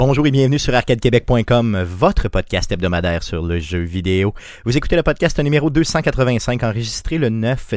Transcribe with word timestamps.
Bonjour 0.00 0.26
et 0.26 0.30
bienvenue 0.30 0.58
sur 0.58 0.74
arcadequebec.com, 0.74 1.82
votre 1.82 2.30
podcast 2.30 2.72
hebdomadaire 2.72 3.22
sur 3.22 3.42
le 3.42 3.58
jeu 3.58 3.80
vidéo. 3.80 4.32
Vous 4.64 4.74
écoutez 4.74 4.96
le 4.96 5.02
podcast 5.02 5.38
numéro 5.40 5.68
285 5.68 6.62
enregistré 6.62 7.18
le 7.18 7.28
9 7.28 7.74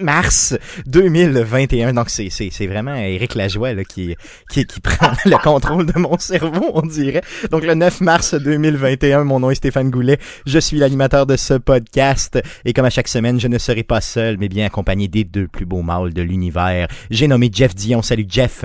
mars 0.00 0.56
2021. 0.86 1.92
Donc 1.92 2.08
c'est 2.08 2.30
c'est 2.30 2.66
vraiment 2.66 2.94
Éric 2.94 3.34
Lajoie 3.34 3.74
qui, 3.84 4.16
qui 4.50 4.64
qui 4.64 4.80
prend 4.80 5.12
le 5.26 5.36
contrôle 5.36 5.84
de 5.84 5.98
mon 5.98 6.18
cerveau, 6.18 6.70
on 6.72 6.80
dirait. 6.80 7.20
Donc 7.50 7.64
le 7.64 7.74
9 7.74 8.00
mars 8.00 8.32
2021, 8.32 9.24
mon 9.24 9.38
nom 9.38 9.50
est 9.50 9.56
Stéphane 9.56 9.90
Goulet. 9.90 10.18
Je 10.46 10.58
suis 10.58 10.78
l'animateur 10.78 11.26
de 11.26 11.36
ce 11.36 11.52
podcast 11.52 12.38
et 12.64 12.72
comme 12.72 12.86
à 12.86 12.90
chaque 12.90 13.08
semaine, 13.08 13.38
je 13.38 13.48
ne 13.48 13.58
serai 13.58 13.82
pas 13.82 14.00
seul, 14.00 14.38
mais 14.38 14.48
bien 14.48 14.64
accompagné 14.64 15.06
des 15.06 15.24
deux 15.24 15.48
plus 15.48 15.66
beaux 15.66 15.82
mâles 15.82 16.14
de 16.14 16.22
l'univers. 16.22 16.88
J'ai 17.10 17.28
nommé 17.28 17.50
Jeff 17.52 17.74
Dion. 17.74 18.00
Salut 18.00 18.24
Jeff. 18.26 18.64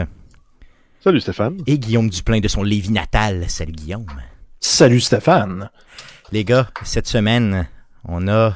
Salut 1.04 1.20
Stéphane. 1.20 1.58
Et 1.66 1.80
Guillaume 1.80 2.12
Duplain 2.12 2.42
de 2.42 2.48
son 2.48 2.62
Lévis 2.62 2.92
natal. 2.92 3.50
Salut 3.50 3.72
Guillaume. 3.72 4.06
Salut 4.60 5.00
Stéphane. 5.00 5.72
Les 6.32 6.46
gars, 6.46 6.70
cette 6.84 7.08
semaine, 7.08 7.68
on 8.06 8.28
a 8.28 8.56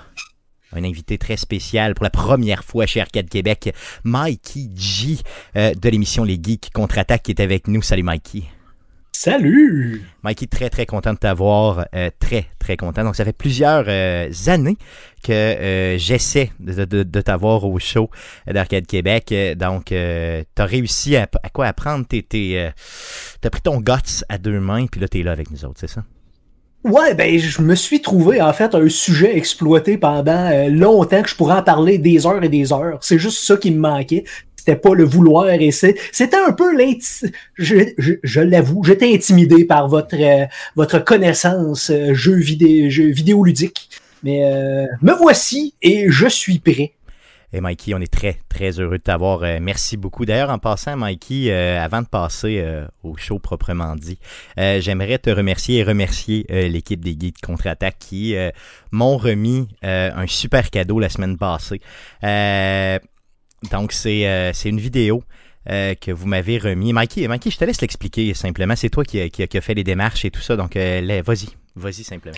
un 0.71 0.83
invité 0.83 1.17
très 1.17 1.38
spécial 1.38 1.95
pour 1.95 2.03
la 2.03 2.11
première 2.11 2.63
fois 2.63 2.85
chez 2.85 3.01
Arcade 3.01 3.29
Québec, 3.29 3.73
Mikey 4.03 4.69
G 4.75 5.17
euh, 5.55 5.73
de 5.73 5.89
l'émission 5.89 6.23
Les 6.23 6.39
Geeks 6.41 6.69
Contre-Attaque 6.71 7.23
qui 7.23 7.31
est 7.31 7.41
avec 7.41 7.67
nous. 7.67 7.81
Salut 7.81 8.03
Mikey. 8.03 8.43
Salut! 9.17 10.03
Mikey, 10.23 10.45
très 10.45 10.69
très 10.69 10.85
content 10.85 11.13
de 11.13 11.17
t'avoir, 11.17 11.88
euh, 11.95 12.09
très 12.19 12.47
très 12.59 12.75
content. 12.75 13.05
Donc 13.05 13.16
ça 13.16 13.23
fait 13.23 13.31
plusieurs 13.31 13.85
euh, 13.88 14.30
années 14.47 14.75
que 15.23 15.31
euh, 15.31 15.97
j'essaie 15.97 16.52
de, 16.59 16.83
de, 16.83 17.03
de 17.03 17.22
t'avoir 17.22 17.63
au 17.63 17.80
show 17.80 18.09
d'Arcade 18.45 18.85
Québec. 18.85 19.33
Donc 19.57 19.85
tu 19.85 19.95
as 19.95 20.66
réussi 20.66 21.16
à, 21.16 21.30
à, 21.44 21.49
quoi? 21.49 21.66
À 21.66 21.73
prendre 21.73 22.05
tes... 22.05 22.23
tes 22.23 22.69
t'as 23.39 23.49
pris 23.49 23.61
ton 23.61 23.80
guts 23.80 24.25
à 24.27 24.38
deux 24.38 24.59
mains, 24.59 24.85
puis 24.88 24.99
là 24.99 25.07
t'es 25.07 25.23
là 25.23 25.31
avec 25.31 25.50
nous 25.50 25.63
autres, 25.63 25.79
c'est 25.79 25.89
ça? 25.89 26.03
Ouais, 26.83 27.16
ben 27.16 27.39
je 27.39 27.61
me 27.61 27.73
suis 27.73 28.02
trouvé 28.02 28.41
en 28.41 28.52
fait 28.52 28.75
un 28.75 28.89
sujet 28.89 29.38
exploité 29.38 29.97
pendant 29.97 30.52
longtemps 30.69 31.23
que 31.23 31.29
je 31.29 31.35
pourrais 31.35 31.55
en 31.55 31.63
parler 31.63 31.97
des 31.97 32.27
heures 32.27 32.44
et 32.44 32.50
des 32.50 32.73
heures. 32.73 33.00
C'est 33.02 33.17
juste 33.17 33.44
ça 33.45 33.55
qui 33.55 33.72
me 33.72 33.79
manquait 33.79 34.25
c'était 34.66 34.80
pas 34.80 34.95
le 34.95 35.03
vouloir 35.03 35.49
et 35.49 35.71
c'était 35.71 36.35
un 36.35 36.52
peu 36.52 36.75
l'inti 36.75 37.31
je, 37.55 37.75
je, 37.97 38.13
je 38.23 38.41
l'avoue, 38.41 38.83
j'étais 38.83 39.13
intimidé 39.13 39.63
par 39.66 39.88
votre 39.88 40.16
euh, 40.19 40.45
votre 40.75 40.99
connaissance 40.99 41.91
euh, 41.91 42.13
jeu 42.13 42.35
vidéo 42.35 42.89
jeu 42.89 43.07
vidéoludique. 43.07 43.89
Mais 44.23 44.44
euh, 44.44 44.88
me 45.02 45.13
voici 45.13 45.75
et 45.83 46.07
je 46.09 46.27
suis 46.27 46.57
prêt. 46.57 46.94
Et 47.53 47.61
Mikey, 47.61 47.94
on 47.94 48.02
est 48.02 48.11
très, 48.11 48.38
très 48.49 48.81
heureux 48.81 48.97
de 48.97 49.03
t'avoir. 49.03 49.44
Euh, 49.44 49.59
merci 49.61 49.95
beaucoup. 49.95 50.25
D'ailleurs, 50.25 50.49
en 50.49 50.57
passant, 50.57 50.97
Mikey, 50.97 51.52
euh, 51.52 51.81
avant 51.81 52.02
de 52.02 52.07
passer 52.07 52.59
euh, 52.59 52.85
au 53.03 53.16
show 53.16 53.39
proprement 53.39 53.95
dit, 53.95 54.17
j'aimerais 54.57 55.19
te 55.19 55.29
remercier 55.29 55.79
et 55.79 55.83
remercier 55.83 56.45
l'équipe 56.50 57.03
des 57.03 57.16
Guides 57.16 57.39
Contre-Attaque 57.41 57.97
qui 58.00 58.35
m'ont 58.91 59.17
remis 59.17 59.67
un 59.83 60.27
super 60.27 60.69
cadeau 60.69 61.00
la 61.00 61.09
semaine 61.09 61.38
passée. 61.38 61.79
Donc, 63.71 63.91
c'est 63.91 64.51
c'est 64.53 64.69
une 64.69 64.79
vidéo 64.79 65.23
euh, 65.69 65.95
que 65.99 66.11
vous 66.11 66.27
m'avez 66.27 66.57
remis. 66.57 66.93
Mikey, 66.93 67.27
je 67.27 67.57
te 67.57 67.65
laisse 67.65 67.81
l'expliquer 67.81 68.33
simplement. 68.33 68.75
C'est 68.75 68.89
toi 68.89 69.03
qui, 69.03 69.29
qui, 69.31 69.47
qui 69.47 69.57
a 69.57 69.61
fait 69.61 69.73
les 69.73 69.83
démarches 69.83 70.25
et 70.25 70.31
tout 70.31 70.41
ça. 70.41 70.55
Donc, 70.55 70.75
euh, 70.75 71.21
vas-y. 71.25 71.47
Vas-y 71.75 72.03
simplement. 72.03 72.35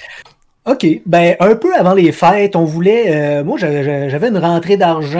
OK. 0.66 0.86
Ben, 1.06 1.38
un 1.40 1.56
peu 1.56 1.74
avant 1.76 1.94
les 1.94 2.12
fêtes, 2.12 2.58
on 2.58 2.66
voulait. 2.66 3.06
Euh, 3.08 3.44
moi, 3.44 3.58
j'avais 3.58 4.28
une 4.28 4.38
rentrée 4.38 4.76
d'argent 4.76 5.20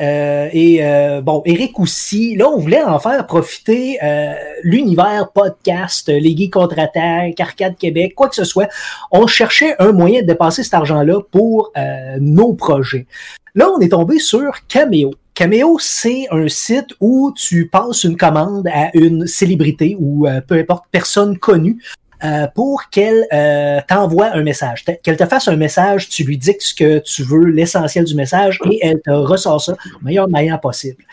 euh, 0.00 0.48
et 0.52 0.78
euh, 0.82 1.20
bon, 1.20 1.42
Eric 1.44 1.78
aussi. 1.78 2.34
Là, 2.34 2.48
on 2.48 2.58
voulait 2.58 2.82
en 2.82 2.98
faire 2.98 3.26
profiter 3.26 3.98
euh, 4.02 4.34
l'univers 4.64 5.30
podcast, 5.32 6.08
les 6.08 6.50
contre-attaque, 6.50 7.38
Arcade 7.38 7.76
Québec, 7.76 8.14
quoi 8.16 8.28
que 8.28 8.34
ce 8.34 8.44
soit. 8.44 8.68
On 9.12 9.28
cherchait 9.28 9.76
un 9.78 9.92
moyen 9.92 10.22
de 10.22 10.26
dépasser 10.26 10.64
cet 10.64 10.74
argent-là 10.74 11.20
pour 11.30 11.70
euh, 11.76 12.16
nos 12.20 12.54
projets. 12.54 13.06
Là, 13.54 13.68
on 13.70 13.80
est 13.80 13.90
tombé 13.90 14.18
sur 14.18 14.50
Cameo. 14.66 15.12
Cameo, 15.38 15.78
c'est 15.78 16.26
un 16.32 16.48
site 16.48 16.96
où 16.98 17.32
tu 17.32 17.68
passes 17.68 18.02
une 18.02 18.16
commande 18.16 18.66
à 18.74 18.90
une 18.94 19.28
célébrité 19.28 19.96
ou 20.00 20.26
euh, 20.26 20.40
peu 20.40 20.56
importe 20.56 20.86
personne 20.90 21.38
connue 21.38 21.80
euh, 22.24 22.48
pour 22.56 22.90
qu'elle 22.90 23.24
euh, 23.32 23.78
t'envoie 23.86 24.32
un 24.32 24.42
message, 24.42 24.84
qu'elle 25.04 25.16
te 25.16 25.26
fasse 25.26 25.46
un 25.46 25.54
message, 25.54 26.08
tu 26.08 26.24
lui 26.24 26.38
dis 26.38 26.56
ce 26.58 26.74
que 26.74 26.98
tu 26.98 27.22
veux, 27.22 27.44
l'essentiel 27.44 28.04
du 28.04 28.16
message, 28.16 28.58
et 28.68 28.80
elle 28.82 29.00
te 29.00 29.12
ressort 29.12 29.60
ça 29.62 29.74
de 29.74 30.04
meilleure 30.04 30.28
manière 30.28 30.58
possible. 30.58 31.04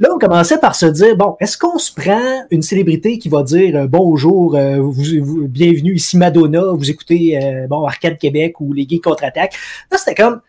Là, 0.00 0.08
on 0.14 0.18
commençait 0.18 0.56
par 0.56 0.76
se 0.76 0.86
dire, 0.86 1.14
bon, 1.14 1.36
est-ce 1.40 1.58
qu'on 1.58 1.76
se 1.76 1.92
prend 1.92 2.46
une 2.50 2.62
célébrité 2.62 3.18
qui 3.18 3.28
va 3.28 3.42
dire 3.42 3.86
bonjour, 3.86 4.52
bienvenue 4.52 5.96
ici 5.96 6.16
Madonna, 6.16 6.72
vous 6.72 6.90
écoutez 6.90 7.38
bon 7.68 7.84
Arcade 7.84 8.16
Québec 8.16 8.58
ou 8.60 8.72
les 8.72 8.86
gays 8.86 9.00
contre-attaque. 9.00 9.52
Là, 9.92 9.98
c'était 9.98 10.14
comme 10.14 10.40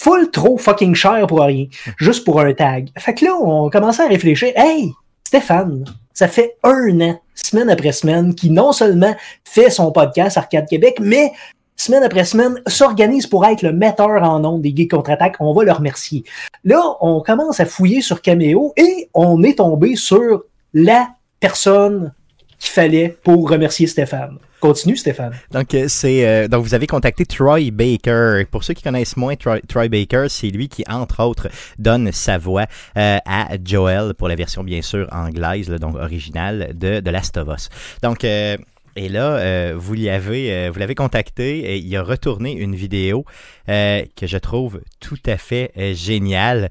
full 0.00 0.30
trop 0.30 0.56
fucking 0.56 0.94
cher 0.94 1.26
pour 1.26 1.42
rien, 1.42 1.66
juste 1.98 2.24
pour 2.24 2.40
un 2.40 2.54
tag. 2.54 2.88
Fait 2.96 3.14
que 3.14 3.26
là, 3.26 3.34
on 3.34 3.68
commençait 3.68 4.02
à 4.02 4.08
réfléchir, 4.08 4.50
hey, 4.56 4.92
Stéphane, 5.24 5.84
ça 6.14 6.26
fait 6.26 6.56
un 6.62 7.00
an, 7.02 7.20
semaine 7.34 7.68
après 7.68 7.92
semaine, 7.92 8.34
qui 8.34 8.50
non 8.50 8.72
seulement 8.72 9.14
fait 9.44 9.68
son 9.68 9.92
podcast 9.92 10.38
Arcade 10.38 10.66
Québec, 10.66 10.96
mais 11.00 11.32
semaine 11.76 12.02
après 12.02 12.24
semaine, 12.24 12.62
s'organise 12.66 13.26
pour 13.26 13.44
être 13.44 13.60
le 13.60 13.74
metteur 13.74 14.22
en 14.22 14.40
nom 14.40 14.58
des 14.58 14.74
Geeks 14.74 14.90
Contre-Attaque. 14.90 15.36
On 15.38 15.52
va 15.52 15.64
le 15.64 15.72
remercier. 15.72 16.24
Là, 16.64 16.80
on 17.02 17.20
commence 17.20 17.60
à 17.60 17.66
fouiller 17.66 18.00
sur 18.00 18.22
Cameo 18.22 18.72
et 18.78 19.10
on 19.12 19.42
est 19.42 19.58
tombé 19.58 19.96
sur 19.96 20.44
la 20.72 21.10
personne 21.40 22.14
qu'il 22.60 22.70
fallait 22.70 23.16
pour 23.24 23.50
remercier 23.50 23.86
Stéphane. 23.88 24.38
Continue, 24.60 24.96
Stéphane. 24.96 25.32
Donc, 25.52 25.74
c'est 25.88 26.28
euh, 26.28 26.46
donc 26.46 26.62
vous 26.62 26.74
avez 26.74 26.86
contacté 26.86 27.24
Troy 27.24 27.70
Baker. 27.72 28.44
Pour 28.50 28.62
ceux 28.62 28.74
qui 28.74 28.82
connaissent 28.82 29.16
moins 29.16 29.34
Troy, 29.34 29.88
Baker, 29.88 30.26
c'est 30.28 30.48
lui 30.48 30.68
qui, 30.68 30.84
entre 30.86 31.24
autres, 31.24 31.48
donne 31.78 32.12
sa 32.12 32.36
voix 32.36 32.66
euh, 32.98 33.16
à 33.24 33.48
Joel 33.64 34.12
pour 34.12 34.28
la 34.28 34.34
version, 34.34 34.62
bien 34.62 34.82
sûr, 34.82 35.08
anglaise, 35.10 35.70
donc 35.70 35.96
originale 35.96 36.72
de, 36.74 37.00
de 37.00 37.10
Last 37.10 37.38
of 37.38 37.48
Us. 37.48 37.70
Donc, 38.02 38.22
euh, 38.24 38.58
et 38.96 39.08
là, 39.08 39.36
euh, 39.36 39.74
vous 39.76 39.94
l'avez, 39.94 40.52
euh, 40.52 40.94
contacté 40.94 41.60
et 41.60 41.78
il 41.78 41.96
a 41.96 42.02
retourné 42.02 42.52
une 42.52 42.74
vidéo 42.74 43.24
euh, 43.68 44.02
que 44.16 44.26
je 44.26 44.36
trouve 44.36 44.80
tout 44.98 45.20
à 45.26 45.36
fait 45.36 45.72
géniale. 45.94 46.70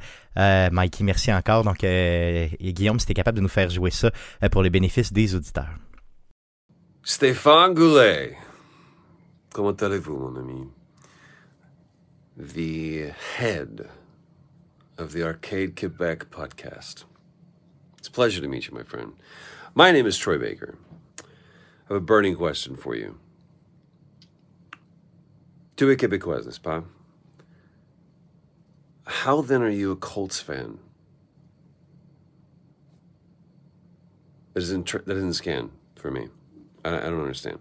Mikey, 0.72 1.03
merci 1.03 1.31
encore. 1.33 1.63
Donc, 1.63 1.83
et 1.83 2.57
Guillaume, 2.61 3.00
si 3.00 3.05
tu 3.05 3.11
es 3.11 3.16
capable 3.16 3.38
de 3.38 3.41
nous 3.41 3.50
faire 3.50 3.69
jouer 3.69 3.91
ça 3.91 4.11
pour 4.51 4.63
le 4.63 4.69
bénéfice 4.69 5.11
des 5.11 5.35
auditeurs. 5.35 5.75
Stéphane 7.03 7.73
Goulet. 7.73 8.38
Comment 9.53 9.72
allez-vous, 9.72 10.17
mon 10.17 10.35
ami? 10.35 10.67
The 12.38 13.11
head 13.38 13.89
of 14.97 15.13
the 15.13 15.23
Arcade 15.23 15.75
Quebec 15.75 16.29
podcast. 16.29 17.06
It's 17.97 18.07
a 18.07 18.11
pleasure 18.11 18.41
to 18.41 18.47
meet 18.47 18.67
you, 18.67 18.73
my 18.73 18.83
friend. 18.83 19.13
My 19.75 19.91
name 19.91 20.06
is 20.06 20.17
Troy 20.17 20.38
Baker. 20.38 20.75
I 21.19 21.94
have 21.94 21.97
a 21.97 22.00
burning 22.00 22.35
question 22.35 22.75
for 22.75 22.95
you. 22.95 23.17
Tu 25.75 25.89
es 25.89 25.97
Québécoise, 25.97 26.45
n'est-ce 26.45 26.59
pas? 26.62 26.83
How 29.09 29.41
then 29.41 29.63
are 29.63 29.69
you 29.69 29.91
a 29.91 29.95
Colts 29.95 30.39
fan? 30.39 30.77
That 34.53 34.59
doesn't, 34.59 34.85
that 34.91 35.07
doesn't 35.07 35.33
scan 35.33 35.71
for 35.95 36.11
me. 36.11 36.27
I, 36.85 36.95
I 36.95 37.01
don't 37.01 37.19
understand. 37.19 37.57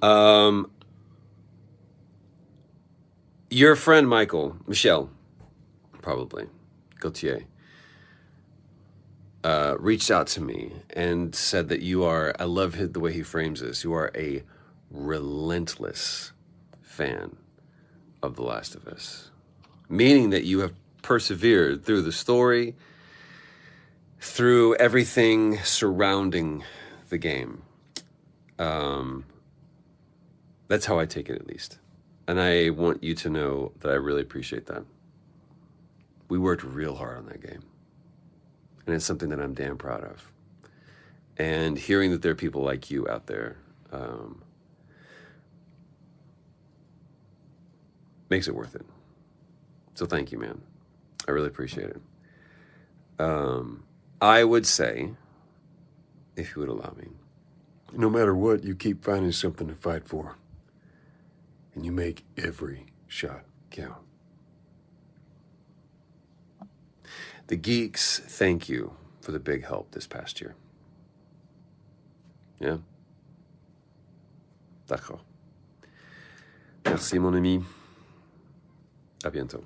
Um, 0.00 0.70
your 3.50 3.76
friend 3.76 4.08
Michael, 4.08 4.56
Michelle, 4.66 5.10
probably, 6.00 6.46
Gauthier, 7.00 7.44
uh, 9.44 9.76
reached 9.78 10.10
out 10.10 10.26
to 10.28 10.40
me 10.40 10.72
and 10.96 11.34
said 11.34 11.68
that 11.68 11.82
you 11.82 12.02
are, 12.02 12.34
I 12.40 12.44
love 12.44 12.92
the 12.94 12.98
way 12.98 13.12
he 13.12 13.22
frames 13.22 13.60
this, 13.60 13.84
you 13.84 13.92
are 13.92 14.10
a 14.16 14.42
relentless 14.90 16.32
fan 16.80 17.36
of 18.22 18.36
The 18.36 18.42
Last 18.42 18.74
of 18.74 18.88
Us, 18.88 19.30
meaning 19.96 20.30
that 20.30 20.44
you 20.44 20.60
have 20.60 20.74
persevered 21.02 21.84
through 21.84 22.02
the 22.02 22.12
story, 22.12 22.74
through 24.18 24.74
everything 24.76 25.58
surrounding 25.62 26.64
the 27.10 27.18
game. 27.18 27.62
Um, 28.58 29.24
that's 30.68 30.86
how 30.86 30.98
I 30.98 31.06
take 31.06 31.28
it, 31.28 31.36
at 31.36 31.46
least. 31.46 31.78
And 32.26 32.40
I 32.40 32.70
want 32.70 33.04
you 33.04 33.14
to 33.16 33.28
know 33.28 33.72
that 33.80 33.90
I 33.90 33.94
really 33.94 34.22
appreciate 34.22 34.66
that. 34.66 34.84
We 36.28 36.38
worked 36.38 36.64
real 36.64 36.94
hard 36.94 37.18
on 37.18 37.26
that 37.26 37.42
game. 37.42 37.62
And 38.86 38.94
it's 38.94 39.04
something 39.04 39.28
that 39.28 39.40
I'm 39.40 39.54
damn 39.54 39.76
proud 39.76 40.04
of. 40.04 40.32
And 41.36 41.78
hearing 41.78 42.10
that 42.12 42.22
there 42.22 42.32
are 42.32 42.36
people 42.36 42.62
like 42.62 42.90
you 42.90 43.08
out 43.08 43.26
there 43.26 43.56
um, 43.92 44.42
makes 48.30 48.48
it 48.48 48.54
worth 48.54 48.74
it. 48.74 48.86
So 49.94 50.06
thank 50.06 50.32
you, 50.32 50.38
man. 50.38 50.60
I 51.26 51.30
really 51.30 51.48
appreciate 51.48 51.90
it. 51.90 52.00
Um, 53.18 53.84
I 54.20 54.44
would 54.44 54.66
say, 54.66 55.12
if 56.36 56.54
you 56.54 56.60
would 56.60 56.68
allow 56.68 56.94
me, 56.98 57.08
No 57.96 58.10
matter 58.10 58.34
what, 58.34 58.64
you 58.64 58.74
keep 58.74 59.04
finding 59.04 59.30
something 59.32 59.68
to 59.68 59.74
fight 59.74 60.06
for. 60.08 60.36
And 61.74 61.84
you 61.84 61.92
make 61.92 62.24
every 62.36 62.86
shot 63.06 63.44
count. 63.70 64.02
The 67.46 67.56
geeks 67.56 68.18
thank 68.18 68.68
you 68.68 68.96
for 69.20 69.32
the 69.32 69.38
big 69.38 69.64
help 69.64 69.92
this 69.92 70.06
past 70.06 70.40
year. 70.40 70.54
Yeah? 72.58 72.78
D'accord. 74.88 75.20
Merci, 76.84 77.18
mon 77.18 77.34
ami. 77.34 77.64
À 79.22 79.30
bientôt. 79.30 79.64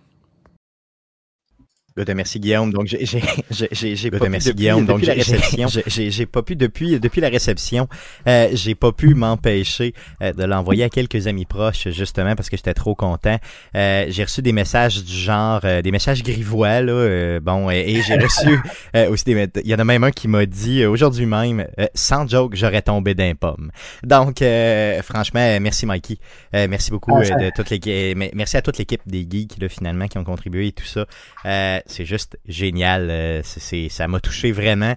Merci 2.15 2.41
Guillaume. 2.41 2.73
Donc 2.73 2.87
j'ai 2.87 3.05
j'ai 3.05 3.23
j'ai 3.73 3.97
j'ai 3.97 4.11
pas 4.11 4.29
merci 4.29 4.53
Guillaume. 4.55 4.87
Donc 4.87 5.05
la 5.05 5.15
réception, 5.15 5.69
j'ai 5.87 6.11
j'ai 6.11 6.27
pas 6.27 6.43
pu 6.43 6.57
depuis 6.57 6.99
depuis 7.01 7.21
la 7.21 7.29
réception, 7.29 7.89
euh, 8.27 8.49
j'ai 8.53 8.75
pas 8.75 8.93
pu 8.93 9.15
m'empêcher 9.15 9.95
euh, 10.23 10.33
de 10.33 10.45
l'envoyer 10.45 10.85
à 10.85 10.89
quelques 10.89 11.27
amis 11.27 11.45
proches 11.45 11.89
justement 11.89 12.35
parce 12.35 12.49
que 12.49 12.57
j'étais 12.57 12.75
trop 12.75 12.95
content. 12.95 13.39
Euh, 13.75 14.07
j'ai 14.09 14.25
reçu 14.25 14.43
des 14.43 14.53
messages 14.53 15.05
du 15.05 15.13
genre 15.13 15.61
des 15.61 15.91
messages 15.91 16.23
grivois 16.23 16.81
là, 16.81 17.41
bon 17.41 17.71
et, 17.71 18.03
j'ai 18.03 18.17
reçu 18.17 18.59
aussi 19.11 19.25
des 19.25 19.49
il 19.65 19.69
y 19.69 19.75
en 19.75 19.79
a 19.79 19.85
même 19.85 20.05
un 20.05 20.11
qui 20.11 20.29
m'a 20.29 20.47
dit 20.47 20.85
aujourd'hui 20.85 21.27
même 21.27 21.67
sans 21.95 22.29
joke 22.29 22.55
j'aurais 22.55 22.83
tombé 22.83 23.15
d'un 23.15 23.35
pomme. 23.35 23.71
Donc 24.03 24.43
franchement 25.03 25.59
merci 25.61 25.87
Mikey, 25.87 26.19
merci 26.53 26.91
beaucoup 26.91 27.17
ah, 27.17 27.23
de 27.23 27.51
toute 27.55 27.71
l'équipe, 27.71 28.17
merci 28.35 28.57
à 28.57 28.63
toute 28.63 28.79
l'équipe 28.79 29.03
des 29.07 29.27
geeks 29.29 29.61
là, 29.61 29.69
finalement 29.69 30.07
qui 30.07 30.19
ont 30.19 30.25
contribué 30.25 30.69
et 30.69 30.73
tout 30.73 30.85
ça 30.85 31.07
c'est 31.89 32.05
juste 32.05 32.39
génial. 32.47 33.09
Euh, 33.11 33.41
c'est, 33.43 33.89
ça 33.89 34.07
m'a 34.07 34.21
touché 34.21 34.53
vraiment. 34.53 34.95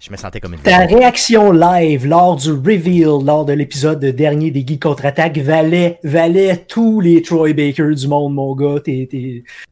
Je 0.00 0.10
me 0.10 0.16
sentais 0.16 0.40
comme 0.40 0.54
une. 0.54 0.58
Ta 0.58 0.78
réaction 0.78 1.52
live 1.52 2.08
lors 2.08 2.34
du 2.34 2.50
reveal, 2.50 3.24
lors 3.24 3.44
de 3.44 3.52
l'épisode 3.52 4.04
dernier 4.04 4.50
des 4.50 4.66
Geeks 4.66 4.82
contre-attaque, 4.82 5.38
valait, 5.38 6.00
valait 6.02 6.56
tous 6.56 7.00
les 7.00 7.22
Troy 7.22 7.52
Baker 7.52 7.94
du 7.94 8.08
monde, 8.08 8.34
mon 8.34 8.56
gars. 8.56 8.82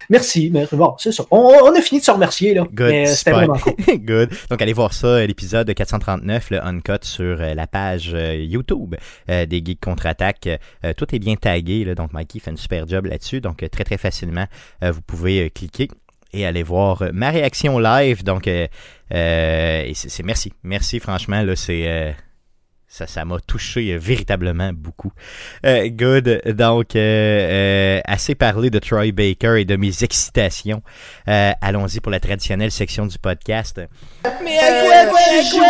Merci, 0.08 0.50
mais 0.52 0.68
bon, 0.70 0.94
c'est 0.98 1.10
ça. 1.10 1.24
On, 1.32 1.74
a 1.74 1.80
fini 1.80 1.98
de 1.98 2.04
se 2.04 2.12
remercier, 2.12 2.54
là. 2.54 2.64
Good. 2.72 3.06
c'était 3.08 3.32
vraiment 3.32 3.58
cool. 3.58 3.74
Good. 3.88 4.30
Donc, 4.48 4.62
allez 4.62 4.72
voir 4.72 4.92
ça, 4.92 5.26
l'épisode 5.26 5.74
439, 5.74 6.50
le 6.50 6.64
Uncut 6.64 7.02
sur 7.02 7.40
euh, 7.40 7.54
la 7.54 7.66
page 7.66 8.12
euh, 8.14 8.36
YouTube 8.36 8.94
des 9.26 9.62
Geeks 9.64 9.80
contre-attaque. 9.80 10.48
tout 10.96 11.12
est 11.12 11.18
bien 11.18 11.34
tagué, 11.34 11.84
là, 11.84 11.96
donc 11.96 12.12
Mikey 12.12 12.38
fait 12.38 12.52
un 12.52 12.56
super 12.56 12.86
job 12.86 13.06
là-dessus. 13.06 13.40
Donc, 13.40 13.68
très, 13.68 13.82
très 13.82 13.98
facilement, 13.98 14.46
vous 14.80 15.02
pouvez 15.02 15.50
cliquer 15.50 15.88
et 16.32 16.46
aller 16.46 16.62
voir 16.62 17.02
euh, 17.02 17.10
ma 17.12 17.30
réaction 17.30 17.78
live. 17.78 18.24
Donc, 18.24 18.46
euh, 18.46 18.66
euh, 19.12 19.90
c'est 19.94 20.22
merci. 20.22 20.52
Merci, 20.62 21.00
franchement, 21.00 21.42
là, 21.42 21.56
c'est. 21.56 22.14
ça, 22.86 23.06
ça 23.06 23.24
m'a 23.24 23.38
touché 23.40 23.96
véritablement 23.98 24.72
beaucoup. 24.72 25.12
good. 25.64 26.42
Donc, 26.46 26.96
assez 26.96 28.34
parlé 28.34 28.70
de 28.70 28.78
Troy 28.78 29.12
Baker 29.12 29.60
et 29.60 29.64
de 29.64 29.76
mes 29.76 30.04
excitations. 30.04 30.82
Allons-y 31.26 32.00
pour 32.00 32.12
la 32.12 32.20
traditionnelle 32.20 32.70
section 32.70 33.06
du 33.06 33.18
podcast. 33.18 33.80
Mais 34.44 34.58
à 34.58 35.06
quoi 35.06 35.18
tu 35.28 35.44
joues? 35.56 35.60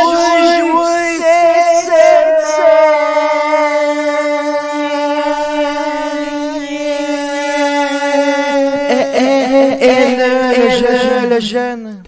Le 11.28 11.40
jeune. 11.40 12.02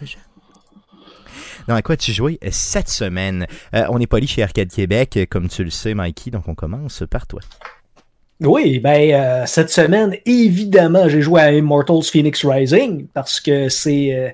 Non, 1.68 1.76
à 1.76 1.82
quoi 1.82 1.96
tu 1.96 2.12
jouais 2.12 2.38
cette 2.50 2.88
semaine? 2.88 3.46
Euh, 3.74 3.84
on 3.90 4.00
est 4.00 4.06
pas 4.06 4.20
chez 4.20 4.42
Arcade 4.42 4.68
Québec, 4.68 5.18
comme 5.30 5.48
tu 5.48 5.62
le 5.62 5.70
sais, 5.70 5.94
Mikey, 5.94 6.30
donc 6.30 6.48
on 6.48 6.54
commence 6.54 7.04
par 7.08 7.26
toi. 7.26 7.40
Oui, 8.44 8.80
ben 8.80 9.12
euh, 9.12 9.44
cette 9.46 9.70
semaine, 9.70 10.16
évidemment, 10.26 11.08
j'ai 11.08 11.22
joué 11.22 11.40
à 11.40 11.52
Immortals 11.52 12.02
Phoenix 12.02 12.44
Rising 12.44 13.06
parce 13.14 13.40
que 13.40 13.68
c'est 13.68 14.14
euh, 14.14 14.30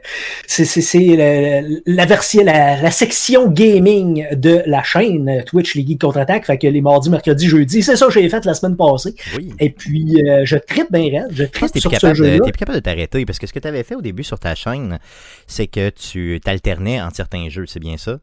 c'est 0.46 0.98
la, 1.16 1.60
la, 2.06 2.82
la, 2.82 2.90
section 2.90 3.48
gaming 3.50 4.26
de 4.34 4.62
la 4.66 4.82
chaîne 4.82 5.42
Twitch 5.44 5.74
Les 5.74 5.86
Geeks 5.86 6.00
contre-attaque. 6.00 6.46
Fait 6.46 6.56
que 6.56 6.66
les 6.66 6.80
mardis, 6.80 7.10
mercredis, 7.10 7.48
jeudi, 7.48 7.82
c'est 7.82 7.96
ça 7.96 8.06
que 8.06 8.12
j'ai 8.12 8.28
fait 8.28 8.44
la 8.46 8.54
semaine 8.54 8.76
passée. 8.76 9.14
Oui. 9.36 9.52
Et 9.58 9.70
puis 9.70 10.22
euh, 10.26 10.42
je 10.44 10.56
tripe 10.56 10.90
bien 10.90 11.20
raide, 11.20 11.32
je 11.32 11.44
tripe 11.44 11.76
sur 11.76 11.92
ce 11.92 12.14
jeu-là. 12.14 12.38
T'es 12.38 12.50
plus 12.50 12.58
capable 12.58 12.78
de 12.78 12.82
t'arrêter 12.82 13.26
parce 13.26 13.38
que 13.38 13.46
ce 13.46 13.52
que 13.52 13.58
tu 13.58 13.68
avais 13.68 13.82
fait 13.82 13.94
au 13.94 14.02
début 14.02 14.24
sur 14.24 14.38
ta 14.38 14.54
chaîne, 14.54 14.98
c'est 15.46 15.66
que 15.66 15.90
tu 15.90 16.40
t'alternais 16.42 17.00
entre 17.00 17.16
certains 17.16 17.48
jeux, 17.50 17.66
c'est 17.66 17.80
bien 17.80 17.98
ça. 17.98 18.18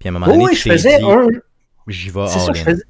Puis 0.00 0.08
à 0.08 0.10
un 0.10 0.12
moment 0.12 0.26
donné, 0.26 0.44
oui, 0.46 0.54
je 0.56 0.68
faisais 0.68 1.00
un. 1.02 1.28
J'y 1.86 2.10
vais. 2.10 2.26
C'est 2.26 2.38
ça, 2.40 2.52
je 2.52 2.62
faisais 2.62 2.82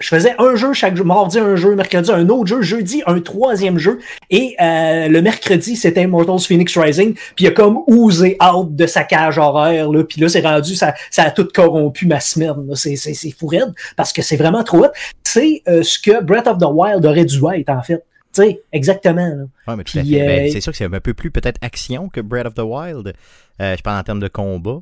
je 0.00 0.08
faisais 0.08 0.34
un 0.38 0.56
jeu 0.56 0.72
chaque 0.72 0.96
jour, 0.96 1.06
mardi 1.06 1.38
un 1.38 1.56
jeu, 1.56 1.74
mercredi 1.76 2.10
un 2.10 2.28
autre 2.30 2.46
jeu, 2.46 2.62
jeudi 2.62 3.02
un 3.06 3.20
troisième 3.20 3.78
jeu, 3.78 4.00
et 4.30 4.56
euh, 4.60 5.08
le 5.08 5.22
mercredi 5.22 5.76
c'était 5.76 6.02
Immortals 6.02 6.40
Phoenix 6.40 6.76
Rising, 6.76 7.14
puis 7.36 7.44
il 7.44 7.48
a 7.48 7.50
comme 7.50 7.80
ousé 7.86 8.36
out 8.42 8.74
de 8.74 8.86
sa 8.86 9.04
cage 9.04 9.38
horaire, 9.38 9.90
là, 9.90 10.02
puis 10.02 10.20
là 10.20 10.28
c'est 10.28 10.40
rendu, 10.40 10.74
ça, 10.74 10.94
ça 11.10 11.24
a 11.24 11.30
tout 11.30 11.46
corrompu 11.54 12.06
ma 12.06 12.18
semaine, 12.18 12.54
c'est, 12.74 12.96
fou 13.38 13.46
raide, 13.46 13.72
parce 13.96 14.12
que 14.12 14.22
c'est 14.22 14.36
vraiment 14.36 14.64
trop 14.64 14.84
hot. 14.84 14.90
C'est 15.22 15.62
euh, 15.68 15.82
ce 15.82 15.98
que 15.98 16.22
Breath 16.22 16.46
of 16.46 16.58
the 16.58 16.66
Wild 16.70 17.04
aurait 17.04 17.26
dû 17.26 17.38
être 17.54 17.68
en 17.68 17.82
fait. 17.82 18.02
Tu 18.32 18.42
sais, 18.42 18.62
exactement. 18.72 19.48
Ouais, 19.66 19.76
mais 19.76 19.84
tout 19.84 19.98
à 19.98 20.04
fait. 20.04 20.10
Ben, 20.10 20.46
euh, 20.46 20.50
c'est 20.52 20.60
sûr 20.60 20.72
que 20.72 20.78
c'est 20.78 20.84
un 20.84 21.00
peu 21.00 21.14
plus 21.14 21.30
peut-être 21.30 21.58
action 21.62 22.08
que 22.08 22.20
Breath 22.20 22.46
of 22.46 22.54
the 22.54 22.60
Wild. 22.60 23.12
je 23.58 23.82
parle 23.82 23.98
en 23.98 24.02
termes 24.02 24.20
de 24.20 24.28
combat. 24.28 24.78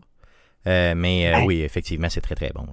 mais 0.67 1.33
oui, 1.45 1.63
effectivement, 1.63 2.09
c'est 2.09 2.21
très 2.21 2.35
très 2.35 2.53
bon. 2.55 2.67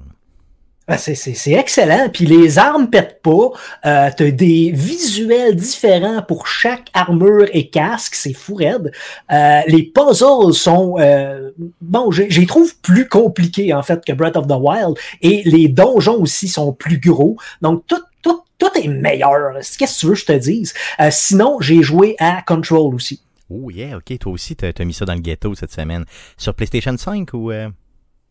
C'est 0.98 1.52
excellent. 1.52 2.10
Puis 2.14 2.26
les 2.26 2.60
armes 2.60 2.90
pètent 2.90 3.22
pas. 3.24 3.50
Euh, 3.86 4.10
tu 4.16 4.24
as 4.24 4.32
des 4.32 4.72
visuels 4.72 5.56
différents 5.56 6.22
pour 6.22 6.48
chaque 6.48 6.90
armure 6.94 7.48
et 7.54 7.70
casque. 7.70 8.16
C'est 8.16 8.34
fou 8.34 8.56
raide. 8.56 8.92
Euh, 9.32 9.62
les 9.68 9.84
puzzles 9.84 10.54
sont... 10.54 10.98
Euh, 11.00 11.52
bon, 11.82 12.12
j'y 12.12 12.46
trouve 12.46 12.76
plus 12.82 13.08
compliqués, 13.08 13.74
en 13.74 13.82
fait, 13.82 14.04
que 14.06 14.14
Breath 14.14 14.38
of 14.38 14.48
the 14.48 14.58
Wild. 14.60 14.96
Et 15.22 15.42
les 15.46 15.68
donjons 15.68 16.22
aussi 16.22 16.48
sont 16.48 16.72
plus 16.72 17.00
gros. 17.00 17.38
Donc, 17.62 17.84
tout, 17.88 18.02
tout, 18.22 18.44
tout 18.58 18.70
est 18.76 18.88
meilleur. 18.88 19.56
Qu'est-ce 19.56 19.78
que 19.78 20.00
tu 20.00 20.06
veux 20.06 20.14
que 20.14 20.20
je 20.20 20.26
te 20.26 20.34
dise? 20.34 20.74
Euh, 21.00 21.10
sinon, 21.12 21.58
j'ai 21.62 21.82
joué 21.82 22.16
à 22.20 22.44
Control 22.44 22.94
aussi. 22.94 23.22
Oh 23.50 23.70
yeah, 23.72 23.98
ok. 23.98 24.18
Toi 24.20 24.32
aussi, 24.32 24.56
tu 24.56 24.66
as, 24.66 24.86
mis 24.86 24.94
ça 24.94 25.06
dans 25.06 25.14
le 25.16 25.22
ghetto 25.22 25.56
cette 25.56 25.72
semaine. 25.72 26.06
Sur 26.38 26.54
PlayStation 26.54 26.96
5 26.96 27.34
ou... 27.34 27.52
Euh? 27.52 27.70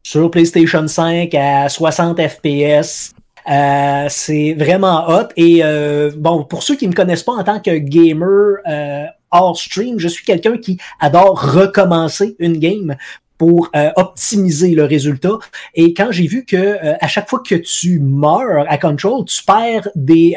Sur 0.04 0.30
PlayStation 0.30 0.86
5 0.86 1.34
à 1.34 1.68
60 1.68 2.20
FPS. 2.20 3.12
Euh, 3.50 4.06
c'est 4.08 4.54
vraiment 4.54 5.08
hot. 5.08 5.28
Et 5.36 5.60
euh, 5.62 6.10
bon, 6.16 6.44
pour 6.44 6.62
ceux 6.62 6.76
qui 6.76 6.84
ne 6.86 6.90
me 6.92 6.94
connaissent 6.94 7.24
pas 7.24 7.32
en 7.32 7.42
tant 7.42 7.58
que 7.58 7.76
gamer 7.76 8.58
euh, 8.68 9.04
hors 9.30 9.58
stream, 9.58 9.98
je 9.98 10.08
suis 10.08 10.24
quelqu'un 10.24 10.56
qui 10.58 10.78
adore 11.00 11.40
recommencer 11.52 12.36
une 12.38 12.58
game 12.58 12.96
pour 13.38 13.70
euh, 13.74 13.90
optimiser 13.96 14.74
le 14.74 14.84
résultat. 14.84 15.38
Et 15.74 15.92
quand 15.94 16.12
j'ai 16.12 16.26
vu 16.26 16.44
que 16.44 16.56
euh, 16.56 16.94
à 17.00 17.08
chaque 17.08 17.28
fois 17.28 17.42
que 17.46 17.56
tu 17.56 17.98
meurs 17.98 18.66
à 18.68 18.78
Control, 18.78 19.24
tu 19.24 19.42
perds 19.42 19.88
des, 19.94 20.36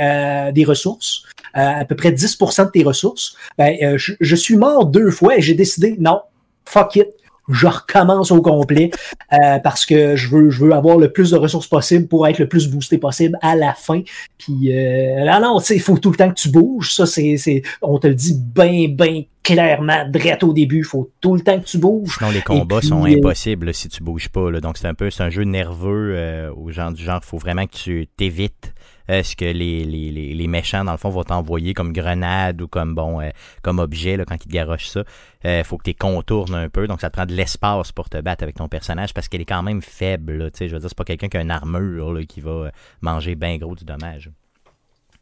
des 0.54 0.64
ressources, 0.64 1.24
à 1.54 1.86
peu 1.86 1.96
près 1.96 2.12
10% 2.12 2.66
de 2.66 2.72
tes 2.72 2.84
ressources, 2.84 3.36
ben, 3.58 3.98
je, 3.98 4.14
je 4.20 4.36
suis 4.36 4.56
mort 4.56 4.86
deux 4.86 5.12
fois 5.12 5.38
et 5.38 5.42
j'ai 5.42 5.56
décidé, 5.56 5.96
non, 6.00 6.22
fuck 6.66 6.96
it, 6.96 7.08
je 7.50 7.68
recommence 7.68 8.32
au 8.32 8.42
complet 8.42 8.92
euh, 9.34 9.60
parce 9.60 9.86
que 9.86 10.16
je 10.16 10.30
veux, 10.30 10.50
je 10.50 10.66
veux 10.66 10.74
avoir 10.74 10.98
le 10.98 11.12
plus 11.12 11.32
de 11.32 11.38
ressources 11.38 11.68
possible 11.68 12.08
pour 12.08 12.28
être 12.28 12.40
le 12.40 12.48
plus 12.48 12.68
boosté 12.68 12.98
possible 12.98 13.38
à 13.42 13.56
la 13.56 13.74
fin. 13.74 14.02
Puis 14.38 14.74
euh, 14.74 15.40
non, 15.40 15.60
tu 15.60 15.66
sais, 15.66 15.76
il 15.76 15.82
faut 15.82 15.98
tout 15.98 16.12
le 16.12 16.18
temps 16.18 16.30
que 16.30 16.40
tu 16.40 16.50
bouges. 16.50 16.94
Ça, 16.94 17.06
c'est, 17.06 17.38
c'est, 17.38 17.62
on 17.82 18.00
te 18.00 18.08
le 18.08 18.16
dit 18.16 18.38
bien, 18.38 18.88
bien 18.90 19.24
clairement, 19.44 20.08
direct 20.10 20.44
au 20.44 20.54
début. 20.54 20.80
Il 20.80 20.84
faut 20.84 21.12
tout 21.22 21.36
le 21.36 21.42
temps 21.42 21.60
que 21.60 21.66
tu 21.66 21.78
bouges. 21.78 22.18
Sinon, 22.18 22.32
les 22.32 22.42
combats 22.42 22.82
sont 22.82 23.06
euh, 23.06 23.18
impossibles 23.18 23.74
si 23.74 23.88
tu 23.90 24.04
bouges 24.04 24.30
pas. 24.30 24.52
Là. 24.52 24.60
Donc, 24.60 24.78
c'est 24.78 24.88
un 24.88 24.94
peu, 24.94 25.10
c'est 25.10 25.24
un 25.24 25.30
jeu 25.30 25.44
nerveux 25.44 26.14
euh, 26.16 26.52
au 26.54 26.72
genre 26.72 26.92
du 26.92 27.04
genre. 27.04 27.24
faut 27.24 27.38
vraiment 27.38 27.66
que 27.66 27.76
tu 27.76 28.08
t'évites 28.18 28.74
ce 29.10 29.36
que 29.36 29.46
les, 29.46 29.84
les, 29.84 30.12
les, 30.12 30.48
méchants, 30.48 30.84
dans 30.84 30.92
le 30.92 30.98
fond, 30.98 31.10
vont 31.10 31.24
t'envoyer 31.24 31.74
comme 31.74 31.94
grenade 31.94 32.62
ou 32.62 32.68
comme 32.68 32.96
bon 32.96 33.22
euh, 33.22 33.30
comme 33.62 33.80
objet 33.80 34.18
là, 34.18 34.26
quand 34.26 34.36
ils 34.36 34.48
te 34.48 34.54
garochent 34.54 34.90
ça? 34.90 35.04
Il 35.44 35.50
euh, 35.50 35.64
faut 35.64 35.78
que 35.78 35.90
tu 35.90 35.94
contournes 35.94 36.56
un 36.56 36.70
peu, 36.70 36.88
donc 36.88 37.02
ça 37.02 37.10
te 37.10 37.16
prend 37.16 37.26
de 37.26 37.34
l'espace 37.34 37.92
pour 37.92 38.10
te 38.10 38.20
battre 38.20 38.44
avec 38.44 38.56
ton 38.56 38.68
personnage 38.68 39.14
parce 39.14 39.28
qu'elle 39.28 39.42
est 39.42 39.46
quand 39.46 39.64
même 39.64 39.82
faible. 39.82 40.34
Là, 40.34 40.50
je 40.60 40.66
veux 40.66 40.80
dire, 40.80 40.90
c'est 40.90 40.98
pas 40.98 41.04
quelqu'un 41.04 41.30
qui 41.30 41.38
a 41.38 41.42
une 41.42 41.52
armure 41.52 42.14
là, 42.14 42.24
qui 42.26 42.42
va 42.42 42.72
manger 43.02 43.36
bien 43.36 43.58
gros 43.58 43.76
du 43.76 43.86
dommage. 43.86 44.32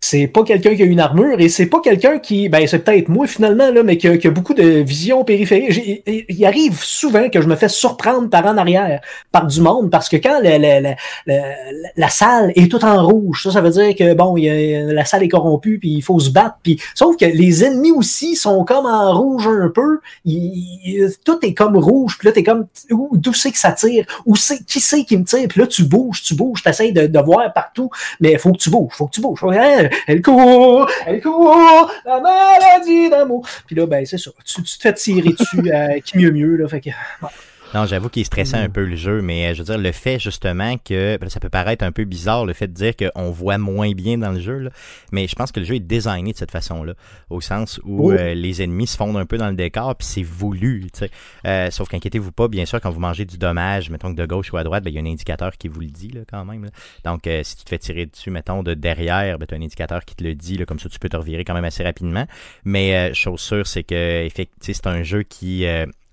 C'est 0.05 0.27
pas 0.27 0.43
quelqu'un 0.43 0.75
qui 0.75 0.83
a 0.83 0.85
une 0.85 0.99
armure 0.99 1.39
et 1.39 1.49
c'est 1.49 1.65
pas 1.65 1.79
quelqu'un 1.81 2.19
qui, 2.19 2.47
ben 2.47 2.67
c'est 2.67 2.79
peut-être 2.79 3.09
moi 3.09 3.25
finalement 3.25 3.71
là, 3.71 3.81
mais 3.81 3.97
qui 3.97 4.07
a, 4.07 4.29
beaucoup 4.29 4.53
de 4.53 4.63
vision 4.63 5.23
périphérique. 5.23 6.03
Il 6.05 6.45
arrive 6.45 6.79
souvent 6.83 7.27
que 7.29 7.41
je 7.41 7.47
me 7.47 7.55
fais 7.55 7.69
surprendre 7.69 8.29
par 8.29 8.45
en 8.45 8.57
arrière 8.57 9.01
par 9.31 9.47
du 9.47 9.61
monde 9.61 9.89
parce 9.89 10.07
que 10.07 10.17
quand 10.17 10.39
la, 10.41 10.59
la, 10.59 10.95
la, 11.95 12.09
salle 12.09 12.51
est 12.55 12.69
toute 12.69 12.83
en 12.83 13.03
rouge, 13.03 13.43
ça, 13.43 13.51
ça 13.51 13.61
veut 13.61 13.71
dire 13.71 13.95
que 13.95 14.13
bon, 14.13 14.35
la 14.35 15.05
salle 15.05 15.23
est 15.23 15.27
corrompue 15.27 15.79
puis 15.79 15.93
il 15.93 16.01
faut 16.03 16.19
se 16.19 16.29
battre. 16.29 16.57
Puis 16.61 16.79
sauf 16.93 17.17
que 17.17 17.25
les 17.25 17.63
ennemis 17.63 17.91
aussi 17.91 18.35
sont 18.35 18.63
comme 18.63 18.85
en 18.85 19.11
rouge 19.11 19.47
un 19.47 19.69
peu. 19.69 19.99
tout 21.23 21.39
est 21.41 21.53
comme 21.55 21.77
rouge. 21.77 22.17
Puis 22.19 22.27
là 22.27 22.31
t'es 22.31 22.43
comme 22.43 22.67
d'où 22.91 23.33
c'est 23.33 23.51
que 23.51 23.57
ça 23.57 23.71
tire, 23.71 24.05
où 24.27 24.35
c'est 24.35 24.63
qui 24.65 24.79
c'est 24.79 25.03
qui 25.03 25.17
me 25.17 25.23
tire. 25.23 25.47
Puis 25.47 25.59
là 25.59 25.65
tu 25.65 25.83
bouges, 25.83 26.21
tu 26.21 26.35
bouges, 26.35 26.61
t'essayes 26.61 26.93
de, 26.93 27.07
de 27.07 27.19
voir 27.19 27.51
partout, 27.53 27.89
mais 28.19 28.37
faut 28.37 28.51
que 28.51 28.59
tu 28.59 28.69
bouges, 28.69 28.93
faut 28.93 29.07
que 29.07 29.11
tu 29.11 29.21
bouges. 29.21 29.39
Elle 30.07 30.21
court, 30.21 30.89
elle 31.05 31.21
court, 31.21 31.91
la 32.05 32.19
maladie 32.19 33.09
d'amour. 33.09 33.47
Puis 33.65 33.75
là, 33.75 33.85
ben, 33.85 34.05
c'est 34.05 34.17
ça. 34.17 34.31
Tu, 34.45 34.61
te 34.63 34.69
fais 34.79 34.93
tirer 34.93 35.29
dessus, 35.29 35.71
euh, 35.71 35.99
qui 35.99 36.17
mieux 36.17 36.31
mieux, 36.31 36.55
là. 36.55 36.67
Fait 36.67 36.81
que, 36.81 36.89
non, 37.75 37.85
j'avoue 37.85 38.07
qu'il 38.07 38.21
est 38.21 38.25
stressant 38.25 38.57
un 38.57 38.69
mm. 38.69 38.71
peu 38.71 38.85
le 38.85 38.95
jeu, 38.95 39.21
mais 39.21 39.47
euh, 39.47 39.53
je 39.53 39.59
veux 39.59 39.65
dire, 39.65 39.77
le 39.77 39.91
fait 39.91 40.17
justement 40.17 40.77
que 40.77 41.19
ça 41.27 41.41
peut 41.41 41.49
paraître 41.49 41.83
un 41.83 41.91
peu 41.91 42.05
bizarre, 42.05 42.45
le 42.45 42.53
fait 42.53 42.67
de 42.67 42.73
dire 42.73 42.93
qu'on 42.95 43.31
voit 43.31 43.57
moins 43.57 43.91
bien 43.91 44.17
dans 44.17 44.31
le 44.31 44.39
jeu, 44.39 44.59
là, 44.59 44.69
mais 45.11 45.27
je 45.27 45.35
pense 45.35 45.51
que 45.51 45.59
le 45.59 45.65
jeu 45.65 45.75
est 45.75 45.81
designé 45.81 46.31
de 46.31 46.37
cette 46.37 46.51
façon-là, 46.51 46.93
au 47.29 47.41
sens 47.41 47.81
où 47.83 48.07
oh. 48.07 48.11
euh, 48.13 48.33
les 48.33 48.63
ennemis 48.63 48.87
se 48.87 48.95
fondent 48.95 49.17
un 49.17 49.25
peu 49.25 49.37
dans 49.37 49.49
le 49.49 49.57
décor, 49.57 49.93
puis 49.97 50.07
c'est 50.07 50.23
voulu. 50.23 50.87
Euh, 51.45 51.69
sauf 51.69 51.89
qu'inquiétez-vous 51.89 52.31
pas, 52.31 52.47
bien 52.47 52.63
sûr, 52.65 52.79
quand 52.79 52.91
vous 52.91 53.01
mangez 53.01 53.25
du 53.25 53.37
dommage, 53.37 53.89
mettons 53.89 54.13
que 54.13 54.21
de 54.21 54.25
gauche 54.25 54.53
ou 54.53 54.57
à 54.57 54.63
droite, 54.63 54.81
ben, 54.81 54.91
il 54.91 54.95
y 54.95 54.97
a 54.97 55.01
un 55.01 55.11
indicateur 55.11 55.57
qui 55.57 55.67
vous 55.67 55.81
le 55.81 55.87
dit 55.87 56.11
là, 56.11 56.21
quand 56.29 56.45
même. 56.45 56.69
Donc, 57.03 57.27
si 57.43 57.57
tu 57.57 57.65
te 57.65 57.69
fais 57.69 57.77
tirer 57.77 58.05
dessus, 58.05 58.31
mettons, 58.31 58.63
de 58.63 58.73
derrière, 58.73 59.37
ben, 59.37 59.47
tu 59.47 59.53
as 59.53 59.57
un 59.57 59.61
indicateur 59.61 60.05
qui 60.05 60.15
te 60.15 60.23
le 60.23 60.33
dit, 60.33 60.57
là, 60.57 60.65
comme 60.65 60.79
ça 60.79 60.87
tu 60.87 60.97
peux 60.97 61.09
te 61.09 61.17
revirer 61.17 61.43
quand 61.43 61.53
même 61.53 61.65
assez 61.65 61.83
rapidement. 61.83 62.25
Mais 62.63 63.13
chose 63.13 63.41
sûre, 63.41 63.67
c'est 63.67 63.83
que 63.83 64.23
effectivement, 64.23 64.55
c'est 64.61 64.87
un 64.87 65.03
jeu 65.03 65.23
qui 65.23 65.65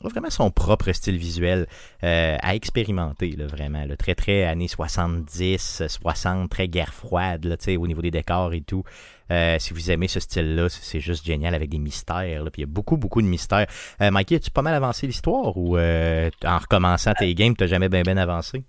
vraiment 0.09 0.30
son 0.30 0.50
propre 0.50 0.92
style 0.92 1.16
visuel 1.16 1.66
euh, 2.04 2.37
à 2.40 2.54
expérimenter, 2.54 3.32
là, 3.32 3.47
vraiment. 3.47 3.85
le 3.85 3.97
très, 3.97 4.14
très 4.14 4.44
années 4.44 4.68
70, 4.68 5.82
60, 5.88 6.50
très 6.50 6.68
guerre 6.68 6.92
froide, 6.92 7.44
là, 7.44 7.56
au 7.78 7.87
niveau 7.87 8.02
des 8.02 8.11
décors 8.11 8.52
et 8.54 8.62
tout. 8.62 8.85
Euh, 9.30 9.59
si 9.59 9.73
vous 9.73 9.90
aimez 9.90 10.09
ce 10.09 10.21
style-là, 10.21 10.68
c'est 10.68 11.00
juste 11.00 11.25
génial 11.25 11.54
avec 11.54 11.71
des 11.71 11.78
mystères. 11.78 12.42
Puis 12.52 12.59
il 12.59 12.61
y 12.62 12.64
a 12.64 12.66
beaucoup, 12.66 12.97
beaucoup 12.97 13.23
de 13.23 13.26
mystères. 13.26 13.66
Euh, 14.00 14.11
Mikey, 14.11 14.37
as-tu 14.37 14.50
pas 14.50 14.62
mal 14.62 14.75
avancé 14.75 15.06
l'histoire 15.06 15.56
ou 15.56 15.78
en 15.78 16.59
recommençant 16.59 17.12
tes 17.14 17.35
games, 17.35 17.54
tu 17.56 17.66
jamais 17.66 17.88
bien, 17.88 18.02
bien 18.02 18.16
avancé? 18.16 18.64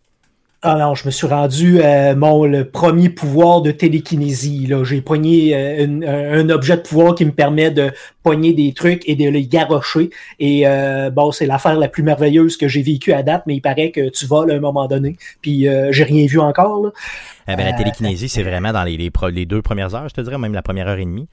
Ah 0.65 0.77
non, 0.77 0.95
je 0.95 1.05
me 1.05 1.11
suis 1.11 1.27
rendu 1.27 1.81
euh, 1.81 2.15
mon 2.15 2.45
le 2.45 2.63
premier 2.63 3.09
pouvoir 3.09 3.61
de 3.61 3.71
télékinésie. 3.71 4.65
Là, 4.65 4.85
j'ai 4.85 5.01
pogné 5.01 5.53
euh, 5.53 6.39
un, 6.39 6.49
objet 6.49 6.77
de 6.77 6.81
pouvoir 6.81 7.15
qui 7.15 7.25
me 7.25 7.33
permet 7.33 7.69
de 7.69 7.91
pogner 8.23 8.53
des 8.53 8.71
trucs 8.71 9.03
et 9.09 9.17
de 9.17 9.27
les 9.27 9.45
garrocher. 9.45 10.09
Et 10.39 10.65
euh, 10.65 11.09
bon, 11.09 11.33
c'est 11.33 11.47
l'affaire 11.47 11.77
la 11.77 11.89
plus 11.89 12.01
merveilleuse 12.01 12.55
que 12.55 12.69
j'ai 12.69 12.81
vécue 12.81 13.11
à 13.11 13.23
date, 13.23 13.43
mais 13.45 13.55
il 13.55 13.61
paraît 13.61 13.91
que 13.91 14.07
tu 14.07 14.25
voles 14.25 14.51
à 14.51 14.55
un 14.55 14.61
moment 14.61 14.87
donné. 14.87 15.17
Puis 15.41 15.67
j'ai 15.89 16.03
rien 16.05 16.25
vu 16.27 16.39
encore. 16.39 16.81
Là. 16.81 16.91
Eh 17.49 17.57
ben, 17.57 17.65
la 17.65 17.73
télékinésie, 17.73 18.29
c'est 18.29 18.43
vraiment 18.43 18.71
dans 18.71 18.85
les, 18.85 18.95
les, 18.95 19.45
deux 19.45 19.61
premières 19.61 19.93
heures, 19.95 20.07
je 20.07 20.13
te 20.13 20.21
dirais, 20.21 20.37
même 20.37 20.53
la 20.53 20.61
première 20.61 20.87
heure 20.87 20.97
et 20.97 21.03
demie. 21.03 21.27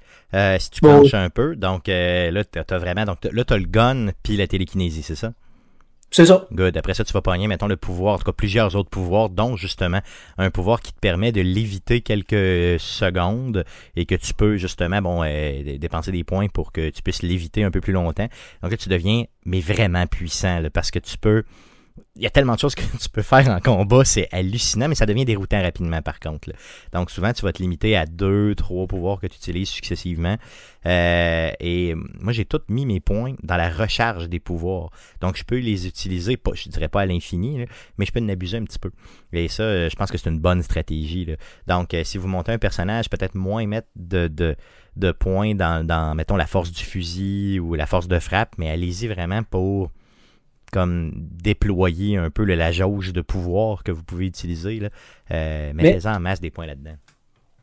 si 0.59 0.71
tu 0.71 0.81
planches 0.81 1.15
un 1.15 1.31
peu, 1.31 1.55
donc 1.55 1.87
là, 1.87 2.43
t'as 2.45 2.79
vraiment, 2.79 3.05
donc 3.05 3.19
là, 3.31 3.45
t'as 3.45 3.59
le 3.59 3.67
gun 3.67 4.09
puis 4.25 4.37
la 4.37 4.49
télékinésie, 4.49 5.05
c'est 5.05 5.15
ça? 5.15 5.31
C'est 6.13 6.27
ça. 6.27 6.49
Good. 6.53 6.77
Après 6.77 6.95
ça, 6.95 7.05
tu 7.05 7.13
vas 7.13 7.23
pogner, 7.23 7.47
mettons, 7.47 7.69
le 7.69 7.77
pouvoir, 7.77 8.15
en 8.15 8.19
tout 8.19 8.25
cas 8.25 8.33
plusieurs 8.33 8.75
autres 8.75 8.91
pouvoirs, 8.91 9.31
dont 9.31 9.57
justement 9.57 10.01
un 10.39 10.51
pouvoir 10.51 10.81
qui 10.81 10.93
te 10.93 10.99
permet 10.99 11.31
de 11.31 11.41
l'éviter 11.41 12.01
quelques 12.01 12.81
secondes 12.81 13.65
et 13.95 14.07
que 14.07 14.17
tu 14.17 14.35
peux 14.35 14.57
justement, 14.57 15.01
bon, 15.01 15.23
euh, 15.23 15.79
dépenser 15.79 16.11
des 16.11 16.25
points 16.25 16.49
pour 16.49 16.73
que 16.73 16.91
tu 16.91 17.03
puisses 17.03 17.23
l'éviter 17.23 17.63
un 17.63 17.71
peu 17.71 17.81
plus 17.81 17.93
longtemps. 17.93 18.29
Donc 18.63 18.73
là, 18.73 18.77
tu 18.77 18.89
deviens, 18.89 19.25
mais 19.45 19.61
vraiment 19.61 20.07
puissant, 20.09 20.63
parce 20.75 20.91
que 20.91 20.99
tu 20.99 21.17
peux 21.17 21.45
il 22.17 22.23
y 22.23 22.27
a 22.27 22.31
tellement 22.31 22.55
de 22.55 22.59
choses 22.59 22.75
que 22.75 22.83
tu 23.01 23.09
peux 23.09 23.23
faire 23.23 23.49
en 23.49 23.61
combat, 23.61 24.05
c'est 24.05 24.29
hallucinant, 24.33 24.89
mais 24.89 24.95
ça 24.95 25.07
devient 25.07 25.25
déroutant 25.25 25.63
rapidement 25.63 26.03
par 26.03 26.21
contre. 26.21 26.51
Donc 26.93 27.11
souvent, 27.11 27.33
tu 27.33 27.43
vas 27.43 27.53
te 27.53 27.63
limiter 27.63 27.97
à 27.97 28.07
deux, 28.07 28.55
trois 28.55 28.87
pouvoirs 28.87 29.21
que 29.21 29.27
tu 29.27 29.37
utilises 29.37 29.69
successivement. 29.69 30.37
Euh, 30.87 31.51
et 31.61 31.95
moi, 31.95 32.33
j'ai 32.33 32.45
tout 32.45 32.61
mis 32.69 32.87
mes 32.87 33.01
points 33.01 33.35
dans 33.43 33.57
la 33.57 33.71
recharge 33.71 34.29
des 34.29 34.41
pouvoirs. 34.41 34.91
Donc 35.21 35.37
je 35.37 35.45
peux 35.45 35.59
les 35.59 35.87
utiliser, 35.87 36.37
pas, 36.37 36.53
je 36.55 36.69
dirais 36.69 36.89
pas 36.89 37.03
à 37.03 37.07
l'infini, 37.07 37.67
mais 37.99 38.07
je 38.07 38.13
peux 38.13 38.21
en 38.21 38.29
abuser 38.29 38.59
un 38.59 38.65
petit 38.65 38.79
peu. 38.79 38.91
Et 39.33 39.49
ça, 39.49 39.63
euh, 39.63 39.89
je 39.89 39.97
pense 39.97 40.11
que 40.11 40.19
c'est 40.19 40.31
une 40.31 40.41
bonne 40.41 40.63
stratégie. 40.63 41.27
Donc 41.67 41.95
euh, 41.95 42.05
si 42.05 42.19
vous 42.19 42.29
montez 42.29 42.53
un 42.53 42.59
personnage, 42.59 43.09
peut-être 43.09 43.35
moins 43.35 43.67
mettre 43.67 43.89
de, 43.97 44.29
de, 44.29 44.57
de 44.97 45.13
points 45.13 45.55
dans, 45.55 45.87
dans, 45.87 46.15
mettons, 46.15 46.37
la 46.37 46.47
force 46.47 46.73
du 46.73 46.85
fusil 46.85 47.61
ou 47.61 47.75
la 47.75 47.87
force 47.87 48.09
de 48.09 48.19
frappe, 48.19 48.57
mais 48.59 48.69
allez-y 48.71 49.07
vraiment 49.07 49.43
pour 49.43 49.91
comme 50.73 51.13
déployer 51.17 52.17
un 52.17 52.31
peu 52.31 52.45
la 52.45 52.73
jauge 52.73 53.13
de 53.13 53.21
pouvoir 53.21 53.83
que 53.83 53.93
vous 53.93 54.03
pouvez 54.03 54.27
utiliser. 54.27 54.81
Là. 54.81 54.89
Euh, 55.31 55.73
mettez-en 55.75 56.17
en 56.17 56.21
masse 56.21 56.41
des 56.41 56.51
points 56.51 56.67
là-dedans. 56.67 56.97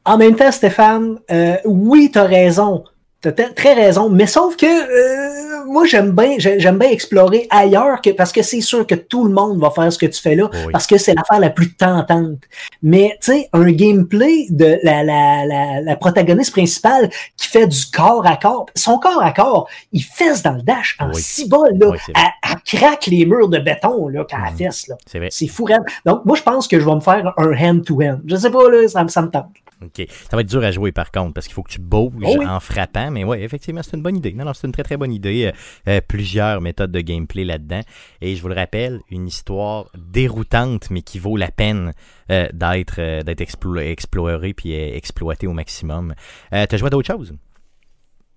En 0.06 0.18
même 0.18 0.36
temps, 0.36 0.52
Stéphane, 0.52 1.20
euh, 1.32 1.58
oui, 1.66 2.10
tu 2.12 2.20
as 2.20 2.24
raison. 2.24 2.84
Tu 3.32 3.44
as 3.44 3.50
très 3.50 3.74
raison. 3.74 4.10
Mais 4.10 4.28
sauf 4.28 4.56
que 4.56 4.66
euh, 4.66 5.66
moi, 5.68 5.86
j'aime 5.86 6.12
bien, 6.12 6.36
j'aime 6.38 6.78
bien 6.78 6.90
explorer 6.90 7.48
ailleurs 7.50 8.02
que, 8.02 8.10
parce 8.12 8.32
que 8.32 8.42
c'est 8.42 8.62
sûr 8.62 8.88
que 8.88 8.96
tout 8.96 9.26
le 9.26 9.34
monde 9.34 9.60
va 9.60 9.70
faire 9.70 9.92
ce 9.92 9.98
que 9.98 10.06
tu 10.06 10.22
fais 10.22 10.36
là, 10.36 10.50
parce 10.72 10.88
que 10.88 10.98
c'est 10.98 11.14
l'affaire 11.14 11.40
la 11.40 11.50
plus 11.50 11.74
tentante. 11.74 12.40
Mais 12.82 13.18
tu 13.22 13.34
sais, 13.34 13.50
un 13.54 13.72
gameplay 13.72 14.48
de 14.50 14.80
la, 14.84 15.04
la, 15.04 15.46
la, 15.46 15.82
la, 15.82 15.96
protagoniste 15.96 16.52
principale 16.52 17.10
qui 17.36 17.48
fait 17.48 17.68
du 17.68 17.86
corps 17.94 18.26
à 18.26 18.38
corps, 18.38 18.68
son 18.76 18.98
corps 18.98 19.22
à 19.22 19.32
corps, 19.32 19.68
il 19.92 20.04
fesse 20.04 20.44
dans 20.44 20.54
le 20.54 20.62
dash 20.62 20.98
en 21.00 21.12
six 21.14 21.48
balles, 21.48 21.78
là, 21.80 21.92
elle, 22.08 22.56
craque 22.66 23.08
les 23.08 23.26
murs 23.26 23.50
de 23.50 23.60
béton 23.60 24.08
là, 24.08 24.26
quand 24.30 24.38
elle 24.38 24.54
mhm. 24.54 24.58
fesse. 24.58 24.88
Là. 24.88 24.96
C'est 25.30 25.48
fou. 25.48 25.68
Donc, 26.06 26.24
moi, 26.26 26.38
je 26.38 26.44
pense 26.44 26.68
que 26.68 26.80
je 26.80 26.86
vais 26.86 26.96
me 26.96 27.02
faire 27.02 27.34
un 27.38 27.52
hand-to-hand. 27.52 28.22
Je 28.26 28.36
sais 28.36 28.50
pas, 28.50 28.70
là, 28.70 28.88
ça, 28.88 29.06
ça 29.08 29.22
me 29.22 29.30
tente. 29.30 29.48
OK. 29.82 30.08
Ça 30.10 30.36
va 30.36 30.42
être 30.42 30.50
dur 30.50 30.64
à 30.64 30.72
jouer 30.72 30.92
par 30.92 31.12
contre, 31.12 31.34
parce 31.34 31.48
qu'il 31.48 31.54
faut 31.54 31.64
que 31.64 31.72
tu 31.72 31.80
bouges 31.80 32.24
oh 32.24 32.44
en 32.44 32.60
frappant. 32.60 33.12
Mais 33.12 33.24
oui, 33.24 33.38
effectivement, 33.40 33.84
c'est 33.84 33.96
une 33.96 34.02
bonne 34.02 34.18
idée. 34.18 34.34
Non, 34.34 34.46
non, 34.46 34.54
c'est 34.54 34.66
une 34.66 34.74
très 34.74 34.84
très 34.84 34.98
bonne 34.98 35.14
idée. 35.14 35.46
Euh, 35.46 35.52
euh, 35.88 36.02
plusieurs 36.06 36.62
méthodes 36.62 36.92
de 36.92 37.02
gameplay 37.02 37.44
là-dedans. 37.44 37.82
Et 38.22 38.36
je 38.36 38.42
vous 38.42 38.48
le 38.48 38.56
rappelle, 38.56 39.02
une 39.10 39.28
histoire 39.28 39.92
déroutante, 39.96 40.90
mais 40.90 41.02
qui 41.02 41.20
vaut 41.20 41.38
la 41.38 41.52
peine 41.52 41.94
euh, 42.32 42.48
d'être 42.54 43.24
d'être 43.24 43.42
explorée 43.42 44.54
puis 44.54 44.74
exploitée 44.74 45.48
au 45.48 45.54
maximum. 45.54 46.14
T'as 46.52 46.78
joué 46.78 46.88
à 46.88 46.90
d'autres 46.90 47.08
choses? 47.08 47.34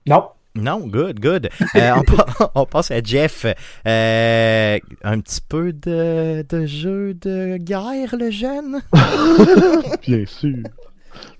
Non. 0.06 0.28
Non, 0.56 0.80
good, 0.80 1.20
good. 1.20 1.48
on, 2.56 2.66
passe 2.66 2.90
à 2.90 3.00
Jeff. 3.00 3.46
un 3.84 5.20
petit 5.20 5.40
peu 5.48 5.72
de, 5.72 6.44
de 6.48 6.66
jeu 6.66 7.14
de 7.14 7.56
guerre, 7.56 8.16
le 8.18 8.30
jeune? 8.30 8.82
Bien 10.02 10.26
sûr. 10.26 10.64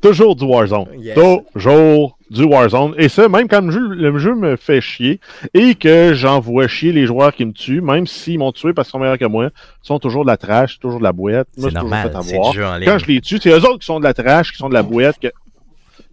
Toujours 0.01 0.37
du 0.37 0.45
Warzone. 0.45 0.87
Toujours 1.15 2.19
du 2.31 2.45
Warzone. 2.45 2.95
Et 2.97 3.09
ça, 3.09 3.29
même 3.29 3.49
quand 3.49 3.61
le 3.61 4.19
jeu, 4.19 4.35
me 4.35 4.57
fait 4.57 4.81
chier 4.81 5.21
et 5.53 5.75
que 5.75 6.15
j'envoie 6.15 6.69
chier 6.69 6.93
les 6.93 7.07
joueurs 7.07 7.35
qui 7.35 7.45
me 7.45 7.53
tuent, 7.53 7.81
même 7.81 8.07
s'ils 8.07 8.39
m'ont 8.39 8.53
tué 8.53 8.73
parce 8.73 8.89
qu'ils 8.89 8.93
sont 8.93 8.99
meilleurs 9.01 9.19
que 9.19 9.27
moi, 9.27 9.47
ils 9.47 9.87
sont 9.87 9.99
toujours 9.99 10.23
de 10.23 10.29
la 10.31 10.37
trash, 10.37 10.79
toujours 10.79 10.99
de 10.99 11.05
la 11.05 11.13
boîte. 11.13 11.49
C'est 11.59 11.73
normal, 11.73 12.11
Quand 12.13 12.99
je 12.99 13.07
les 13.07 13.21
tue, 13.21 13.39
c'est 13.43 13.51
eux 13.51 13.65
autres 13.65 13.81
qui 13.81 13.87
sont 13.87 13.99
de 13.99 14.05
la 14.05 14.15
trash, 14.15 14.53
qui 14.53 14.59
sont 14.59 14.69
de 14.69 14.75
la 14.75 14.83
boîte. 14.83 15.17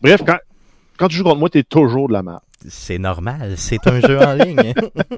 Bref, 0.01 0.21
quand, 0.25 0.37
quand 0.97 1.07
tu 1.07 1.17
joues 1.17 1.23
contre 1.23 1.39
moi, 1.39 1.49
t'es 1.49 1.63
toujours 1.63 2.07
de 2.07 2.13
la 2.13 2.23
merde. 2.23 2.39
C'est 2.67 2.97
normal, 2.97 3.53
c'est 3.55 3.85
un 3.87 4.01
jeu 4.01 4.19
en 4.19 4.33
ligne. 4.33 4.73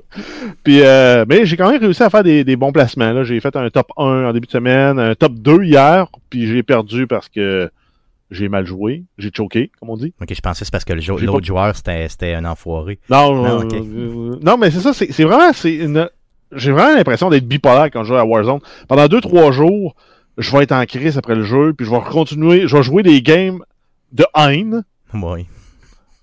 Puis, 0.63 0.81
euh, 0.81 1.25
mais 1.27 1.45
j'ai 1.45 1.55
quand 1.55 1.71
même 1.71 1.79
réussi 1.79 2.03
à 2.03 2.09
faire 2.09 2.23
des, 2.23 2.43
des 2.43 2.55
bons 2.57 2.71
placements. 2.71 3.23
J'ai 3.23 3.39
fait 3.39 3.55
un 3.55 3.69
top 3.69 3.87
1 3.97 4.03
en 4.25 4.33
début 4.33 4.45
de 4.45 4.51
semaine, 4.51 4.99
un 4.99 5.15
top 5.15 5.33
2 5.33 5.63
hier, 5.63 6.07
puis 6.29 6.47
j'ai 6.47 6.63
perdu 6.63 7.07
parce 7.07 7.29
que 7.29 7.71
j'ai 8.31 8.49
mal 8.49 8.65
joué, 8.65 9.05
j'ai 9.17 9.31
choqué, 9.35 9.71
comme 9.79 9.89
on 9.89 9.97
dit. 9.97 10.13
Ok, 10.21 10.33
je 10.33 10.41
pensais 10.41 10.59
que 10.59 10.65
c'est 10.65 10.71
parce 10.71 10.85
que 10.85 10.93
l'autre 10.93 11.45
joueur, 11.45 11.75
c'était 11.75 12.33
un 12.33 12.45
enfoiré. 12.45 12.99
Non, 13.09 13.35
non, 13.35 13.67
euh, 13.71 14.35
non 14.41 14.57
mais 14.57 14.71
c'est 14.71 14.81
ça, 14.81 14.93
c'est 14.93 15.23
vraiment, 15.23 15.51
c'est 15.53 15.75
une... 15.75 16.09
j'ai 16.55 16.71
vraiment 16.71 16.95
l'impression 16.95 17.29
d'être 17.29 17.47
bipolaire 17.47 17.89
quand 17.91 18.03
je 18.03 18.09
joue 18.09 18.15
à 18.15 18.25
Warzone. 18.25 18.59
Pendant 18.87 19.07
deux, 19.07 19.21
trois 19.21 19.51
jours, 19.51 19.95
je 20.37 20.51
vais 20.55 20.63
être 20.63 20.71
en 20.71 20.85
crise 20.85 21.17
après 21.17 21.35
le 21.35 21.43
jeu, 21.43 21.73
puis 21.73 21.85
je 21.85 21.91
vais 21.91 22.01
continuer, 22.01 22.67
je 22.67 22.77
vais 22.77 22.83
jouer 22.83 23.03
des 23.03 23.21
games 23.21 23.63
de 24.11 24.25
haine. 24.35 24.83
Oui. 25.13 25.47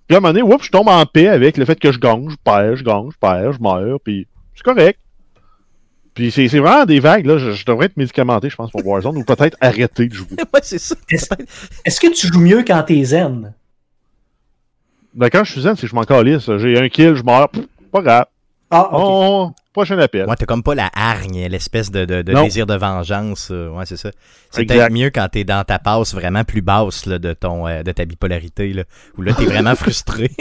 Puis 0.06 0.14
à 0.14 0.18
un 0.18 0.20
moment 0.20 0.32
donné, 0.32 0.42
oups, 0.42 0.64
je 0.64 0.70
tombe 0.70 0.88
en 0.88 1.04
paix 1.06 1.28
avec 1.28 1.56
le 1.56 1.64
fait 1.64 1.78
que 1.78 1.90
je 1.90 1.98
gagne, 1.98 2.30
je 2.30 2.36
perds, 2.44 2.76
je 2.76 2.84
gagne, 2.84 3.10
je 3.10 3.18
perds, 3.18 3.52
je 3.52 3.60
meurs, 3.60 3.98
puis 4.00 4.28
c'est 4.54 4.62
correct. 4.62 5.00
Puis 6.16 6.32
c'est 6.32 6.46
vraiment 6.46 6.86
des 6.86 6.98
vagues, 6.98 7.26
là. 7.26 7.36
Je, 7.36 7.64
devrais 7.66 7.86
être 7.86 7.96
médicamenté, 7.98 8.48
je 8.48 8.56
pense, 8.56 8.70
pour 8.70 8.84
Warzone, 8.84 9.18
ou 9.18 9.22
peut-être 9.22 9.58
arrêter 9.60 10.08
de 10.08 10.14
jouer. 10.14 10.28
ouais, 10.54 10.60
c'est 10.62 10.78
ça. 10.78 10.96
Est-ce 11.84 12.00
que 12.00 12.10
tu 12.10 12.28
joues 12.28 12.40
mieux 12.40 12.64
quand 12.66 12.82
t'es 12.84 13.04
zen? 13.04 13.52
Ben, 15.12 15.28
quand 15.28 15.44
je 15.44 15.52
suis 15.52 15.60
zen, 15.60 15.76
c'est 15.76 15.82
que 15.82 15.88
je 15.88 15.94
m'en 15.94 16.04
calisse. 16.04 16.50
J'ai 16.56 16.78
un 16.78 16.88
kill, 16.88 17.14
je 17.16 17.22
meurs. 17.22 17.50
pas 17.92 18.00
grave. 18.00 18.24
Ah, 18.70 18.88
ok. 18.92 19.00
On- 19.00 19.52
Prochain 19.72 19.98
appel. 19.98 20.26
Ouais, 20.26 20.34
t'as 20.36 20.46
comme 20.46 20.62
pas 20.62 20.74
la 20.74 20.88
hargne, 20.94 21.48
l'espèce 21.48 21.90
de, 21.90 22.06
de, 22.06 22.22
de 22.22 22.32
Non. 22.32 22.44
désir 22.44 22.66
de 22.66 22.74
vengeance. 22.74 23.48
euh, 23.50 23.68
ouais, 23.68 23.84
c'est 23.84 23.98
ça. 23.98 24.10
C'est 24.50 24.62
Exact. 24.62 24.74
peut-être 24.74 24.92
mieux 24.92 25.10
quand 25.10 25.28
t'es 25.30 25.44
dans 25.44 25.62
ta 25.64 25.78
passe 25.78 26.14
vraiment 26.14 26.44
plus 26.44 26.62
basse 26.62 27.04
là, 27.04 27.18
de 27.18 27.34
ton 27.34 27.66
euh, 27.68 27.82
de 27.82 27.92
ta 27.92 28.06
bipolarité, 28.06 28.72
là, 28.72 28.84
où 29.18 29.22
là, 29.22 29.34
t'es 29.34 29.44
vraiment 29.44 29.74
frustré. 29.76 30.30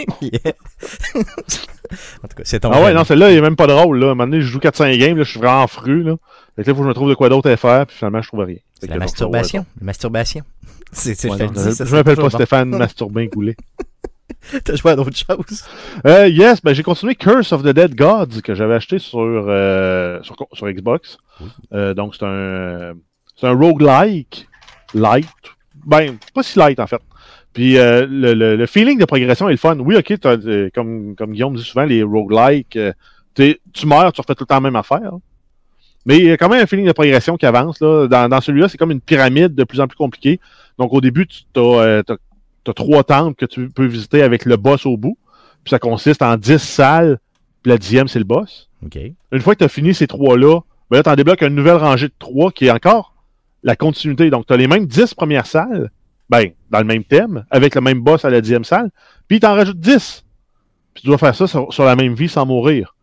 En 2.24 2.28
tout 2.28 2.36
cas, 2.36 2.42
c'est 2.44 2.60
ton 2.60 2.70
Ah 2.72 2.82
ouais, 2.82 2.92
non, 2.94 3.04
celle-là, 3.04 3.30
il 3.30 3.36
est 3.38 3.40
même 3.40 3.54
pas 3.56 3.66
drôle. 3.68 3.98
Là. 4.00 4.08
À 4.08 4.10
un 4.10 4.14
moment 4.14 4.26
donné, 4.26 4.40
je 4.42 4.46
joue 4.46 4.58
4-5 4.58 4.96
games, 4.98 5.16
là, 5.16 5.22
je 5.22 5.30
suis 5.30 5.38
vraiment 5.38 5.66
fru. 5.68 6.02
Là. 6.02 6.16
Fait 6.56 6.62
que 6.64 6.70
là, 6.70 6.72
il 6.72 6.74
faut 6.74 6.74
que 6.78 6.82
je 6.82 6.88
me 6.88 6.94
trouve 6.94 7.08
de 7.10 7.14
quoi 7.14 7.28
d'autre 7.28 7.48
à 7.50 7.56
faire, 7.56 7.86
puis 7.86 7.96
finalement, 7.96 8.22
je 8.22 8.28
trouve 8.28 8.40
rien. 8.40 8.56
C'est 8.80 8.88
la 8.90 8.96
masturbation. 8.96 9.64
La 9.80 9.84
masturbation. 9.86 10.42
C'est, 10.92 11.14
c'est, 11.14 11.30
Ouais, 11.30 11.36
je 11.38 11.84
je 11.84 11.94
m'appelle 11.94 12.16
pas. 12.16 12.30
Stéphane 12.30 12.70
Masturbin 12.70 13.26
Goulet. 13.26 13.56
T'as 14.64 14.74
joué 14.76 14.92
à 14.92 14.96
d'autres 14.96 15.16
choses? 15.16 15.64
Euh, 16.06 16.28
yes, 16.28 16.62
ben 16.62 16.72
j'ai 16.74 16.82
continué 16.82 17.14
Curse 17.14 17.52
of 17.52 17.62
the 17.62 17.68
Dead 17.68 17.94
Gods 17.94 18.40
que 18.42 18.54
j'avais 18.54 18.74
acheté 18.74 18.98
sur, 18.98 19.18
euh, 19.20 20.20
sur, 20.22 20.36
sur 20.52 20.68
Xbox. 20.68 21.18
Oui. 21.40 21.46
Euh, 21.72 21.94
donc 21.94 22.14
c'est 22.14 22.24
un 22.26 22.94
c'est 23.36 23.46
un 23.46 23.52
roguelike 23.52 24.48
light. 24.94 25.28
Ben, 25.84 26.16
pas 26.34 26.42
si 26.42 26.58
light 26.58 26.80
en 26.80 26.86
fait. 26.86 27.00
Puis 27.52 27.74
le, 27.74 28.06
le, 28.34 28.56
le 28.56 28.66
feeling 28.66 28.98
de 28.98 29.04
progression 29.04 29.48
est 29.48 29.52
le 29.52 29.58
fun. 29.58 29.78
Oui, 29.78 29.96
ok, 29.96 30.14
comme, 30.74 31.14
comme 31.16 31.32
Guillaume 31.32 31.54
dit 31.54 31.62
souvent, 31.62 31.84
les 31.84 32.02
roguelikes, 32.02 32.78
tu 33.34 33.86
meurs, 33.86 34.12
tu 34.12 34.20
refais 34.20 34.34
tout 34.34 34.42
le 34.42 34.46
temps 34.46 34.56
la 34.56 34.60
même 34.60 34.76
affaire. 34.76 35.14
hein. 35.14 35.20
Mais 36.04 36.18
il 36.18 36.24
y 36.24 36.30
a 36.30 36.36
quand 36.36 36.48
même 36.48 36.62
un 36.62 36.66
feeling 36.66 36.86
de 36.86 36.92
progression 36.92 37.36
qui 37.36 37.46
avance. 37.46 37.80
Là. 37.80 38.06
Dans, 38.08 38.28
dans 38.28 38.40
celui-là, 38.40 38.68
c'est 38.68 38.78
comme 38.78 38.90
une 38.90 39.00
pyramide 39.00 39.54
de 39.54 39.64
plus 39.64 39.80
en 39.80 39.88
plus 39.88 39.96
compliquée. 39.96 40.38
Donc 40.78 40.92
au 40.92 41.00
début, 41.00 41.26
tu 41.26 41.44
as, 41.56 41.60
euh, 41.60 42.02
t'as- 42.66 42.72
t'as 42.72 42.82
trois 42.84 43.04
temples 43.04 43.34
que 43.36 43.46
tu 43.46 43.68
peux 43.68 43.86
visiter 43.86 44.22
avec 44.22 44.44
le 44.44 44.56
boss 44.56 44.86
au 44.86 44.96
bout. 44.96 45.18
Puis 45.64 45.70
ça 45.70 45.78
consiste 45.78 46.22
en 46.22 46.36
10 46.36 46.58
salles, 46.62 47.18
puis 47.62 47.70
la 47.70 47.78
dixième, 47.78 48.08
c'est 48.08 48.18
le 48.20 48.24
boss. 48.24 48.68
Une 49.32 49.40
fois 49.40 49.54
que 49.54 49.58
tu 49.60 49.64
as 49.64 49.68
fini 49.68 49.94
ces 49.94 50.06
trois-là, 50.06 50.60
ben 50.90 50.98
là, 50.98 51.02
tu 51.02 51.10
en 51.10 51.16
débloques 51.16 51.42
une 51.42 51.54
nouvelle 51.54 51.76
rangée 51.76 52.06
de 52.08 52.14
trois 52.18 52.52
qui 52.52 52.66
est 52.66 52.70
encore 52.70 53.14
la 53.64 53.74
continuité. 53.74 54.30
Donc, 54.30 54.46
tu 54.46 54.52
as 54.52 54.56
les 54.56 54.68
mêmes 54.68 54.86
10 54.86 55.14
premières 55.14 55.46
salles, 55.46 55.90
ben, 56.30 56.50
dans 56.70 56.78
le 56.78 56.84
même 56.84 57.02
thème, 57.02 57.44
avec 57.50 57.74
le 57.74 57.80
même 57.80 58.00
boss 58.00 58.24
à 58.24 58.30
la 58.30 58.40
dixième 58.40 58.64
salle, 58.64 58.90
puis 59.26 59.40
tu 59.40 59.46
en 59.46 59.54
rajoutes 59.54 59.80
10. 59.80 60.24
Puis 60.94 61.02
tu 61.02 61.08
dois 61.08 61.18
faire 61.18 61.34
ça 61.34 61.46
sur, 61.46 61.72
sur 61.72 61.84
la 61.84 61.96
même 61.96 62.14
vie 62.14 62.28
sans 62.28 62.46
mourir. 62.46 62.94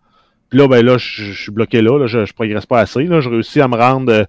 Puis 0.49 0.59
là, 0.59 0.67
ben 0.67 0.85
là, 0.85 0.97
je, 0.97 1.23
je 1.23 1.41
suis 1.41 1.51
bloqué 1.51 1.81
là, 1.81 1.97
là, 1.99 2.07
je, 2.07 2.25
je 2.25 2.33
progresse 2.33 2.65
pas 2.65 2.79
assez. 2.79 3.03
Là, 3.05 3.19
je 3.21 3.29
réussis 3.29 3.59
à 3.59 3.67
me 3.67 3.75
rendre. 3.75 4.25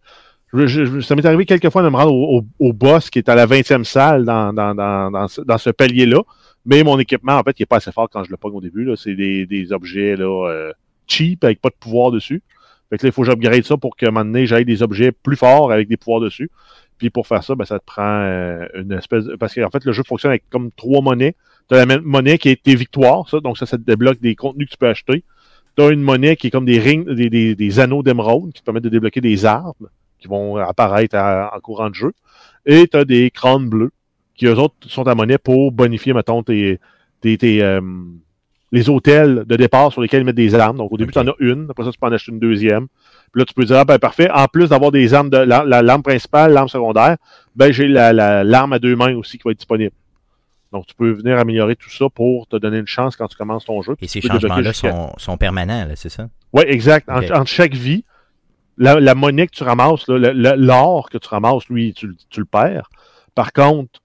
Ça 1.03 1.17
m'est 1.17 1.27
arrivé 1.27 1.47
quelques 1.47 1.71
fois 1.71 1.83
de 1.83 1.89
me 1.89 1.97
rendre 1.97 2.13
au, 2.13 2.73
boss 2.73 3.11
qui 3.11 3.19
est 3.19 3.29
à 3.29 3.35
la 3.35 3.47
20e 3.47 3.83
salle 3.83 4.25
dans, 4.25 5.29
ce, 5.29 5.71
palier-là. 5.71 6.23
Mais 6.65 6.83
mon 6.85 6.99
équipement, 6.99 7.35
en 7.35 7.43
fait, 7.43 7.59
il 7.59 7.65
est 7.65 7.67
pas 7.67 7.77
assez 7.77 7.91
fort 7.93 8.09
quand 8.09 8.23
je 8.25 8.31
le 8.31 8.37
pogne 8.37 8.55
au 8.55 8.61
début. 8.61 8.89
C'est 8.97 9.15
des, 9.15 9.73
objets 9.73 10.17
là, 10.17 10.49
euh, 10.49 10.73
cheap 11.09 11.43
avec 11.43 11.61
pas 11.61 11.71
de 11.71 11.75
pouvoir 11.75 12.13
dessus. 12.13 12.43
Fait 12.89 12.99
que 12.99 13.07
là, 13.07 13.09
il 13.09 13.13
faut 13.13 13.23
que 13.23 13.31
j'upgrade 13.31 13.65
ça 13.65 13.77
pour 13.77 13.97
qu'à 13.97 14.09
un 14.09 14.11
moment 14.11 14.25
donné, 14.25 14.47
j'aille 14.47 14.65
des 14.65 14.83
objets 14.83 15.11
plus 15.11 15.37
forts 15.37 15.73
avec 15.73 15.89
des 15.89 15.97
pouvoirs 15.97 16.21
dessus. 16.21 16.51
Puis 16.99 17.11
pour 17.11 17.27
faire 17.27 17.43
ça, 17.43 17.57
ben, 17.57 17.65
ça 17.65 17.81
te 17.81 17.85
prend 17.85 18.03
euh, 18.03 18.67
une 18.75 18.93
espèce 18.93 19.25
de... 19.25 19.35
Parce 19.35 19.55
qu'en 19.55 19.71
fait, 19.71 19.85
le 19.85 19.93
jeu 19.93 20.05
fonctionne 20.07 20.31
avec 20.31 20.45
comme 20.51 20.71
trois 20.77 21.03
monnaies. 21.03 21.35
Tu 21.69 21.75
as 21.75 21.79
la 21.79 21.87
même 21.87 22.03
monnaie 22.03 22.39
qui 22.39 22.51
est 22.51 22.63
tes 22.63 22.77
victoires, 22.77 23.29
ça. 23.29 23.41
Donc 23.41 23.59
ça, 23.59 23.67
ça 23.67 23.77
te 23.77 23.83
débloque 23.83 24.21
des 24.21 24.37
contenus 24.37 24.69
que 24.69 24.73
tu 24.73 24.79
peux 24.79 24.89
acheter. 24.89 25.25
Tu 25.77 25.83
as 25.83 25.91
une 25.91 26.03
monnaie 26.03 26.37
qui 26.37 26.47
est 26.47 26.51
comme 26.51 26.67
des 26.67 26.79
rings, 26.79 27.07
des, 27.07 27.57
des 27.57 27.81
anneaux 27.81 28.05
d'émeraude 28.05 28.53
qui 28.53 28.61
te 28.61 28.65
permettent 28.65 28.85
de 28.85 28.91
débloquer 28.91 29.21
des 29.21 29.45
armes 29.45 29.89
qui 30.25 30.29
vont 30.29 30.57
apparaître 30.57 31.15
à- 31.17 31.55
en 31.55 31.61
courant 31.61 31.91
de 31.91 31.95
jeu. 31.95 32.13
Et 32.65 32.89
tu 32.89 32.97
as 32.97 33.05
des 33.05 33.31
crânes 33.31 33.69
bleus 33.69 33.91
qui, 34.35 34.47
eux 34.47 34.55
autres, 34.59 34.75
sont 34.87 35.05
ta 35.05 35.15
monnaie 35.15 35.37
pour 35.37 35.71
bonifier, 35.71 36.15
mettons, 36.15 36.43
tes, 36.43 36.81
tes, 37.21 37.37
tes, 37.37 37.63
euh, 37.63 37.81
les 38.73 38.89
hôtels 38.89 39.45
de 39.47 39.57
départ 39.57 39.93
sur 39.93 40.01
lesquels 40.01 40.23
ils 40.23 40.25
mettent 40.25 40.35
des 40.35 40.55
armes. 40.55 40.79
Donc, 40.79 40.91
au 40.93 40.97
début, 40.97 41.13
tu 41.13 41.19
en 41.19 41.29
as 41.29 41.35
une. 41.41 41.67
Après 41.71 41.85
ça, 41.85 41.93
tu 41.93 41.99
peux 41.99 42.07
en 42.07 42.13
acheter 42.13 42.33
une 42.33 42.39
deuxième. 42.41 42.87
Puis 43.33 43.41
là, 43.41 43.45
tu 43.45 43.53
peux 43.53 43.65
dire, 43.67 43.77
ah, 43.77 43.85
ben, 43.85 43.99
parfait. 43.99 44.31
En 44.31 44.47
plus 44.47 44.71
d'avoir 44.71 44.91
des 44.93 45.13
armes 45.13 45.29
de 45.29 45.37
la, 45.37 45.63
la- 45.63 45.83
l'arme 45.83 46.03
principale, 46.03 46.53
l'arme 46.55 46.69
secondaire, 46.69 47.17
ben, 47.55 47.71
j'ai 47.71 47.87
la, 47.87 48.15
la- 48.15 48.45
l'arme 48.45 48.73
à 48.73 48.79
deux 48.79 48.97
mains 48.97 49.15
aussi 49.15 49.37
qui 49.37 49.43
va 49.45 49.51
être 49.51 49.59
disponible. 49.59 49.93
Donc, 50.73 50.87
tu 50.87 50.95
peux 50.95 51.11
venir 51.13 51.39
améliorer 51.39 51.77
tout 51.77 51.91
ça 51.91 52.07
pour 52.09 52.47
te 52.47 52.57
donner 52.57 52.79
une 52.79 52.87
chance 52.87 53.15
quand 53.15 53.29
tu 53.29 53.37
commences 53.37 53.67
ton 53.67 53.83
jeu. 53.83 53.95
Et 54.01 54.09
ces 54.09 54.21
changements-là 54.23 54.73
sont, 54.73 55.13
sont 55.19 55.37
permanents, 55.37 55.85
là, 55.85 55.95
c'est 55.97 56.09
ça? 56.09 56.29
oui, 56.55 56.63
exact. 56.67 57.09
En- 57.11 57.21
entre 57.33 57.51
chaque 57.51 57.75
vie, 57.75 58.05
la, 58.79 58.99
la 59.01 59.15
monnaie 59.15 59.47
que 59.47 59.55
tu 59.55 59.63
ramasses, 59.65 60.07
l'or 60.09 61.11
que 61.11 61.19
tu 61.19 61.29
ramasses, 61.29 61.69
lui, 61.69 61.93
tu, 61.95 62.09
le- 62.09 62.17
tu 62.31 62.41
le 62.41 62.47
perds. 62.47 62.91
Par 63.35 63.53
contre, 63.53 64.01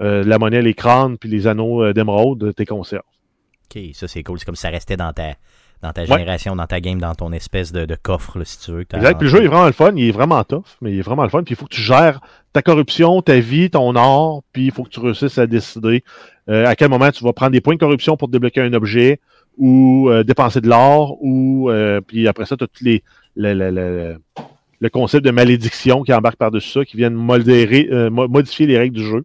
euh, 0.00 0.22
la 0.24 0.38
monnaie, 0.38 0.62
les 0.62 0.74
crânes 0.74 1.18
puis 1.18 1.28
les 1.28 1.46
anneaux 1.46 1.82
euh, 1.82 1.92
d'émeraude, 1.92 2.52
t'es 2.54 2.66
conserves. 2.66 3.02
OK, 3.74 3.80
ça 3.94 4.08
c'est 4.08 4.22
cool. 4.22 4.38
C'est 4.38 4.44
comme 4.44 4.54
si 4.56 4.62
ça 4.62 4.70
restait 4.70 4.96
dans 4.96 5.12
ta, 5.12 5.34
dans 5.82 5.92
ta 5.92 6.02
Ouais. 6.02 6.06
génération, 6.06 6.56
dans 6.56 6.66
ta 6.66 6.80
game, 6.80 7.00
dans 7.00 7.14
ton 7.14 7.32
espèce 7.32 7.72
de, 7.72 7.84
de 7.84 7.94
coffre, 8.00 8.38
là, 8.38 8.44
si 8.44 8.58
tu 8.60 8.70
veux. 8.72 8.84
que 8.84 8.96
Exact. 8.96 9.18
Puis 9.18 9.26
le 9.26 9.30
jeu 9.30 9.44
est 9.44 9.48
vraiment 9.48 9.66
le 9.66 9.72
fun. 9.72 9.92
Il 9.96 10.04
est 10.08 10.12
vraiment 10.12 10.42
tough, 10.44 10.64
mais 10.80 10.92
il 10.92 10.98
est 10.98 11.02
vraiment 11.02 11.24
le 11.24 11.28
fun. 11.28 11.42
Puis 11.42 11.54
il 11.54 11.56
faut 11.56 11.66
que 11.66 11.74
tu 11.74 11.82
gères 11.82 12.20
ta 12.52 12.62
corruption, 12.62 13.20
ta 13.22 13.38
vie, 13.40 13.70
ton 13.70 13.94
or, 13.96 14.42
puis 14.52 14.66
il 14.66 14.72
faut 14.72 14.84
que 14.84 14.88
tu 14.88 15.00
réussisses 15.00 15.36
à 15.38 15.46
décider 15.46 16.02
euh, 16.48 16.64
à 16.66 16.74
quel 16.76 16.88
moment 16.88 17.10
tu 17.10 17.22
vas 17.24 17.32
prendre 17.32 17.52
des 17.52 17.60
points 17.60 17.74
de 17.74 17.80
corruption 17.80 18.16
pour 18.16 18.28
débloquer 18.28 18.62
un 18.62 18.72
objet 18.72 19.20
ou 19.58 20.08
euh, 20.08 20.22
dépenser 20.22 20.60
de 20.60 20.68
l'or 20.68 21.18
ou 21.20 21.68
euh, 21.70 22.00
puis 22.00 22.26
après 22.28 22.46
ça, 22.46 22.56
tu 22.56 22.64
as 22.64 22.68
tous 22.68 22.84
les 22.84 23.02
le, 23.38 23.54
le- 23.54 23.70
le- 23.70 24.18
le 24.80 24.88
concept 24.90 25.24
de 25.24 25.30
malédiction 25.30 26.02
qui 26.02 26.12
embarque 26.12 26.36
par-dessus 26.36 26.70
ça, 26.70 26.84
qui 26.84 26.96
viennent 26.96 27.14
modérer, 27.14 27.88
euh, 27.90 28.10
mo- 28.10 28.28
modifier 28.28 28.66
les 28.66 28.78
règles 28.78 28.96
du 28.96 29.04
jeu. 29.04 29.24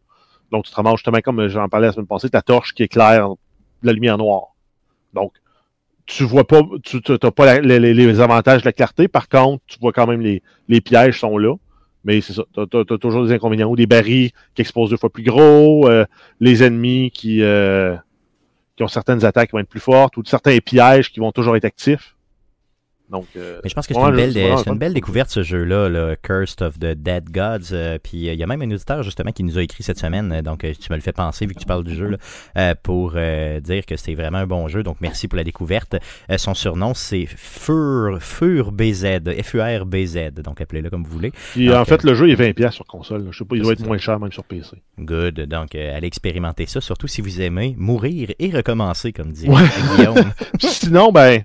Donc, 0.51 0.65
tu 0.65 0.71
te 0.71 0.75
ramasses 0.75 0.97
justement, 0.97 1.19
comme 1.19 1.47
j'en 1.47 1.67
parlais 1.67 1.87
la 1.87 1.93
semaine 1.93 2.07
passée, 2.07 2.29
ta 2.29 2.41
torche 2.41 2.73
qui 2.73 2.83
éclaire 2.83 3.27
la 3.83 3.91
lumière 3.91 4.17
noire. 4.17 4.55
Donc, 5.13 5.33
tu 6.05 6.23
vois 6.23 6.45
pas, 6.45 6.61
tu 6.83 6.99
n'as 7.07 7.31
pas 7.31 7.59
les, 7.59 7.79
les- 7.79 8.19
avantages 8.19 8.61
de 8.61 8.65
la 8.67 8.73
clarté. 8.73 9.07
Par 9.07 9.29
contre, 9.29 9.63
tu 9.67 9.77
vois 9.79 9.93
quand 9.93 10.07
même 10.07 10.21
les, 10.21 10.41
les 10.67 10.81
pièges 10.81 11.19
sont 11.19 11.37
là. 11.37 11.55
Mais 12.03 12.19
c'est 12.21 12.33
ça, 12.33 12.43
tu 12.53 12.77
as, 12.77 12.97
toujours 12.97 13.25
des 13.25 13.31
inconvénients. 13.31 13.69
Ou 13.69 13.75
des 13.75 13.85
barils 13.87 14.31
qui 14.53 14.61
exposent 14.61 14.89
deux 14.89 14.97
fois 14.97 15.09
plus 15.09 15.23
gros, 15.23 15.87
euh, 15.87 16.05
les 16.39 16.63
ennemis 16.63 17.11
qui, 17.11 17.41
euh, 17.41 17.95
qui 18.75 18.83
ont 18.83 18.87
certaines 18.89 19.23
attaques 19.23 19.49
qui 19.49 19.53
vont 19.53 19.59
être 19.59 19.69
plus 19.69 19.79
fortes, 19.79 20.17
ou 20.17 20.23
certains 20.25 20.57
pièges 20.59 21.11
qui 21.11 21.19
vont 21.19 21.31
toujours 21.31 21.55
être 21.55 21.65
actifs. 21.65 22.12
Donc, 23.09 23.25
euh, 23.35 23.59
Mais 23.63 23.69
je 23.69 23.75
pense 23.75 23.85
que 23.85 23.93
c'est 23.93 23.99
Ouais, 23.99 24.09
une, 24.09 24.15
belle, 24.77 24.89
une 24.89 24.93
découverte 24.93 25.29
ce 25.29 25.43
jeu-là, 25.43 25.87
le 25.89 26.15
Cursed 26.21 26.61
of 26.61 26.79
the 26.79 26.93
Dead 26.95 27.29
Gods. 27.29 27.71
euh, 27.73 27.99
puis 28.01 28.27
euh, 28.29 28.33
il 28.33 28.39
y 28.39 28.43
a 28.43 28.47
même 28.47 28.61
un 28.61 28.71
auditeur 28.71 29.03
justement 29.03 29.31
qui 29.31 29.43
nous 29.43 29.57
a 29.57 29.61
écrit 29.61 29.83
cette 29.83 29.99
semaine, 29.99 30.41
donc 30.41 30.61
tu 30.61 30.89
me 30.89 30.95
le 30.95 31.01
fais 31.01 31.11
penser 31.11 31.45
vu 31.45 31.53
que 31.53 31.59
tu 31.59 31.65
parles 31.65 31.83
du 31.83 31.93
jeu, 31.93 32.17
là, 32.55 32.75
pour 32.75 33.11
dire 33.11 33.85
que 33.85 33.97
c'est 33.97 34.15
vraiment 34.15 34.39
un 34.39 34.47
bon 34.47 34.67
jeu. 34.67 34.83
Donc 34.83 34.97
merci 35.01 35.27
pour 35.27 35.37
la 35.37 35.43
découverte. 35.43 35.95
Son 36.37 36.53
surnom 36.53 36.93
c'est 36.93 37.25
Fur, 37.27 38.17
Fur 38.21 38.71
BZ, 38.71 39.19
F-U-R-B-Z, 39.43 40.31
donc 40.43 40.61
appelez-le 40.61 40.89
comme 40.89 41.03
vous 41.03 41.11
voulez. 41.11 41.31
puis, 41.51 41.67
donc, 41.67 41.75
en 41.75 41.85
fait, 41.85 42.03
le 42.03 42.15
jeu 42.15 42.29
il 42.29 42.39
est 42.41 42.53
20$ 42.53 42.71
sur 42.71 42.85
console. 42.85 43.25
là. 43.25 43.27
Je 43.31 43.37
sais 43.37 43.45
pas, 43.45 43.55
il 43.55 43.61
doit 43.61 43.73
être 43.73 43.85
moins 43.85 43.97
cher 43.97 44.19
même 44.19 44.31
sur 44.31 44.43
PC. 44.43 44.77
Good. 44.99 45.41
Donc 45.47 45.75
allez 45.75 46.07
expérimenter 46.07 46.65
ça, 46.65 46.81
surtout 46.81 47.07
si 47.07 47.21
vous 47.21 47.41
aimez 47.41 47.75
mourir 47.77 48.29
et 48.39 48.49
recommencer, 48.49 49.11
comme 49.11 49.31
dit 49.31 49.47
Ouais. 49.49 49.61
Guillaume. 49.97 50.31
Sinon, 50.59 51.11
ben. 51.11 51.43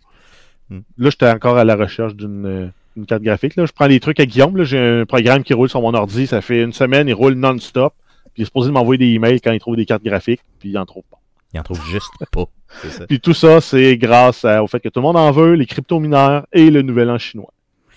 Là, 0.71 1.11
j'étais 1.11 1.31
encore 1.31 1.57
à 1.59 1.65
la 1.65 1.77
recherche 1.77 2.15
d'une 2.15 2.47
euh, 2.47 2.69
une 2.97 3.07
carte 3.07 3.23
graphique. 3.23 3.55
Là. 3.57 3.65
Je 3.67 3.73
prends 3.73 3.87
des 3.89 4.01
trucs 4.01 4.19
à 4.21 4.27
Guillaume. 4.27 4.57
là. 4.57 4.65
J'ai 4.65 4.79
un 4.79 5.07
programme 5.07 5.43
qui 5.45 5.55
roule 5.55 5.69
sur 5.69 5.81
mon 5.81 5.95
ordi. 5.95 6.27
Ça 6.27 6.41
fait 6.41 6.63
une 6.63 6.73
semaine, 6.73 7.09
il 7.09 7.15
roule 7.15 7.35
non-stop. 7.35 7.95
Puis 8.25 8.33
il 8.39 8.43
est 8.43 8.47
supposé 8.47 8.71
m'envoyer 8.71 8.99
des 8.99 9.07
emails 9.15 9.41
quand 9.41 9.53
il 9.53 9.61
trouve 9.61 9.77
des 9.77 9.87
cartes 9.87 10.03
graphiques, 10.05 10.41
puis 10.59 10.71
il 10.71 10.79
en 10.79 10.85
trouve 10.87 11.05
pas. 11.11 11.19
Il 11.55 11.61
en 11.61 11.63
trouve 11.63 11.81
juste 11.91 12.11
pas. 12.33 12.45
Ça. 12.91 13.07
Puis 13.07 13.21
tout 13.21 13.33
ça, 13.33 13.61
c'est 13.63 13.97
grâce 13.97 14.45
à- 14.45 14.63
au 14.63 14.67
fait 14.67 14.79
que 14.81 14.89
tout 14.91 15.01
le 15.01 15.05
monde 15.05 15.17
en 15.17 15.31
veut, 15.31 15.55
les 15.55 15.65
crypto-mineurs 15.65 16.47
et 16.53 16.71
le 16.71 16.83
nouvel 16.83 17.09
an 17.09 17.17
chinois, 17.19 17.53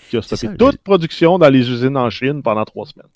qui 0.10 0.16
a 0.16 0.22
stoppé 0.22 0.48
ça, 0.48 0.54
toute 0.56 0.72
le- 0.74 0.78
production 0.82 1.38
dans 1.38 1.50
les 1.50 1.70
usines 1.70 1.98
en 1.98 2.10
Chine 2.10 2.42
pendant 2.42 2.64
trois 2.64 2.86
semaines. 2.86 3.10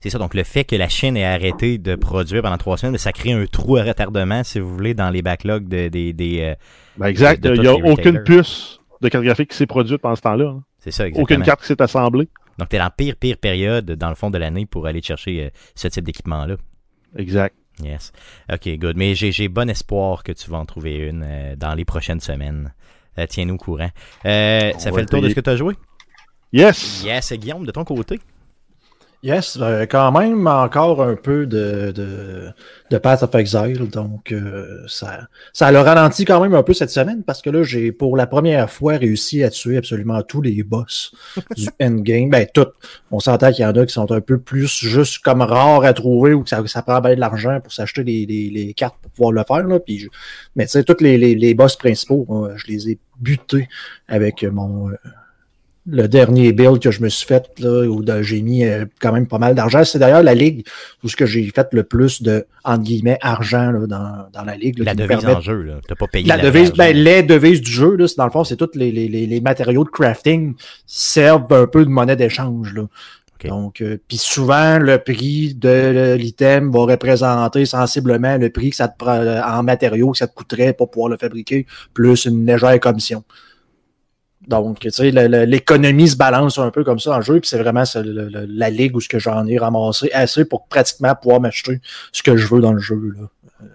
C'est 0.00 0.10
ça, 0.10 0.18
donc 0.18 0.34
le 0.34 0.42
fait 0.42 0.64
que 0.64 0.74
la 0.74 0.88
Chine 0.88 1.16
ait 1.16 1.24
arrêté 1.24 1.78
de 1.78 1.94
produire 1.94 2.42
pendant 2.42 2.58
trois 2.58 2.76
semaines, 2.78 2.98
ça 2.98 3.12
crée 3.12 3.32
un 3.32 3.46
trou 3.46 3.76
à 3.76 3.84
retardement, 3.84 4.42
si 4.42 4.58
vous 4.58 4.68
voulez, 4.74 4.94
dans 4.94 5.10
les 5.10 5.22
backlogs 5.22 5.68
de- 5.68 5.88
des. 5.88 6.40
euh, 6.40 6.54
Ben 6.96 7.06
exact. 7.06 7.44
Il 7.44 7.60
n'y 7.60 7.66
a 7.68 7.74
aucune 7.74 8.24
puce 8.24 8.79
de 9.00 9.08
carte 9.08 9.24
graphique 9.24 9.50
qui 9.50 9.56
s'est 9.56 9.66
produite 9.66 9.98
pendant 9.98 10.16
ce 10.16 10.22
temps-là. 10.22 10.46
hein. 10.48 10.62
c'est 10.78 10.90
ça, 10.90 11.06
exactement. 11.06 11.22
Aucune 11.24 11.42
carte 11.44 11.60
qui 11.60 11.66
s'est 11.66 11.80
assemblée. 11.82 12.28
Donc, 12.58 12.68
tu 12.68 12.76
es 12.76 12.78
dans 12.78 12.84
la 12.84 12.90
pire, 12.90 13.16
pire 13.16 13.36
période, 13.38 13.90
dans 13.92 14.08
le 14.10 14.14
fond 14.14 14.30
de 14.30 14.36
l'année, 14.38 14.66
pour 14.66 14.86
aller 14.86 15.00
chercher 15.02 15.44
euh, 15.46 15.50
ce 15.74 15.88
type 15.88 16.04
d'équipement-là. 16.04 16.56
Exact. 17.16 17.54
Yes. 17.82 18.12
OK, 18.52 18.68
good. 18.78 18.96
Mais 18.96 19.14
j'ai 19.14 19.48
bon 19.48 19.70
espoir 19.70 20.22
que 20.22 20.32
tu 20.32 20.50
vas 20.50 20.58
en 20.58 20.66
trouver 20.66 20.96
une 21.08 21.22
euh, 21.26 21.56
dans 21.56 21.74
les 21.74 21.86
prochaines 21.86 22.20
semaines. 22.20 22.74
Euh, 23.18 23.26
Tiens-nous 23.26 23.54
au 23.54 23.58
courant. 23.58 23.88
Ça 24.22 24.30
fait 24.30 25.00
le 25.00 25.06
tour 25.06 25.22
de 25.22 25.30
ce 25.30 25.34
que 25.34 25.40
tu 25.40 25.50
as 25.50 25.56
joué? 25.56 25.74
Yes! 26.52 27.02
Yes, 27.04 27.32
Guillaume, 27.32 27.64
de 27.64 27.70
ton 27.70 27.84
côté. 27.84 28.20
Yes, 29.22 29.58
euh, 29.60 29.84
quand 29.84 30.18
même 30.18 30.46
encore 30.46 31.02
un 31.02 31.14
peu 31.14 31.44
de, 31.44 31.92
de, 31.94 32.48
de 32.90 32.98
Path 32.98 33.22
of 33.22 33.34
Exile, 33.34 33.90
donc 33.90 34.32
euh, 34.32 34.82
ça, 34.88 35.28
ça 35.52 35.70
le 35.70 35.78
ralentit 35.78 36.24
quand 36.24 36.40
même 36.40 36.54
un 36.54 36.62
peu 36.62 36.72
cette 36.72 36.88
semaine 36.88 37.22
parce 37.22 37.42
que 37.42 37.50
là, 37.50 37.62
j'ai 37.62 37.92
pour 37.92 38.16
la 38.16 38.26
première 38.26 38.70
fois 38.70 38.96
réussi 38.96 39.44
à 39.44 39.50
tuer 39.50 39.76
absolument 39.76 40.22
tous 40.22 40.40
les 40.40 40.62
boss 40.62 41.12
du 41.56 41.68
endgame. 41.82 42.30
Ben, 42.30 42.46
tout. 42.52 42.68
On 43.10 43.20
s'entend 43.20 43.52
qu'il 43.52 43.62
y 43.62 43.66
en 43.66 43.72
a 43.72 43.84
qui 43.84 43.92
sont 43.92 44.10
un 44.10 44.22
peu 44.22 44.38
plus 44.38 44.74
juste 44.74 45.18
comme 45.18 45.42
rares 45.42 45.84
à 45.84 45.92
trouver 45.92 46.32
ou 46.32 46.42
que 46.42 46.48
ça, 46.48 46.66
ça 46.66 46.80
prend 46.80 47.02
bien 47.02 47.14
de 47.14 47.20
l'argent 47.20 47.60
pour 47.60 47.74
s'acheter 47.74 48.02
les, 48.04 48.24
les, 48.24 48.48
les, 48.48 48.72
cartes 48.72 48.96
pour 49.02 49.10
pouvoir 49.10 49.32
le 49.32 49.44
faire. 49.46 49.66
Là, 49.66 49.80
puis 49.80 50.08
Mais 50.56 50.64
tu 50.64 50.72
sais, 50.72 50.82
tous 50.82 51.02
les, 51.04 51.18
les, 51.18 51.34
les, 51.34 51.52
boss 51.52 51.76
principaux, 51.76 52.48
je 52.56 52.66
les 52.68 52.88
ai 52.88 52.98
butés 53.18 53.68
avec 54.08 54.44
mon. 54.44 54.88
Euh, 54.88 54.94
le 55.90 56.08
dernier 56.08 56.52
build 56.52 56.78
que 56.80 56.90
je 56.90 57.02
me 57.02 57.08
suis 57.08 57.26
fait, 57.26 57.50
là, 57.58 57.86
où 57.88 58.04
j'ai 58.22 58.42
mis 58.42 58.64
euh, 58.64 58.84
quand 59.00 59.12
même 59.12 59.26
pas 59.26 59.38
mal 59.38 59.54
d'argent. 59.54 59.84
C'est 59.84 59.98
d'ailleurs 59.98 60.22
la 60.22 60.34
ligue 60.34 60.66
où 61.02 61.08
ce 61.08 61.16
que 61.16 61.26
j'ai 61.26 61.44
fait 61.54 61.68
le 61.72 61.82
plus 61.82 62.22
de, 62.22 62.46
entre 62.64 62.84
guillemets, 62.84 63.18
argent 63.20 63.70
là, 63.70 63.86
dans, 63.86 64.26
dans 64.32 64.44
la 64.44 64.56
ligue. 64.56 64.78
la 64.78 64.94
devise 64.94 65.24
en 65.26 65.40
jeu, 65.40 65.62
là. 65.62 65.74
T'as 65.86 65.94
pas 65.94 66.06
payé 66.06 66.26
la, 66.26 66.38
devise, 66.38 66.72
ben, 66.72 66.96
les 66.96 67.22
devises 67.22 67.60
du 67.60 67.70
jeu, 67.70 67.96
là, 67.96 68.06
dans 68.16 68.24
le 68.24 68.30
fond, 68.30 68.44
c'est 68.44 68.56
tous 68.56 68.70
les, 68.74 68.90
les, 68.90 69.08
les, 69.08 69.40
matériaux 69.40 69.84
de 69.84 69.90
crafting 69.90 70.54
servent 70.86 71.52
un 71.52 71.66
peu 71.66 71.84
de 71.84 71.90
monnaie 71.90 72.16
d'échange, 72.16 72.74
là. 72.74 72.82
Donc, 73.48 73.80
euh, 73.80 73.96
puis 74.06 74.18
souvent, 74.18 74.78
le 74.78 74.98
prix 74.98 75.54
de 75.54 76.14
l'item 76.14 76.70
va 76.70 76.80
représenter 76.80 77.64
sensiblement 77.64 78.36
le 78.36 78.50
prix 78.50 78.68
que 78.68 78.76
ça 78.76 78.88
te 78.88 78.98
prend 78.98 79.18
en 79.18 79.62
matériaux 79.62 80.10
que 80.10 80.18
ça 80.18 80.26
te 80.26 80.34
coûterait 80.34 80.74
pour 80.74 80.90
pouvoir 80.90 81.08
le 81.08 81.16
fabriquer, 81.16 81.66
plus 81.94 82.26
une 82.26 82.44
légère 82.44 82.78
commission. 82.80 83.24
Donc, 84.48 84.80
tu 84.80 84.90
sais, 84.90 85.10
l'économie 85.10 86.08
se 86.08 86.16
balance 86.16 86.58
un 86.58 86.70
peu 86.70 86.82
comme 86.82 86.98
ça 86.98 87.16
en 87.16 87.20
jeu, 87.20 87.40
puis 87.40 87.48
c'est 87.48 87.58
vraiment 87.58 87.84
la 87.94 88.70
ligue 88.70 88.96
où 88.96 89.00
ce 89.00 89.08
que 89.08 89.18
j'en 89.18 89.46
ai 89.46 89.58
ramassé 89.58 90.10
assez 90.12 90.44
pour 90.44 90.66
pratiquement 90.66 91.14
pouvoir 91.14 91.40
m'acheter 91.40 91.80
ce 92.10 92.22
que 92.22 92.36
je 92.36 92.46
veux 92.46 92.60
dans 92.60 92.72
le 92.72 92.80
jeu. 92.80 93.12
Là. 93.16 93.28
Euh, 93.62 93.66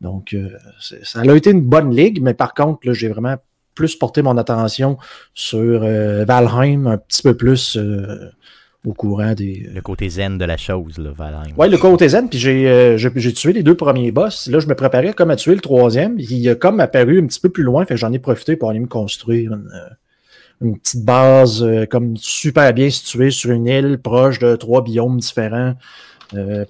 donc, 0.00 0.34
euh, 0.34 0.50
ça 0.78 1.20
a 1.20 1.34
été 1.34 1.50
une 1.50 1.62
bonne 1.62 1.94
ligue, 1.94 2.20
mais 2.22 2.34
par 2.34 2.52
contre, 2.52 2.92
j'ai 2.92 3.08
vraiment 3.08 3.36
plus 3.74 3.96
porté 3.96 4.22
mon 4.22 4.36
attention 4.36 4.98
sur 5.34 5.82
euh, 5.82 6.24
Valheim, 6.24 6.86
un 6.86 6.98
petit 6.98 7.22
peu 7.22 7.34
plus 7.34 7.78
au 8.86 8.92
courant 8.92 9.34
des. 9.34 9.68
Le 9.72 9.80
côté 9.80 10.08
zen 10.08 10.38
de 10.38 10.44
la 10.44 10.56
chose, 10.56 10.98
là, 10.98 11.10
Valheim. 11.16 11.52
Oui, 11.56 11.68
le 11.68 11.78
côté 11.78 12.08
zen, 12.08 12.28
puis 12.28 12.66
euh, 12.66 12.96
j'ai 12.96 13.32
tué 13.32 13.52
les 13.52 13.62
deux 13.62 13.76
premiers 13.76 14.12
boss. 14.12 14.46
Là, 14.48 14.60
je 14.60 14.66
me 14.66 14.74
préparais 14.74 15.12
comme 15.12 15.30
à 15.30 15.36
tuer 15.36 15.54
le 15.54 15.60
troisième. 15.60 16.16
Il 16.18 16.48
a 16.48 16.54
comme 16.54 16.80
apparu 16.80 17.20
un 17.20 17.26
petit 17.26 17.40
peu 17.40 17.48
plus 17.48 17.64
loin, 17.64 17.84
fait 17.84 17.96
j'en 17.96 18.12
ai 18.12 18.18
profité 18.18 18.56
pour 18.56 18.70
aller 18.70 18.80
me 18.80 18.86
construire 18.86 19.52
une, 19.52 19.70
euh, 19.74 20.74
petite 20.74 21.04
base 21.04 21.62
euh, 21.62 21.86
comme 21.86 22.16
super 22.16 22.72
bien 22.72 22.90
située 22.90 23.30
sur 23.30 23.50
une 23.50 23.66
île 23.66 23.98
proche 23.98 24.38
de 24.38 24.56
trois 24.56 24.82
biomes 24.82 25.18
différents. 25.18 25.74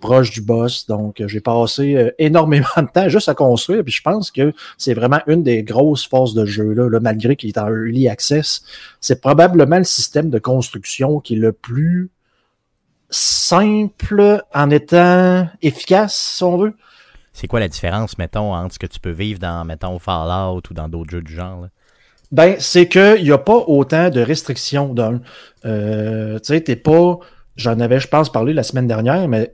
Proche 0.00 0.30
du 0.30 0.40
boss. 0.40 0.86
Donc, 0.86 1.22
j'ai 1.26 1.40
passé 1.40 2.12
énormément 2.18 2.66
de 2.76 2.86
temps 2.92 3.08
juste 3.08 3.28
à 3.28 3.34
construire. 3.34 3.82
Puis 3.84 3.92
je 3.92 4.02
pense 4.02 4.30
que 4.30 4.52
c'est 4.76 4.94
vraiment 4.94 5.20
une 5.26 5.42
des 5.42 5.62
grosses 5.62 6.06
forces 6.06 6.34
de 6.34 6.44
jeu, 6.44 6.72
là, 6.72 6.88
là 6.88 7.00
malgré 7.00 7.36
qu'il 7.36 7.48
est 7.48 7.58
en 7.58 7.68
early 7.68 8.08
access. 8.08 8.62
C'est 9.00 9.20
probablement 9.20 9.78
le 9.78 9.84
système 9.84 10.30
de 10.30 10.38
construction 10.38 11.20
qui 11.20 11.34
est 11.34 11.38
le 11.38 11.52
plus 11.52 12.10
simple 13.10 14.42
en 14.54 14.70
étant 14.70 15.48
efficace, 15.62 16.34
si 16.36 16.44
on 16.44 16.58
veut. 16.58 16.74
C'est 17.32 17.46
quoi 17.46 17.60
la 17.60 17.68
différence, 17.68 18.18
mettons, 18.18 18.52
entre 18.52 18.74
ce 18.74 18.78
que 18.78 18.86
tu 18.86 19.00
peux 19.00 19.12
vivre 19.12 19.38
dans, 19.38 19.64
mettons, 19.64 19.98
Fallout 19.98 20.62
ou 20.70 20.74
dans 20.74 20.88
d'autres 20.88 21.10
jeux 21.10 21.22
du 21.22 21.34
genre? 21.34 21.68
Ben, 22.32 22.56
c'est 22.58 22.88
qu'il 22.88 23.22
n'y 23.22 23.30
a 23.30 23.38
pas 23.38 23.64
autant 23.66 24.10
de 24.10 24.20
restrictions 24.20 24.92
d'un. 24.92 25.20
Euh, 25.64 26.38
tu 26.40 26.52
sais, 26.52 26.60
t'es 26.60 26.76
pas. 26.76 27.18
J'en 27.58 27.78
avais, 27.80 28.00
je 28.00 28.08
pense, 28.08 28.32
parlé 28.32 28.54
la 28.54 28.62
semaine 28.62 28.86
dernière, 28.86 29.28
mais 29.28 29.52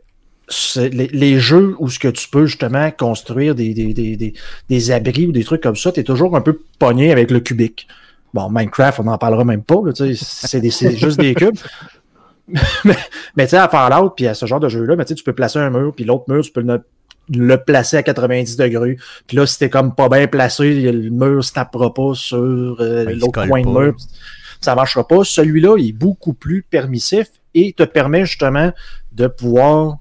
les, 0.76 1.08
les, 1.08 1.38
jeux 1.38 1.74
où 1.78 1.88
ce 1.88 1.98
que 1.98 2.08
tu 2.08 2.28
peux 2.28 2.46
justement 2.46 2.90
construire 2.90 3.54
des, 3.54 3.72
des, 3.72 3.94
des, 3.94 4.34
des, 4.68 4.90
abris 4.90 5.26
ou 5.26 5.32
des 5.32 5.42
trucs 5.42 5.62
comme 5.62 5.76
ça, 5.76 5.90
tu 5.90 6.00
es 6.00 6.04
toujours 6.04 6.36
un 6.36 6.42
peu 6.42 6.60
pogné 6.78 7.10
avec 7.12 7.30
le 7.30 7.40
cubique. 7.40 7.88
Bon, 8.34 8.50
Minecraft, 8.50 9.00
on 9.00 9.04
n'en 9.04 9.18
parlera 9.18 9.44
même 9.44 9.62
pas, 9.62 9.76
c'est 9.94 10.96
juste 10.96 11.18
des 11.18 11.34
cubes. 11.34 11.56
mais, 12.84 12.94
tu 13.38 13.48
sais, 13.48 13.56
à 13.56 13.68
Fallout, 13.68 14.10
puis 14.10 14.26
à 14.26 14.34
ce 14.34 14.44
genre 14.44 14.60
de 14.60 14.68
jeu-là, 14.68 15.02
tu 15.04 15.24
peux 15.24 15.32
placer 15.32 15.58
un 15.58 15.70
mur, 15.70 15.94
puis 15.94 16.04
l'autre 16.04 16.24
mur, 16.28 16.42
tu 16.42 16.50
peux 16.50 16.64
le, 17.30 17.56
placer 17.56 17.96
à 17.96 18.02
90 18.02 18.56
degrés. 18.56 18.98
Puis 19.26 19.36
là, 19.36 19.46
si 19.46 19.58
t'es 19.58 19.70
comme 19.70 19.94
pas 19.94 20.10
bien 20.10 20.26
placé, 20.26 20.92
le 20.92 21.10
mur 21.10 21.42
se 21.42 21.52
tapera 21.52 21.94
pas 21.94 22.12
sur 22.14 22.76
euh, 22.80 23.04
l'autre 23.14 23.46
coin 23.46 23.62
de 23.62 23.68
mur. 23.68 23.96
Ça 24.64 24.74
marchera 24.74 25.06
pas. 25.06 25.24
Celui-là, 25.24 25.76
il 25.78 25.88
est 25.90 25.92
beaucoup 25.92 26.32
plus 26.32 26.62
permissif 26.62 27.28
et 27.54 27.72
te 27.72 27.82
permet 27.84 28.24
justement 28.24 28.72
de 29.12 29.26
pouvoir 29.26 29.98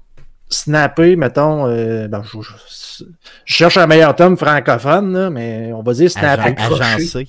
snapper, 0.48 1.16
mettons, 1.16 1.66
euh, 1.66 2.08
ben, 2.08 2.22
je, 2.22 3.04
cherche 3.44 3.76
un 3.76 3.86
meilleur 3.86 4.14
tome 4.14 4.36
francophone, 4.36 5.30
mais 5.30 5.72
on 5.72 5.82
va 5.82 5.92
dire 5.94 6.10
snapper. 6.10 6.54
Agencé. 6.58 7.28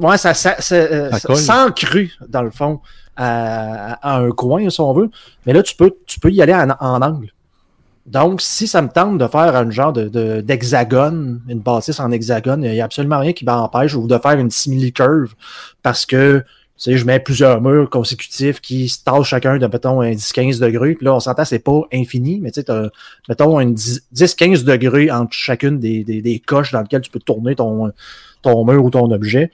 ouais, 0.00 0.18
ça, 0.18 0.34
ça, 0.34 0.56
euh, 0.72 1.10
sans 1.34 1.70
cru, 1.70 2.12
dans 2.28 2.42
le 2.42 2.50
fond 2.50 2.80
à, 3.16 4.16
un 4.16 4.30
coin, 4.30 4.68
si 4.70 4.80
on 4.80 4.92
veut. 4.92 5.10
Mais 5.46 5.52
là, 5.52 5.62
tu 5.62 5.76
peux, 5.76 5.94
tu 6.06 6.18
peux 6.20 6.30
y 6.30 6.42
aller 6.42 6.54
en, 6.54 7.02
angle. 7.02 7.30
Donc, 8.06 8.42
si 8.42 8.66
ça 8.66 8.82
me 8.82 8.88
tente 8.88 9.18
de 9.18 9.26
faire 9.26 9.56
un 9.56 9.70
genre 9.70 9.92
de, 9.92 10.40
d'hexagone, 10.40 11.40
une 11.48 11.60
bâtisse 11.60 12.00
en 12.00 12.10
hexagone, 12.10 12.62
il 12.62 12.72
n'y 12.72 12.80
a 12.80 12.84
absolument 12.84 13.18
rien 13.18 13.32
qui 13.32 13.44
m'empêche 13.44 13.94
ou 13.94 14.06
de 14.06 14.18
faire 14.18 14.38
une 14.38 14.50
simili-curve 14.50 15.34
parce 15.82 16.04
que 16.04 16.44
sais, 16.76 16.96
je 16.96 17.06
mets 17.06 17.20
plusieurs 17.20 17.60
murs 17.60 17.88
consécutifs 17.88 18.60
qui 18.60 18.88
se 18.88 19.02
tâchent 19.02 19.28
chacun 19.28 19.58
de, 19.58 19.66
mettons, 19.66 20.00
un 20.00 20.12
10-15 20.12 20.58
degrés. 20.58 20.94
Puis 20.94 21.04
là, 21.04 21.14
on 21.14 21.20
s'entend, 21.20 21.44
c'est 21.44 21.58
pas 21.58 21.82
infini, 21.92 22.40
mais 22.40 22.50
tu 22.50 22.62
sais, 22.62 22.72
mettons, 23.28 23.58
un 23.58 23.72
10-15 23.72 24.64
degrés 24.64 25.10
entre 25.10 25.32
chacune 25.32 25.78
des, 25.78 26.04
des, 26.04 26.20
des, 26.20 26.38
coches 26.40 26.72
dans 26.72 26.80
lesquelles 26.80 27.02
tu 27.02 27.10
peux 27.10 27.20
tourner 27.20 27.54
ton, 27.54 27.92
ton 28.42 28.64
mur 28.64 28.84
ou 28.84 28.90
ton 28.90 29.10
objet. 29.10 29.50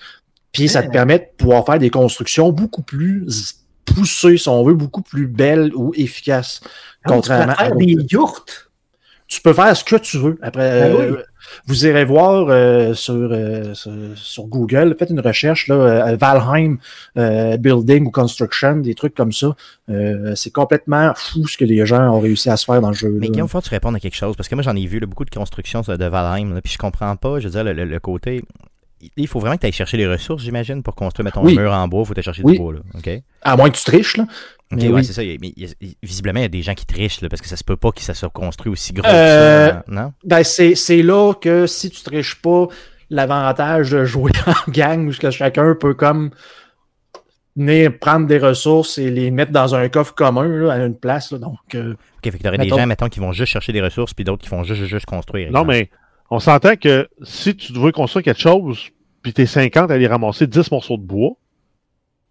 Puis 0.53 0.69
ça 0.69 0.83
te 0.83 0.91
permet 0.91 1.19
de 1.19 1.27
pouvoir 1.37 1.65
faire 1.65 1.79
des 1.79 1.91
constructions 1.91 2.51
beaucoup 2.51 2.83
plus 2.83 3.57
poussées, 3.85 4.37
si 4.37 4.49
on 4.49 4.65
veut, 4.65 4.75
beaucoup 4.75 5.03
plus 5.03 5.27
belles 5.27 5.73
ou 5.75 5.93
efficaces. 5.97 6.61
Ah, 7.05 7.09
contrairement 7.09 7.53
tu 7.53 7.59
peux 7.59 7.65
faire 7.65 7.77
des 7.77 8.07
yurts. 8.11 8.71
Tu 9.27 9.41
peux 9.41 9.53
faire 9.53 9.77
ce 9.77 9.85
que 9.85 9.97
tu 9.97 10.19
veux. 10.19 10.39
Après, 10.43 10.69
ben 10.71 10.97
euh, 10.97 11.23
vous 11.67 11.87
irez 11.87 12.05
voir 12.05 12.49
euh, 12.49 12.91
euh, 12.91 12.95
sur, 13.75 14.17
sur, 14.17 14.45
Google, 14.47 14.97
faites 14.99 15.11
une 15.11 15.21
recherche, 15.21 15.69
là, 15.69 16.17
Valheim 16.17 16.79
Building 17.17 18.07
ou 18.07 18.11
Construction, 18.11 18.77
des 18.77 18.95
trucs 18.95 19.15
comme 19.15 19.33
ça. 19.33 19.55
c'est 20.35 20.53
complètement 20.53 21.13
fou 21.15 21.47
ce 21.47 21.57
que 21.57 21.65
les 21.65 21.85
gens 21.87 22.15
ont 22.15 22.21
réussi 22.21 22.51
à 22.51 22.57
se 22.57 22.65
faire 22.65 22.81
dans 22.81 22.89
le 22.89 22.95
jeu. 22.95 23.11
Mais 23.21 23.29
Guillaume, 23.29 23.49
faut 23.49 23.61
que 23.61 23.65
tu 23.67 23.71
répondes 23.71 23.97
à 23.97 24.01
quelque 24.01 24.17
chose, 24.17 24.37
parce 24.37 24.49
que 24.49 24.55
moi 24.55 24.63
j'en 24.63 24.77
ai 24.77 24.87
vu 24.87 25.01
beaucoup 25.01 25.25
de 25.25 25.31
constructions 25.31 25.81
de 25.81 26.05
Valheim, 26.05 26.61
puis 26.63 26.73
je 26.73 26.79
comprends 26.79 27.17
pas, 27.17 27.41
je 27.41 27.49
veux 27.49 27.63
dire, 27.63 27.65
le 27.65 27.99
côté 28.01 28.43
il 29.17 29.29
faut 29.29 29.41
vraiment 29.41 29.57
que 29.57 29.61
tu 29.61 29.67
ailles 29.67 29.73
chercher 29.73 29.97
les 29.97 30.07
ressources, 30.07 30.43
j'imagine, 30.43 30.83
pour 30.83 30.95
construire, 30.95 31.25
mettons, 31.25 31.47
un 31.47 31.51
mur 31.51 31.73
en 31.73 31.89
bois, 31.89 32.03
il 32.03 32.07
faut 32.07 32.13
aller 32.13 32.23
chercher 32.23 32.43
du 32.43 32.57
bois, 32.57 32.75
là. 32.75 32.81
OK? 32.95 33.11
À 33.43 33.57
moins 33.57 33.71
que 33.71 33.77
tu 33.77 33.85
triches, 33.85 34.17
là. 34.17 34.27
Ok, 34.73 34.81
oui. 34.83 35.05
c'est 35.05 35.13
ça. 35.13 35.23
Mais 35.23 35.53
visiblement, 36.03 36.39
il 36.41 36.43
y 36.43 36.47
a 36.47 36.49
des 36.49 36.63
gens 36.63 36.75
qui 36.75 36.87
trichent, 36.87 37.21
là, 37.21 37.29
parce 37.29 37.43
que 37.43 37.49
ça 37.49 37.57
se 37.57 37.65
peut 37.65 37.77
pas 37.77 37.91
que 37.91 38.03
ça 38.03 38.15
soit 38.15 38.31
construit 38.31 38.71
aussi 38.71 38.93
gros 38.93 39.03
que 39.03 39.09
euh, 39.09 39.71
ça, 39.71 39.85
non? 39.89 40.13
Ben, 40.25 40.45
c'est 40.45 41.03
là 41.03 41.35
que 41.35 41.67
si 41.67 41.91
tu 41.91 42.03
triches 42.03 42.41
pas, 42.41 42.69
l'avantage 43.11 43.91
de 43.91 44.05
jouer 44.05 44.31
en 44.47 44.71
gang, 44.71 45.09
où 45.09 45.13
que 45.13 45.31
chacun 45.31 45.75
peut 45.75 45.95
comme 45.95 46.31
venir 47.57 47.99
prendre 47.99 48.27
des 48.29 48.39
ressources 48.39 48.97
et 48.99 49.11
les 49.11 49.33
mettre 49.33 49.51
dans 49.51 49.75
un 49.75 49.89
coffre 49.89 50.15
commun, 50.15 50.47
là, 50.47 50.73
à 50.73 50.79
une 50.79 50.97
place, 50.97 51.33
là, 51.33 51.39
donc... 51.39 51.59
Euh, 51.75 51.95
ok, 52.19 52.31
fait 52.31 52.39
que 52.39 52.43
t'aurais 52.43 52.59
des 52.59 52.69
gens, 52.69 52.87
mettons, 52.87 53.09
qui 53.09 53.19
vont 53.19 53.33
juste 53.33 53.53
chercher 53.53 53.73
des 53.73 53.83
ressources, 53.83 54.15
puis 54.15 54.25
d'autres 54.25 54.43
qui 54.43 54.51
vont 54.51 54.63
juste, 54.63 54.85
juste 54.85 55.07
construire. 55.07 55.51
Non, 55.51 55.65
mais 55.65 55.91
on 56.31 56.39
s'entend 56.39 56.77
que 56.77 57.09
si 57.23 57.57
tu 57.57 57.73
veux 57.73 57.91
construire 57.91 58.25
quelque 58.25 58.41
chose, 58.41 58.91
puis 59.23 59.33
t'es 59.33 59.47
50 59.47 59.91
à 59.91 59.95
aller 59.95 60.07
ramasser 60.07 60.47
10 60.47 60.71
morceaux 60.71 60.97
de 60.97 61.03
bois, 61.03 61.33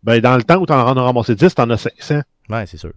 ben 0.04 0.20
dans 0.20 0.36
le 0.36 0.44
temps 0.44 0.58
où 0.58 0.66
t'en 0.66 0.88
en 0.88 0.98
as 0.98 1.02
ramassé 1.02 1.36
10, 1.36 1.56
t'en 1.56 1.70
as 1.70 1.78
500. 1.78 2.22
Ouais, 2.50 2.66
c'est 2.66 2.78
sûr. 2.78 2.92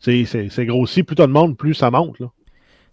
C'est 0.00 0.66
grossi, 0.66 1.02
plus 1.02 1.16
t'as 1.16 1.26
de 1.26 1.32
monde, 1.32 1.56
plus 1.56 1.74
ça 1.74 1.90
monte. 1.90 2.18
Là. 2.18 2.26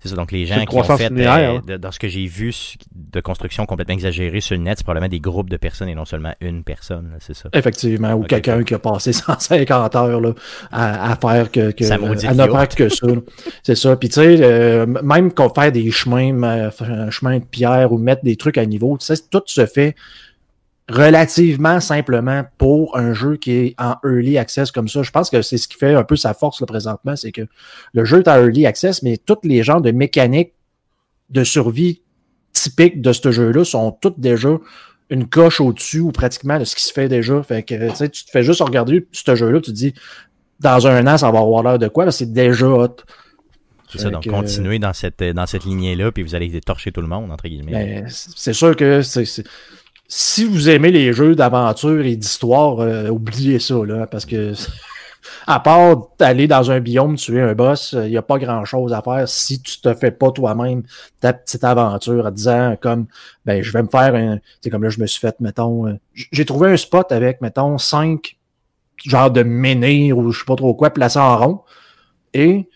C'est 0.02 0.08
ça, 0.08 0.15
donc 0.15 0.32
les 0.32 0.45
gens 0.45 0.63
qui 0.63 0.78
ont 0.78 0.84
fait, 0.84 1.12
euh, 1.12 1.78
dans 1.78 1.91
ce 1.91 1.99
que 1.99 2.08
j'ai 2.08 2.25
vu 2.25 2.54
de 2.95 3.19
construction 3.19 3.65
complètement 3.65 3.95
exagérée 3.95 4.39
sur 4.39 4.56
le 4.56 4.63
net, 4.63 4.78
c'est 4.78 4.86
probablement 4.86 5.10
des 5.10 5.19
groupes 5.19 5.49
de 5.49 5.58
personnes 5.58 5.89
et 5.89 5.95
non 5.95 6.06
seulement 6.06 6.34
une 6.39 6.63
personne, 6.63 7.17
c'est 7.19 7.34
ça. 7.34 7.49
Effectivement, 7.52 8.13
ou 8.13 8.23
quelqu'un 8.23 8.63
qui 8.63 8.73
a 8.73 8.80
passé 8.80 9.12
150 9.13 9.95
heures 9.97 10.21
là, 10.21 10.34
à, 10.71 11.17
faire 11.19 11.52
que, 11.52 11.71
que 11.71 11.84
à 11.91 11.97
ne 12.34 12.49
faire 12.49 12.69
que 12.69 12.88
ça. 12.88 13.08
c'est 13.63 13.75
ça. 13.75 13.97
Puis 13.97 14.08
tu 14.08 14.21
sais, 14.21 14.38
euh, 14.41 14.86
même 14.86 15.34
qu'on 15.34 15.49
fait 15.49 15.71
des 15.71 15.91
chemins, 15.91 16.32
euh, 16.43 16.71
un 16.80 17.10
chemin 17.10 17.39
de 17.39 17.43
pierre 17.43 17.91
ou 17.91 17.97
mettre 17.97 18.23
des 18.23 18.38
trucs 18.38 18.58
à 18.58 18.65
niveau, 18.65 18.97
tout 18.97 19.43
se 19.47 19.65
fait 19.65 19.95
relativement 20.89 21.80
simplement 21.80 22.43
pour 22.58 22.97
un 22.97 23.13
jeu 23.13 23.38
qui 23.38 23.52
est 23.52 23.75
en 23.78 23.95
early 24.04 24.38
access 24.38 24.71
comme 24.71 24.88
ça. 24.88 25.04
Je 25.04 25.12
pense 25.12 25.30
que 25.30 25.41
c'est 25.41 25.58
ce 25.58 25.67
qui 25.67 25.78
fait 25.78 25.93
un 25.93 26.04
peu 26.04 26.15
sa 26.15 26.34
force 26.34 26.60
là, 26.62 26.67
présentement, 26.67 27.15
c'est 27.15 27.32
que 27.32 27.43
le 27.93 28.06
jeu 28.06 28.19
est 28.19 28.28
en 28.28 28.38
early 28.38 28.65
access, 28.65 29.04
mais 29.04 29.17
tous 29.17 29.38
les 29.43 29.63
genres 29.63 29.82
de 29.82 29.91
mécaniques 29.91 30.54
de 31.30 31.43
survie 31.43 32.02
typiques 32.54 33.02
de 33.02 33.13
ce 33.13 33.32
jeu-là 33.32 33.63
sont 33.63 33.91
toutes 33.91 34.19
déjà 34.19 34.49
une 35.12 35.28
coche 35.28 35.62
au-dessus 35.62 35.99
ou 35.99 36.12
pratiquement 36.12 36.60
de 36.60 36.65
ce 36.65 36.75
qui 36.75 36.84
se 36.84 36.93
fait 36.93 37.08
déjà. 37.08 37.41
Fait 37.43 37.63
que 37.63 38.08
tu 38.08 38.25
te 38.25 38.32
fais 38.32 38.43
juste 38.43 38.62
regarder 38.62 39.08
ce 39.12 39.36
jeu-là, 39.36 39.60
tu 39.62 39.71
te 39.71 39.75
dis 39.75 39.93
dans 40.60 40.88
un 40.88 41.06
an, 41.08 41.17
ça 41.17 41.32
va 41.32 41.39
avoir 41.39 41.63
l'air 41.63 41.80
de 41.80 41.88
quoi? 41.88 42.12
c'est 42.12 42.32
déjà 42.32 42.67
hot. 42.67 42.97
C'est 43.91 43.99
ça, 43.99 44.12
donc 44.12 44.28
continuez 44.28 44.78
dans 44.78 44.93
cette, 44.93 45.23
dans 45.23 45.47
cette 45.47 45.63
lignée-là, 45.63 46.12
puis 46.12 46.21
vous 46.21 46.36
allez 46.36 46.62
torcher 46.62 46.91
tout 46.91 47.02
le 47.02 47.08
monde, 47.08 47.32
entre 47.32 47.47
guillemets. 47.47 47.71
Ben, 47.71 48.06
c'est 48.08 48.54
sûr 48.54 48.75
que 48.75 49.02
si 50.12 50.43
vous 50.43 50.69
aimez 50.69 50.89
les 50.91 51.13
jeux 51.13 51.36
d'aventure 51.36 52.04
et 52.04 52.15
d'histoire, 52.15 52.80
euh, 52.80 53.10
oubliez 53.10 53.60
ça, 53.60 53.76
là, 53.86 54.08
parce 54.08 54.26
que 54.26 54.54
à 55.48 55.60
part 55.60 56.08
aller 56.19 56.48
dans 56.48 56.72
un 56.72 56.80
biome, 56.80 57.15
tuer 57.15 57.41
un 57.41 57.54
boss, 57.54 57.93
il 57.93 58.10
n'y 58.10 58.17
a 58.17 58.24
pas 58.24 58.39
grand-chose 58.39 58.91
à 58.91 59.04
faire 59.04 59.30
si 59.30 59.62
tu 59.62 59.80
te 59.80 59.93
fais 59.93 60.10
pas 60.10 60.32
toi-même 60.32 60.82
ta 61.22 61.32
petite 61.32 61.63
aventure 61.63 62.26
en 62.26 62.32
disant 62.32 62.76
comme 62.82 63.06
ben 63.45 63.62
je 63.62 63.72
vais 63.72 63.84
me 63.84 63.88
faire 63.88 64.15
un. 64.15 64.39
C'est 64.62 64.72
comme 64.72 64.84
là, 64.84 64.89
je 64.89 65.00
me 65.00 65.06
suis 65.06 65.19
fait, 65.19 65.39
mettons. 65.39 65.88
Euh, 65.88 66.00
j'ai 66.13 66.45
trouvé 66.45 66.72
un 66.72 66.78
spot 66.78 67.12
avec, 67.12 67.39
mettons, 67.41 67.78
cinq 67.78 68.38
genres 69.06 69.32
de 69.32 69.43
menhirs 69.43 70.17
ou 70.17 70.32
je 70.32 70.39
sais 70.39 70.45
pas 70.45 70.56
trop 70.56 70.74
quoi, 70.74 70.89
placés 70.89 71.19
en 71.19 71.38
rond. 71.38 71.62
Et 72.34 72.67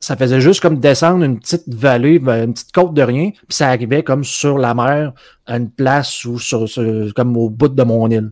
ça 0.00 0.16
faisait 0.16 0.40
juste 0.40 0.60
comme 0.60 0.78
descendre 0.78 1.24
une 1.24 1.38
petite 1.38 1.72
vallée, 1.72 2.18
ben, 2.18 2.44
une 2.44 2.52
petite 2.52 2.72
côte 2.72 2.94
de 2.94 3.02
rien, 3.02 3.30
puis 3.30 3.56
ça 3.56 3.68
arrivait 3.68 4.02
comme 4.02 4.24
sur 4.24 4.58
la 4.58 4.74
mer, 4.74 5.12
à 5.46 5.56
une 5.56 5.70
place 5.70 6.24
ou 6.24 6.38
sur, 6.38 6.66
comme 7.14 7.36
au 7.36 7.50
bout 7.50 7.68
de 7.68 7.82
mon 7.82 8.10
île. 8.10 8.30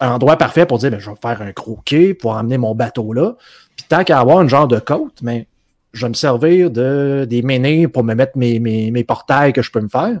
Un 0.00 0.12
endroit 0.12 0.36
parfait 0.36 0.64
pour 0.64 0.78
dire 0.78 0.90
ben, 0.90 0.98
je 0.98 1.10
vais 1.10 1.16
faire 1.20 1.42
un 1.42 1.52
croquet 1.52 2.14
pour 2.14 2.32
emmener 2.32 2.56
mon 2.56 2.74
bateau 2.74 3.12
là. 3.12 3.36
Puis 3.76 3.84
tant 3.88 4.02
qu'à 4.02 4.18
avoir 4.18 4.40
une 4.40 4.48
genre 4.48 4.66
de 4.66 4.78
côte, 4.78 5.20
mais 5.22 5.46
je 5.92 6.06
vais 6.06 6.08
me 6.08 6.14
servir 6.14 6.70
de, 6.70 7.26
des 7.28 7.42
menhirs 7.42 7.90
pour 7.90 8.02
me 8.02 8.14
mettre 8.14 8.38
mes, 8.38 8.58
mes, 8.58 8.90
mes 8.90 9.04
portails 9.04 9.52
que 9.52 9.60
je 9.60 9.70
peux 9.70 9.80
me 9.80 9.88
faire. 9.88 10.20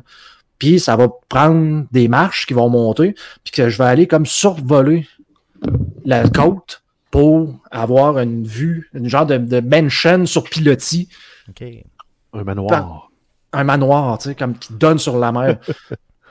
Puis 0.58 0.78
ça 0.78 0.96
va 0.96 1.08
prendre 1.28 1.86
des 1.90 2.08
marches 2.08 2.46
qui 2.46 2.52
vont 2.52 2.68
monter, 2.68 3.14
puis 3.42 3.52
que 3.52 3.70
je 3.70 3.78
vais 3.78 3.84
aller 3.84 4.06
comme 4.06 4.26
survoler 4.26 5.06
la 6.04 6.28
côte 6.28 6.81
pour 7.12 7.54
avoir 7.70 8.18
une 8.18 8.42
vue, 8.42 8.90
une 8.94 9.06
genre 9.06 9.26
de, 9.26 9.36
de 9.36 9.60
mansion 9.60 10.26
sur 10.26 10.44
pilotis. 10.44 11.08
Un 12.32 12.42
manoir. 12.42 13.10
un 13.52 13.64
manoir, 13.64 14.18
tu 14.18 14.30
sais, 14.30 14.34
comme 14.34 14.58
qui 14.58 14.72
donne 14.72 14.98
sur 14.98 15.18
la 15.18 15.30
mer. 15.30 15.58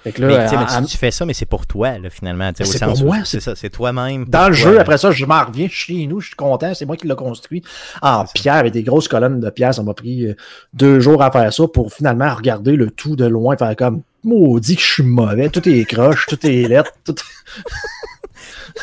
Fait 0.03 0.11
que 0.13 0.23
là, 0.23 0.49
mais, 0.81 0.87
tu 0.87 0.97
fais 0.97 1.11
ça, 1.11 1.27
mais 1.27 1.33
c'est 1.33 1.45
pour 1.45 1.67
toi, 1.67 1.99
là, 1.99 2.09
finalement. 2.09 2.51
C'est 2.55 2.83
pour 2.83 3.03
moi. 3.03 3.17
C'est 3.23 3.39
ça, 3.39 3.55
c'est 3.55 3.69
toi-même. 3.69 4.25
Dans 4.25 4.47
le 4.47 4.55
jeu, 4.55 4.79
après 4.79 4.97
ça, 4.97 5.11
je 5.11 5.23
m'en 5.27 5.45
reviens 5.45 5.67
chez 5.69 6.07
nous, 6.07 6.19
je 6.19 6.29
suis 6.29 6.35
content, 6.35 6.73
c'est 6.73 6.87
moi 6.87 6.97
qui 6.97 7.07
l'ai 7.07 7.13
construit 7.13 7.61
en 8.01 8.25
pierre, 8.25 8.55
avec 8.55 8.73
des 8.73 8.81
grosses 8.81 9.07
colonnes 9.07 9.39
de 9.39 9.49
pierre. 9.51 9.75
Ça 9.75 9.83
m'a 9.83 9.93
pris 9.93 10.25
euh, 10.25 10.35
deux 10.73 10.99
jours 10.99 11.21
à 11.21 11.29
faire 11.29 11.53
ça 11.53 11.67
pour 11.67 11.93
finalement 11.93 12.33
regarder 12.33 12.75
le 12.75 12.89
tout 12.89 13.15
de 13.15 13.25
loin, 13.25 13.55
faire 13.55 13.75
comme, 13.75 14.01
maudit 14.23 14.75
que 14.75 14.81
je 14.81 14.91
suis 14.93 15.03
mauvais, 15.03 15.49
tout 15.49 15.69
est 15.69 15.85
croche, 15.85 16.25
tout 16.25 16.43
est 16.47 16.67
lettre, 16.67 16.91
tout... 17.03 17.15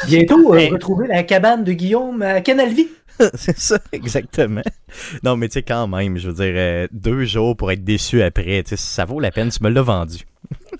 Bientôt, 0.06 0.54
euh, 0.54 0.68
retrouver 0.68 1.06
la 1.06 1.22
cabane 1.22 1.64
de 1.64 1.72
Guillaume 1.72 2.22
à 2.22 2.40
Canalvie. 2.40 2.88
c'est 3.34 3.58
ça, 3.58 3.78
exactement. 3.92 4.62
Non, 5.22 5.36
mais 5.36 5.48
tu 5.48 5.54
sais, 5.54 5.62
quand 5.62 5.88
même, 5.88 6.18
je 6.18 6.30
veux 6.30 6.34
dire, 6.34 6.54
euh, 6.56 6.86
deux 6.92 7.24
jours 7.24 7.56
pour 7.56 7.72
être 7.72 7.84
déçu 7.84 8.22
après, 8.22 8.62
ça 8.66 9.04
vaut 9.04 9.20
la 9.20 9.30
peine, 9.30 9.50
tu 9.50 9.62
me 9.62 9.70
l'as 9.70 9.82
vendu. 9.82 10.18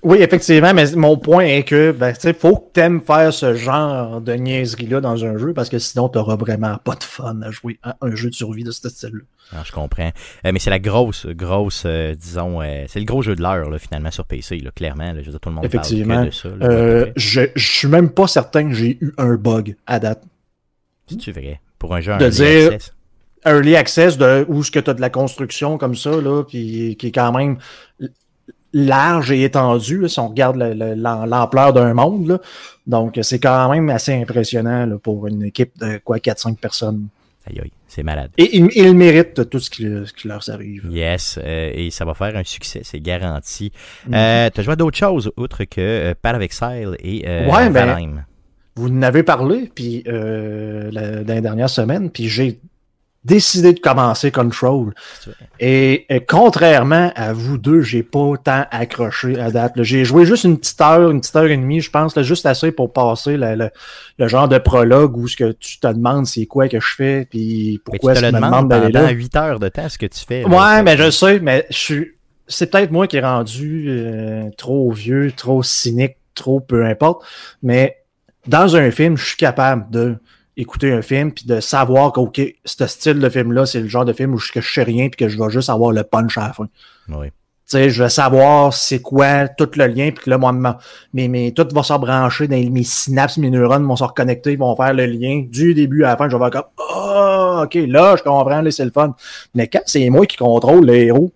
Oui, 0.03 0.17
effectivement, 0.19 0.73
mais 0.73 0.91
mon 0.95 1.17
point 1.17 1.45
est 1.45 1.63
que, 1.63 1.91
ben, 1.91 2.13
tu 2.13 2.21
sais, 2.21 2.33
faut 2.33 2.57
que 2.57 2.71
t'aimes 2.73 3.01
faire 3.01 3.33
ce 3.33 3.55
genre 3.55 4.21
de 4.21 4.33
niaiserie-là 4.33 5.01
dans 5.01 5.25
un 5.25 5.37
jeu, 5.37 5.53
parce 5.53 5.69
que 5.69 5.79
sinon, 5.79 6.09
t'auras 6.09 6.35
vraiment 6.35 6.77
pas 6.83 6.95
de 6.95 7.03
fun 7.03 7.41
à 7.41 7.51
jouer 7.51 7.79
à 7.83 7.97
un 8.01 8.15
jeu 8.15 8.29
de 8.29 8.35
survie 8.35 8.63
de 8.63 8.71
ce 8.71 8.87
style-là. 8.89 9.21
Ah, 9.51 9.63
je 9.65 9.71
comprends. 9.71 10.11
Euh, 10.45 10.51
mais 10.53 10.59
c'est 10.59 10.69
la 10.69 10.79
grosse, 10.79 11.25
grosse, 11.27 11.85
disons, 11.85 12.61
c'est 12.87 12.99
le 12.99 13.05
gros 13.05 13.21
jeu 13.21 13.35
de 13.35 13.41
l'heure, 13.41 13.69
finalement, 13.79 14.11
sur 14.11 14.25
PC, 14.25 14.59
là, 14.59 14.71
clairement. 14.71 15.11
je 15.15 15.25
veux 15.25 15.31
dire, 15.31 15.39
tout 15.39 15.49
le 15.49 15.55
monde 15.55 15.65
Effectivement. 15.65 16.15
parle 16.15 16.27
de 16.27 16.31
ça. 16.31 17.11
je, 17.15 17.41
je 17.55 17.71
suis 17.71 17.87
même 17.87 18.09
pas 18.09 18.27
certain 18.27 18.69
que 18.69 18.75
j'ai 18.75 18.97
eu 19.01 19.13
un 19.17 19.35
bug 19.35 19.75
à 19.87 19.99
date. 19.99 20.23
C'est-tu 21.07 21.31
vrai? 21.31 21.59
Pour 21.77 21.95
un 21.95 22.01
jeu 22.01 22.15
de 22.17 22.23
early 22.23 22.35
dire, 22.35 22.73
access? 22.73 22.93
Early 23.45 23.75
access, 23.75 24.17
de, 24.17 24.45
où 24.47 24.63
ce 24.63 24.71
que 24.71 24.79
tu 24.79 24.89
as 24.89 24.93
de 24.93 25.01
la 25.01 25.09
construction 25.09 25.77
comme 25.77 25.95
ça, 25.95 26.11
là, 26.11 26.43
puis 26.43 26.95
qui 26.99 27.07
est 27.07 27.11
quand 27.11 27.31
même 27.31 27.57
large 28.73 29.31
et 29.31 29.43
étendu, 29.43 30.07
si 30.07 30.19
on 30.19 30.29
regarde 30.29 30.57
l'ampleur 30.57 31.73
d'un 31.73 31.93
monde. 31.93 32.27
Là. 32.27 32.39
Donc, 32.87 33.19
c'est 33.21 33.39
quand 33.39 33.69
même 33.69 33.89
assez 33.89 34.13
impressionnant 34.13 34.85
là, 34.85 34.97
pour 34.97 35.27
une 35.27 35.43
équipe 35.43 35.77
de 35.79 35.99
quoi 36.03 36.17
4-5 36.17 36.57
personnes. 36.57 37.07
Aïe 37.47 37.59
aïe, 37.61 37.71
c'est 37.87 38.03
malade. 38.03 38.31
Et 38.37 38.57
ils, 38.57 38.93
méritent 38.93 39.49
tout 39.49 39.59
ce 39.59 39.69
qui, 39.69 39.87
leur 40.27 40.47
arrive. 40.49 40.87
Yes, 40.91 41.39
euh, 41.43 41.71
et 41.73 41.89
ça 41.89 42.05
va 42.05 42.13
faire 42.13 42.35
un 42.35 42.43
succès, 42.43 42.81
c'est 42.83 42.99
garanti. 42.99 43.71
Mm 44.07 44.13
-hmm. 44.13 44.51
tu 44.51 44.59
as 44.59 44.63
joué 44.63 44.73
à 44.73 44.75
d'autres 44.75 44.97
choses, 44.97 45.31
outre 45.37 45.63
que 45.63 45.81
euh, 45.81 46.13
Path 46.21 46.35
of 46.35 46.41
Exile 46.41 46.95
et 46.99 47.23
euh, 47.27 47.49
ouais, 47.49 47.69
ben, 47.69 48.25
vous 48.75 48.87
en 48.87 49.01
avez 49.01 49.23
parlé 49.23 49.69
puis 49.73 50.03
euh, 50.07 50.89
la, 50.91 51.23
dans 51.23 51.33
les 51.33 51.41
dernières 51.41 51.69
semaines, 51.69 52.09
puis 52.09 52.29
j'ai 52.29 52.59
décidé 53.25 53.73
de 53.73 53.79
commencer 53.79 54.31
Control. 54.31 54.93
Et, 55.59 56.07
contrairement 56.27 57.11
à 57.15 57.33
vous 57.33 57.57
deux, 57.57 57.81
j'ai 57.81 58.03
pas 58.03 58.33
tant 58.43 58.65
accroché 58.71 59.39
à 59.39 59.51
date. 59.51 59.73
J'ai 59.83 60.05
joué 60.05 60.25
juste 60.25 60.45
une 60.45 60.57
petite 60.57 60.79
heure, 60.79 61.11
une 61.11 61.19
petite 61.19 61.35
heure 61.35 61.47
et 61.47 61.57
demie, 61.57 61.81
je 61.81 61.91
pense, 61.91 62.15
là, 62.15 62.23
juste 62.23 62.45
assez 62.45 62.71
pour 62.71 62.93
passer 62.93 63.37
le, 63.37 63.69
genre 64.27 64.47
de 64.47 64.57
prologue 64.57 65.17
où 65.17 65.27
ce 65.27 65.35
que 65.35 65.51
tu 65.51 65.79
te 65.79 65.87
demandes 65.87 66.25
c'est 66.25 66.45
quoi 66.45 66.67
que 66.69 66.79
je 66.79 66.95
fais, 66.95 67.27
puis 67.29 67.81
pourquoi 67.83 68.13
tu 68.13 68.21
te 68.21 68.25
me 68.27 68.31
demandes 68.31 68.69
d'aller 68.69 68.91
là. 68.91 69.09
8 69.09 69.35
heures 69.35 69.59
de 69.59 69.69
temps 69.69 69.89
ce 69.89 69.97
que 69.97 70.05
tu 70.05 70.19
fais. 70.25 70.45
ouais, 70.45 70.83
mais 70.83 70.97
je 70.97 71.11
sais, 71.11 71.39
mais 71.39 71.65
je 71.69 71.77
suis. 71.77 72.11
C'est 72.47 72.71
peut-être 72.71 72.91
moi 72.91 73.05
qui 73.05 73.17
est 73.17 73.21
rendu 73.21 73.85
euh, 73.89 74.49
trop 74.57 74.91
vieux, 74.91 75.31
trop 75.31 75.61
cynique, 75.61 76.15
trop 76.33 76.59
peu 76.59 76.83
importe. 76.83 77.23
Mais 77.61 77.97
dans 78.47 78.75
un 78.75 78.89
film, 78.89 79.17
je 79.17 79.25
suis 79.25 79.37
capable 79.37 79.91
de 79.91 80.15
écouter 80.59 80.91
un 80.91 81.01
film 81.01 81.31
puis 81.31 81.45
de 81.45 81.59
savoir 81.59 82.11
que 82.11 82.19
OK, 82.19 82.41
ce 82.65 82.87
style 82.87 83.19
de 83.19 83.29
film-là, 83.29 83.65
c'est 83.65 83.79
le 83.79 83.87
genre 83.87 84.05
de 84.05 84.13
film 84.13 84.33
où 84.33 84.37
je, 84.37 84.51
je 84.53 84.61
sais 84.61 84.83
rien 84.83 85.09
puis 85.09 85.17
que 85.17 85.29
je 85.29 85.41
vais 85.41 85.49
juste 85.49 85.69
avoir 85.69 85.91
le 85.91 86.03
punch 86.03 86.37
à 86.37 86.47
la 86.47 86.53
fin. 86.53 86.67
Oui. 87.07 87.27
Tu 87.27 87.77
sais, 87.77 87.89
je 87.91 88.01
vais 88.01 88.09
savoir 88.09 88.73
c'est 88.73 88.99
quoi 88.99 89.47
tout 89.47 89.69
le 89.75 89.85
lien, 89.85 90.09
puis 90.09 90.25
que 90.25 90.29
là, 90.31 90.39
moi, 90.39 90.79
mes, 91.13 91.53
tout 91.53 91.67
va 91.71 91.83
se 91.83 91.93
brancher 91.93 92.47
dans 92.47 92.57
mes 92.57 92.83
synapses, 92.83 93.37
mes 93.37 93.51
neurones 93.51 93.85
vont 93.85 93.95
se 93.95 94.03
reconnecter, 94.03 94.53
ils 94.53 94.57
vont 94.57 94.75
faire 94.75 94.91
le 94.91 95.05
lien 95.05 95.45
du 95.47 95.75
début 95.75 96.03
à 96.03 96.09
la 96.09 96.17
fin. 96.17 96.27
Je 96.27 96.33
vais 96.33 96.39
voir 96.39 96.49
comme 96.49 96.63
oh, 96.79 97.61
OK, 97.65 97.75
là, 97.75 98.15
je 98.17 98.23
comprends, 98.23 98.63
c'est 98.71 98.85
le 98.85 98.91
fun. 98.91 99.15
Mais 99.53 99.67
quand 99.67 99.81
c'est 99.85 100.09
moi 100.09 100.25
qui 100.25 100.37
contrôle 100.37 100.83
le 100.83 100.95
héros, 100.95 101.31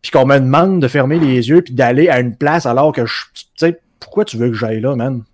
puis 0.00 0.10
qu'on 0.10 0.24
me 0.24 0.38
demande 0.38 0.80
de 0.80 0.88
fermer 0.88 1.18
les 1.18 1.48
yeux 1.48 1.60
puis 1.60 1.74
d'aller 1.74 2.08
à 2.08 2.20
une 2.20 2.36
place 2.36 2.64
alors 2.64 2.92
que 2.92 3.04
je. 3.04 3.14
Tu 3.34 3.44
sais, 3.56 3.78
pourquoi 4.00 4.24
tu 4.24 4.38
veux 4.38 4.48
que 4.48 4.56
j'aille 4.56 4.80
là, 4.80 4.96
man? 4.96 5.24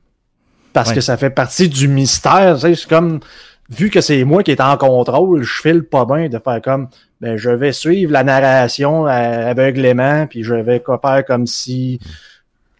Parce 0.72 0.92
que 0.92 1.00
ça 1.00 1.16
fait 1.16 1.30
partie 1.30 1.68
du 1.68 1.88
mystère. 1.88 2.54
Tu 2.56 2.60
sais, 2.62 2.74
c'est 2.74 2.88
comme, 2.88 3.20
vu 3.70 3.90
que 3.90 4.00
c'est 4.00 4.24
moi 4.24 4.42
qui 4.42 4.50
est 4.50 4.60
en 4.60 4.76
contrôle, 4.76 5.42
je 5.42 5.60
file 5.60 5.84
pas 5.84 6.04
bien 6.04 6.28
de 6.28 6.38
faire 6.38 6.60
comme, 6.62 6.88
ben, 7.20 7.36
je 7.36 7.50
vais 7.50 7.72
suivre 7.72 8.12
la 8.12 8.24
narration 8.24 9.06
aveuglément, 9.06 10.26
puis 10.26 10.42
je 10.42 10.54
vais 10.54 10.82
faire 11.02 11.24
comme 11.24 11.46
si 11.46 12.00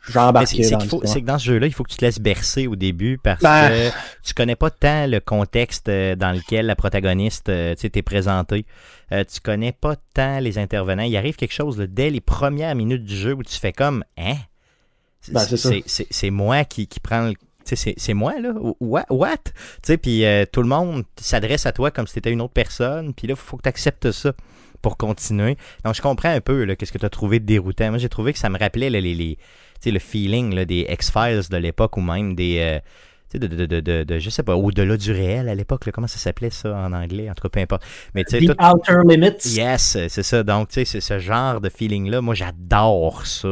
j'embarquais 0.08 0.68
dans 0.70 0.80
C'est 1.04 1.20
que 1.20 1.26
dans 1.26 1.38
ce 1.38 1.44
jeu-là, 1.46 1.66
il 1.66 1.72
faut 1.72 1.84
que 1.84 1.90
tu 1.90 1.96
te 1.96 2.04
laisses 2.04 2.18
bercer 2.18 2.66
au 2.66 2.76
début 2.76 3.18
parce 3.18 3.42
ben. 3.42 3.68
que 3.68 3.96
tu 4.24 4.34
connais 4.34 4.56
pas 4.56 4.70
tant 4.70 5.06
le 5.06 5.20
contexte 5.20 5.88
euh, 5.88 6.16
dans 6.16 6.32
lequel 6.32 6.66
la 6.66 6.76
protagoniste 6.76 7.48
euh, 7.48 7.74
t'es 7.74 8.02
présentée. 8.02 8.66
Euh, 9.12 9.24
tu 9.24 9.40
connais 9.40 9.72
pas 9.72 9.94
tant 10.14 10.40
les 10.40 10.58
intervenants. 10.58 11.02
Il 11.02 11.16
arrive 11.16 11.36
quelque 11.36 11.54
chose 11.54 11.78
dès 11.78 12.10
les 12.10 12.20
premières 12.20 12.74
minutes 12.74 13.04
du 13.04 13.14
jeu 13.14 13.34
où 13.34 13.42
tu 13.42 13.58
fais 13.58 13.72
comme, 13.72 14.04
hein? 14.18 14.36
Ben, 15.28 15.44
c'est 15.46 16.30
moi 16.30 16.64
qui, 16.64 16.88
qui 16.88 16.98
prends 16.98 17.28
le 17.28 17.34
c'est 17.64 18.14
moi, 18.14 18.38
là. 18.40 18.52
What? 18.80 19.06
What? 19.10 19.96
Puis 20.02 20.24
euh, 20.24 20.44
tout 20.50 20.62
le 20.62 20.68
monde 20.68 21.04
s'adresse 21.20 21.66
à 21.66 21.72
toi 21.72 21.90
comme 21.90 22.06
si 22.06 22.14
tu 22.14 22.18
étais 22.18 22.32
une 22.32 22.40
autre 22.40 22.52
personne. 22.52 23.14
Puis 23.14 23.26
là, 23.26 23.34
il 23.34 23.36
faut 23.36 23.56
que 23.56 23.62
tu 23.62 23.68
acceptes 23.68 24.10
ça 24.12 24.32
pour 24.80 24.96
continuer. 24.96 25.56
Donc, 25.84 25.94
je 25.94 26.02
comprends 26.02 26.30
un 26.30 26.40
peu 26.40 26.66
qu'est-ce 26.74 26.92
que 26.92 26.98
tu 26.98 27.06
as 27.06 27.10
trouvé 27.10 27.38
de 27.38 27.46
déroutant. 27.46 27.90
Moi, 27.90 27.98
j'ai 27.98 28.08
trouvé 28.08 28.32
que 28.32 28.38
ça 28.38 28.48
me 28.50 28.58
rappelait 28.58 28.90
les, 28.90 29.00
les, 29.00 29.38
le 29.86 29.98
feeling 29.98 30.54
là, 30.54 30.64
des 30.64 30.86
X-Files 30.88 31.48
de 31.50 31.56
l'époque 31.56 31.96
ou 31.96 32.00
même 32.00 32.34
des. 32.34 32.58
Euh, 32.60 32.80
de, 33.38 33.46
de, 33.46 33.64
de, 33.80 34.04
de, 34.04 34.18
je 34.18 34.28
sais 34.28 34.42
pas, 34.42 34.54
au-delà 34.54 34.94
du 34.98 35.10
réel 35.10 35.48
à 35.48 35.54
l'époque, 35.54 35.88
comment 35.90 36.06
ça 36.06 36.18
s'appelait 36.18 36.50
ça 36.50 36.76
en 36.76 36.92
anglais, 36.92 37.30
en 37.30 37.34
tout 37.34 37.40
cas, 37.42 37.48
peu 37.48 37.60
importe. 37.60 37.82
Mais, 38.14 38.24
The 38.24 38.44
tout... 38.44 38.54
Outer 38.62 39.08
Limits. 39.08 39.56
Yes, 39.56 39.96
c'est 40.08 40.22
ça. 40.22 40.42
Donc, 40.42 40.68
tu 40.68 40.74
sais, 40.74 40.84
c'est 40.84 41.00
ce 41.00 41.18
genre 41.18 41.60
de 41.60 41.70
feeling-là. 41.70 42.20
Moi, 42.20 42.34
j'adore 42.34 43.24
ça. 43.24 43.48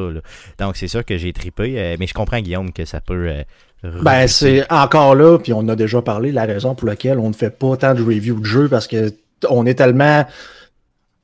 Donc, 0.58 0.76
c'est 0.76 0.88
sûr 0.88 1.02
que 1.02 1.16
j'ai 1.16 1.32
tripé, 1.32 1.80
euh, 1.80 1.96
mais 1.98 2.06
je 2.06 2.12
comprends, 2.12 2.40
Guillaume, 2.40 2.72
que 2.72 2.84
ça 2.84 3.00
peut 3.00 3.42
ben, 3.82 4.26
c'est 4.26 4.70
encore 4.70 5.14
là, 5.14 5.38
puis 5.38 5.52
on 5.52 5.66
a 5.68 5.76
déjà 5.76 6.02
parlé, 6.02 6.32
la 6.32 6.44
raison 6.44 6.74
pour 6.74 6.86
laquelle 6.86 7.18
on 7.18 7.28
ne 7.28 7.34
fait 7.34 7.50
pas 7.50 7.76
tant 7.76 7.94
de 7.94 8.02
review 8.02 8.38
de 8.38 8.44
jeu 8.44 8.68
parce 8.68 8.86
que 8.86 9.12
on 9.48 9.64
est 9.64 9.74
tellement 9.74 10.26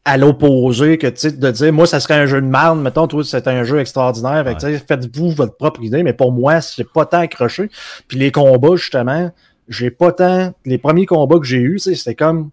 à 0.06 0.16
l'opposé 0.16 0.98
que, 0.98 1.08
tu 1.08 1.16
sais, 1.16 1.32
de 1.32 1.50
dire, 1.50 1.72
moi, 1.72 1.86
ça 1.86 1.98
serait 1.98 2.14
un 2.14 2.26
jeu 2.26 2.40
de 2.40 2.46
marne, 2.46 2.80
mettons, 2.80 3.08
toi, 3.08 3.24
c'est 3.24 3.48
un 3.48 3.64
jeu 3.64 3.80
extraordinaire, 3.80 4.44
fait 4.60 4.78
faites-vous 4.78 5.32
votre 5.32 5.56
propre 5.56 5.82
idée, 5.82 6.04
mais 6.04 6.12
pour 6.12 6.30
moi, 6.30 6.60
c'est 6.60 6.90
pas 6.90 7.04
tant 7.04 7.18
accroché. 7.18 7.70
Puis 8.06 8.16
les 8.16 8.30
combats, 8.30 8.76
justement, 8.76 9.32
j'ai 9.68 9.90
pas 9.90 10.12
tant, 10.12 10.54
les 10.64 10.78
premiers 10.78 11.06
combats 11.06 11.40
que 11.40 11.44
j'ai 11.44 11.58
eus, 11.58 11.80
c'était 11.80 12.14
comme, 12.14 12.50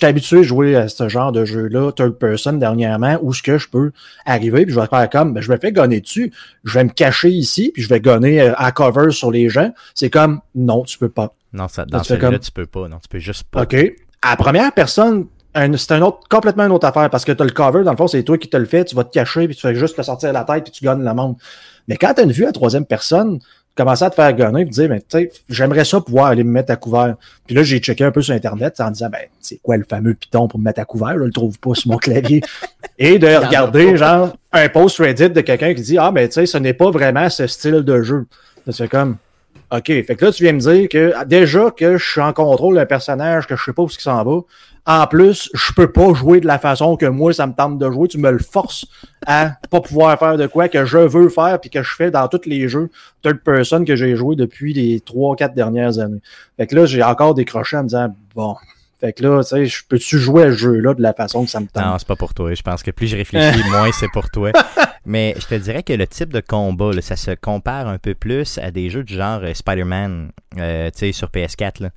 je 0.00 0.06
habitué 0.06 0.40
à 0.40 0.42
jouer 0.42 0.76
à 0.76 0.88
ce 0.88 1.08
genre 1.08 1.30
de 1.30 1.44
jeu-là, 1.44 1.92
third 1.92 2.18
person 2.18 2.54
dernièrement, 2.54 3.18
où 3.22 3.32
ce 3.32 3.42
que 3.42 3.58
je 3.58 3.68
peux 3.68 3.92
arriver, 4.26 4.64
puis 4.64 4.74
je 4.74 4.80
vais 4.80 4.86
faire 4.86 5.08
comme, 5.08 5.34
ben, 5.34 5.40
je 5.40 5.48
vais 5.48 5.58
faire 5.58 5.72
gonner 5.72 6.00
dessus, 6.00 6.32
je 6.64 6.74
vais 6.74 6.84
me 6.84 6.90
cacher 6.90 7.30
ici, 7.30 7.70
puis 7.72 7.82
je 7.82 7.88
vais 7.88 8.00
gonner 8.00 8.40
euh, 8.40 8.54
à 8.56 8.72
cover 8.72 9.12
sur 9.12 9.30
les 9.30 9.48
gens. 9.48 9.72
C'est 9.94 10.10
comme, 10.10 10.40
non, 10.54 10.82
tu 10.82 10.98
peux 10.98 11.08
pas. 11.08 11.34
Non, 11.52 11.68
ça, 11.68 11.84
dans 11.84 12.02
fais 12.02 12.18
comme- 12.18 12.38
tu 12.38 12.50
peux 12.50 12.66
pas. 12.66 12.88
Non, 12.88 12.98
tu 13.00 13.08
peux 13.08 13.18
juste 13.20 13.44
pas. 13.44 13.62
OK. 13.62 13.74
À 14.22 14.30
la 14.30 14.36
première 14.36 14.72
personne, 14.72 15.26
c'est 15.54 15.92
un 15.92 16.02
autre, 16.02 16.20
complètement 16.28 16.64
une 16.64 16.72
autre 16.72 16.86
affaire 16.86 17.08
parce 17.10 17.24
que 17.24 17.30
tu 17.30 17.42
as 17.42 17.46
le 17.46 17.52
cover, 17.52 17.84
dans 17.84 17.92
le 17.92 17.96
fond, 17.96 18.08
c'est 18.08 18.24
toi 18.24 18.36
qui 18.38 18.48
te 18.48 18.56
le 18.56 18.64
fais, 18.64 18.84
tu 18.84 18.96
vas 18.96 19.04
te 19.04 19.12
cacher, 19.12 19.46
puis 19.46 19.54
tu 19.54 19.62
fais 19.62 19.74
juste 19.74 19.96
te 19.96 20.02
sortir 20.02 20.32
la 20.32 20.42
tête, 20.42 20.64
puis 20.64 20.72
tu 20.72 20.84
gagnes 20.84 21.04
le 21.04 21.14
monde. 21.14 21.36
Mais 21.86 21.96
quand 21.96 22.14
tu 22.14 22.22
as 22.22 22.24
une 22.24 22.32
vue 22.32 22.46
à 22.46 22.52
troisième 22.52 22.86
personne, 22.86 23.38
tu 23.76 23.82
commences 23.82 24.02
à 24.02 24.10
te 24.10 24.14
faire 24.14 24.32
gonner, 24.34 24.64
te 24.64 24.70
dire, 24.70 24.88
mais 24.88 25.00
tu 25.00 25.06
sais, 25.18 25.32
j'aimerais 25.48 25.84
ça 25.84 26.00
pouvoir 26.00 26.26
aller 26.26 26.44
me 26.44 26.50
mettre 26.50 26.70
à 26.70 26.76
couvert. 26.76 27.16
Puis 27.44 27.56
là, 27.56 27.64
j'ai 27.64 27.80
checké 27.80 28.04
un 28.04 28.12
peu 28.12 28.22
sur 28.22 28.32
Internet 28.32 28.80
en 28.80 28.90
disant, 28.92 29.08
ben, 29.10 29.22
c'est 29.40 29.58
quoi 29.60 29.76
le 29.76 29.84
fameux 29.88 30.14
piton 30.14 30.46
pour 30.46 30.60
me 30.60 30.64
mettre 30.64 30.80
à 30.80 30.84
couvert? 30.84 31.14
Je 31.14 31.24
le 31.24 31.32
trouve 31.32 31.58
pas 31.58 31.74
sur 31.74 31.90
mon 31.90 31.96
clavier. 31.96 32.40
Et 32.98 33.18
de 33.18 33.26
regarder, 33.26 33.96
genre, 33.96 34.36
un 34.52 34.68
post 34.68 34.98
Reddit 34.98 35.30
de 35.30 35.40
quelqu'un 35.40 35.74
qui 35.74 35.82
dit, 35.82 35.98
ah, 35.98 36.12
ben, 36.12 36.28
tu 36.28 36.34
sais, 36.34 36.46
ce 36.46 36.56
n'est 36.56 36.72
pas 36.72 36.90
vraiment 36.92 37.28
ce 37.28 37.48
style 37.48 37.82
de 37.82 38.02
jeu. 38.02 38.26
Là, 38.64 38.72
c'est 38.72 38.88
comme, 38.88 39.16
OK. 39.76 39.86
Fait 39.86 40.16
que 40.16 40.24
là, 40.24 40.32
tu 40.32 40.42
viens 40.42 40.52
me 40.52 40.60
dire 40.60 40.88
que 40.88 41.12
ah, 41.16 41.24
déjà 41.24 41.70
que 41.70 41.96
je 41.96 42.04
suis 42.04 42.20
en 42.20 42.32
contrôle 42.32 42.76
d'un 42.76 42.86
personnage, 42.86 43.46
que 43.46 43.56
je 43.56 43.64
sais 43.64 43.72
pas 43.72 43.82
où 43.82 43.88
il 43.88 44.00
s'en 44.00 44.22
va. 44.22 44.40
En 44.86 45.06
plus, 45.06 45.50
je 45.54 45.72
peux 45.72 45.90
pas 45.90 46.12
jouer 46.12 46.40
de 46.40 46.46
la 46.46 46.58
façon 46.58 46.96
que 46.96 47.06
moi, 47.06 47.32
ça 47.32 47.46
me 47.46 47.54
tente 47.54 47.78
de 47.78 47.90
jouer. 47.90 48.06
Tu 48.06 48.18
me 48.18 48.30
le 48.30 48.38
forces 48.38 48.86
à 49.26 49.52
pas 49.70 49.80
pouvoir 49.80 50.18
faire 50.18 50.36
de 50.36 50.46
quoi 50.46 50.68
que 50.68 50.84
je 50.84 50.98
veux 50.98 51.30
faire 51.30 51.58
puis 51.58 51.70
que 51.70 51.82
je 51.82 51.94
fais 51.94 52.10
dans 52.10 52.28
tous 52.28 52.42
les 52.44 52.68
jeux 52.68 52.90
third 53.22 53.38
person 53.42 53.84
que 53.84 53.96
j'ai 53.96 54.14
joué 54.14 54.36
depuis 54.36 54.74
les 54.74 55.00
trois, 55.00 55.36
quatre 55.36 55.54
dernières 55.54 55.98
années. 55.98 56.20
Fait 56.58 56.66
que 56.66 56.76
là, 56.76 56.84
j'ai 56.84 57.02
encore 57.02 57.34
décroché 57.34 57.76
en 57.76 57.84
me 57.84 57.88
disant, 57.88 58.14
bon. 58.34 58.56
Fait 59.00 59.12
que 59.12 59.22
là, 59.22 59.42
tu 59.42 59.48
sais, 59.48 59.66
je 59.66 59.82
peux-tu 59.88 60.18
jouer 60.18 60.44
à 60.44 60.46
ce 60.46 60.56
jeu-là 60.56 60.94
de 60.94 61.02
la 61.02 61.12
façon 61.12 61.44
que 61.44 61.50
ça 61.50 61.60
me 61.60 61.66
tente? 61.66 61.84
Non, 61.84 61.98
c'est 61.98 62.06
pas 62.06 62.16
pour 62.16 62.32
toi. 62.32 62.54
Je 62.54 62.62
pense 62.62 62.82
que 62.82 62.90
plus 62.90 63.06
je 63.08 63.16
réfléchis, 63.16 63.62
moins 63.70 63.90
c'est 63.92 64.10
pour 64.12 64.30
toi. 64.30 64.52
Mais 65.06 65.34
je 65.38 65.46
te 65.46 65.54
dirais 65.54 65.82
que 65.82 65.92
le 65.92 66.06
type 66.06 66.32
de 66.32 66.40
combat, 66.40 66.92
là, 66.92 67.02
ça 67.02 67.16
se 67.16 67.32
compare 67.32 67.88
un 67.88 67.98
peu 67.98 68.14
plus 68.14 68.58
à 68.58 68.70
des 68.70 68.88
jeux 68.90 69.04
du 69.04 69.14
genre 69.14 69.40
euh, 69.42 69.52
Spider-Man, 69.52 70.30
euh, 70.58 70.90
tu 70.90 70.98
sais, 70.98 71.12
sur 71.12 71.28
PS4, 71.28 71.82
là. 71.82 71.90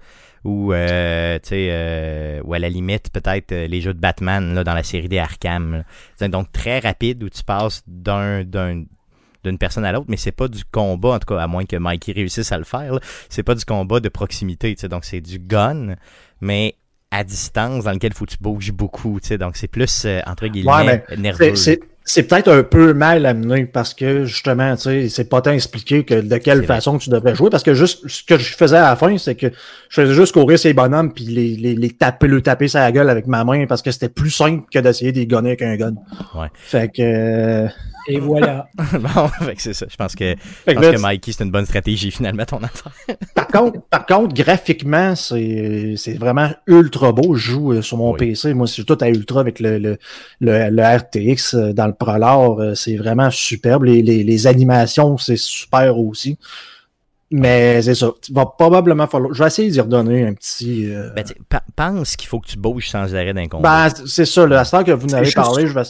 Ou, 0.44 0.72
euh, 0.72 1.40
tu 1.42 1.50
sais, 1.50 1.68
euh, 1.72 2.42
ou 2.44 2.54
à 2.54 2.60
la 2.60 2.70
limite, 2.70 3.10
peut-être 3.12 3.52
euh, 3.52 3.68
les 3.68 3.82
jeux 3.82 3.94
de 3.94 4.00
Batman, 4.00 4.54
là, 4.54 4.64
dans 4.64 4.74
la 4.74 4.84
série 4.84 5.10
des 5.10 5.18
Arkham. 5.20 5.84
Donc, 6.22 6.52
très 6.52 6.80
rapide, 6.80 7.24
où 7.24 7.30
tu 7.30 7.44
passes 7.44 7.84
d'un, 7.88 8.44
d'un, 8.44 8.84
d'une 9.44 9.58
personne 9.58 9.84
à 9.86 9.92
l'autre, 9.92 10.06
mais 10.10 10.16
c'est 10.18 10.32
pas 10.32 10.48
du 10.48 10.64
combat, 10.66 11.10
en 11.16 11.20
tout 11.20 11.34
cas, 11.34 11.42
à 11.42 11.48
moins 11.48 11.66
que 11.66 11.76
Mikey 11.76 12.12
réussisse 12.14 12.52
à 12.52 12.58
le 12.58 12.64
faire, 12.66 12.94
là. 12.94 13.00
c'est 13.30 13.44
pas 13.44 13.56
du 13.56 13.66
combat 13.66 14.00
de 14.00 14.10
proximité, 14.10 14.74
tu 14.76 14.82
sais. 14.82 14.90
Donc, 14.90 15.06
c'est 15.06 15.22
du 15.22 15.40
gun, 15.40 15.96
mais 16.40 16.76
à 17.12 17.24
distance, 17.24 17.86
dans 17.86 17.92
lequel 17.92 18.14
faut 18.14 18.26
que 18.26 18.32
tu 18.32 18.38
bouges 18.40 18.72
beaucoup, 18.72 19.20
tu 19.22 19.30
sais. 19.30 19.38
Donc, 19.38 19.56
c'est 19.58 19.68
plus, 19.70 20.04
euh, 20.06 20.20
entre 20.28 20.48
guillemets, 20.48 21.04
nerveux. 21.18 21.38
C'est- 21.56 21.80
C'est 21.82 21.97
c'est 22.10 22.24
peut-être 22.24 22.50
un 22.50 22.64
peu 22.64 22.94
mal 22.94 23.26
amené 23.26 23.66
parce 23.66 23.94
que 23.94 24.24
justement, 24.24 24.74
tu 24.78 24.84
sais, 24.84 25.10
c'est 25.10 25.30
pas 25.30 25.42
tant 25.42 25.52
expliqué 25.52 26.06
que 26.06 26.22
de 26.22 26.38
quelle 26.38 26.64
façon 26.64 26.98
tu 26.98 27.10
devrais 27.10 27.36
jouer. 27.36 27.50
Parce 27.50 27.64
que 27.64 27.74
juste 27.74 28.08
ce 28.08 28.24
que 28.24 28.38
je 28.38 28.56
faisais 28.56 28.78
à 28.78 28.90
la 28.90 28.96
fin, 28.96 29.18
c'est 29.18 29.36
que 29.36 29.48
je 29.90 30.02
faisais 30.02 30.14
juste 30.14 30.32
courir 30.32 30.58
ces 30.58 30.72
bonhommes 30.74 31.14
puis 31.14 31.26
les, 31.26 31.58
les, 31.58 31.76
les 31.76 31.90
taper, 31.90 32.28
le 32.28 32.42
taper 32.42 32.70
sur 32.70 32.80
la 32.80 32.94
gueule 32.94 33.10
avec 33.10 33.28
ma 33.28 33.44
main 33.44 33.66
parce 33.68 33.82
que 33.82 33.92
c'était 33.92 34.08
plus 34.08 34.30
simple 34.30 34.64
que 34.72 34.80
d'essayer 34.80 35.12
de 35.12 35.20
les 35.20 35.28
gonner 35.28 35.50
avec 35.50 35.62
un 35.64 35.76
gun. 35.76 35.96
Ouais. 36.34 36.48
Fait 36.54 36.90
que. 36.90 37.68
Et 38.08 38.20
voilà. 38.20 38.70
bon, 38.94 39.28
fait 39.28 39.56
que 39.56 39.62
c'est 39.62 39.74
ça. 39.74 39.86
Je 39.90 39.96
pense 39.98 40.16
que, 40.16 40.36
je 40.68 40.74
pense 40.74 40.84
là, 40.84 40.94
que 40.94 41.02
Mikey, 41.02 41.32
c'est 41.34 41.44
une 41.44 41.52
bonne 41.52 41.66
stratégie, 41.66 42.10
finalement, 42.12 42.46
ton 42.46 42.58
affaire. 42.64 42.92
par 43.36 43.48
contre, 43.48 43.82
par 43.90 44.06
contre, 44.06 44.34
graphiquement, 44.34 45.16
c'est 45.16 45.96
c'est 45.98 46.14
vraiment 46.18 46.50
ultra 46.68 47.12
beau. 47.12 47.36
Je 47.36 47.52
joue 47.52 47.74
euh, 47.74 47.82
sur 47.82 47.98
mon 47.98 48.12
Oui. 48.14 48.18
PC. 48.20 48.54
Moi, 48.54 48.68
c'est 48.68 48.84
tout 48.84 48.98
à 49.02 49.10
ultra 49.10 49.42
avec 49.42 49.60
le, 49.60 49.78
le, 49.78 49.98
le, 50.40 50.70
le 50.70 50.84
RTX 50.98 51.54
euh, 51.56 51.74
dans 51.74 51.88
le 51.88 51.94
Prolor. 51.94 52.60
euh, 52.62 52.76
C'est 52.76 52.96
vraiment 52.96 53.30
superbe. 53.30 53.84
Les, 53.84 54.02
les, 54.02 54.24
les 54.24 54.48
animations, 54.48 55.18
c'est 55.18 55.38
super 55.38 55.98
aussi. 56.00 56.38
Mais 57.30 57.82
c'est 57.82 57.96
ça. 57.96 58.12
Il 58.30 58.36
va 58.36 58.46
probablement 58.46 59.06
falloir. 59.08 59.34
Je 59.34 59.42
vais 59.44 59.48
essayer 59.48 59.70
d'y 59.70 59.82
redonner 59.82 60.26
un 60.26 60.34
petit. 60.34 60.90
euh, 60.90 61.10
Ben, 61.14 61.26
tu 61.26 61.34
pense 61.76 62.16
qu'il 62.16 62.28
faut 62.30 62.40
que 62.40 62.48
tu 62.48 62.58
bouges 62.58 62.90
sans 62.90 63.14
arrêt 63.16 63.34
d'un 63.34 63.48
ben, 63.48 63.90
c'est 64.06 64.26
ça. 64.26 64.48
Là, 64.48 64.62
à 64.62 64.66
ce 64.66 64.72
temps 64.72 64.84
que 64.84 64.92
vous 64.92 65.08
n'avez 65.08 65.32
parlé, 65.32 65.68
je 65.68 65.74
vais, 65.74 65.84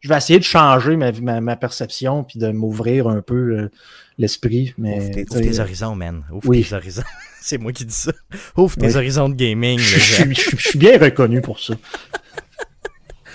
je 0.00 0.08
vais 0.08 0.16
essayer 0.16 0.38
de 0.40 0.44
changer 0.44 0.96
ma, 0.96 1.12
ma, 1.12 1.40
ma 1.40 1.54
perception 1.56 2.24
puis 2.24 2.40
de 2.40 2.48
m'ouvrir 2.50 3.06
un 3.06 3.22
peu 3.22 3.34
euh, 3.56 3.70
l'esprit. 4.18 4.74
Mais 4.78 4.98
Ouvre 4.98 5.10
tes, 5.12 5.24
tu 5.26 5.32
ouvre 5.32 5.44
sais, 5.44 5.50
tes 5.50 5.60
horizons, 5.60 5.94
man. 5.94 6.24
Ouvre 6.32 6.48
Oui. 6.48 6.64
tes 6.68 6.74
horizons. 6.74 7.02
c'est 7.40 7.58
moi 7.58 7.72
qui 7.72 7.84
dis 7.84 7.94
ça. 7.94 8.12
Ouvre 8.56 8.76
tes 8.76 8.96
horizons 8.96 9.28
de 9.28 9.34
gaming. 9.34 9.78
je, 9.78 9.94
là, 9.96 10.00
suis- 10.02 10.34
je 10.34 10.40
suis- 10.40 10.56
je 10.58 10.68
suis 10.70 10.78
bien 10.78 10.98
reconnu 10.98 11.40
pour 11.40 11.60
ça. 11.60 11.74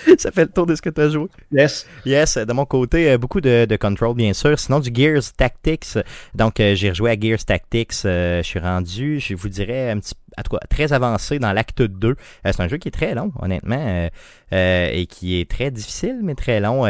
ça 0.18 0.30
fait 0.30 0.42
le 0.42 0.50
tour 0.50 0.66
de 0.66 0.74
ce 0.74 0.82
que 0.82 0.90
tu 0.90 1.00
as 1.00 1.08
joué. 1.10 1.28
Yes. 1.52 1.86
Yes, 2.04 2.38
de 2.38 2.52
mon 2.52 2.64
côté, 2.64 3.10
euh, 3.10 3.18
beaucoup 3.18 3.40
de, 3.40 3.66
de 3.68 3.76
Control, 3.76 4.14
bien 4.14 4.32
sûr. 4.32 4.58
Sinon, 4.58 4.80
du 4.80 4.90
Gears 4.92 5.32
Tactics. 5.36 5.98
Donc, 6.34 6.60
euh, 6.60 6.74
j'ai 6.74 6.90
rejoué 6.90 7.10
à 7.10 7.18
Gears 7.18 7.44
Tactics. 7.44 7.92
euh, 8.04 8.42
je 8.42 8.46
suis 8.46 8.58
rendu, 8.60 9.20
je 9.20 9.34
vous 9.34 9.48
dirais, 9.48 9.90
un 9.90 9.98
petit 9.98 10.14
tout 10.42 10.56
cas, 10.56 10.66
très 10.68 10.92
avancé 10.92 11.38
dans 11.38 11.52
l'acte 11.52 11.82
2. 11.82 12.08
Euh, 12.08 12.14
c'est 12.44 12.60
un 12.60 12.68
jeu 12.68 12.76
qui 12.76 12.88
est 12.88 12.92
très 12.92 13.14
long, 13.14 13.32
honnêtement, 13.40 13.76
euh, 13.78 14.08
euh, 14.52 14.90
et 14.92 15.06
qui 15.06 15.40
est 15.40 15.50
très 15.50 15.70
difficile, 15.70 16.20
mais 16.22 16.34
très 16.34 16.60
long. 16.60 16.84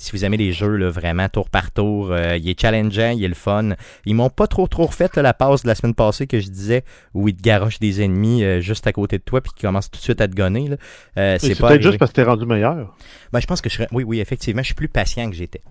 Si 0.00 0.12
vous 0.12 0.24
aimez 0.24 0.36
les 0.36 0.52
jeux, 0.52 0.76
là, 0.76 0.90
vraiment, 0.90 1.28
tour 1.28 1.48
par 1.48 1.70
tour, 1.70 2.10
euh, 2.10 2.36
il 2.36 2.48
est 2.48 2.60
challengeant, 2.60 3.10
il 3.10 3.22
est 3.22 3.28
le 3.28 3.34
fun. 3.34 3.70
Ils 4.06 4.14
m'ont 4.14 4.30
pas 4.30 4.46
trop 4.46 4.66
trop 4.66 4.86
refait 4.86 5.08
là, 5.14 5.22
la 5.22 5.34
passe 5.34 5.62
de 5.62 5.68
la 5.68 5.74
semaine 5.74 5.94
passée 5.94 6.26
que 6.26 6.40
je 6.40 6.48
disais, 6.48 6.84
où 7.14 7.28
ils 7.28 7.36
te 7.36 7.42
garochent 7.42 7.78
des 7.78 8.02
ennemis 8.02 8.42
euh, 8.42 8.60
juste 8.60 8.86
à 8.86 8.92
côté 8.92 9.18
de 9.18 9.22
toi, 9.22 9.40
puis 9.40 9.52
qui 9.54 9.62
commencent 9.62 9.90
tout 9.90 9.98
de 9.98 10.02
suite 10.02 10.20
à 10.20 10.28
te 10.28 10.34
gonner. 10.34 10.68
là. 10.68 10.76
Euh, 11.18 11.36
c'est 11.38 11.54
C'est 11.54 11.60
peut-être 11.60 11.82
juste 11.82 11.98
parce 11.98 12.10
que 12.10 12.16
t'es 12.16 12.22
rendu 12.24 12.46
meilleur. 12.46 12.96
Ben, 13.32 13.40
je 13.40 13.46
pense 13.46 13.60
que 13.60 13.68
je 13.68 13.74
serais. 13.76 13.88
Oui, 13.92 14.02
oui, 14.04 14.20
effectivement, 14.20 14.62
je 14.62 14.66
suis 14.66 14.74
plus 14.74 14.88
patient 14.88 15.28
que 15.30 15.36
j'étais. 15.36 15.62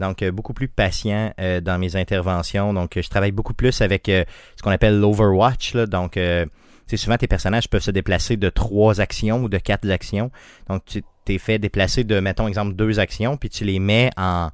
Donc, 0.00 0.22
euh, 0.22 0.30
beaucoup 0.30 0.52
plus 0.52 0.68
patient 0.68 1.32
euh, 1.40 1.60
dans 1.60 1.78
mes 1.78 1.96
interventions. 1.96 2.74
Donc, 2.74 2.92
je 3.00 3.08
travaille 3.08 3.32
beaucoup 3.32 3.54
plus 3.54 3.80
avec 3.80 4.08
euh, 4.08 4.24
ce 4.56 4.62
qu'on 4.62 4.70
appelle 4.70 5.00
l'Overwatch. 5.00 5.74
là. 5.74 5.86
Donc, 5.86 6.16
euh, 6.16 6.44
tu 6.44 6.50
sais, 6.88 6.96
souvent, 6.98 7.16
tes 7.16 7.26
personnages 7.26 7.68
peuvent 7.68 7.82
se 7.82 7.90
déplacer 7.90 8.36
de 8.36 8.48
trois 8.48 9.00
actions 9.00 9.42
ou 9.42 9.48
de 9.48 9.58
quatre 9.58 9.90
actions. 9.90 10.30
Donc, 10.68 10.84
tu 10.84 11.02
t'es 11.26 11.38
fait 11.38 11.58
déplacer 11.58 12.04
de, 12.04 12.18
mettons, 12.20 12.48
exemple, 12.48 12.74
deux 12.74 12.98
actions, 12.98 13.36
puis 13.36 13.50
tu 13.50 13.64
les 13.64 13.78
mets 13.78 14.10
en, 14.16 14.48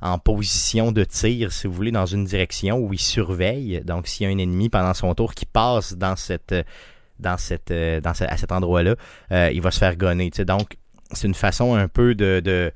en 0.00 0.18
position 0.18 0.92
de 0.92 1.02
tir, 1.02 1.50
si 1.52 1.66
vous 1.66 1.72
voulez, 1.72 1.90
dans 1.90 2.06
une 2.06 2.24
direction 2.24 2.78
où 2.78 2.92
il 2.92 3.00
surveille. 3.00 3.82
Donc, 3.84 4.06
s'il 4.06 4.28
y 4.28 4.30
a 4.30 4.32
un 4.32 4.38
ennemi 4.38 4.68
pendant 4.68 4.94
son 4.94 5.12
tour 5.14 5.34
qui 5.34 5.44
passe 5.46 5.94
dans 5.96 6.14
cette 6.14 6.54
dans 7.18 7.36
cette 7.36 7.72
dans 7.72 8.12
à 8.28 8.36
cet 8.36 8.52
endroit-là, 8.52 8.94
euh, 9.32 9.50
il 9.52 9.60
va 9.60 9.72
se 9.72 9.78
faire 9.80 9.96
gonner. 9.96 10.30
Donc, 10.46 10.76
c'est 11.12 11.26
une 11.26 11.34
façon 11.34 11.74
un 11.74 11.88
peu 11.88 12.14
de, 12.14 12.40
de- 12.44 12.70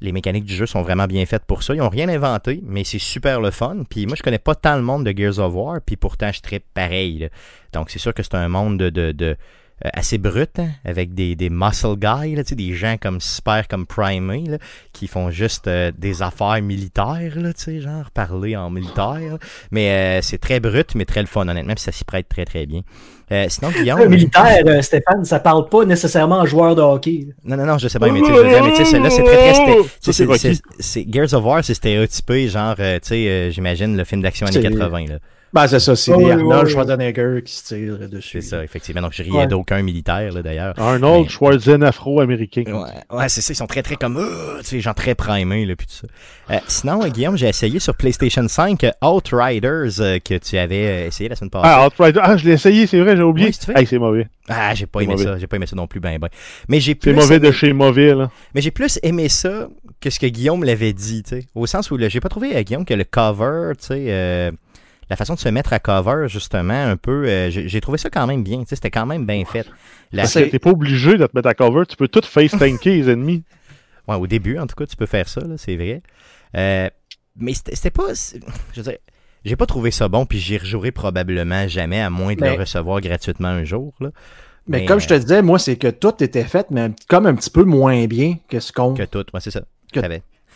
Les 0.00 0.12
mécaniques 0.12 0.44
du 0.46 0.54
jeu 0.54 0.66
sont 0.66 0.82
vraiment 0.82 1.06
bien 1.06 1.24
faites 1.26 1.44
pour 1.44 1.62
ça. 1.62 1.74
Ils 1.74 1.78
n'ont 1.78 1.88
rien 1.90 2.08
inventé, 2.08 2.60
mais 2.64 2.84
c'est 2.84 2.98
super 2.98 3.40
le 3.40 3.50
fun. 3.50 3.78
Puis 3.90 4.06
moi, 4.06 4.14
je 4.16 4.22
connais 4.22 4.38
pas 4.38 4.54
tant 4.54 4.76
le 4.76 4.82
monde 4.82 5.04
de 5.04 5.12
Gears 5.16 5.38
of 5.40 5.52
War, 5.54 5.80
puis 5.84 5.96
pourtant, 5.96 6.30
je 6.32 6.40
tripe 6.40 6.64
pareil. 6.74 7.28
Donc, 7.72 7.90
c'est 7.90 7.98
sûr 7.98 8.12
que 8.14 8.22
c'est 8.22 8.34
un 8.36 8.48
monde 8.48 8.78
de, 8.78 9.12
de- 9.12 9.36
assez 9.82 10.16
brut, 10.18 10.58
hein, 10.58 10.68
avec 10.84 11.12
des, 11.14 11.36
des 11.36 11.50
muscle 11.50 11.96
guys, 11.96 12.34
là, 12.34 12.42
tu 12.44 12.50
sais, 12.50 12.54
des 12.54 12.72
gens 12.74 12.96
comme 13.00 13.20
super 13.20 13.68
comme 13.68 13.86
Primé, 13.86 14.44
là, 14.48 14.58
qui 14.92 15.06
font 15.06 15.30
juste 15.30 15.68
euh, 15.68 15.92
des 15.96 16.22
affaires 16.22 16.60
militaires, 16.62 17.32
là, 17.36 17.52
tu 17.52 17.62
sais, 17.62 17.80
genre 17.80 18.10
parler 18.10 18.56
en 18.56 18.70
militaire. 18.70 19.38
Mais 19.70 19.90
euh, 19.90 20.22
c'est 20.22 20.38
très 20.38 20.60
brut, 20.60 20.94
mais 20.94 21.04
très 21.04 21.20
le 21.20 21.26
fun, 21.26 21.46
honnêtement, 21.46 21.74
puis 21.74 21.82
ça 21.84 21.92
s'y 21.92 22.04
prête 22.04 22.28
très 22.28 22.44
très 22.46 22.64
bien. 22.66 22.80
Euh, 23.32 23.46
sinon, 23.48 23.70
Guillaume. 23.72 23.98
Le 23.98 24.08
militaire, 24.08 24.62
euh, 24.66 24.80
Stéphane, 24.82 25.24
ça 25.24 25.40
parle 25.40 25.68
pas 25.68 25.84
nécessairement 25.84 26.38
en 26.38 26.46
joueur 26.46 26.74
de 26.76 26.80
hockey. 26.80 27.26
Non, 27.44 27.56
non, 27.56 27.66
non, 27.66 27.76
je 27.78 27.88
sais 27.88 27.98
pas, 27.98 28.08
mais 28.08 28.20
tu 28.20 28.26
sais, 28.26 28.32
je 28.32 28.38
veux 28.40 28.48
dire, 28.48 28.64
mais 28.64 28.70
tu 28.70 28.76
sais, 28.76 28.84
celle-là, 28.84 29.10
c'est 29.10 29.24
très, 29.24 29.52
très. 29.52 29.54
c'est 30.00 30.12
c'est- 30.12 30.24
Rocky. 30.24 30.38
c'est- 30.38 30.62
C'est 30.78 31.06
Gears 31.12 31.34
of 31.34 31.44
War, 31.44 31.64
c'est 31.64 31.74
stéréotypé, 31.74 32.48
genre, 32.48 32.76
euh, 32.78 32.98
tu 33.02 33.08
sais, 33.08 33.28
euh, 33.28 33.50
j'imagine 33.50 33.96
le 33.96 34.04
film 34.04 34.22
d'action 34.22 34.46
années 34.46 34.62
C'est- 34.62 34.62
80, 34.62 35.06
là. 35.08 35.18
Ben, 35.56 35.66
c'est 35.66 35.80
ça, 35.80 35.96
c'est 35.96 36.12
Oh, 36.12 36.18
des 36.18 36.24
oui, 36.26 36.30
Arnold 36.32 36.66
oui. 36.66 36.70
Schwarzenegger 36.72 37.40
qui 37.44 37.52
se 37.54 37.64
tirent 37.64 38.08
dessus. 38.10 38.42
C'est 38.42 38.48
ça, 38.48 38.62
effectivement. 38.62 39.00
Donc, 39.02 39.12
je 39.14 39.22
riais 39.22 39.32
Ouais. 39.38 39.46
d'aucun 39.46 39.82
militaire, 39.82 40.32
là, 40.32 40.42
d'ailleurs. 40.42 40.74
Arnold 40.78 41.24
Mais- 41.24 41.28
Schwarzenegger 41.30 41.86
afro-américain. 41.86 42.64
Ouais, 42.66 43.16
ouais 43.18 43.28
c'est 43.28 43.40
ça, 43.40 43.52
ils 43.52 43.56
sont 43.56 43.66
très, 43.66 43.82
très 43.82 43.96
comme, 43.96 44.18
euh, 44.18 44.58
tu 44.60 44.64
sais, 44.66 44.80
genre 44.80 44.94
très 44.94 45.14
primés, 45.14 45.64
là, 45.66 45.74
puis 45.76 45.86
tout 45.86 45.94
ça. 45.94 46.54
Euh, 46.54 46.58
sinon, 46.68 47.02
euh, 47.02 47.08
Guillaume, 47.08 47.36
j'ai 47.38 47.48
essayé 47.48 47.78
sur 47.78 47.94
PlayStation 47.96 48.46
5 48.46 48.84
euh, 48.84 48.90
Outriders, 49.02 50.00
euh, 50.00 50.18
que 50.18 50.38
tu 50.38 50.58
avais 50.58 51.06
essayé 51.06 51.28
la 51.28 51.36
semaine 51.36 51.50
passée. 51.50 51.68
Ah, 51.70 51.86
Outrider. 51.86 52.20
Ah, 52.22 52.36
je 52.36 52.44
l'ai 52.46 52.52
essayé, 52.52 52.86
c'est 52.86 53.00
vrai, 53.00 53.16
j'ai 53.16 53.22
oublié. 53.22 53.48
Oui, 53.48 53.56
c'est. 53.58 53.76
Hey, 53.78 53.86
c'est 53.86 53.98
mauvais. 53.98 54.26
Ah, 54.48 54.74
j'ai 54.74 54.86
pas 54.86 55.00
c'est 55.00 55.04
aimé 55.06 55.14
mauvais. 55.14 55.24
ça, 55.24 55.38
j'ai 55.38 55.46
pas 55.46 55.56
aimé 55.56 55.66
ça 55.66 55.74
non 55.74 55.86
plus, 55.86 56.00
ben, 56.00 56.18
ben. 56.18 56.28
Mais 56.68 56.78
j'ai 56.80 56.92
C'est 56.92 56.94
plus. 56.96 57.14
mauvais 57.14 57.40
de 57.40 57.50
chez 57.50 57.72
mauvais, 57.72 58.14
là. 58.14 58.30
Mais 58.54 58.60
j'ai 58.60 58.70
plus 58.70 58.98
aimé 59.02 59.28
ça 59.28 59.68
que 60.00 60.10
ce 60.10 60.20
que 60.20 60.26
Guillaume 60.26 60.62
l'avait 60.64 60.92
dit, 60.92 61.22
tu 61.22 61.30
sais. 61.40 61.46
Au 61.54 61.66
sens 61.66 61.90
où 61.90 61.96
là, 61.96 62.08
j'ai 62.08 62.20
pas 62.20 62.28
trouvé, 62.28 62.62
Guillaume, 62.64 62.84
que 62.84 62.94
le 62.94 63.04
cover, 63.04 63.72
tu 63.80 63.86
sais, 63.86 64.04
euh, 64.08 64.50
la 65.10 65.16
façon 65.16 65.34
de 65.34 65.38
se 65.38 65.48
mettre 65.48 65.72
à 65.72 65.78
cover, 65.78 66.26
justement, 66.28 66.72
un 66.84 66.96
peu, 66.96 67.26
euh, 67.26 67.50
j'ai 67.50 67.80
trouvé 67.80 67.98
ça 67.98 68.10
quand 68.10 68.26
même 68.26 68.42
bien, 68.42 68.60
tu 68.60 68.66
sais, 68.66 68.76
c'était 68.76 68.90
quand 68.90 69.06
même 69.06 69.24
bien 69.26 69.44
fait. 69.44 69.66
La- 70.12 70.22
Parce 70.22 70.34
que 70.34 70.40
t'es 70.40 70.58
pas 70.58 70.70
obligé 70.70 71.16
de 71.16 71.26
te 71.26 71.32
mettre 71.34 71.48
à 71.48 71.54
cover, 71.54 71.84
tu 71.88 71.96
peux 71.96 72.08
tout 72.08 72.22
face 72.24 72.52
tanker 72.52 72.96
les 72.96 73.10
ennemis. 73.10 73.42
Ouais, 74.08 74.14
au 74.14 74.28
début, 74.28 74.56
en 74.56 74.68
tout 74.68 74.76
cas, 74.76 74.86
tu 74.86 74.94
peux 74.94 75.06
faire 75.06 75.28
ça, 75.28 75.40
c'est 75.56 75.74
vrai. 75.74 76.00
Euh, 76.56 76.88
mais 77.36 77.54
c'était 77.54 77.90
pas. 77.90 78.12
Je 78.72 78.80
veux 78.80 78.82
dire, 78.84 78.98
j'ai 79.44 79.56
pas 79.56 79.66
trouvé 79.66 79.90
ça 79.90 80.06
bon, 80.08 80.26
puis 80.26 80.38
j'y 80.38 80.58
rejouerai 80.58 80.92
probablement 80.92 81.66
jamais, 81.66 82.00
à 82.00 82.08
moins 82.08 82.34
de 82.36 82.40
Mais- 82.40 82.54
le 82.54 82.60
recevoir 82.60 83.00
gratuitement 83.00 83.48
un 83.48 83.64
jour, 83.64 83.94
là. 83.98 84.10
Mais, 84.68 84.78
Mais, 84.80 84.86
comme 84.86 85.00
je 85.00 85.08
te 85.08 85.14
disais, 85.14 85.42
moi, 85.42 85.58
c'est 85.58 85.74
que 85.76 85.88
tout 85.88 86.22
était 86.22 86.44
fait, 86.44 86.70
mais 86.70 86.90
comme 87.08 87.26
un 87.26 87.34
petit 87.34 87.50
peu 87.50 87.64
moins 87.64 88.06
bien 88.06 88.36
que 88.48 88.60
ce 88.60 88.70
qu'on. 88.72 88.94
Que 88.94 89.02
tout, 89.02 89.24
ouais, 89.34 89.40
c'est 89.40 89.50
ça. 89.50 89.62
Que- 89.92 89.98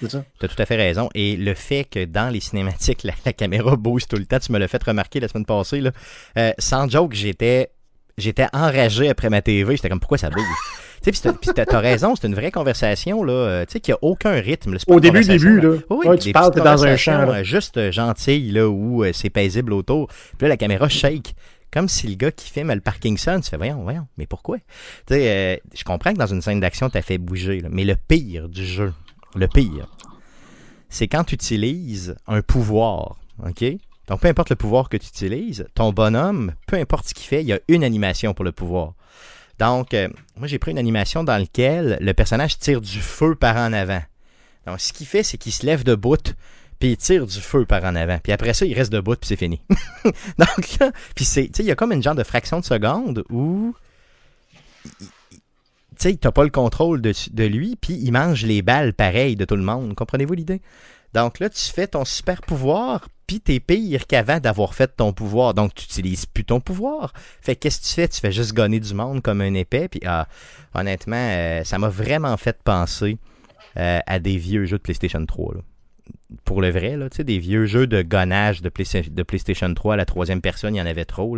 C'est 0.00 0.10
ça. 0.10 0.24
Tu 0.38 0.46
as 0.46 0.48
tout 0.48 0.60
à 0.62 0.66
fait 0.66 0.76
raison. 0.76 1.08
Et 1.14 1.36
le 1.36 1.54
fait 1.54 1.84
que 1.84 2.04
dans 2.04 2.28
les 2.32 2.40
cinématiques, 2.40 3.02
la, 3.04 3.12
la 3.24 3.32
caméra 3.32 3.76
bouge 3.76 4.06
tout 4.08 4.16
le 4.16 4.26
temps, 4.26 4.38
tu 4.38 4.52
me 4.52 4.58
l'as 4.58 4.68
fait 4.68 4.82
remarquer 4.82 5.20
la 5.20 5.28
semaine 5.28 5.44
passée. 5.46 5.80
Là. 5.80 5.90
Euh, 6.38 6.52
sans 6.58 6.88
joke, 6.88 7.12
j'étais 7.14 7.70
j'étais 8.18 8.46
enragé 8.52 9.08
après 9.08 9.30
ma 9.30 9.40
TV. 9.40 9.76
J'étais 9.76 9.88
comme, 9.88 10.00
pourquoi 10.00 10.18
ça 10.18 10.30
bouge? 10.30 10.44
Tu 11.02 11.14
sais, 11.14 11.32
puis 11.32 11.48
t'as- 11.54 11.64
t'as 11.64 11.78
raison, 11.80 12.14
c'est 12.14 12.26
une 12.26 12.34
vraie 12.34 12.50
conversation, 12.50 13.24
là. 13.24 13.32
euh, 13.32 13.64
Tu 13.64 13.72
sais, 13.72 13.80
qui 13.80 13.90
a 13.90 13.96
aucun 14.02 14.32
rythme. 14.32 14.74
là. 14.74 14.78
Au 14.86 15.00
début, 15.00 15.24
début, 15.24 15.58
là. 15.58 15.68
Oui, 15.70 15.80
oui, 16.00 16.06
Ouais, 16.08 16.18
tu 16.18 16.30
parles, 16.30 16.52
t'es 16.52 16.60
dans 16.60 16.84
un 16.84 16.94
champ, 16.98 17.22
là. 17.24 17.36
euh, 17.38 17.42
juste 17.42 17.90
gentille, 17.90 18.50
là, 18.52 18.68
où 18.68 19.02
euh, 19.02 19.10
c'est 19.14 19.30
paisible 19.30 19.72
autour. 19.72 20.08
Puis 20.08 20.42
là, 20.42 20.48
la 20.48 20.56
caméra 20.58 20.90
shake. 20.90 21.34
Comme 21.72 21.88
si 21.88 22.06
le 22.06 22.16
gars 22.16 22.30
qui 22.32 22.50
filme 22.50 22.70
le 22.74 22.80
parking 22.82 23.16
sonne, 23.16 23.40
tu 23.40 23.48
fais, 23.48 23.56
voyons, 23.56 23.82
voyons, 23.82 24.06
mais 24.18 24.26
pourquoi? 24.26 24.58
Tu 24.58 25.14
sais, 25.14 25.30
euh, 25.30 25.56
je 25.74 25.84
comprends 25.84 26.12
que 26.12 26.18
dans 26.18 26.26
une 26.26 26.42
scène 26.42 26.60
d'action, 26.60 26.90
t'as 26.90 27.00
fait 27.00 27.16
bouger, 27.16 27.60
là, 27.60 27.68
mais 27.72 27.84
le 27.84 27.94
pire 27.96 28.50
du 28.50 28.66
jeu, 28.66 28.92
le 29.34 29.48
pire, 29.48 29.88
c'est 30.88 31.08
quand 31.08 31.24
tu 31.24 31.34
utilises 31.34 32.16
un 32.26 32.42
pouvoir, 32.42 33.16
OK? 33.46 33.64
Donc, 34.08 34.20
peu 34.20 34.28
importe 34.28 34.50
le 34.50 34.56
pouvoir 34.56 34.88
que 34.88 34.96
tu 34.96 35.06
utilises, 35.06 35.66
ton 35.74 35.92
bonhomme, 35.92 36.54
peu 36.66 36.76
importe 36.76 37.08
ce 37.08 37.14
qu'il 37.14 37.26
fait, 37.26 37.42
il 37.42 37.46
y 37.46 37.52
a 37.52 37.60
une 37.68 37.84
animation 37.84 38.34
pour 38.34 38.44
le 38.44 38.50
pouvoir. 38.50 38.94
Donc, 39.60 39.94
euh, 39.94 40.08
moi, 40.36 40.48
j'ai 40.48 40.58
pris 40.58 40.72
une 40.72 40.78
animation 40.78 41.22
dans 41.22 41.36
laquelle 41.36 41.98
le 42.00 42.12
personnage 42.12 42.58
tire 42.58 42.80
du 42.80 43.00
feu 43.00 43.36
par 43.36 43.56
en 43.56 43.72
avant. 43.72 44.02
Donc, 44.66 44.80
ce 44.80 44.92
qu'il 44.92 45.06
fait, 45.06 45.22
c'est 45.22 45.38
qu'il 45.38 45.52
se 45.52 45.64
lève 45.64 45.84
debout, 45.84 46.16
puis 46.80 46.92
il 46.92 46.96
tire 46.96 47.26
du 47.26 47.40
feu 47.40 47.66
par 47.66 47.84
en 47.84 47.94
avant. 47.94 48.18
Puis 48.18 48.32
après 48.32 48.54
ça, 48.54 48.66
il 48.66 48.74
reste 48.74 48.90
debout, 48.92 49.14
puis 49.14 49.28
c'est 49.28 49.36
fini. 49.36 49.60
Donc 50.04 50.78
là, 50.80 50.90
puis 51.14 51.24
c'est, 51.24 51.50
il 51.58 51.66
y 51.66 51.70
a 51.70 51.76
comme 51.76 51.92
une 51.92 52.02
genre 52.02 52.14
de 52.14 52.24
fraction 52.24 52.58
de 52.58 52.64
seconde 52.64 53.22
où, 53.30 53.74
tu 56.00 56.16
t'as 56.16 56.32
pas 56.32 56.44
le 56.44 56.50
contrôle 56.50 57.02
de, 57.02 57.44
lui, 57.44 57.76
puis 57.76 57.94
il 57.94 58.10
mange 58.12 58.44
les 58.44 58.62
balles 58.62 58.94
pareilles 58.94 59.36
de 59.36 59.44
tout 59.44 59.56
le 59.56 59.62
monde. 59.62 59.94
Comprenez-vous 59.94 60.34
l'idée? 60.34 60.62
Donc 61.12 61.40
là, 61.40 61.50
tu 61.50 61.64
fais 61.64 61.88
ton 61.88 62.04
super 62.04 62.40
pouvoir, 62.40 63.08
puis 63.26 63.40
t'es 63.40 63.60
pire 63.60 64.06
qu'avant 64.06 64.38
d'avoir 64.38 64.74
fait 64.74 64.96
ton 64.96 65.12
pouvoir. 65.12 65.54
Donc, 65.54 65.74
tu 65.74 65.84
utilises 65.84 66.24
plus 66.24 66.44
ton 66.44 66.60
pouvoir. 66.60 67.12
Fait 67.40 67.54
que 67.54 67.60
qu'est-ce 67.60 67.80
que 67.80 67.86
tu 67.86 67.94
fais? 67.94 68.08
Tu 68.08 68.20
fais 68.20 68.32
juste 68.32 68.54
gonner 68.54 68.80
du 68.80 68.94
monde 68.94 69.20
comme 69.20 69.40
un 69.40 69.54
épais. 69.54 69.88
Puis, 69.88 70.00
ah, 70.06 70.28
honnêtement, 70.74 71.16
euh, 71.16 71.64
ça 71.64 71.78
m'a 71.78 71.88
vraiment 71.88 72.36
fait 72.36 72.62
penser 72.62 73.18
euh, 73.76 73.98
à 74.06 74.18
des 74.20 74.36
vieux 74.36 74.64
jeux 74.66 74.78
de 74.78 74.82
PlayStation 74.82 75.24
3. 75.24 75.54
là. 75.54 75.60
Pour 76.44 76.60
le 76.60 76.70
vrai, 76.70 76.96
là, 76.96 77.08
des 77.08 77.38
vieux 77.38 77.66
jeux 77.66 77.86
de 77.86 78.02
gonnage 78.02 78.62
de, 78.62 78.68
Playsta- 78.68 79.12
de 79.12 79.22
PlayStation 79.22 79.72
3 79.72 79.94
à 79.94 79.96
la 79.96 80.04
troisième 80.04 80.40
personne, 80.40 80.74
il 80.74 80.78
y 80.78 80.82
en 80.82 80.86
avait 80.86 81.04
trop. 81.04 81.36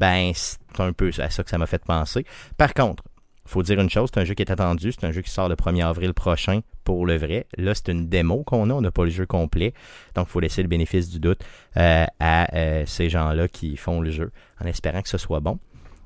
Ben, 0.00 0.32
c'est 0.34 0.58
un 0.78 0.92
peu 0.92 1.10
à 1.18 1.30
ça 1.30 1.44
que 1.44 1.50
ça 1.50 1.58
m'a 1.58 1.66
fait 1.66 1.84
penser. 1.84 2.24
Par 2.56 2.72
contre, 2.74 3.02
faut 3.48 3.62
dire 3.62 3.80
une 3.80 3.90
chose, 3.90 4.10
c'est 4.12 4.20
un 4.20 4.24
jeu 4.24 4.34
qui 4.34 4.42
est 4.42 4.50
attendu, 4.50 4.92
c'est 4.92 5.06
un 5.06 5.12
jeu 5.12 5.22
qui 5.22 5.30
sort 5.30 5.48
le 5.48 5.54
1er 5.54 5.84
avril 5.86 6.14
prochain 6.14 6.60
pour 6.84 7.06
le 7.06 7.16
vrai. 7.16 7.46
Là, 7.56 7.74
c'est 7.74 7.88
une 7.88 8.08
démo 8.08 8.42
qu'on 8.44 8.70
a, 8.70 8.74
on 8.74 8.80
n'a 8.80 8.90
pas 8.90 9.04
le 9.04 9.10
jeu 9.10 9.26
complet. 9.26 9.74
Donc, 10.14 10.26
il 10.28 10.30
faut 10.30 10.40
laisser 10.40 10.62
le 10.62 10.68
bénéfice 10.68 11.08
du 11.08 11.18
doute 11.18 11.40
euh, 11.76 12.04
à 12.20 12.54
euh, 12.56 12.84
ces 12.86 13.08
gens-là 13.08 13.48
qui 13.48 13.76
font 13.76 14.00
le 14.00 14.10
jeu, 14.10 14.30
en 14.62 14.66
espérant 14.66 15.02
que 15.02 15.08
ce 15.08 15.18
soit 15.18 15.40
bon. 15.40 15.58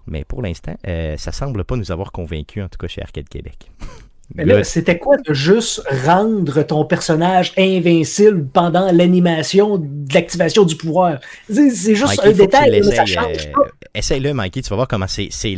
Mais 0.07 0.25
pour 0.25 0.43
l'instant, 0.43 0.75
euh, 0.87 1.17
ça 1.17 1.33
semble 1.33 1.65
pas 1.65 1.77
nous 1.77 1.93
avoir 1.93 2.13
convaincus, 2.13 2.65
en 2.65 2.69
tout 2.69 2.79
cas 2.79 2.89
chez 2.89 3.03
Arcade 3.03 3.29
Québec. 3.29 3.71
Mais 4.35 4.45
là, 4.47 4.65
c'était 4.65 4.99
quoi 4.99 5.17
de 5.19 5.35
juste 5.35 5.83
rendre 6.07 6.63
ton 6.63 6.87
personnage 6.87 7.53
invincible 7.59 8.47
pendant 8.49 8.91
l'animation 8.91 9.77
de 9.77 10.15
l'activation 10.15 10.65
du 10.65 10.77
pouvoir? 10.77 11.19
C'est 11.51 11.69
c'est 11.71 11.95
juste 11.95 12.17
Mikey, 12.17 12.29
un 12.29 12.33
détail, 12.33 12.71
mais 12.71 12.83
ça 12.83 13.05
change 13.05 13.53
pas. 13.53 13.67
Essaye-le, 13.95 14.33
Mikey, 14.33 14.63
tu 14.63 14.71
vas 14.71 14.77
voir 14.77 14.89
comment 14.89 15.07
c'est. 15.07 15.29
c'est- 15.31 15.55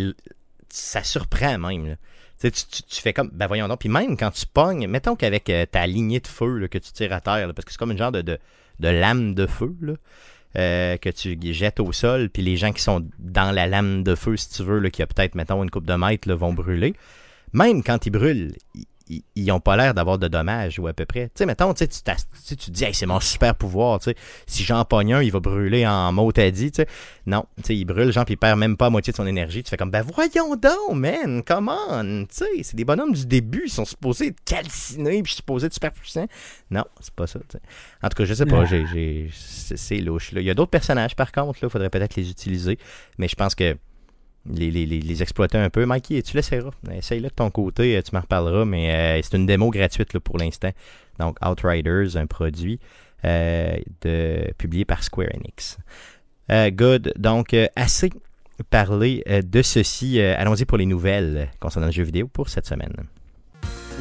Ça 0.74 1.04
surprend 1.04 1.56
même. 1.56 1.96
Tu, 2.40 2.50
fais 3.00 3.12
comme. 3.12 3.30
Ben 3.32 3.46
voyons 3.46 3.68
donc. 3.68 3.78
Puis 3.78 3.88
même 3.88 4.16
quand 4.16 4.32
tu 4.32 4.44
pognes, 4.44 4.88
mettons 4.88 5.14
qu'avec 5.14 5.48
euh, 5.48 5.66
ta 5.66 5.86
lignée 5.86 6.18
de 6.18 6.26
feu 6.26 6.66
que 6.66 6.78
tu 6.78 6.90
tires 6.90 7.12
à 7.12 7.20
terre, 7.20 7.54
parce 7.54 7.64
que 7.64 7.70
c'est 7.70 7.78
comme 7.78 7.92
une 7.92 7.98
genre 7.98 8.10
de, 8.10 8.22
de, 8.22 8.38
lame 8.88 9.34
de 9.34 9.46
feu 9.46 9.72
euh, 10.56 10.96
que 10.96 11.10
tu 11.10 11.38
jettes 11.52 11.78
au 11.78 11.92
sol, 11.92 12.28
puis 12.28 12.42
les 12.42 12.56
gens 12.56 12.72
qui 12.72 12.82
sont 12.82 13.06
dans 13.20 13.52
la 13.52 13.68
lame 13.68 14.02
de 14.02 14.16
feu, 14.16 14.36
si 14.36 14.50
tu 14.50 14.64
veux, 14.64 14.80
qui 14.88 15.00
a 15.00 15.06
peut-être, 15.06 15.36
mettons, 15.36 15.62
une 15.62 15.70
coupe 15.70 15.86
de 15.86 15.94
mètres, 15.94 16.28
là, 16.28 16.34
vont 16.34 16.52
brûler. 16.52 16.94
Même 17.52 17.84
quand 17.84 18.04
ils 18.06 18.10
brûlent, 18.10 18.56
ils- 19.08 19.44
n'ont 19.46 19.60
pas 19.60 19.76
l'air 19.76 19.94
d'avoir 19.94 20.18
de 20.18 20.28
dommages, 20.28 20.78
ou 20.78 20.86
à 20.86 20.92
peu 20.92 21.04
près. 21.04 21.26
Tu 21.26 21.32
sais, 21.36 21.46
mettons, 21.46 21.72
tu 21.74 21.86
sais, 21.88 22.56
tu 22.56 22.70
dis, 22.70 22.84
Hey, 22.84 22.94
c'est 22.94 23.06
mon 23.06 23.20
super 23.20 23.54
pouvoir, 23.54 23.98
tu 24.00 24.10
sais. 24.10 24.16
Si 24.46 24.64
j'en 24.64 24.84
pogne 24.84 25.14
un, 25.14 25.22
il 25.22 25.30
va 25.30 25.40
brûler 25.40 25.86
en 25.86 26.10
mot 26.12 26.32
t'as 26.32 26.50
dit, 26.50 26.70
tu 26.72 26.82
sais. 26.82 26.88
Non, 27.26 27.44
tu 27.58 27.62
sais, 27.64 27.76
il 27.76 27.84
brûle, 27.84 28.12
genre, 28.12 28.24
puis 28.24 28.34
il 28.34 28.36
perd 28.38 28.58
même 28.58 28.76
pas 28.76 28.86
la 28.86 28.90
moitié 28.90 29.12
de 29.12 29.16
son 29.16 29.26
énergie. 29.26 29.62
Tu 29.62 29.70
fais 29.70 29.76
comme, 29.76 29.90
ben 29.90 30.02
voyons 30.02 30.56
donc, 30.56 30.94
man, 30.94 31.42
come 31.42 31.68
on, 31.90 32.24
tu 32.24 32.34
sais, 32.36 32.62
c'est 32.62 32.76
des 32.76 32.84
bonhommes 32.84 33.12
du 33.12 33.26
début, 33.26 33.62
ils 33.66 33.70
sont 33.70 33.84
supposés 33.84 34.28
être 34.28 34.44
calcinés, 34.44 35.22
puis 35.22 35.34
supposés 35.34 35.66
être 35.66 35.74
super 35.74 35.92
puissants. 35.92 36.26
Non, 36.70 36.84
c'est 37.00 37.14
pas 37.14 37.26
ça. 37.26 37.38
En 38.02 38.08
tout 38.08 38.16
cas, 38.16 38.24
je 38.24 38.34
sais 38.34 38.46
pas, 38.46 38.64
j'ai, 38.64 39.30
c'est, 39.32 39.96
louche, 39.96 40.32
là. 40.32 40.40
Il 40.40 40.46
y 40.46 40.50
a 40.50 40.54
d'autres 40.54 40.70
personnages, 40.70 41.14
par 41.16 41.30
contre, 41.32 41.58
là, 41.62 41.68
faudrait 41.68 41.90
peut-être 41.90 42.16
les 42.16 42.30
utiliser, 42.30 42.78
mais 43.18 43.28
je 43.28 43.36
pense 43.36 43.54
que 43.54 43.76
les, 44.52 44.70
les, 44.70 44.86
les, 44.86 45.00
les 45.00 45.22
exploiter 45.22 45.58
un 45.58 45.70
peu. 45.70 45.86
Mikey, 45.86 46.22
tu 46.22 46.36
l'essaieras. 46.36 46.70
Essaye-le 46.92 47.28
de 47.28 47.34
ton 47.34 47.50
côté, 47.50 47.96
euh, 47.96 48.02
tu 48.02 48.14
m'en 48.14 48.20
reparleras, 48.20 48.64
mais 48.64 48.94
euh, 48.94 49.20
c'est 49.22 49.36
une 49.36 49.46
démo 49.46 49.70
gratuite 49.70 50.12
là, 50.14 50.20
pour 50.20 50.38
l'instant. 50.38 50.70
Donc, 51.18 51.36
Outriders, 51.46 52.16
un 52.16 52.26
produit 52.26 52.80
euh, 53.24 53.76
de, 54.02 54.52
publié 54.58 54.84
par 54.84 55.02
Square 55.02 55.28
Enix. 55.34 55.78
Euh, 56.50 56.70
good. 56.70 57.12
Donc, 57.16 57.54
euh, 57.54 57.66
assez 57.76 58.10
parlé 58.70 59.22
euh, 59.28 59.42
de 59.42 59.62
ceci. 59.62 60.20
Euh, 60.20 60.34
allons-y 60.36 60.64
pour 60.64 60.78
les 60.78 60.86
nouvelles 60.86 61.48
concernant 61.60 61.86
le 61.86 61.92
jeu 61.92 62.02
vidéo 62.02 62.28
pour 62.28 62.48
cette 62.48 62.66
semaine. 62.66 62.92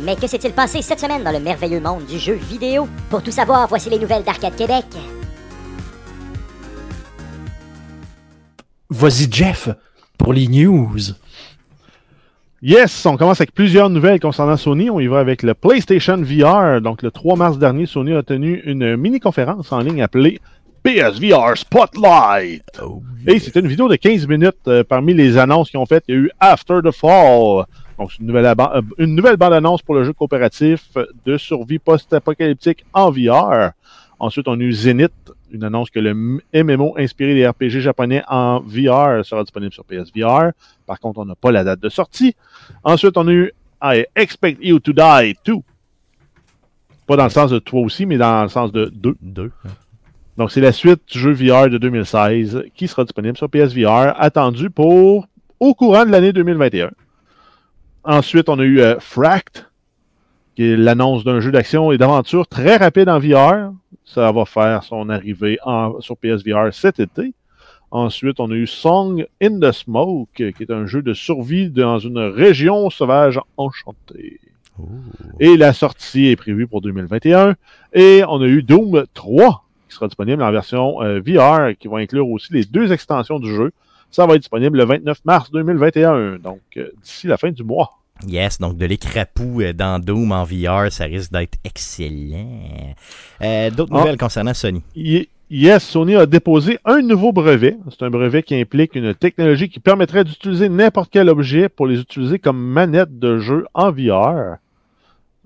Mais 0.01 0.15
que 0.15 0.25
s'est-il 0.25 0.51
passé 0.53 0.81
cette 0.81 0.99
semaine 0.99 1.23
dans 1.23 1.31
le 1.31 1.39
merveilleux 1.39 1.79
monde 1.79 2.05
du 2.07 2.17
jeu 2.17 2.33
vidéo? 2.33 2.87
Pour 3.09 3.21
tout 3.21 3.31
savoir, 3.31 3.67
voici 3.67 3.89
les 3.89 3.99
nouvelles 3.99 4.23
d'Arcade 4.23 4.55
Québec. 4.55 4.85
Vas-y, 8.89 9.31
Jeff, 9.31 9.69
pour 10.17 10.33
les 10.33 10.47
news. 10.47 10.99
Yes, 12.61 13.05
on 13.05 13.17
commence 13.17 13.41
avec 13.41 13.53
plusieurs 13.53 13.89
nouvelles 13.89 14.21
concernant 14.21 14.55
Sony. 14.55 14.89
On 14.89 15.01
y 15.01 15.07
va 15.07 15.19
avec 15.19 15.43
le 15.43 15.53
PlayStation 15.53 16.15
VR. 16.15 16.79
Donc, 16.79 17.01
le 17.01 17.11
3 17.11 17.35
mars 17.35 17.57
dernier, 17.57 17.85
Sony 17.85 18.13
a 18.13 18.23
tenu 18.23 18.61
une 18.65 18.95
mini-conférence 18.95 19.71
en 19.73 19.79
ligne 19.79 20.01
appelée 20.01 20.39
PSVR 20.81 21.57
Spotlight. 21.57 22.63
Et 23.27 23.39
c'était 23.39 23.59
une 23.59 23.67
vidéo 23.67 23.89
de 23.89 23.97
15 23.97 24.27
minutes. 24.27 24.55
Euh, 24.67 24.83
parmi 24.83 25.13
les 25.13 25.37
annonces 25.37 25.69
qu'ils 25.69 25.79
ont 25.79 25.85
faites, 25.85 26.05
il 26.07 26.15
y 26.15 26.17
a 26.17 26.21
eu 26.21 26.31
After 26.39 26.79
the 26.83 26.91
Fall. 26.91 27.65
Donc, 27.99 28.11
c'est 28.11 28.19
une 28.19 28.27
nouvelle, 28.27 28.45
euh, 28.45 28.81
une 28.97 29.15
nouvelle 29.15 29.37
bande-annonce 29.37 29.81
pour 29.81 29.95
le 29.95 30.05
jeu 30.05 30.13
coopératif 30.13 30.89
de 31.25 31.37
survie 31.37 31.79
post-apocalyptique 31.79 32.85
en 32.93 33.11
VR. 33.11 33.71
Ensuite, 34.19 34.47
on 34.47 34.57
a 34.57 34.63
eu 34.63 34.71
Zenith, 34.71 35.11
une 35.53 35.63
annonce 35.63 35.89
que 35.89 35.99
le 35.99 36.13
MMO 36.13 36.95
inspiré 36.97 37.35
des 37.35 37.47
RPG 37.47 37.79
japonais 37.79 38.23
en 38.27 38.59
VR 38.59 39.23
sera 39.23 39.43
disponible 39.43 39.71
sur 39.71 39.85
PSVR. 39.85 40.51
Par 40.85 40.99
contre, 40.99 41.19
on 41.19 41.25
n'a 41.25 41.35
pas 41.35 41.51
la 41.51 41.63
date 41.63 41.79
de 41.79 41.89
sortie. 41.89 42.35
Ensuite, 42.83 43.15
on 43.17 43.27
a 43.27 43.31
eu 43.31 43.51
I 43.81 44.05
Expect 44.15 44.57
You 44.61 44.79
to 44.79 44.91
Die 44.93 45.35
2. 45.45 45.53
Pas 47.05 47.15
dans 47.15 47.25
le 47.25 47.29
sens 47.29 47.51
de 47.51 47.59
toi 47.59 47.81
aussi, 47.81 48.05
mais 48.05 48.17
dans 48.17 48.43
le 48.43 48.49
sens 48.49 48.71
de 48.71 48.91
2. 48.93 49.15
Deux. 49.21 49.51
Donc, 50.37 50.51
c'est 50.51 50.61
la 50.61 50.71
suite 50.71 51.01
du 51.11 51.19
jeu 51.19 51.31
VR 51.31 51.69
de 51.69 51.77
2016 51.77 52.63
qui 52.75 52.87
sera 52.87 53.03
disponible 53.03 53.37
sur 53.37 53.49
PSVR, 53.49 54.13
attendu 54.17 54.69
pour 54.69 55.27
au 55.59 55.73
courant 55.75 56.05
de 56.05 56.11
l'année 56.11 56.33
2021. 56.33 56.91
Ensuite, 58.03 58.49
on 58.49 58.57
a 58.59 58.63
eu 58.63 58.81
euh, 58.81 58.99
Fract, 58.99 59.69
qui 60.55 60.63
est 60.63 60.77
l'annonce 60.77 61.23
d'un 61.23 61.39
jeu 61.39 61.51
d'action 61.51 61.91
et 61.91 61.97
d'aventure 61.97 62.47
très 62.47 62.77
rapide 62.77 63.09
en 63.09 63.19
VR. 63.19 63.71
Ça 64.05 64.31
va 64.31 64.45
faire 64.45 64.83
son 64.83 65.09
arrivée 65.09 65.57
en- 65.65 65.99
sur 66.01 66.17
PSVR 66.17 66.73
cet 66.73 66.99
été. 66.99 67.33
Ensuite, 67.91 68.39
on 68.39 68.49
a 68.49 68.55
eu 68.55 68.65
Song 68.67 69.25
in 69.41 69.59
the 69.59 69.71
Smoke, 69.71 70.27
qui 70.35 70.43
est 70.63 70.71
un 70.71 70.85
jeu 70.87 71.01
de 71.01 71.13
survie 71.13 71.69
dans 71.69 71.99
une 71.99 72.17
région 72.17 72.89
sauvage 72.89 73.39
enchantée. 73.57 74.39
Et 75.39 75.55
la 75.57 75.73
sortie 75.73 76.25
est 76.27 76.35
prévue 76.35 76.65
pour 76.67 76.81
2021. 76.81 77.55
Et 77.93 78.23
on 78.27 78.41
a 78.41 78.45
eu 78.47 78.63
Doom 78.63 79.05
3, 79.13 79.63
qui 79.87 79.95
sera 79.95 80.07
disponible 80.07 80.41
en 80.41 80.51
version 80.51 81.01
euh, 81.03 81.19
VR, 81.23 81.77
qui 81.77 81.87
va 81.87 81.97
inclure 81.97 82.27
aussi 82.29 82.51
les 82.51 82.63
deux 82.65 82.91
extensions 82.91 83.39
du 83.39 83.53
jeu. 83.53 83.71
Ça 84.09 84.25
va 84.25 84.33
être 84.35 84.41
disponible 84.41 84.77
le 84.79 84.85
29 84.85 85.19
mars 85.25 85.51
2021, 85.51 86.37
donc 86.37 86.61
euh, 86.77 86.89
d'ici 87.03 87.27
la 87.27 87.37
fin 87.37 87.51
du 87.51 87.63
mois. 87.63 87.99
Yes, 88.27 88.59
donc 88.59 88.77
de 88.77 88.85
l'écrapou 88.85 89.61
euh, 89.61 89.73
dans 89.73 89.99
Doom 89.99 90.31
en 90.31 90.43
VR, 90.45 90.91
ça 90.91 91.05
risque 91.05 91.31
d'être 91.31 91.57
excellent. 91.63 92.93
Euh, 93.41 93.69
D'autres 93.69 93.91
Ah. 93.93 93.99
nouvelles 93.99 94.17
concernant 94.17 94.53
Sony? 94.53 94.81
Yes, 95.49 95.83
Sony 95.83 96.15
a 96.15 96.25
déposé 96.25 96.79
un 96.85 97.01
nouveau 97.01 97.31
brevet. 97.33 97.75
C'est 97.89 98.03
un 98.05 98.09
brevet 98.09 98.41
qui 98.41 98.55
implique 98.55 98.95
une 98.95 99.13
technologie 99.13 99.69
qui 99.69 99.79
permettrait 99.79 100.23
d'utiliser 100.23 100.69
n'importe 100.69 101.09
quel 101.11 101.29
objet 101.29 101.69
pour 101.69 101.85
les 101.85 101.99
utiliser 101.99 102.39
comme 102.39 102.57
manette 102.59 103.19
de 103.19 103.39
jeu 103.39 103.65
en 103.73 103.91
VR. 103.91 104.57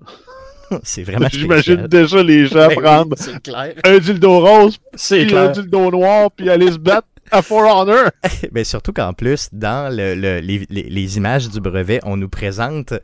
C'est 0.82 1.02
vraiment 1.02 1.28
J'imagine 1.32 1.86
déjà 1.88 2.22
les 2.22 2.46
gens 2.46 2.68
Ben 2.76 2.76
oui, 2.76 3.40
prendre 3.42 3.72
un 3.84 3.98
dildo 3.98 4.40
rose, 4.40 4.78
puis 4.92 5.34
un 5.36 5.48
dildo 5.50 5.90
noir, 5.90 6.30
puis 6.30 6.48
aller 6.48 6.70
se 6.70 6.78
battre 6.78 7.08
à 7.32 7.42
For 7.42 7.62
Honor. 7.64 8.10
Ben, 8.52 8.64
surtout 8.64 8.92
qu'en 8.92 9.12
plus, 9.12 9.48
dans 9.52 9.94
le- 9.94 10.14
le- 10.14 10.40
les, 10.40 11.16
images 11.16 11.48
du 11.48 11.60
brevet, 11.60 12.00
on 12.04 12.16
nous 12.16 12.28
présente 12.28 12.94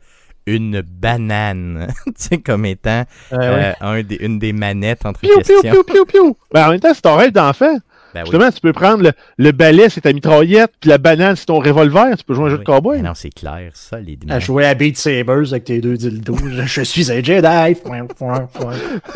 une 0.47 0.81
banane, 0.81 1.87
tu 2.05 2.11
sais, 2.17 2.37
comme 2.37 2.65
étant 2.65 3.03
Euh, 3.33 3.37
euh, 3.37 3.55
ouais. 3.71 3.75
un 3.81 4.03
des, 4.03 4.15
une 4.17 4.37
des 4.39 4.53
manettes 4.53 5.05
entre 5.05 5.21
Piou, 5.21 5.29
piou, 5.41 5.61
questions. 5.61 5.71
piou, 5.71 5.83
piou, 5.83 6.05
piou. 6.05 6.37
Ben, 6.53 6.67
en 6.67 6.71
même 6.71 6.79
temps, 6.79 6.93
c'est 6.93 7.01
ton 7.01 7.15
rêve 7.15 7.31
d'enfant. 7.31 7.77
Ben 8.15 8.21
oui. 8.21 8.29
Justement, 8.31 8.49
tu 8.49 8.61
peux 8.61 8.71
prendre 8.73 9.03
le, 9.03 9.11
le 9.37 9.51
balai, 9.51 9.89
c'est 9.89 10.01
ta 10.01 10.13
mitraillette, 10.13 10.71
puis 10.79 10.89
la 10.89 10.97
banane, 10.97 11.35
c'est 11.35 11.45
ton 11.45 11.59
revolver. 11.59 12.15
Tu 12.17 12.23
peux 12.23 12.33
jouer 12.33 12.45
un 12.45 12.49
jeu 12.49 12.57
de 12.59 12.63
cowboy. 12.63 12.97
Mais 13.01 13.07
non, 13.09 13.13
c'est 13.13 13.29
clair, 13.29 13.69
solidement. 13.73 14.33
À 14.33 14.39
jouer 14.39 14.65
à 14.65 14.73
Beat 14.73 14.97
Sabers 14.97 15.51
avec 15.51 15.65
tes 15.65 15.81
deux 15.81 15.97
dildos. 15.97 16.37
Je, 16.47 16.61
je 16.65 16.81
suis 16.81 17.11
un 17.11 17.21
Jedi. 17.21 17.75
Point, 17.83 18.05
point, 18.05 18.47
point. 18.53 18.73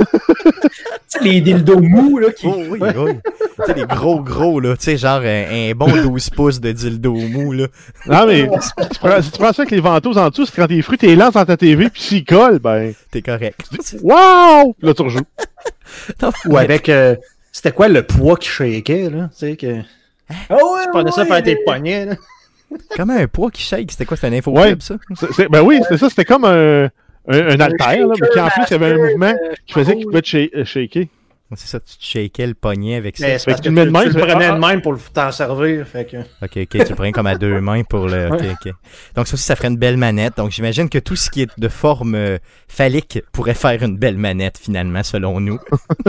Tu 1.12 1.18
sais, 1.18 1.24
les 1.24 1.42
dildos 1.42 1.80
mous, 1.80 2.20
là, 2.20 2.30
qui. 2.32 2.46
Oh, 2.46 2.54
oui, 2.70 2.78
oui. 2.80 3.12
tu 3.26 3.66
sais, 3.66 3.74
les 3.74 3.86
gros, 3.88 4.20
gros, 4.22 4.60
là. 4.60 4.76
Tu 4.78 4.84
sais, 4.84 4.98
genre 4.98 5.22
un, 5.24 5.70
un 5.72 5.72
bon 5.76 5.88
12 5.92 6.30
pouces 6.30 6.60
de 6.60 6.72
dildo 6.72 7.14
mou, 7.16 7.52
là. 7.52 7.66
Non, 8.06 8.28
mais 8.28 8.48
si 8.62 8.70
tu, 8.92 9.00
prends, 9.00 9.20
si 9.20 9.32
tu 9.32 9.40
prends 9.40 9.52
ça 9.52 9.64
avec 9.64 9.72
les 9.72 9.80
ventouses 9.80 10.20
en 10.20 10.30
dessous, 10.30 10.46
c'est 10.46 10.56
quand 10.56 10.68
tes 10.68 10.80
fruits, 10.84 11.00
t'es 11.00 11.16
lances 11.16 11.34
dans 11.34 11.46
ta 11.46 11.58
TV, 11.58 11.90
puis 11.90 12.00
s'ils 12.02 12.26
collent, 12.26 12.60
ben. 12.60 12.94
T'es 13.10 13.24
correct. 13.24 13.60
Waouh! 14.04 14.74
Puis 14.74 14.88
Là, 14.88 14.94
tu 14.94 15.02
rejoues. 15.02 15.20
Ou 16.46 16.58
avec. 16.58 16.90
euh, 16.90 17.16
C'était 17.52 17.72
quoi 17.72 17.88
le 17.88 18.04
poids 18.04 18.38
qui 18.38 18.48
shakeait, 18.50 19.10
là? 19.10 19.30
Tu 19.32 19.38
sais, 19.40 19.56
que. 19.56 19.82
Ah 20.50 20.56
ouais, 20.56 20.84
Tu 20.84 20.90
prenais 20.92 21.12
ça 21.12 21.22
ouais, 21.24 21.28
faire 21.28 21.44
tes 21.44 21.56
poignets, 21.66 22.06
là. 22.06 22.16
Comment 22.96 23.14
un 23.16 23.28
poids 23.28 23.50
qui 23.50 23.64
shake? 23.64 23.92
C'était 23.92 24.06
quoi? 24.06 24.16
C'était 24.16 24.28
un 24.28 24.38
info 24.38 24.52
Ouais. 24.52 24.68
club, 24.76 24.82
ça? 24.82 24.96
Ben 25.50 25.62
oui, 25.62 25.80
c'était 25.84 25.98
ça. 25.98 26.10
C'était 26.10 26.26
comme 26.26 26.46
un, 26.46 26.84
un, 26.86 26.90
un 27.28 27.60
haltère, 27.60 28.08
là, 28.08 28.14
mais 28.22 28.28
qui 28.30 28.40
en 28.40 28.48
plus, 28.50 28.64
il 28.68 28.72
y 28.72 28.74
avait 28.76 28.92
un 28.94 28.98
mouvement 28.98 29.34
euh, 29.34 29.54
qui 29.66 29.74
faisait 29.74 29.96
qu'il 29.96 30.06
pouvait 30.06 30.22
te 30.22 30.28
sha- 30.28 30.38
euh, 30.56 30.66
shaker. 30.66 31.06
C'est 31.56 31.68
ça, 31.68 31.80
tu 31.80 31.98
te 31.98 32.04
shakais 32.04 32.46
le 32.46 32.54
poignet 32.54 32.96
avec 32.96 33.18
ça. 33.18 33.26
Mais 33.26 33.40
c'est 33.40 33.46
Fait 33.46 33.52
parce 33.52 33.62
que 33.62 33.70
que 33.70 33.70
tu 33.70 33.76
tu, 33.76 33.86
le 33.86 34.12
tu 34.14 34.20
prenais 34.20 34.46
ah, 34.46 34.52
de 34.56 34.60
même 34.60 34.82
pour 34.84 34.98
t'en 35.12 35.32
servir. 35.32 35.88
Fait 35.88 36.06
que... 36.06 36.18
Ok, 36.18 36.58
ok, 36.58 36.68
tu 36.70 36.78
le 36.78 36.96
prends 36.96 37.12
comme 37.12 37.26
à 37.26 37.36
deux 37.36 37.60
mains 37.62 37.84
pour 37.84 38.08
le. 38.08 38.28
Ok, 38.32 38.44
ok. 38.52 38.74
Donc, 39.16 39.28
ça 39.28 39.34
aussi, 39.34 39.44
ça 39.44 39.56
ferait 39.56 39.70
une 39.70 39.78
belle 39.78 39.98
manette. 39.98 40.38
Donc, 40.38 40.52
j'imagine 40.52 40.90
que 40.90 41.00
tout 41.00 41.16
ce 41.16 41.32
qui 41.32 41.42
est 41.42 41.60
de 41.60 41.68
forme 41.68 42.14
euh, 42.14 42.38
phallique 42.68 43.24
pourrait 43.32 43.56
faire 43.56 43.82
une 43.82 43.98
belle 43.98 44.18
manette, 44.18 44.60
finalement, 44.60 45.02
selon 45.02 45.40
nous. 45.40 45.60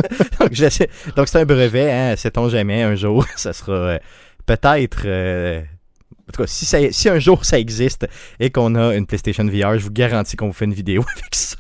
Donc, 0.41 1.29
c'est 1.29 1.37
un 1.37 1.45
brevet, 1.47 1.91
hein. 1.91 2.17
Sait-on 2.17 2.49
jamais, 2.51 2.83
un 2.83 2.95
jour, 2.95 3.25
ça 3.37 3.53
sera 3.55 3.73
euh, 3.73 3.99
peut-être. 4.45 5.03
euh, 5.07 5.61
En 6.29 6.33
tout 6.33 6.43
cas, 6.43 6.47
si, 6.47 6.67
ça- 6.67 6.93
si 6.93 7.09
un 7.09 7.19
jour 7.19 7.47
ça 7.47 7.59
existe 7.59 8.07
et 8.39 8.51
qu'on 8.51 8.75
a 8.75 8.95
une 8.95 9.07
PlayStation 9.07 9.45
VR, 9.47 9.79
je 9.79 9.85
vous 9.85 9.91
garantis 9.91 10.37
qu'on 10.37 10.49
vous 10.49 10.53
fait 10.53 10.67
une 10.67 10.75
vidéo 10.75 11.03
avec 11.17 11.35
ça. 11.35 11.57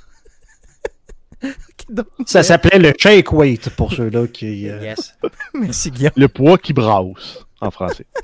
Donc, 1.91 2.07
Ça 2.27 2.43
s'appelait 2.43 2.79
le 2.79 2.93
shake 2.97 3.33
weight 3.33 3.69
pour 3.71 3.93
ceux-là 3.93 4.27
qui. 4.29 4.69
euh, 4.69 4.81
Yes. 4.83 5.15
Merci, 5.55 5.91
Guillaume. 5.91 6.13
Le 6.17 6.29
poids 6.29 6.57
qui 6.59 6.73
brasse, 6.73 7.45
en 7.61 7.71
français. 7.71 8.07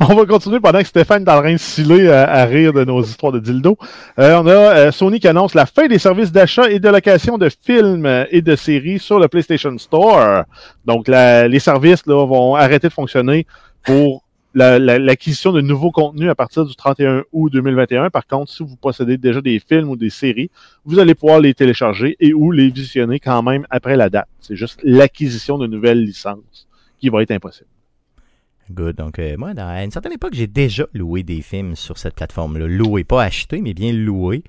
On 0.00 0.14
va 0.14 0.24
continuer 0.24 0.60
pendant 0.60 0.80
que 0.80 0.86
Stéphane 0.88 1.20
le 1.20 1.26
train 1.26 1.52
de 1.52 1.58
sciller 1.58 2.08
à, 2.10 2.28
à 2.30 2.44
rire 2.46 2.72
de 2.72 2.84
nos 2.84 3.02
histoires 3.02 3.32
de 3.32 3.38
dildo. 3.38 3.76
Euh, 4.18 4.36
on 4.40 4.46
a 4.46 4.50
euh, 4.50 4.92
Sony 4.92 5.20
qui 5.20 5.28
annonce 5.28 5.54
la 5.54 5.66
fin 5.66 5.86
des 5.86 5.98
services 5.98 6.32
d'achat 6.32 6.70
et 6.70 6.78
de 6.80 6.88
location 6.88 7.36
de 7.38 7.48
films 7.64 8.06
euh, 8.06 8.24
et 8.30 8.40
de 8.40 8.56
séries 8.56 8.98
sur 8.98 9.18
le 9.18 9.28
PlayStation 9.28 9.76
Store. 9.78 10.44
Donc, 10.86 11.06
la- 11.06 11.46
les 11.48 11.58
services 11.60 12.06
là, 12.06 12.24
vont 12.26 12.54
arrêter 12.56 12.88
de 12.88 12.92
fonctionner 12.92 13.46
pour 13.84 14.23
la- 14.54 14.78
la- 14.78 14.98
l'acquisition 14.98 15.52
de 15.52 15.60
nouveaux 15.60 15.90
contenus 15.90 16.30
à 16.30 16.34
partir 16.34 16.64
du 16.64 16.74
31 16.74 17.24
août 17.32 17.52
2021. 17.52 18.10
Par 18.10 18.26
contre, 18.26 18.52
si 18.52 18.62
vous 18.62 18.76
possédez 18.76 19.18
déjà 19.18 19.40
des 19.40 19.58
films 19.58 19.90
ou 19.90 19.96
des 19.96 20.10
séries, 20.10 20.50
vous 20.84 20.98
allez 20.98 21.14
pouvoir 21.14 21.40
les 21.40 21.54
télécharger 21.54 22.16
et 22.20 22.32
ou 22.32 22.50
les 22.52 22.70
visionner 22.70 23.18
quand 23.18 23.42
même 23.42 23.66
après 23.70 23.96
la 23.96 24.08
date. 24.08 24.28
C'est 24.40 24.56
juste 24.56 24.80
l'acquisition 24.84 25.58
de 25.58 25.66
nouvelles 25.66 26.02
licences 26.02 26.66
qui 27.00 27.08
va 27.08 27.22
être 27.22 27.32
impossible. 27.32 27.68
Good. 28.70 28.96
Donc, 28.96 29.18
euh, 29.18 29.36
moi, 29.36 29.50
à 29.58 29.84
une 29.84 29.90
certaine 29.90 30.12
époque, 30.12 30.32
j'ai 30.34 30.46
déjà 30.46 30.86
loué 30.94 31.22
des 31.22 31.42
films 31.42 31.76
sur 31.76 31.98
cette 31.98 32.14
plateforme-là. 32.14 32.66
Loué, 32.66 33.04
pas 33.04 33.22
acheté, 33.22 33.60
mais 33.60 33.74
bien 33.74 33.92
loué. 33.92 34.42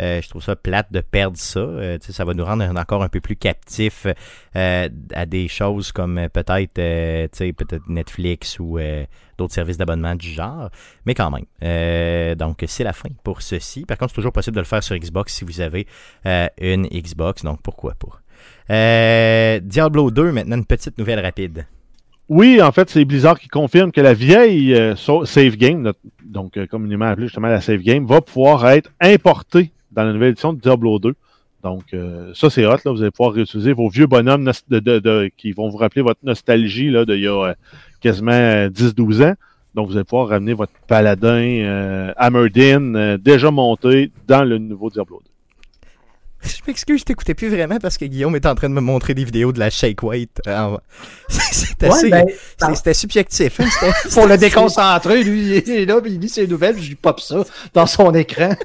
Euh, 0.00 0.22
je 0.22 0.28
trouve 0.28 0.42
ça 0.42 0.56
plate 0.56 0.90
de 0.90 1.00
perdre 1.00 1.36
ça. 1.36 1.60
Euh, 1.60 1.98
ça 2.00 2.24
va 2.24 2.34
nous 2.34 2.44
rendre 2.44 2.64
encore 2.78 3.02
un 3.02 3.08
peu 3.08 3.20
plus 3.20 3.36
captifs 3.36 4.06
euh, 4.56 4.88
à 5.14 5.26
des 5.26 5.48
choses 5.48 5.92
comme 5.92 6.28
peut-être 6.32 6.74
peut-être 6.74 7.88
Netflix 7.88 8.58
ou 8.58 8.78
d'autres 9.38 9.54
services 9.54 9.76
d'abonnement 9.76 10.14
du 10.14 10.28
genre. 10.28 10.70
Mais 11.06 11.14
quand 11.14 11.30
même. 11.30 12.36
Donc, 12.36 12.64
c'est 12.66 12.84
la 12.84 12.92
fin 12.92 13.10
pour 13.22 13.42
ceci. 13.42 13.84
Par 13.84 13.98
contre, 13.98 14.10
c'est 14.10 14.16
toujours 14.16 14.32
possible 14.32 14.56
de 14.56 14.60
le 14.60 14.66
faire 14.66 14.82
sur 14.82 14.96
Xbox 14.96 15.34
si 15.34 15.44
vous 15.44 15.60
avez 15.60 15.86
une 16.60 16.86
Xbox. 16.88 17.44
Donc, 17.44 17.60
pourquoi 17.62 17.94
pas? 17.94 19.60
Diablo 19.60 20.10
2, 20.10 20.32
maintenant, 20.32 20.56
une 20.56 20.66
petite 20.66 20.98
nouvelle 20.98 21.20
rapide. 21.20 21.66
Oui, 22.28 22.62
en 22.62 22.72
fait, 22.72 22.88
c'est 22.88 23.04
Blizzard 23.04 23.38
qui 23.38 23.48
confirme 23.48 23.92
que 23.92 24.00
la 24.00 24.14
vieille 24.14 24.74
save 24.96 25.56
game, 25.56 25.92
donc 26.24 26.58
communément 26.66 27.06
appelée 27.06 27.26
justement 27.26 27.48
la 27.48 27.60
save 27.60 27.82
game, 27.82 28.06
va 28.06 28.20
pouvoir 28.20 28.66
être 28.68 28.90
importée 29.00 29.72
dans 29.92 30.04
la 30.04 30.12
nouvelle 30.12 30.30
édition 30.30 30.52
de 30.52 30.60
Diablo 30.60 30.98
2. 30.98 31.14
Donc, 31.62 31.84
euh, 31.94 32.32
ça, 32.34 32.50
c'est 32.50 32.66
hot. 32.66 32.76
Là. 32.84 32.90
Vous 32.92 33.02
allez 33.02 33.10
pouvoir 33.12 33.34
réutiliser 33.34 33.72
vos 33.72 33.88
vieux 33.88 34.06
bonhommes 34.06 34.50
de, 34.68 34.78
de- 34.80 34.98
de- 34.98 35.30
qui 35.36 35.52
vont 35.52 35.68
vous 35.68 35.76
rappeler 35.78 36.02
votre 36.02 36.20
nostalgie 36.24 36.90
là, 36.90 37.04
d'il 37.04 37.20
y 37.20 37.28
a 37.28 37.50
euh, 37.50 37.54
quasiment 38.00 38.32
euh, 38.32 38.68
10-12 38.68 39.22
ans. 39.24 39.34
Donc, 39.74 39.88
vous 39.88 39.94
allez 39.96 40.04
pouvoir 40.04 40.28
ramener 40.28 40.54
votre 40.54 40.72
paladin 40.88 41.28
euh, 41.38 42.12
Hammerdin 42.16 42.94
euh, 42.94 43.16
déjà 43.16 43.50
monté 43.50 44.10
dans 44.26 44.42
le 44.44 44.58
nouveau 44.58 44.90
Diablo 44.90 45.22
2. 45.24 45.30
Je 46.44 46.60
m'excuse, 46.66 46.98
je 46.98 47.04
t'écoutais 47.04 47.34
plus 47.34 47.48
vraiment 47.48 47.78
parce 47.78 47.96
que 47.96 48.04
Guillaume 48.04 48.34
est 48.34 48.46
en 48.46 48.56
train 48.56 48.68
de 48.68 48.74
me 48.74 48.80
montrer 48.80 49.14
des 49.14 49.24
vidéos 49.24 49.52
de 49.52 49.60
la 49.60 49.70
Shake 49.70 50.02
Weight. 50.02 50.40
Euh. 50.48 50.76
Ouais, 51.82 52.10
ben, 52.10 52.24
c'est- 52.58 52.74
C'était 52.76 52.94
subjectif. 52.94 53.60
hein, 53.60 53.66
Pour 54.14 54.26
le 54.26 54.36
déconcentrer, 54.38 55.22
lui, 55.24 55.58
il 55.64 55.70
est 55.70 55.84
là, 55.84 56.00
puis 56.00 56.12
il 56.12 56.20
lit 56.20 56.28
ses 56.28 56.46
nouvelles, 56.46 56.74
puis 56.74 56.84
je 56.84 56.88
lui 56.90 56.94
pop 56.96 57.18
ça 57.20 57.44
dans 57.74 57.86
son 57.86 58.12
écran. 58.14 58.50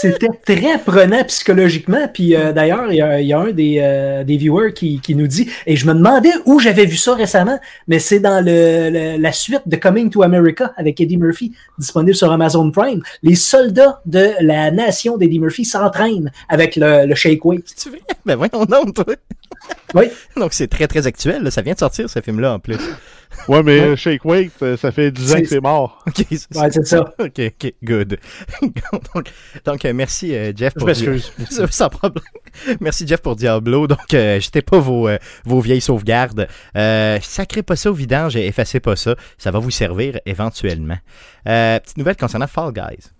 C'était 0.00 0.28
très 0.44 0.78
prenant 0.78 1.24
psychologiquement. 1.24 2.08
Puis 2.12 2.34
euh, 2.36 2.52
d'ailleurs, 2.52 2.90
il 2.92 2.96
y, 2.96 3.02
a- 3.02 3.20
il 3.20 3.26
y 3.26 3.32
a 3.32 3.38
un 3.40 3.50
des, 3.52 3.78
euh, 3.80 4.24
des 4.24 4.36
viewers 4.36 4.72
qui, 4.72 5.00
qui 5.00 5.14
nous 5.14 5.26
dit, 5.26 5.48
et 5.66 5.76
je 5.76 5.86
me 5.86 5.94
demandais 5.94 6.30
où 6.46 6.58
j'avais 6.60 6.84
vu 6.84 6.96
ça 6.96 7.14
récemment, 7.14 7.58
mais 7.86 7.98
c'est 7.98 8.20
dans 8.20 8.44
le, 8.44 8.90
le- 8.90 9.20
la 9.20 9.32
suite 9.32 9.62
de 9.66 9.76
Coming 9.76 10.10
to 10.10 10.22
America 10.22 10.72
avec 10.76 11.00
Eddie 11.00 11.16
Murphy, 11.18 11.52
disponible 11.78 12.14
sur 12.16 12.30
Amazon 12.30 12.70
Prime. 12.70 13.02
Les 13.22 13.34
soldats 13.34 14.00
de 14.06 14.30
la 14.40 14.70
nation 14.70 15.16
d'Eddie 15.16 15.40
Murphy 15.40 15.64
s'entraînent 15.64 16.30
avec 16.48 16.76
le, 16.76 17.06
le 17.06 17.14
shake 17.14 17.44
weight. 17.44 17.64
C'est 17.76 17.90
vrai? 17.90 18.00
Ben 18.24 18.36
voyons 18.36 18.64
donc, 18.64 18.94
toi. 18.94 19.04
Oui. 19.94 20.04
Donc 20.36 20.52
c'est 20.52 20.68
très 20.68 20.86
très 20.86 21.06
actuel. 21.06 21.42
là. 21.42 21.50
Ça 21.50 21.62
vient 21.62 21.74
de 21.74 21.78
sortir 21.78 22.08
ce 22.08 22.20
film-là 22.20 22.54
en 22.54 22.58
plus. 22.58 22.76
Ouais, 23.46 23.62
mais 23.62 23.80
euh, 23.80 23.96
Shake 23.96 24.24
Weight, 24.24 24.52
euh, 24.62 24.76
ça 24.76 24.90
fait 24.92 25.10
10 25.10 25.30
ans 25.32 25.34
C'est- 25.36 25.42
que 25.42 25.48
c'est 25.48 25.60
mort. 25.60 26.02
Ok, 26.06 26.24
c'est 26.30 26.56
Ouais, 26.58 26.70
c'est 26.70 26.86
ça. 26.86 27.12
Ok, 27.18 27.40
ok, 27.40 27.74
good. 27.84 28.18
donc, 29.14 29.30
donc, 29.64 29.84
euh, 29.84 29.92
merci 29.94 30.32
Jeff 30.56 30.72
Je 30.74 30.78
pour 30.78 30.86
m'excuse. 30.88 31.32
Ça, 31.50 31.66
Sans 31.70 31.88
problème. 31.88 32.22
Merci 32.80 33.06
Jeff 33.06 33.20
pour 33.20 33.36
Diablo. 33.36 33.86
Donc, 33.86 34.12
euh, 34.14 34.40
jetez 34.40 34.62
pas 34.62 34.78
vos, 34.78 35.08
euh, 35.08 35.18
vos 35.44 35.60
vieilles 35.60 35.80
sauvegardes. 35.80 36.48
Euh, 36.76 37.18
sacrez 37.22 37.62
pas 37.62 37.76
ça 37.76 37.90
au 37.90 37.94
vidange 37.94 38.36
et 38.36 38.46
effacez 38.46 38.80
pas 38.80 38.96
ça. 38.96 39.14
Ça 39.36 39.50
va 39.50 39.58
vous 39.58 39.70
servir 39.70 40.18
éventuellement. 40.26 40.98
Euh, 41.46 41.78
petite 41.80 41.98
nouvelle 41.98 42.16
concernant 42.16 42.46
Fall 42.46 42.72
Guys. 42.72 43.10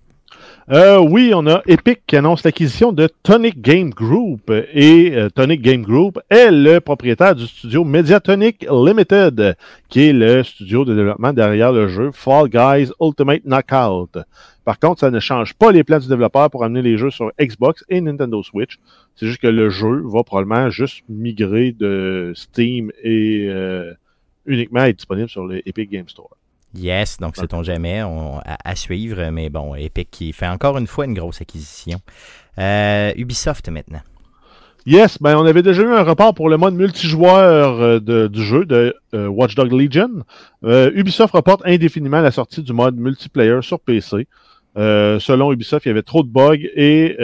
Euh, 0.70 0.98
oui, 0.98 1.32
on 1.34 1.46
a 1.46 1.62
Epic 1.66 2.00
qui 2.06 2.14
annonce 2.14 2.44
l'acquisition 2.44 2.92
de 2.92 3.08
Tonic 3.22 3.58
Game 3.62 3.88
Group. 3.88 4.52
Et 4.74 5.12
euh, 5.14 5.30
Tonic 5.30 5.62
Game 5.62 5.80
Group 5.80 6.20
est 6.28 6.50
le 6.50 6.80
propriétaire 6.80 7.34
du 7.34 7.46
studio 7.46 7.84
Mediatonic 7.84 8.66
Limited, 8.70 9.56
qui 9.88 10.08
est 10.08 10.12
le 10.12 10.42
studio 10.42 10.84
de 10.84 10.94
développement 10.94 11.32
derrière 11.32 11.72
le 11.72 11.88
jeu 11.88 12.10
Fall 12.12 12.50
Guys 12.50 12.90
Ultimate 13.00 13.46
Knockout. 13.46 14.18
Par 14.66 14.78
contre, 14.78 15.00
ça 15.00 15.10
ne 15.10 15.20
change 15.20 15.54
pas 15.54 15.72
les 15.72 15.84
plans 15.84 16.00
du 16.00 16.08
développeur 16.08 16.50
pour 16.50 16.62
amener 16.62 16.82
les 16.82 16.98
jeux 16.98 17.10
sur 17.10 17.32
Xbox 17.40 17.82
et 17.88 18.02
Nintendo 18.02 18.42
Switch. 18.42 18.78
C'est 19.16 19.26
juste 19.26 19.40
que 19.40 19.46
le 19.46 19.70
jeu 19.70 20.02
va 20.04 20.22
probablement 20.22 20.68
juste 20.68 21.02
migrer 21.08 21.72
de 21.72 22.34
Steam 22.34 22.92
et 23.02 23.46
euh, 23.48 23.94
uniquement 24.44 24.84
être 24.84 24.96
disponible 24.96 25.30
sur 25.30 25.46
le 25.46 25.66
Epic 25.66 25.90
Game 25.90 26.10
Store. 26.10 26.37
Yes, 26.74 27.16
donc 27.18 27.36
sait-on 27.36 27.62
jamais, 27.62 28.02
on- 28.02 28.38
à, 28.40 28.56
à 28.64 28.74
suivre, 28.76 29.30
mais 29.30 29.48
bon, 29.48 29.74
Epic 29.74 30.08
qui 30.10 30.32
fait 30.32 30.46
encore 30.48 30.76
une 30.78 30.86
fois 30.86 31.06
une 31.06 31.14
grosse 31.14 31.40
acquisition. 31.40 31.98
Euh, 32.58 33.12
Ubisoft 33.16 33.68
maintenant. 33.70 34.00
Yes, 34.86 35.18
ben 35.20 35.36
on 35.36 35.44
avait 35.44 35.62
déjà 35.62 35.82
eu 35.82 35.92
un 35.92 36.02
report 36.02 36.34
pour 36.34 36.48
le 36.48 36.56
mode 36.56 36.74
multijoueur 36.74 37.80
euh, 37.80 38.00
de- 38.00 38.26
du 38.28 38.42
jeu 38.42 38.64
de 38.64 38.94
euh, 39.14 39.26
Watch 39.28 39.54
Dogs 39.54 39.72
Legion. 39.72 40.22
Euh, 40.64 40.90
Ubisoft 40.94 41.34
reporte 41.34 41.62
indéfiniment 41.66 42.20
la 42.20 42.30
sortie 42.30 42.62
du 42.62 42.72
mode 42.72 42.96
multiplayer 42.96 43.60
sur 43.62 43.80
PC. 43.80 44.26
Selon 44.76 45.52
Ubisoft, 45.52 45.84
il 45.86 45.88
y 45.88 45.90
avait 45.90 46.02
trop 46.02 46.22
de 46.22 46.28
bugs 46.28 46.54
et 46.76 47.16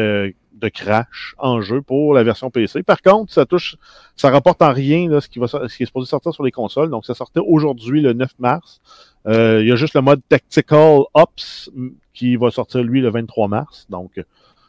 de 0.55 0.69
crash 0.69 1.35
en 1.39 1.61
jeu 1.61 1.83
pour 1.83 2.15
la 2.15 2.23
version 2.23 2.51
PC. 2.51 2.83
Par 2.83 3.03
contre, 3.03 3.33
ça 3.33 3.45
touche, 3.45 3.77
ça 4.17 4.31
rapporte 4.31 4.63
en 4.63 4.73
rien 4.73 5.09
là, 5.09 5.21
ce, 5.21 5.29
qui 5.29 5.39
va, 5.39 5.47
ce 5.47 5.77
qui 5.77 5.83
est 5.83 5.87
supposé 5.87 6.09
sortir 6.09 6.33
sur 6.33 6.45
les 6.45 6.53
consoles. 6.53 6.91
Donc, 6.91 7.05
ça 7.07 7.15
sortait 7.15 7.41
aujourd'hui 7.41 8.01
le 8.01 8.13
9 8.13 8.31
mars. 8.39 8.81
Euh, 9.27 9.61
il 9.63 9.69
y 9.69 9.73
a 9.73 9.77
juste 9.77 9.95
le 9.95 10.03
mode 10.03 10.21
Tactical 10.29 11.03
Ops 11.15 11.71
qui 12.13 12.37
va 12.37 12.51
sortir 12.51 12.83
lui 12.83 13.01
le 13.01 13.11
23 13.11 13.49
mars. 13.49 13.87
Donc, 13.91 14.23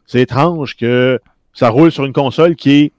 c'est 0.06 0.22
étrange 0.22 0.76
que 0.76 1.20
ça 1.54 1.70
roule 1.70 1.92
sur 1.92 2.06
une 2.06 2.14
console 2.14 2.56
qui 2.56 2.72
est 2.72 2.92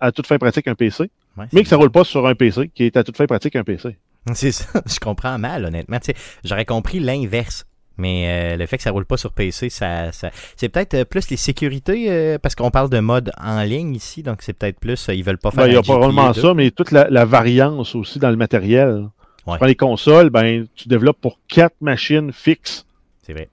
à 0.00 0.12
toute 0.12 0.26
fin 0.26 0.38
pratique 0.38 0.66
un 0.66 0.74
PC, 0.74 1.10
Ouais, 1.36 1.46
mais 1.52 1.62
que 1.62 1.68
ça 1.68 1.76
roule 1.76 1.90
pas 1.90 2.04
sur 2.04 2.26
un 2.26 2.34
PC 2.34 2.70
qui 2.74 2.84
est 2.84 2.96
à 2.96 3.04
toute 3.04 3.16
fin 3.16 3.26
pratique 3.26 3.56
un 3.56 3.64
PC. 3.64 3.96
C'est 4.34 4.52
ça, 4.52 4.82
je 4.86 4.98
comprends 4.98 5.38
mal, 5.38 5.64
honnêtement. 5.64 5.98
J'aurais 6.44 6.64
compris 6.64 7.00
l'inverse. 7.00 7.64
Mais 7.98 8.54
euh, 8.54 8.56
le 8.56 8.66
fait 8.66 8.78
que 8.78 8.82
ça 8.82 8.90
roule 8.90 9.04
pas 9.04 9.16
sur 9.16 9.32
PC, 9.32 9.68
ça, 9.68 10.12
ça... 10.12 10.30
c'est 10.56 10.68
peut-être 10.68 10.94
euh, 10.94 11.04
plus 11.04 11.28
les 11.30 11.36
sécurités, 11.36 12.10
euh, 12.10 12.38
parce 12.38 12.54
qu'on 12.54 12.70
parle 12.70 12.88
de 12.90 13.00
mode 13.00 13.32
en 13.38 13.62
ligne 13.62 13.94
ici, 13.94 14.22
donc 14.22 14.42
c'est 14.42 14.54
peut-être 14.54 14.80
plus, 14.80 15.08
ils 15.08 15.22
veulent 15.22 15.38
pas 15.38 15.50
faire. 15.50 15.64
Ben, 15.64 15.70
il 15.70 15.74
y 15.74 15.76
a 15.76 15.82
probablement 15.82 16.30
GPU 16.30 16.40
ça, 16.40 16.54
mais 16.54 16.70
toute 16.70 16.90
la, 16.90 17.08
la 17.10 17.24
variance 17.24 17.94
aussi 17.94 18.18
dans 18.18 18.30
le 18.30 18.36
matériel. 18.36 19.08
Ouais. 19.46 19.56
Prends 19.58 19.66
les 19.66 19.74
consoles, 19.74 20.30
ben, 20.30 20.66
tu 20.74 20.88
développes 20.88 21.20
pour 21.20 21.38
quatre 21.48 21.76
machines 21.80 22.32
fixes. 22.32 22.86
C'est 23.22 23.32
vrai. 23.32 23.48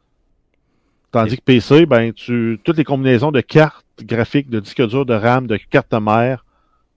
Tandis 1.11 1.37
que 1.37 1.41
PC, 1.41 1.85
ben, 1.85 2.13
tu, 2.13 2.59
toutes 2.63 2.77
les 2.77 2.83
combinaisons 2.83 3.31
de 3.31 3.41
cartes 3.41 3.85
graphiques, 4.01 4.49
de 4.49 4.59
disques 4.59 4.85
durs, 4.87 5.05
de 5.05 5.15
RAM, 5.15 5.47
de 5.47 5.57
cartes 5.57 5.93
mère, 5.93 6.45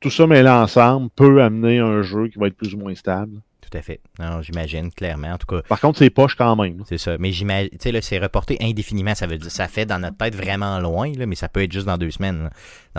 tout 0.01 0.11
ça 0.11 0.27
mêlé 0.27 0.51
ensemble 0.51 1.09
peut 1.17 1.43
amener 1.43 1.79
un 1.79 2.03
jeu 2.03 2.29
qui 2.29 2.39
va 2.39 2.49
être 2.49 2.57
plus 2.57 2.75
ou 2.75 2.79
moins 2.79 2.95
stable. 2.95 3.41
Tout 3.73 3.79
à 3.79 3.83
fait. 3.83 4.01
Non, 4.19 4.43
j'imagine, 4.43 4.91
clairement. 4.93 5.33
En 5.33 5.39
tout 5.39 5.47
cas, 5.47 5.63
Par 5.67 5.81
contre, 5.81 5.99
c'est 5.99 6.11
poche 6.11 6.35
quand 6.35 6.57
même. 6.57 6.83
c'est 6.87 6.99
ça. 6.99 7.17
Mais 7.19 7.33
j'imagine, 7.33 7.71
tu 7.71 7.91
sais, 7.91 8.01
c'est 8.03 8.19
reporté 8.19 8.59
indéfiniment. 8.61 9.15
Ça 9.15 9.27
veut 9.27 9.39
dire, 9.39 9.51
ça 9.51 9.67
fait 9.67 9.87
dans 9.87 9.99
notre 9.99 10.19
tête 10.19 10.35
vraiment 10.35 10.79
loin, 10.79 11.11
là, 11.17 11.25
mais 11.25 11.37
ça 11.37 11.49
peut 11.49 11.63
être 11.63 11.73
juste 11.73 11.87
dans 11.87 11.97
deux 11.97 12.11
semaines. 12.11 12.45
là. 12.45 12.51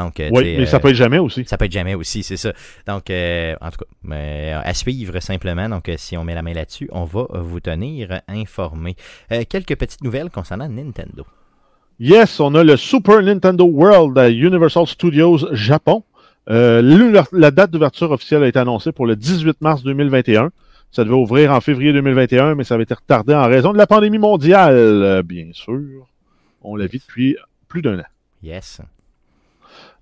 Donc, 0.03 0.19
euh, 0.19 0.29
Oui, 0.31 0.55
mais 0.57 0.65
ça 0.65 0.77
euh, 0.77 0.79
peut 0.79 0.89
être 0.89 0.95
jamais 0.95 1.19
aussi. 1.19 1.45
Ça 1.45 1.57
peut 1.57 1.65
être 1.65 1.71
jamais 1.71 1.93
aussi, 1.93 2.23
c'est 2.23 2.37
ça. 2.37 2.53
Donc, 2.87 3.11
euh, 3.11 3.55
en 3.61 3.69
tout 3.69 3.77
cas, 3.77 3.85
mais, 4.03 4.53
euh, 4.55 4.61
à 4.63 4.73
suivre 4.73 5.19
simplement. 5.19 5.69
Donc, 5.69 5.89
euh, 5.89 5.95
si 5.97 6.17
on 6.17 6.23
met 6.23 6.33
la 6.33 6.41
main 6.41 6.53
là-dessus, 6.53 6.89
on 6.91 7.03
va 7.03 7.27
euh, 7.35 7.41
vous 7.41 7.59
tenir 7.59 8.21
informé. 8.27 8.95
Euh, 9.31 9.43
quelques 9.47 9.75
petites 9.75 10.03
nouvelles 10.03 10.31
concernant 10.31 10.67
Nintendo. 10.67 11.23
Yes, 11.99 12.39
on 12.39 12.55
a 12.55 12.63
le 12.63 12.77
Super 12.77 13.21
Nintendo 13.21 13.65
World 13.65 14.17
à 14.17 14.29
Universal 14.31 14.87
Studios 14.87 15.53
Japon. 15.53 16.03
Euh, 16.49 17.23
la 17.31 17.51
date 17.51 17.71
d'ouverture 17.71 18.11
officielle 18.11 18.43
a 18.43 18.47
été 18.47 18.59
annoncée 18.59 18.91
pour 18.91 19.05
le 19.05 19.15
18 19.15 19.61
mars 19.61 19.83
2021. 19.83 20.49
Ça 20.93 21.03
devait 21.03 21.15
ouvrir 21.15 21.51
en 21.51 21.59
février 21.59 21.91
2021, 21.91 22.53
mais 22.53 22.63
ça 22.63 22.75
avait 22.75 22.83
été 22.83 22.93
retardé 22.93 23.33
en 23.33 23.47
raison 23.47 23.73
de 23.73 23.79
la 23.79 23.87
pandémie 23.87 24.19
mondiale, 24.19 24.75
euh, 24.75 25.23
bien 25.23 25.47
sûr. 25.51 26.07
On 26.61 26.75
la 26.75 26.85
vit 26.85 26.99
depuis 26.99 27.35
plus 27.67 27.81
d'un 27.81 27.97
an. 27.97 28.05
Yes. 28.43 28.79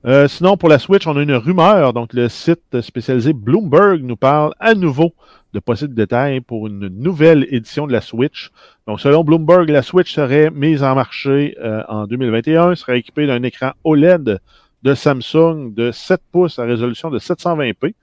Euh, 0.06 0.28
sinon, 0.28 0.58
pour 0.58 0.68
la 0.68 0.80
Switch, 0.80 1.08
on 1.08 1.16
a 1.16 1.22
une 1.22 1.34
rumeur. 1.34 1.94
Donc, 1.94 2.12
le 2.12 2.28
site 2.28 2.82
spécialisé 2.82 3.32
Bloomberg 3.32 4.02
nous 4.04 4.18
parle 4.18 4.54
à 4.60 4.74
nouveau 4.74 5.14
de 5.54 5.62
possibles 5.62 5.94
détails 5.94 6.42
pour 6.42 6.68
une 6.68 6.90
nouvelle 6.90 7.48
édition 7.52 7.88
de 7.88 7.94
la 7.94 8.02
Switch. 8.02 8.52
Donc, 8.86 9.00
selon 9.00 9.24
Bloomberg, 9.24 9.70
la 9.70 9.84
Switch 9.84 10.14
serait 10.14 10.50
mise 10.52 10.84
en 10.84 10.94
marché 10.96 11.56
euh, 11.62 11.84
en 11.88 12.06
2021, 12.06 12.76
serait 12.76 13.00
équipée 13.00 13.28
d'un 13.28 13.44
écran 13.44 13.72
OLED 13.86 14.42
de 14.84 14.94
Samsung 14.94 15.74
de 15.74 15.92
7 15.92 16.20
pouces 16.34 16.60
à 16.60 16.64
résolution 16.64 17.10
de 17.10 17.20
720p, 17.20 17.94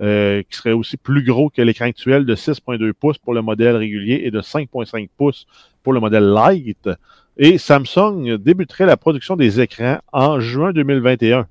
euh, 0.00 0.42
qui 0.48 0.56
serait 0.56 0.72
aussi 0.72 0.96
plus 0.96 1.24
gros 1.24 1.50
que 1.50 1.62
l'écran 1.62 1.86
actuel 1.86 2.24
de 2.24 2.34
6.2 2.34 2.92
pouces 2.92 3.18
pour 3.18 3.34
le 3.34 3.42
modèle 3.42 3.76
régulier 3.76 4.22
et 4.24 4.30
de 4.30 4.40
5.5 4.40 5.08
pouces 5.16 5.46
pour 5.82 5.92
le 5.92 6.00
modèle 6.00 6.34
Lite. 6.34 6.88
Et 7.36 7.58
Samsung 7.58 8.36
débuterait 8.38 8.86
la 8.86 8.96
production 8.96 9.36
des 9.36 9.60
écrans 9.60 9.98
en 10.12 10.40
juin 10.40 10.72
2021. 10.72 11.46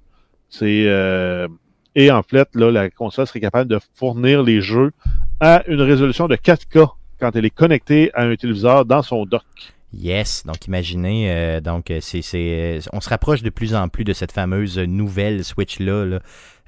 C'est 0.50 0.86
euh, 0.88 1.48
et 1.96 2.12
en 2.12 2.24
fait, 2.24 2.48
là, 2.56 2.72
la 2.72 2.90
console 2.90 3.28
serait 3.28 3.40
capable 3.40 3.70
de 3.70 3.80
fournir 3.96 4.44
les 4.44 4.62
jeux 4.62 4.92
à 5.40 5.64
une 5.68 5.82
résolution 5.82 6.28
de 6.28 6.36
4K 6.36 6.90
quand 7.20 7.36
elle 7.36 7.46
est 7.46 7.50
connectée 7.50 8.12
à 8.14 8.24
un 8.24 8.36
téléviseur 8.36 8.86
dans 8.86 9.02
son 9.02 9.26
dock. 9.26 9.44
Yes, 9.92 10.44
donc 10.46 10.68
imaginez, 10.68 11.32
euh, 11.32 11.62
donc 11.62 11.90
euh, 11.90 11.98
c'est, 12.00 12.22
c'est, 12.22 12.78
euh, 12.78 12.80
on 12.94 13.02
se 13.02 13.10
rapproche 13.10 13.42
de 13.42 13.50
plus 13.50 13.74
en 13.74 13.90
plus 13.90 14.04
de 14.04 14.14
cette 14.14 14.32
fameuse 14.32 14.78
nouvelle 14.78 15.44
Switch 15.44 15.80
là, 15.80 16.06
là, 16.06 16.20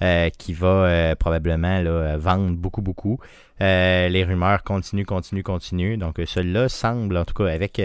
euh, 0.02 0.30
qui 0.30 0.54
va 0.54 0.68
euh, 0.68 1.16
probablement 1.16 1.82
là, 1.82 2.18
vendre 2.18 2.56
beaucoup 2.56 2.82
beaucoup. 2.82 3.20
Les 3.60 4.24
rumeurs 4.28 4.64
continuent, 4.64 5.06
continuent, 5.06 5.44
continuent. 5.44 6.00
Donc 6.00 6.20
celui-là 6.26 6.68
semble, 6.68 7.16
en 7.16 7.26
tout 7.26 7.36
cas 7.36 7.46
avec 7.46 7.80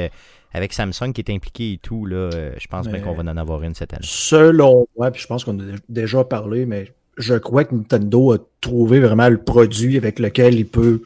avec 0.54 0.72
Samsung 0.72 1.12
qui 1.12 1.20
est 1.20 1.30
impliqué 1.30 1.72
et 1.74 1.78
tout 1.78 2.06
là, 2.06 2.30
je 2.58 2.66
pense 2.68 2.88
bien 2.88 3.00
qu'on 3.00 3.12
va 3.12 3.22
en 3.30 3.36
avoir 3.36 3.62
une 3.62 3.74
cette 3.74 3.92
année. 3.92 4.00
Selon 4.02 4.86
moi, 4.96 5.10
puis 5.10 5.20
je 5.20 5.26
pense 5.26 5.44
qu'on 5.44 5.58
a 5.60 5.76
déjà 5.90 6.24
parlé, 6.24 6.64
mais 6.64 6.94
je 7.18 7.34
crois 7.34 7.64
que 7.64 7.74
Nintendo 7.74 8.32
a 8.32 8.38
trouvé 8.62 9.00
vraiment 9.00 9.28
le 9.28 9.36
produit 9.36 9.98
avec 9.98 10.18
lequel 10.18 10.54
il 10.54 10.66
peut 10.66 11.02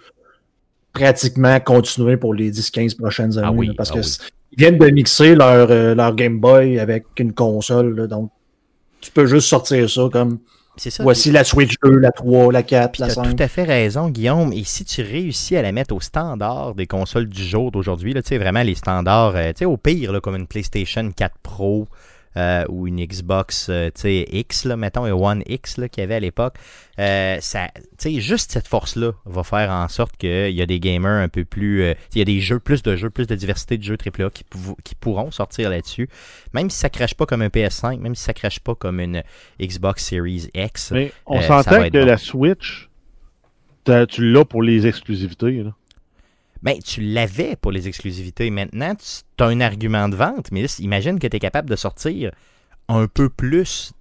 pratiquement 0.93 1.59
continuer 1.61 2.17
pour 2.17 2.35
les 2.35 2.51
10-15 2.51 2.97
prochaines 2.97 3.39
années. 3.39 3.49
Ah 3.49 3.53
oui, 3.53 3.69
là, 3.69 3.75
parce 3.77 3.91
ah 3.91 3.95
que 3.95 4.01
oui. 4.01 4.17
ils 4.53 4.59
viennent 4.59 4.79
de 4.79 4.91
mixer 4.91 5.35
leur, 5.35 5.71
euh, 5.71 5.95
leur 5.95 6.15
Game 6.15 6.41
Boy 6.41 6.79
avec 6.79 7.05
une 7.19 7.33
console. 7.33 7.95
là, 7.97 8.07
donc, 8.07 8.31
tu 9.01 9.11
peux 9.11 9.27
juste 9.27 9.49
sortir 9.49 9.89
ça 9.89 10.09
comme 10.13 10.39
ça. 10.77 11.03
voici 11.03 11.31
la 11.31 11.45
Switch 11.45 11.75
2, 11.83 11.91
la 11.97 12.11
3, 12.11 12.53
la 12.53 12.63
4, 12.63 12.93
Puis 12.93 13.01
la 13.01 13.09
t'as 13.09 13.15
5. 13.15 13.37
tout 13.37 13.43
à 13.43 13.49
fait 13.49 13.65
raison, 13.65 14.09
Guillaume. 14.09 14.53
Et 14.53 14.65
si 14.65 14.85
tu 14.85 15.03
réussis 15.03 15.57
à 15.57 15.63
la 15.63 15.73
mettre 15.73 15.95
au 15.95 16.01
standard 16.01 16.75
des 16.75 16.87
consoles 16.87 17.29
du 17.29 17.43
jour 17.43 17.71
d'aujourd'hui, 17.71 18.13
là, 18.13 18.23
tu 18.23 18.29
sais, 18.29 18.39
vraiment 18.39 18.63
les 18.63 18.75
standards, 18.75 19.37
euh, 19.37 19.49
tu 19.49 19.61
sais, 19.61 19.65
au 19.65 19.77
pire, 19.77 20.13
là, 20.13 20.21
comme 20.21 20.37
une 20.37 20.47
PlayStation 20.47 21.11
4 21.11 21.35
Pro 21.43 21.89
euh, 22.37 22.65
ou 22.69 22.87
une 22.87 23.05
Xbox, 23.05 23.69
euh, 23.71 23.91
X, 24.05 24.65
là, 24.65 24.77
mettons, 24.77 25.07
et 25.07 25.13
One 25.13 25.43
X, 25.47 25.77
là, 25.79 25.89
qu'il 25.89 26.03
y 26.03 26.05
avait 26.05 26.15
à 26.17 26.21
l'époque, 26.21 26.55
euh, 26.99 27.39
ça, 27.41 27.69
juste 28.05 28.53
cette 28.53 28.69
force-là 28.69 29.13
va 29.25 29.43
faire 29.43 29.71
en 29.71 29.89
sorte 29.89 30.17
qu'il 30.17 30.51
y 30.51 30.63
a 30.63 30.67
des 30.67 30.81
gamers 30.81 31.23
un 31.23 31.29
peu 31.29 31.45
plus, 31.45 31.83
euh, 31.83 31.95
il 32.15 32.19
y 32.19 32.23
a 32.23 32.25
des 32.25 32.41
jeux, 32.41 32.59
plus 32.61 32.83
de 32.83 32.95
jeux, 32.97 33.11
plus 33.11 33.27
de 33.27 33.35
diversité 33.35 33.79
de 33.79 33.83
jeux 33.83 33.97
AAA 33.97 34.31
qui, 34.31 34.45
qui 34.85 34.95
pourront 34.95 35.31
sortir 35.31 35.71
là-dessus, 35.71 36.09
même 36.53 36.71
si 36.71 36.79
ça 36.79 36.89
crache 36.91 37.15
pas 37.15 37.27
comme 37.27 37.43
un 37.43 37.49
PS5, 37.49 37.99
même 37.99 38.15
si 38.15 38.23
ça 38.23 38.35
crache 38.35 38.61
pas 38.61 38.75
comme 38.75 39.01
une 39.01 39.23
Xbox 39.61 40.05
Series 40.05 40.49
X. 40.55 40.93
Mais 40.93 41.13
on 41.27 41.39
Euh, 41.39 41.43
s'entend 41.43 41.83
que 41.91 41.99
bon. 41.99 42.07
la 42.07 42.17
Switch, 42.19 42.89
tu 44.09 44.33
l'as 44.33 44.45
pour 44.45 44.63
les 44.63 44.87
exclusivités. 44.87 45.63
là. 45.65 45.75
Ben, 46.63 46.79
tu 46.85 47.01
l'avais 47.01 47.57
pour 47.57 47.73
les 47.73 47.89
exclusivités. 47.89 48.51
Maintenant, 48.51 48.95
tu 48.95 49.43
as 49.43 49.47
un 49.47 49.61
argument 49.61 50.09
de 50.09 50.17
vente, 50.17 50.53
mais 50.53 50.63
là, 50.63 50.69
imagine 50.79 51.19
que 51.19 51.27
tu 51.27 51.37
es 51.37 51.41
capable 51.41 51.71
de 51.71 51.77
sortir 51.77 52.33
un 52.89 53.07
peu 53.07 53.29
plus 53.29 53.93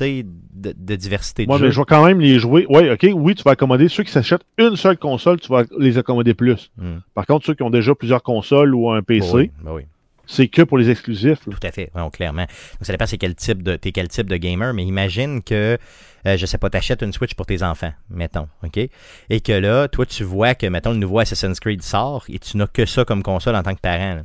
de, 0.00 0.74
de 0.76 0.96
diversité 0.96 1.46
de 1.46 1.52
mais 1.52 1.70
je 1.70 1.80
vais 1.80 1.84
quand 1.86 2.04
même 2.04 2.20
les 2.20 2.38
jouer. 2.38 2.66
Oui, 2.68 2.90
OK, 2.90 3.06
oui, 3.14 3.34
tu 3.34 3.42
vas 3.42 3.52
accommoder 3.52 3.88
ceux 3.88 4.02
qui 4.02 4.12
s'achètent 4.12 4.44
une 4.58 4.76
seule 4.76 4.98
console, 4.98 5.40
tu 5.40 5.50
vas 5.50 5.64
les 5.78 5.98
accommoder 5.98 6.34
plus. 6.34 6.70
Hmm. 6.76 6.98
Par 7.14 7.26
contre, 7.26 7.46
ceux 7.46 7.54
qui 7.54 7.62
ont 7.62 7.70
déjà 7.70 7.94
plusieurs 7.94 8.22
consoles 8.22 8.74
ou 8.74 8.90
un 8.90 9.02
PC, 9.02 9.26
Ben 9.26 9.36
oui, 9.36 9.50
ben 9.62 9.72
oui, 9.74 9.82
c'est 10.26 10.48
que 10.48 10.62
pour 10.62 10.78
les 10.78 10.90
exclusifs. 10.90 11.46
là. 11.46 11.52
tout 11.58 11.66
à 11.66 11.72
fait, 11.72 11.90
ouais, 11.94 12.10
clairement. 12.12 12.42
Donc, 12.42 12.82
ça 12.82 12.92
dépend 12.92 13.06
c'est 13.06 13.18
quel 13.18 13.34
type 13.34 13.62
de 13.62 13.76
t'es 13.76 13.92
quel 13.92 14.08
type 14.08 14.28
de 14.28 14.36
gamer, 14.36 14.74
mais 14.74 14.84
imagine 14.84 15.42
que 15.42 15.78
euh, 16.26 16.36
je 16.36 16.44
sais 16.44 16.58
pas, 16.58 16.68
t'achètes 16.70 17.02
une 17.02 17.12
Switch 17.12 17.34
pour 17.34 17.46
tes 17.46 17.62
enfants, 17.62 17.92
mettons, 18.10 18.48
OK? 18.64 18.78
Et 19.30 19.40
que 19.40 19.52
là, 19.52 19.86
toi, 19.86 20.04
tu 20.06 20.24
vois 20.24 20.56
que, 20.56 20.66
mettons, 20.66 20.90
le 20.90 20.96
nouveau 20.98 21.20
Assassin's 21.20 21.60
Creed 21.60 21.82
sort 21.82 22.24
et 22.28 22.40
tu 22.40 22.56
n'as 22.56 22.66
que 22.66 22.84
ça 22.84 23.04
comme 23.04 23.22
console 23.22 23.54
en 23.54 23.62
tant 23.62 23.74
que 23.74 23.80
parent. 23.80 24.16
là. 24.16 24.22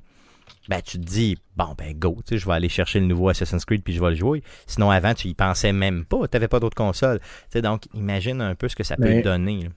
Ben, 0.68 0.82
tu 0.82 0.98
te 1.00 1.04
dis, 1.04 1.38
bon, 1.58 1.76
ben, 1.78 1.94
go, 1.98 2.18
tu 2.26 2.36
sais, 2.36 2.38
je 2.40 2.48
vais 2.48 2.54
aller 2.54 2.70
chercher 2.70 3.00
le 3.00 3.06
nouveau 3.06 3.30
Assassin's 3.30 3.66
Creed 3.66 3.84
puis 3.84 3.94
je 3.94 4.00
vais 4.02 4.10
le 4.12 4.16
jouer. 4.16 4.42
Sinon, 4.66 4.90
avant, 4.90 5.14
tu 5.14 5.28
y 5.28 5.34
pensais 5.36 5.74
même 5.74 6.06
pas, 6.06 6.28
t'avais 6.28 6.48
pas 6.48 6.60
d'autres 6.60 6.76
consoles. 6.78 7.20
Tu 7.20 7.26
sais, 7.50 7.62
donc, 7.62 7.84
imagine 7.94 8.42
un 8.42 8.56
peu 8.56 8.68
ce 8.68 8.76
que 8.76 8.84
ça 8.84 8.96
peut 8.96 9.04
Mais- 9.04 9.22
te 9.22 9.28
donner. 9.28 9.64
là. 9.64 9.70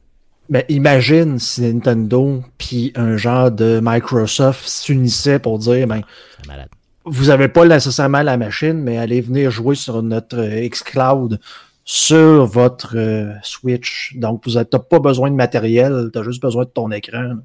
Mais 0.49 0.66
imagine 0.68 1.38
si 1.38 1.62
Nintendo 1.62 2.42
puis 2.59 2.92
un 2.97 3.16
genre 3.16 3.51
de 3.51 3.80
Microsoft 3.82 4.66
s'unissaient 4.66 5.38
pour 5.38 5.59
dire 5.59 5.86
ben, 5.86 6.03
malade. 6.47 6.68
vous 7.05 7.26
n'avez 7.26 7.49
pas 7.49 7.64
nécessairement 7.64 8.22
la 8.22 8.36
machine, 8.36 8.74
mais 8.74 8.99
allez 8.99 9.20
venir 9.20 9.51
jouer 9.51 9.74
sur 9.74 10.03
notre 10.03 10.38
euh, 10.38 10.68
xCloud 10.68 11.40
sur 11.84 12.47
votre 12.47 12.97
euh, 12.97 13.32
Switch. 13.42 14.14
Donc, 14.16 14.42
vous 14.47 14.53
n'avez 14.55 14.66
pas 14.66 14.99
besoin 14.99 15.30
de 15.30 15.36
matériel, 15.36 16.11
tu 16.12 16.18
as 16.18 16.22
juste 16.22 16.40
besoin 16.42 16.64
de 16.64 16.70
ton 16.70 16.90
écran. 16.90 17.36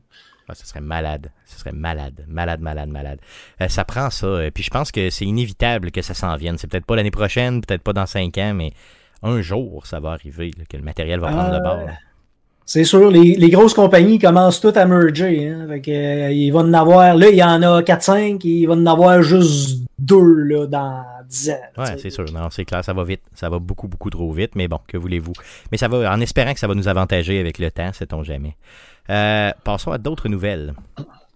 Ah, 0.48 0.56
ce 0.56 0.66
serait 0.66 0.82
malade. 0.82 1.32
Ce 1.46 1.60
serait 1.60 1.74
malade. 1.74 2.26
Malade, 2.28 2.60
malade, 2.62 2.90
malade. 2.90 3.20
Euh, 3.62 3.68
ça 3.68 3.84
prend 3.86 4.10
ça. 4.10 4.26
euh, 4.26 4.50
Puis 4.52 4.64
je 4.64 4.70
pense 4.72 4.92
que 4.92 5.10
c'est 5.10 5.26
inévitable 5.26 5.92
que 5.92 6.02
ça 6.02 6.14
s'en 6.14 6.36
vienne. 6.38 6.58
C'est 6.58 6.68
peut-être 6.68 6.86
pas 6.86 6.96
l'année 6.96 7.12
prochaine, 7.12 7.62
peut-être 7.62 7.84
pas 7.84 7.94
dans 7.94 8.08
cinq 8.08 8.38
ans, 8.40 8.54
mais 8.56 8.72
un 9.22 9.42
jour, 9.42 9.86
ça 9.86 10.00
va 10.00 10.12
arriver, 10.12 10.52
là, 10.58 10.64
que 10.68 10.78
le 10.78 10.84
matériel 10.84 11.20
va 11.20 11.28
prendre 11.28 11.54
le 11.54 11.60
bord. 11.62 11.88
C'est 12.70 12.84
sûr, 12.84 13.10
les, 13.10 13.34
les 13.34 13.50
grosses 13.50 13.74
compagnies 13.74 14.20
commencent 14.20 14.62
toutes 14.62 14.78
à 14.78 14.86
merger. 14.86 15.48
Hein. 15.48 15.66
Fait 15.68 15.82
que, 15.82 15.90
euh, 15.90 16.32
il 16.32 16.52
va 16.52 16.60
en 16.60 16.72
avoir, 16.72 17.16
là, 17.16 17.28
il 17.28 17.36
y 17.36 17.44
en 17.44 17.64
a 17.64 17.82
4-5, 17.82 18.42
il 18.44 18.68
va 18.68 18.76
en 18.76 18.86
avoir 18.86 19.24
juste 19.24 19.80
deux 19.98 20.44
là, 20.44 20.68
dans 20.68 21.04
10 21.28 21.50
ans. 21.50 21.54
Sais. 21.84 21.98
c'est 21.98 22.10
sûr. 22.12 22.26
Non, 22.32 22.52
c'est 22.52 22.66
clair, 22.66 22.86
ça 22.86 22.94
va 22.94 23.04
vite. 23.04 23.24
Ça 23.34 23.50
va 23.50 23.58
beaucoup, 23.58 23.88
beaucoup 23.88 24.12
trop 24.12 24.32
vite, 24.32 24.52
mais 24.54 24.68
bon, 24.68 24.80
que 24.88 24.98
voulez-vous? 24.98 25.34
Mais 25.72 25.80
ça 25.80 25.88
va, 25.88 26.14
en 26.14 26.20
espérant 26.20 26.54
que 26.54 26.60
ça 26.60 26.68
va 26.68 26.76
nous 26.76 26.88
avantager 26.88 27.40
avec 27.40 27.58
le 27.58 27.72
temps, 27.72 27.92
sait-on 27.92 28.22
jamais. 28.22 28.56
Euh, 29.10 29.50
passons 29.64 29.92
à 29.92 29.98
d'autres 29.98 30.30
nouvelles. 30.30 30.76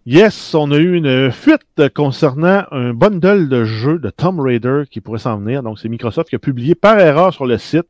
Yes, 0.05 0.53
on 0.53 0.69
a 0.71 0.77
eu 0.79 0.97
une 0.97 1.31
fuite 1.31 1.87
concernant 1.95 2.65
un 2.71 2.93
bundle 2.93 3.47
de 3.47 3.63
jeux 3.63 3.99
de 3.99 4.09
Tomb 4.09 4.37
Raider 4.41 4.83
qui 4.91 4.99
pourrait 4.99 5.19
s'en 5.19 5.37
venir. 5.37 5.63
Donc, 5.63 5.79
c'est 5.79 5.87
Microsoft 5.87 6.27
qui 6.27 6.35
a 6.35 6.39
publié 6.39 6.75
par 6.75 6.99
erreur 6.99 7.33
sur 7.33 7.45
le 7.45 7.57
site 7.57 7.87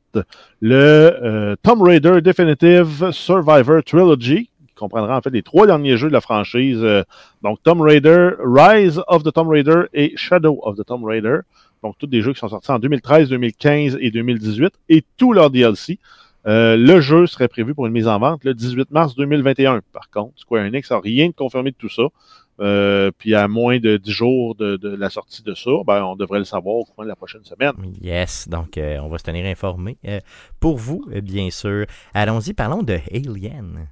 le 0.62 0.76
euh, 0.76 1.56
Tomb 1.64 1.82
Raider 1.82 2.22
Definitive 2.22 3.10
Survivor 3.10 3.84
Trilogy, 3.84 4.52
qui 4.68 4.74
comprendra 4.76 5.18
en 5.18 5.22
fait 5.22 5.32
les 5.32 5.42
trois 5.42 5.66
derniers 5.66 5.98
jeux 5.98 6.10
de 6.10 6.14
la 6.14 6.22
franchise. 6.22 6.84
euh, 6.84 7.04
donc, 7.42 7.64
Tomb 7.64 7.82
Raider, 7.82 8.34
Rise 8.46 9.02
of 9.08 9.24
the 9.24 9.34
Tomb 9.34 9.50
Raider 9.50 9.86
et 9.96 10.14
Shadow 10.16 10.60
of 10.62 10.78
the 10.78 10.86
Tomb 10.86 11.04
Raider. 11.06 11.40
Donc, 11.82 11.96
tous 11.98 12.06
des 12.06 12.22
jeux 12.22 12.34
qui 12.34 12.40
sont 12.40 12.50
sortis 12.50 12.70
en 12.70 12.78
2013, 12.78 13.30
2015 13.30 13.98
et 14.00 14.12
2018 14.12 14.72
et 14.90 15.04
tous 15.18 15.34
leurs 15.34 15.50
DLC. 15.50 15.98
Euh, 16.46 16.76
le 16.76 17.00
jeu 17.02 17.26
serait 17.26 17.48
prévu 17.48 17.74
pour 17.74 17.86
une 17.88 17.94
mise 17.94 18.08
en 18.08 18.20
vente 18.20 18.44
le 18.44 18.54
18 18.54 18.92
mars 18.92 19.16
2021. 19.16 19.82
Par 19.92 20.10
contre, 20.10 20.34
Square 20.36 20.66
Enix 20.66 20.90
n'a 20.92 21.00
rien 21.00 21.28
de 21.28 21.34
confirmé 21.34 21.72
de 21.72 21.78
tout 21.78 21.90
ça. 21.90 22.04
Euh, 22.60 23.10
puis 23.18 23.34
à 23.34 23.48
moins 23.48 23.80
de 23.80 23.98
10 23.98 24.12
jours 24.12 24.56
de, 24.56 24.78
la 24.96 25.10
sortie 25.10 25.42
de 25.42 25.56
ça, 25.56 25.72
ben, 25.88 26.04
on 26.04 26.16
devrait 26.16 26.40
le 26.40 26.46
savoir 26.46 26.76
au 26.76 26.86
cours 26.86 27.04
de 27.04 27.10
la 27.10 27.16
prochaine 27.16 27.44
semaine. 27.44 27.74
Yes, 28.02 28.48
donc 28.48 28.78
euh, 28.78 29.00
on 29.00 29.10
va 29.10 29.18
se 29.18 29.24
tenir 29.24 29.46
informé. 29.46 29.98
Pour 30.60 30.78
vous, 30.78 31.06
bien 31.24 31.50
sûr. 31.50 31.86
Allons-y, 32.14 32.54
parlons 32.54 32.84
de 32.84 33.00
Alien. 33.12 33.88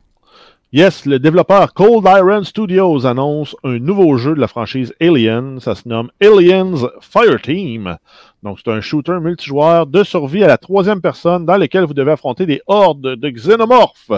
Yes, 0.74 1.06
le 1.06 1.20
développeur 1.20 1.74
Cold 1.74 2.06
Iron 2.06 2.46
Studios 2.46 3.06
annonce 3.06 3.58
un 3.66 3.78
nouveau 3.78 4.16
jeu 4.16 4.36
de 4.36 4.40
la 4.40 4.48
franchise 4.48 4.94
Alien. 5.02 5.60
Ça 5.60 5.76
se 5.76 5.86
nomme 5.86 6.10
Aliens 6.22 6.88
Fireteam. 7.02 7.98
Donc, 8.42 8.60
c'est 8.64 8.72
un 8.72 8.80
shooter 8.80 9.20
multijoueur 9.20 9.86
de 9.86 10.06
survie 10.06 10.46
à 10.46 10.48
la 10.48 10.58
troisième 10.58 11.02
personne 11.02 11.46
dans 11.46 11.58
lequel 11.58 11.84
vous 11.84 11.94
devez 11.94 12.14
affronter 12.14 12.46
des 12.46 12.62
hordes 12.68 13.18
de 13.18 13.30
xénomorphes. 13.30 14.14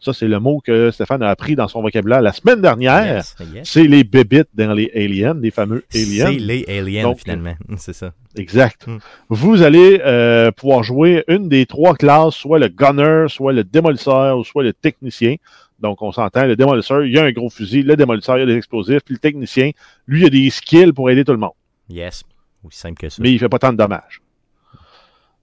Ça, 0.00 0.14
c'est 0.14 0.28
le 0.28 0.40
mot 0.40 0.60
que 0.64 0.90
Stéphane 0.90 1.22
a 1.22 1.28
appris 1.28 1.56
dans 1.56 1.68
son 1.68 1.82
vocabulaire 1.82 2.22
la 2.22 2.32
semaine 2.32 2.62
dernière. 2.62 3.16
Yes, 3.16 3.36
yes. 3.52 3.68
C'est 3.68 3.84
les 3.84 4.02
bébites 4.02 4.48
dans 4.54 4.72
les 4.72 4.90
aliens, 4.94 5.36
les 5.38 5.50
fameux 5.50 5.84
aliens. 5.92 6.26
C'est 6.26 6.38
les 6.38 6.64
aliens, 6.68 7.02
Donc, 7.02 7.18
finalement. 7.18 7.54
C'est 7.76 7.92
ça. 7.92 8.12
Exact. 8.34 8.86
Hmm. 8.86 8.98
Vous 9.28 9.60
allez 9.62 10.00
euh, 10.06 10.52
pouvoir 10.52 10.84
jouer 10.84 11.24
une 11.28 11.50
des 11.50 11.66
trois 11.66 11.94
classes, 11.94 12.34
soit 12.34 12.58
le 12.58 12.68
gunner, 12.68 13.26
soit 13.28 13.52
le 13.52 13.64
démolisseur, 13.64 14.38
ou 14.38 14.44
soit 14.44 14.62
le 14.62 14.72
technicien. 14.72 15.36
Donc, 15.78 16.02
on 16.02 16.12
s'entend, 16.12 16.44
le 16.44 16.56
démolisseur, 16.56 17.04
il 17.04 17.12
y 17.12 17.18
a 17.18 17.24
un 17.24 17.32
gros 17.32 17.50
fusil, 17.50 17.82
le 17.82 17.96
démolisseur, 17.96 18.36
il 18.36 18.40
y 18.40 18.42
a 18.42 18.46
des 18.46 18.56
explosifs, 18.56 19.02
puis 19.04 19.14
le 19.14 19.20
technicien, 19.20 19.70
lui, 20.06 20.22
il 20.22 20.26
a 20.26 20.30
des 20.30 20.50
skills 20.50 20.92
pour 20.92 21.10
aider 21.10 21.24
tout 21.24 21.32
le 21.32 21.38
monde. 21.38 21.52
Yes. 21.88 22.24
Aussi 22.64 22.78
simple 22.78 22.98
que 23.00 23.08
ça. 23.08 23.22
Mais 23.22 23.32
il 23.32 23.38
fait 23.38 23.48
pas 23.48 23.58
tant 23.58 23.72
de 23.72 23.76
dommages. 23.76 24.20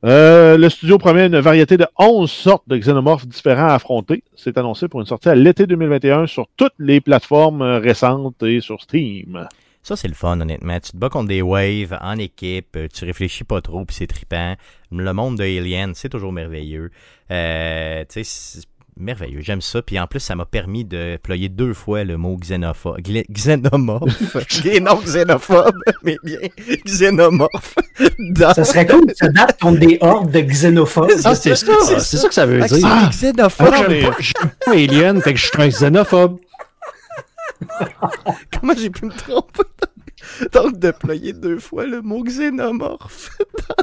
Euh, 0.04 0.58
le 0.58 0.70
studio 0.70 0.98
promet 0.98 1.26
une 1.26 1.40
variété 1.40 1.78
de 1.78 1.88
11 1.98 2.30
sortes 2.30 2.68
de 2.68 2.78
xénomorphes 2.78 3.26
différents 3.26 3.70
à 3.70 3.74
affronter. 3.74 4.24
C'est 4.36 4.58
annoncé 4.58 4.88
pour 4.88 5.00
une 5.00 5.08
sortie 5.08 5.30
à 5.30 5.36
l'été 5.36 5.66
2021 5.66 6.28
sur 6.28 6.48
toutes 6.58 6.76
les 6.78 7.02
plateformes 7.02 7.64
euh, 7.64 7.80
récentes 7.80 8.44
et 8.44 8.60
sur 8.60 8.82
Steam. 8.82 9.48
Ça, 9.82 9.96
c'est 9.96 10.08
le 10.08 10.14
fun, 10.14 10.40
honnêtement. 10.40 10.80
Tu 10.80 10.92
te 10.92 10.98
bats 10.98 11.10
contre 11.10 11.28
des 11.28 11.42
waves 11.42 11.98
en 12.02 12.18
équipe, 12.18 12.78
tu 12.92 13.06
réfléchis 13.06 13.44
pas 13.44 13.62
trop, 13.62 13.86
puis 13.86 13.96
c'est 13.96 14.08
trippant. 14.08 14.56
Le 14.92 15.14
monde 15.14 15.38
de 15.38 15.44
Alien, 15.44 15.94
c'est 15.94 16.10
toujours 16.10 16.34
merveilleux. 16.34 16.92
Euh, 17.32 18.04
tu 18.10 18.24
sais, 18.24 18.62
merveilleux. 18.98 19.42
J'aime 19.42 19.62
ça. 19.62 19.82
Puis 19.82 20.00
en 20.00 20.08
plus, 20.08 20.20
ça 20.20 20.36
m'a 20.36 20.46
permis 20.46 20.86
de 20.86 21.18
ployer 21.22 21.50
deux 21.50 21.74
fois 21.74 22.04
le 22.04 22.18
mot 22.18 22.38
xénophobe. 22.38 23.00
Xénomorphe. 23.32 24.36
Non 24.82 24.98
xénophobe, 25.02 25.76
mais 26.04 26.18
bien 26.24 26.40
xénomorphe. 26.86 27.76
Dans- 28.20 28.54
Ça 28.54 28.64
serait 28.64 28.86
cool 28.88 29.06
de 29.08 29.14
se 29.14 29.26
battre 29.32 29.58
contre 29.58 29.80
des 29.80 29.98
hordes 30.02 30.32
de 30.32 30.40
xénophobes. 30.42 31.12
Ah, 31.24 31.36
c'est 31.36 31.56
ça, 31.56 31.66
ça 32.00 32.28
que 32.28 32.34
ça 32.34 32.46
veut 32.46 32.60
que 32.60 32.76
dire. 32.76 33.10
xénophobes. 33.12 33.68
Ah, 33.72 33.84
pas- 33.84 34.16
j'aime 34.20 34.52
pas 34.66 34.72
Alien, 34.72 35.22
fait 35.22 35.34
que 35.34 35.40
je 35.40 35.46
suis 35.48 35.62
un 35.62 35.68
xénophobe. 35.70 36.38
Comment 38.60 38.74
j'ai 38.78 38.90
pu 38.90 39.06
me 39.06 39.12
tromper? 39.12 39.64
Donc, 40.54 40.80
de 40.80 40.92
ployer 40.92 41.34
deux 41.34 41.60
fois 41.60 41.86
le 41.86 42.02
mot 42.02 42.24
xénomorphe 42.24 43.30
dans, 43.70 43.76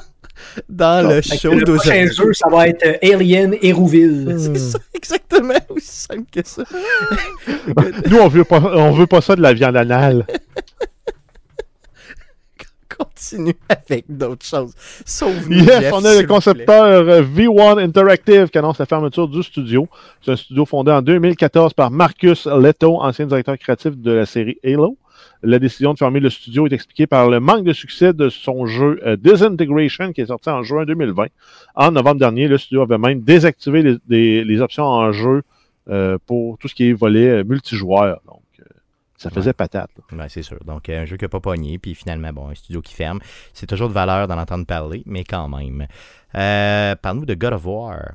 dans 0.69 1.09
le 1.09 1.21
show 1.21 1.53
le 1.53 1.65
prochain 1.65 2.05
d'aujourd'hui. 2.05 2.15
jeu, 2.15 2.33
ça 2.33 2.49
va 2.51 2.69
être 2.69 2.87
euh, 2.87 3.15
Alien 3.15 3.55
Hérouville. 3.61 4.37
C'est 4.39 4.59
ça, 4.59 4.79
exactement 4.95 5.55
aussi 5.69 5.91
simple 5.91 6.31
que 6.33 6.41
ça. 6.47 6.63
Nous, 8.11 8.19
on 8.19 8.29
veut 8.29 8.45
pas, 8.45 8.61
on 8.61 8.93
veut 8.93 9.07
pas 9.07 9.21
ça 9.21 9.37
de 9.37 9.43
la 9.43 9.53
viande 9.53 9.77
anale. 9.77 10.27
Continue 12.99 13.57
avec 13.69 14.05
d'autres 14.09 14.45
choses. 14.45 14.73
Sauve-nous, 15.05 15.65
Yes, 15.65 15.81
Jeff, 15.81 15.93
on 15.93 16.05
a 16.05 16.21
le 16.21 16.27
concepteur 16.27 16.85
euh, 16.85 17.23
V1 17.23 17.83
Interactive 17.83 18.49
qui 18.49 18.59
annonce 18.59 18.79
la 18.79 18.87
fermeture 18.87 19.27
du 19.29 19.43
studio. 19.43 19.89
C'est 20.23 20.33
un 20.33 20.37
studio 20.37 20.65
fondé 20.67 20.93
en 20.93 21.03
2014 21.03 21.73
par 21.73 21.91
Marcus 21.91 22.47
Leto, 22.47 23.01
ancien 23.01 23.27
directeur 23.27 23.59
créatif 23.59 23.97
de 23.97 24.13
la 24.13 24.27
série 24.27 24.59
Halo. 24.63 24.99
La 25.43 25.59
décision 25.59 25.93
de 25.93 25.99
fermer 25.99 26.21
le 26.21 26.31
studio 26.31 26.67
est 26.67 26.73
expliquée 26.73 27.07
par 27.07 27.29
le 27.29 27.41
manque 27.41 27.65
de 27.65 27.73
succès 27.73 28.13
de 28.13 28.29
son 28.29 28.67
jeu 28.67 29.01
euh, 29.05 29.17
Disintegration 29.17 30.13
qui 30.13 30.21
est 30.21 30.27
sorti 30.27 30.51
en 30.51 30.63
juin 30.63 30.85
2020. 30.85 31.27
En 31.75 31.91
novembre 31.91 32.21
dernier, 32.21 32.49
le 32.49 32.59
studio 32.59 32.83
avait 32.83 32.99
même 32.99 33.23
désactivé 33.23 33.99
les, 34.09 34.61
options 34.61 34.85
en 34.85 35.11
jeu 35.11 35.43
euh, 35.89 36.17
pour 36.27 36.59
tout 36.59 36.69
ce 36.69 36.75
qui 36.75 36.91
est 36.91 36.93
volet 36.93 37.29
euh, 37.29 37.45
multijoueur. 37.45 38.21
Donc, 38.27 38.43
ça 39.23 39.31
faisait 39.31 39.53
patate. 39.53 39.91
Ouais, 40.13 40.29
c'est 40.29 40.43
sûr. 40.43 40.59
Donc, 40.65 40.89
un 40.89 41.05
jeu 41.05 41.17
qui 41.17 41.25
n'a 41.25 41.29
pas 41.29 41.39
pogné, 41.39 41.79
puis 41.79 41.95
finalement, 41.95 42.33
bon, 42.33 42.49
un 42.49 42.55
studio 42.55 42.81
qui 42.81 42.93
ferme. 42.93 43.21
C'est 43.53 43.67
toujours 43.67 43.89
de 43.89 43.95
valeur 43.95 44.27
d'en 44.27 44.37
entendre 44.37 44.67
parler, 44.67 45.05
mais 45.07 45.23
quand 45.23 45.49
même. 45.49 45.87
Euh, 46.35 46.97
Parle-nous 46.97 47.27
de 47.27 47.35
God 47.35 47.53
of 47.53 47.67
War. 47.67 48.15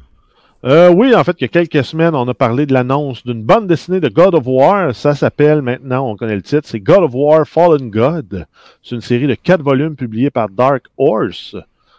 Euh, 0.66 0.90
oui, 0.90 1.14
en 1.14 1.24
fait, 1.24 1.36
il 1.40 1.44
y 1.44 1.46
a 1.46 1.50
quelques 1.50 1.86
semaines, 1.86 2.16
on 2.16 2.28
a 2.28 2.34
parlé 2.34 2.66
de 2.66 2.74
l'annonce 2.74 3.24
d'une 3.24 3.44
bande 3.44 3.68
dessinée 3.68 4.00
de 4.00 4.10
God 4.10 4.34
of 4.34 4.44
War. 4.48 4.96
Ça 4.96 5.14
s'appelle 5.14 5.62
maintenant, 5.62 6.10
on 6.10 6.16
connaît 6.16 6.36
le 6.36 6.42
titre, 6.42 6.68
c'est 6.68 6.80
God 6.80 7.04
of 7.04 7.12
War 7.14 7.48
Fallen 7.48 7.92
God. 7.92 8.48
C'est 8.82 8.96
une 8.96 9.02
série 9.02 9.28
de 9.28 9.36
quatre 9.36 9.62
volumes 9.62 9.96
publiés 9.96 10.32
par 10.32 10.50
Dark 10.50 10.86
Horse. 10.98 11.56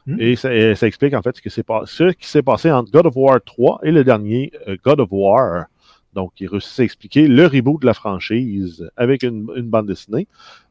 Hmm. 0.06 0.16
Et 0.18 0.34
ça, 0.34 0.52
et 0.52 0.74
ça 0.74 0.88
explique 0.88 1.14
en 1.14 1.22
fait 1.22 1.36
ce, 1.36 1.40
que 1.40 2.12
qui 2.12 2.26
s'est 2.26 2.42
passé 2.42 2.72
entre 2.72 2.90
God 2.90 3.06
of 3.06 3.12
War 3.14 3.38
3 3.44 3.80
et 3.84 3.92
le 3.92 4.02
dernier 4.02 4.50
euh, 4.66 4.76
God 4.84 5.00
of 5.00 5.08
War. 5.12 5.66
Donc, 6.14 6.32
il 6.40 6.48
réussit 6.48 6.80
à 6.80 6.82
expliquer 6.82 7.28
le 7.28 7.46
reboot 7.46 7.80
de 7.80 7.86
la 7.86 7.94
franchise 7.94 8.90
avec 8.96 9.22
une, 9.22 9.46
une 9.54 9.68
bande 9.68 9.86
dessinée. 9.86 10.26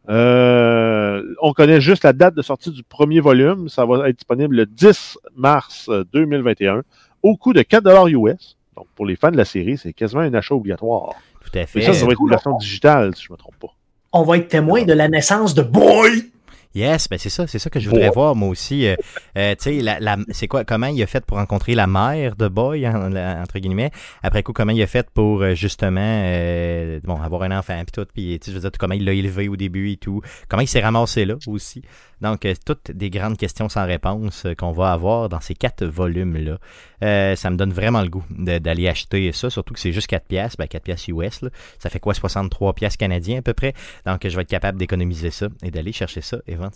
Euh, 0.09 1.23
on 1.41 1.53
connaît 1.53 1.79
juste 1.79 2.03
la 2.03 2.11
date 2.11 2.35
de 2.35 2.41
sortie 2.41 2.71
du 2.71 2.83
premier 2.83 3.21
volume. 3.21 3.69
Ça 3.69 3.85
va 3.85 4.09
être 4.09 4.17
disponible 4.17 4.55
le 4.55 4.65
10 4.65 5.17
mars 5.35 5.87
euh, 5.89 6.03
2021 6.11 6.83
au 7.27 7.37
coût 7.37 7.53
de 7.53 7.61
4 7.61 8.09
US. 8.09 8.57
Donc, 8.75 8.87
pour 8.95 9.05
les 9.05 9.15
fans 9.15 9.31
de 9.31 9.37
la 9.37 9.45
série, 9.45 9.77
c'est 9.77 9.93
quasiment 9.93 10.21
un 10.21 10.33
achat 10.33 10.55
obligatoire. 10.55 11.15
Tout 11.43 11.57
à 11.57 11.65
fait. 11.65 11.79
Mais 11.79 11.85
ça, 11.85 11.93
ça 11.93 12.05
va 12.05 12.11
être 12.11 12.21
une 12.21 12.29
version 12.29 12.57
digitale, 12.57 13.15
si 13.15 13.23
je 13.23 13.31
me 13.31 13.37
trompe 13.37 13.57
pas. 13.59 13.73
On 14.13 14.23
va 14.23 14.37
être 14.37 14.47
témoin 14.47 14.83
de 14.83 14.93
la 14.93 15.07
naissance 15.07 15.53
de 15.53 15.61
Boy! 15.61 16.31
Yes, 16.77 17.09
ben 17.09 17.17
c'est 17.17 17.29
ça, 17.29 17.47
c'est 17.47 17.57
ça 17.57 17.71
que 17.71 17.79
je 17.79 17.89
voudrais 17.89 18.09
voir 18.11 18.35
moi 18.35 18.49
aussi. 18.49 18.85
Euh, 18.85 18.95
euh, 19.35 19.55
tu 19.55 19.63
sais, 19.63 19.81
la, 19.81 19.99
la- 19.99 20.17
c'est 20.29 20.47
quoi, 20.47 20.63
comment 20.63 20.85
il 20.85 21.01
a 21.01 21.07
fait 21.07 21.25
pour 21.25 21.37
rencontrer 21.37 21.73
la 21.73 21.87
mère 21.87 22.35
de 22.35 22.47
Boy 22.47 22.87
en- 22.87 23.09
la- 23.09 23.41
entre 23.41 23.57
guillemets. 23.57 23.89
Après 24.21 24.43
coup, 24.43 24.53
comment 24.53 24.71
il 24.71 24.81
a 24.83 24.85
fait 24.87 25.09
pour 25.09 25.41
euh, 25.41 25.55
justement, 25.55 25.99
euh, 26.03 26.99
bon, 27.03 27.19
avoir 27.19 27.41
un 27.41 27.57
enfant 27.57 27.81
puis 27.83 27.91
tout, 27.91 28.05
puis 28.13 28.39
je 28.45 28.51
veux 28.51 28.59
dire 28.59 28.69
comment 28.77 28.93
il 28.93 29.05
l'a 29.05 29.13
élevé 29.13 29.47
au 29.47 29.55
début 29.55 29.89
et 29.91 29.97
tout, 29.97 30.21
comment 30.49 30.61
il 30.61 30.67
s'est 30.67 30.81
ramassé 30.81 31.25
là 31.25 31.33
aussi. 31.47 31.81
Donc 32.21 32.47
toutes 32.65 32.91
des 32.91 33.09
grandes 33.11 33.37
questions 33.37 33.69
sans 33.69 33.85
réponse 33.85 34.45
qu'on 34.57 34.71
va 34.71 34.91
avoir 34.91 35.29
dans 35.29 35.39
ces 35.39 35.53
quatre 35.53 35.85
volumes 35.85 36.37
là. 36.37 37.35
Ça 37.35 37.49
me 37.51 37.55
donne 37.57 37.71
vraiment 37.71 38.01
le 38.01 38.09
goût 38.09 38.23
d'aller 38.29 38.87
acheter 38.87 39.31
ça, 39.31 39.49
surtout 39.51 39.73
que 39.75 39.79
c'est 39.79 39.91
juste 39.93 40.07
4 40.07 40.25
pièces, 40.27 40.57
ben 40.57 40.67
4 40.67 40.83
pièces 40.83 41.07
US 41.09 41.41
là. 41.41 41.49
Ça 41.79 41.89
fait 41.91 41.99
quoi 41.99 42.13
63 42.15 42.73
pièces 42.73 42.97
canadiens 42.97 43.39
à 43.39 43.41
peu 43.43 43.53
près? 43.53 43.73
Donc 44.07 44.27
je 44.27 44.35
vais 44.35 44.41
être 44.43 44.49
capable 44.49 44.77
d'économiser 44.79 45.29
ça 45.31 45.47
et 45.63 45.69
d'aller 45.71 45.91
chercher 45.91 46.21
ça 46.21 46.37
éventuellement. 46.47 46.66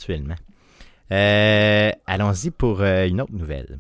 Euh, 1.12 1.92
Allons-y 2.08 2.52
pour 2.52 2.82
euh, 2.82 3.08
une 3.08 3.22
autre 3.22 3.34
nouvelle. 3.34 3.80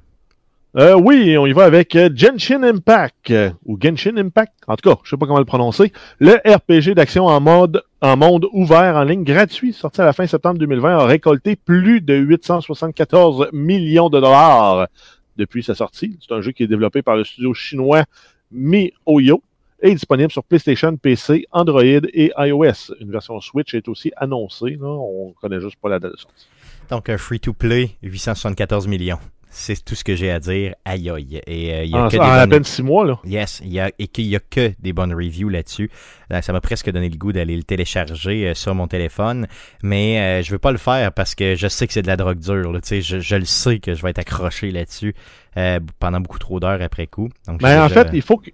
Euh, 0.77 0.95
oui, 0.95 1.37
on 1.37 1.45
y 1.45 1.51
va 1.51 1.65
avec 1.65 1.97
Genshin 2.15 2.63
Impact, 2.63 3.33
ou 3.65 3.77
Genshin 3.81 4.15
Impact, 4.15 4.53
en 4.67 4.77
tout 4.77 4.89
cas, 4.89 4.97
je 5.03 5.09
sais 5.09 5.17
pas 5.17 5.25
comment 5.25 5.39
le 5.39 5.45
prononcer. 5.45 5.91
Le 6.19 6.35
RPG 6.45 6.95
d'action 6.95 7.25
en 7.25 7.41
mode 7.41 7.83
en 7.99 8.15
monde 8.15 8.47
ouvert 8.53 8.95
en 8.95 9.03
ligne 9.03 9.25
gratuit, 9.25 9.73
sorti 9.73 9.99
à 9.99 10.05
la 10.05 10.13
fin 10.13 10.25
septembre 10.27 10.59
2020, 10.59 10.97
a 10.99 11.05
récolté 11.05 11.57
plus 11.57 11.99
de 11.99 12.15
874 12.15 13.49
millions 13.51 14.09
de 14.09 14.21
dollars 14.21 14.87
depuis 15.35 15.61
sa 15.61 15.75
sortie. 15.75 16.17
C'est 16.21 16.33
un 16.33 16.39
jeu 16.39 16.53
qui 16.53 16.63
est 16.63 16.67
développé 16.67 17.01
par 17.01 17.17
le 17.17 17.25
studio 17.25 17.53
chinois 17.53 18.05
MiHoYo 18.51 19.43
est 19.81 19.93
disponible 19.93 20.31
sur 20.31 20.43
PlayStation, 20.43 20.95
PC, 20.97 21.45
Android 21.51 21.81
et 21.83 22.31
iOS. 22.37 22.93
Une 22.99 23.11
version 23.11 23.39
Switch 23.41 23.73
est 23.73 23.87
aussi 23.87 24.11
annoncée. 24.17 24.77
Là. 24.79 24.87
On 24.87 25.33
connaît 25.41 25.59
juste 25.61 25.77
pas 25.81 25.89
la 25.89 25.99
date 25.99 26.11
de 26.13 26.17
sortie. 26.17 26.47
Donc 26.89 27.09
un 27.09 27.17
free-to-play, 27.17 27.91
874 28.03 28.87
millions. 28.87 29.19
C'est 29.53 29.83
tout 29.83 29.95
ce 29.95 30.03
que 30.05 30.15
j'ai 30.15 30.31
à 30.31 30.39
dire. 30.39 30.75
Aïe 30.85 31.09
aïe. 31.09 31.41
Et 31.45 31.73
euh, 31.73 31.83
il 31.83 31.89
y 31.91 31.95
a 31.95 32.05
En, 32.05 32.07
que 32.07 32.15
en 32.15 32.19
des 32.23 32.25
à 32.25 32.39
bonnes- 32.45 32.49
peine 32.51 32.63
six 32.63 32.81
mois, 32.83 33.05
là. 33.05 33.19
Yes, 33.25 33.61
il 33.65 33.73
y 33.73 33.81
a, 33.81 33.91
et 33.99 34.07
qu'il 34.07 34.25
y 34.27 34.35
a 34.37 34.39
que 34.39 34.71
des 34.79 34.93
bonnes 34.93 35.13
reviews 35.13 35.49
là-dessus. 35.49 35.91
Euh, 36.31 36.41
Ça 36.41 36.53
m'a 36.53 36.61
presque 36.61 36.89
donné 36.89 37.09
le 37.09 37.17
goût 37.17 37.33
d'aller 37.33 37.57
le 37.57 37.63
télécharger 37.63 38.47
euh, 38.47 38.53
sur 38.53 38.73
mon 38.75 38.87
téléphone, 38.87 39.47
mais 39.83 40.21
euh, 40.21 40.41
je 40.41 40.51
veux 40.53 40.57
pas 40.59 40.71
le 40.71 40.77
faire 40.77 41.11
parce 41.11 41.35
que 41.35 41.55
je 41.55 41.67
sais 41.67 41.85
que 41.85 41.91
c'est 41.91 42.01
de 42.01 42.07
la 42.07 42.15
drogue 42.15 42.39
dure. 42.39 42.71
Là, 42.71 42.79
je, 42.81 43.01
je 43.19 43.35
le 43.35 43.43
sais 43.43 43.79
que 43.79 43.93
je 43.93 44.01
vais 44.01 44.11
être 44.11 44.19
accroché 44.19 44.71
là-dessus 44.71 45.13
euh, 45.57 45.81
pendant 45.99 46.21
beaucoup 46.21 46.39
trop 46.39 46.61
d'heures 46.61 46.81
après 46.81 47.07
coup. 47.07 47.27
Donc, 47.45 47.61
Mais 47.61 47.73
je- 47.75 47.79
en 47.81 47.87
je- 47.89 47.93
fait, 47.93 48.07
il 48.13 48.21
faut 48.21 48.37
que, 48.37 48.51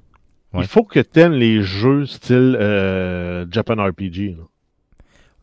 Ouais. 0.54 0.62
il 0.62 0.68
faut 0.68 0.84
que 0.84 1.00
tu 1.00 1.20
aimes 1.20 1.34
les 1.34 1.62
jeux 1.62 2.06
style 2.06 2.58
euh, 2.60 3.46
Japan 3.52 3.76
RPG. 3.86 4.36
là. 4.38 4.44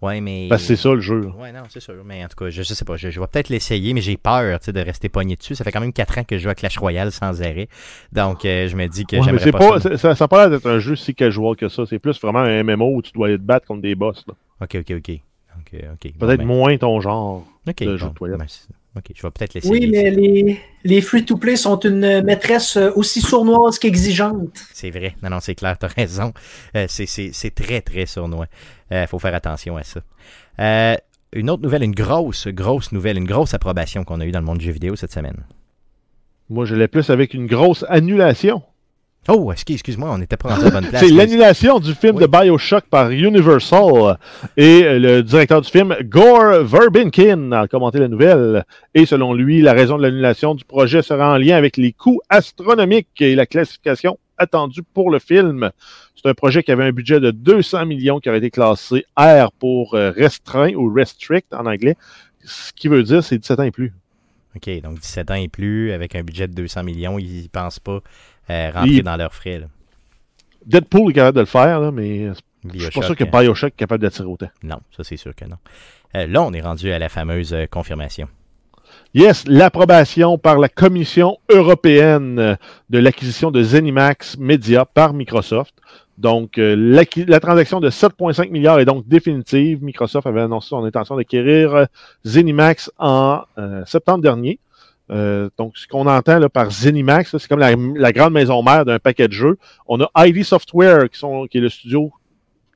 ouais, 0.03 0.21
mais 0.21 0.47
Parce 0.49 0.63
que 0.63 0.69
c'est 0.69 0.77
ça 0.77 0.95
le 0.95 1.01
jeu. 1.01 1.27
Ouais, 1.39 1.53
non, 1.53 1.61
c'est 1.69 1.81
sûr. 1.81 2.03
Mais 2.05 2.25
en 2.25 2.29
tout 2.29 2.37
cas, 2.37 2.49
je, 2.51 2.63
je 2.63 2.75
sais 2.75 2.85
pas. 2.85 2.97
Je, 2.97 3.11
je 3.11 3.21
vais 3.21 3.27
peut-être 3.27 3.49
l'essayer, 3.51 3.93
mais 3.95 4.01
j'ai 4.01 4.17
peur 4.17 4.59
de 4.67 4.81
rester 4.81 5.09
pogné 5.11 5.37
dessus. 5.37 5.55
Ça 5.55 5.63
fait 5.65 5.73
quand 5.73 5.81
même 5.81 5.93
4 5.93 6.19
ans 6.19 6.25
que 6.25 6.39
je 6.39 6.43
joue 6.45 6.49
à 6.49 6.55
Clash 6.55 6.79
Royale 6.79 7.13
sans 7.13 7.43
arrêt. 7.43 7.69
Donc, 8.13 8.45
euh, 8.45 8.67
je 8.69 8.77
me 8.77 8.87
dis 8.87 9.05
que 9.05 9.17
Ouais, 9.17 9.21
mais 9.33 9.39
j'aimerais 9.39 9.45
c'est 9.45 9.53
pas, 9.53 9.59
pas, 9.59 9.81
ça. 9.81 9.97
ça. 9.99 10.15
Ça 10.15 10.25
n'a 10.25 10.29
pas 10.29 10.41
l'air 10.49 10.51
d'être 10.51 10.69
un 10.71 10.79
jeu 10.79 10.97
si 10.97 11.15
casual 11.15 11.55
que 11.57 11.69
ça. 11.69 11.85
C'est 11.87 11.99
plus 11.99 12.19
vraiment 12.21 12.41
un 12.41 12.63
MMO 12.63 12.97
où 12.97 13.03
tu 13.03 13.13
dois 13.13 13.27
aller 13.29 13.37
te 13.39 13.43
battre 13.43 13.67
contre 13.67 13.83
des 13.83 13.95
boss. 13.95 14.25
là. 14.27 14.35
Ok, 14.63 14.77
ok, 14.81 14.93
ok. 14.97 15.11
Bon, 16.17 16.27
Peut-être 16.27 16.39
ben, 16.39 16.47
moins 16.47 16.77
ton 16.79 17.01
genre. 17.01 17.47
de 17.67 17.97
jeu 17.97 18.09
de 18.09 18.15
toilette. 18.15 18.39
ben, 18.39 18.47
Ok, 18.97 19.07
je 19.15 19.23
vais 19.23 19.31
peut-être 19.33 19.55
laisser. 19.55 19.69
Oui, 19.69 19.89
mais 19.91 20.11
les, 20.11 20.61
les 20.85 21.01
free-to-play 21.01 21.57
sont 21.57 21.79
une 21.81 22.23
maîtresse 22.23 22.77
aussi 22.95 23.21
sournoise 23.21 23.79
qu'exigeante. 23.81 24.65
C'est 24.73 24.91
vrai. 24.91 25.17
Non, 25.23 25.31
non, 25.31 25.41
c'est 25.41 25.57
clair, 25.57 25.77
t'as 25.79 25.89
raison. 25.89 26.33
Euh, 26.77 26.87
c'est- 26.89 27.07
c'est 27.07 27.31
c'est 27.33 27.51
très, 27.53 27.81
très 27.81 28.07
sournois. 28.07 28.47
Il 28.93 29.07
faut 29.09 29.19
faire 29.19 29.35
attention 29.35 29.77
à 29.77 29.83
ça. 29.83 30.01
Euh, 30.61 30.95
une 31.33 31.51
autre 31.51 31.63
nouvelle, 31.65 31.83
une 31.83 31.95
grosse, 31.95 32.47
grosse 32.47 32.93
nouvelle, 32.93 33.17
une 33.17 33.27
grosse 33.27 33.53
approbation 33.55 34.05
qu'on 34.05 34.21
a 34.21 34.25
eue 34.27 34.31
dans 34.31 34.39
le 34.39 34.47
monde 34.47 34.59
du 34.59 34.67
jeu 34.67 34.71
vidéo 34.73 34.95
cette 34.95 35.13
semaine. 35.13 35.45
Moi, 36.49 36.65
je 36.65 36.77
l'ai 36.77 36.87
plus 36.87 37.11
avec 37.11 37.35
une 37.35 37.47
grosse 37.47 37.85
annulation. 37.89 38.63
Oh, 39.29 39.51
excuse- 39.53 39.75
excuse-moi, 39.77 40.11
on 40.13 40.19
n'était 40.19 40.37
pas 40.37 40.55
à 40.55 40.59
la 40.63 40.71
bonne 40.71 40.87
place. 40.87 41.03
C'est 41.03 41.11
l'annulation 41.11 41.79
du 41.81 41.95
film 41.95 42.17
Oui. 42.17 42.23
de 42.23 42.27
Bioshock 42.27 42.85
par 42.91 43.11
Universal. 43.11 44.19
Et 44.57 44.83
euh, 44.85 44.99
le 44.99 45.23
directeur 45.23 45.61
du 45.63 45.71
film, 45.71 45.97
Gore 46.05 46.63
Verbinkin, 46.63 47.53
a 47.53 47.67
commenté 47.67 47.99
la 48.01 48.09
nouvelle. 48.09 48.65
Et 48.95 49.07
selon 49.07 49.33
lui, 49.33 49.63
la 49.63 49.73
raison 49.73 49.97
de 49.97 50.03
l'annulation 50.03 50.55
du 50.55 50.65
projet 50.65 51.01
sera 51.03 51.33
en 51.33 51.39
lien 51.39 51.57
avec 51.57 51.77
les 51.79 51.93
coûts 51.93 52.21
astronomiques 52.29 53.09
et 53.21 53.35
la 53.35 53.47
classification 53.47 54.19
attendue 54.37 54.83
pour 54.93 55.11
le 55.11 55.19
film. 55.19 55.71
C'est 56.17 56.29
un 56.29 56.35
projet 56.35 56.63
qui 56.63 56.73
avait 56.73 56.85
un 56.85 56.93
budget 56.93 57.21
de 57.21 57.31
200 57.31 57.87
millions 57.87 58.19
qui 58.21 58.29
aurait 58.29 58.39
été 58.39 58.51
classé 58.51 59.05
R 59.17 59.53
pour 59.59 59.95
euh, 59.95 60.11
restreint 60.11 60.75
ou 60.75 60.93
restrict 60.93 61.53
en 61.55 61.67
anglais. 61.67 61.97
Ce 62.45 62.73
qui 62.75 62.89
veut 62.89 63.03
dire 63.03 63.23
c'est 63.25 63.39
17 63.39 63.61
ans 63.61 63.63
et 63.65 63.71
plus. 63.71 63.93
OK, 64.57 64.71
donc 64.83 65.01
17 65.01 65.31
ans 65.31 65.35
et 65.35 65.49
plus, 65.49 65.93
avec 65.93 66.15
un 66.15 66.23
budget 66.23 66.47
de 66.47 66.53
200 66.55 66.85
millions, 66.85 67.19
ils 67.19 67.43
ne 67.43 67.49
pensent 67.49 67.81
pas 67.81 68.01
euh, 68.51 68.71
rentrer 68.75 69.03
dans 69.03 69.17
leurs 69.17 69.35
frais. 69.35 69.59
là. 69.59 69.67
Deadpool 70.67 71.11
est 71.11 71.15
capable 71.15 71.37
de 71.37 71.41
le 71.41 71.47
faire, 71.47 71.81
là, 71.81 71.91
mais 71.91 72.31
je 72.73 72.79
suis 72.79 72.91
pas 73.01 73.03
sûr 73.07 73.17
que 73.17 73.25
euh, 73.25 73.27
Bioshock 73.41 73.69
est 73.73 73.77
capable 73.77 74.03
d'attirer 74.03 74.29
autant. 74.29 74.49
Non, 74.63 74.79
ça 74.97 75.05
c'est 75.05 75.17
sûr 75.17 75.35
que 75.35 75.45
non. 75.45 75.57
Euh, 76.17 76.27
là, 76.27 76.43
on 76.43 76.53
est 76.53 76.61
rendu 76.61 76.91
à 76.91 76.99
la 76.99 77.09
fameuse 77.09 77.53
euh, 77.53 77.67
confirmation. 77.67 78.29
Yes, 79.13 79.45
l'approbation 79.47 80.39
par 80.39 80.59
la 80.59 80.69
Commission 80.69 81.39
européenne 81.51 82.57
de 82.91 82.99
l'acquisition 82.99 83.51
de 83.51 83.63
Zenimax 83.63 84.39
Media 84.39 84.85
par 84.85 85.13
Microsoft. 85.15 85.75
Donc, 86.19 86.59
euh, 86.59 86.77
la 87.27 87.41
transaction 87.41 87.81
de 87.81 87.91
7,5 87.91 88.51
milliards 88.51 88.79
est 88.79 88.85
donc 88.85 89.07
définitive. 89.09 89.83
Microsoft 89.83 90.27
avait 90.27 90.43
annoncé 90.43 90.69
son 90.69 90.85
intention 90.85 91.17
d'acquérir 91.17 91.87
Zenimax 92.25 92.91
en 92.99 93.43
euh, 93.59 93.85
septembre 93.85 94.23
dernier. 94.23 94.59
Euh, 95.11 95.51
donc, 95.59 95.77
ce 95.77 95.87
qu'on 95.87 96.07
entend 96.07 96.41
par 96.49 96.71
Zenimax, 96.71 97.37
c'est 97.37 97.49
comme 97.49 97.61
la, 97.61 98.13
grande 98.13 98.33
maison 98.33 98.63
mère 98.63 98.85
d'un 98.85 98.99
paquet 98.99 99.29
de 99.29 99.33
jeux. 99.33 99.59
On 99.87 100.01
a 100.01 100.11
ID 100.27 100.45
Software, 100.45 101.11
qui, 101.11 101.59
est 101.59 101.61
le 101.61 101.69
studio 101.69 102.13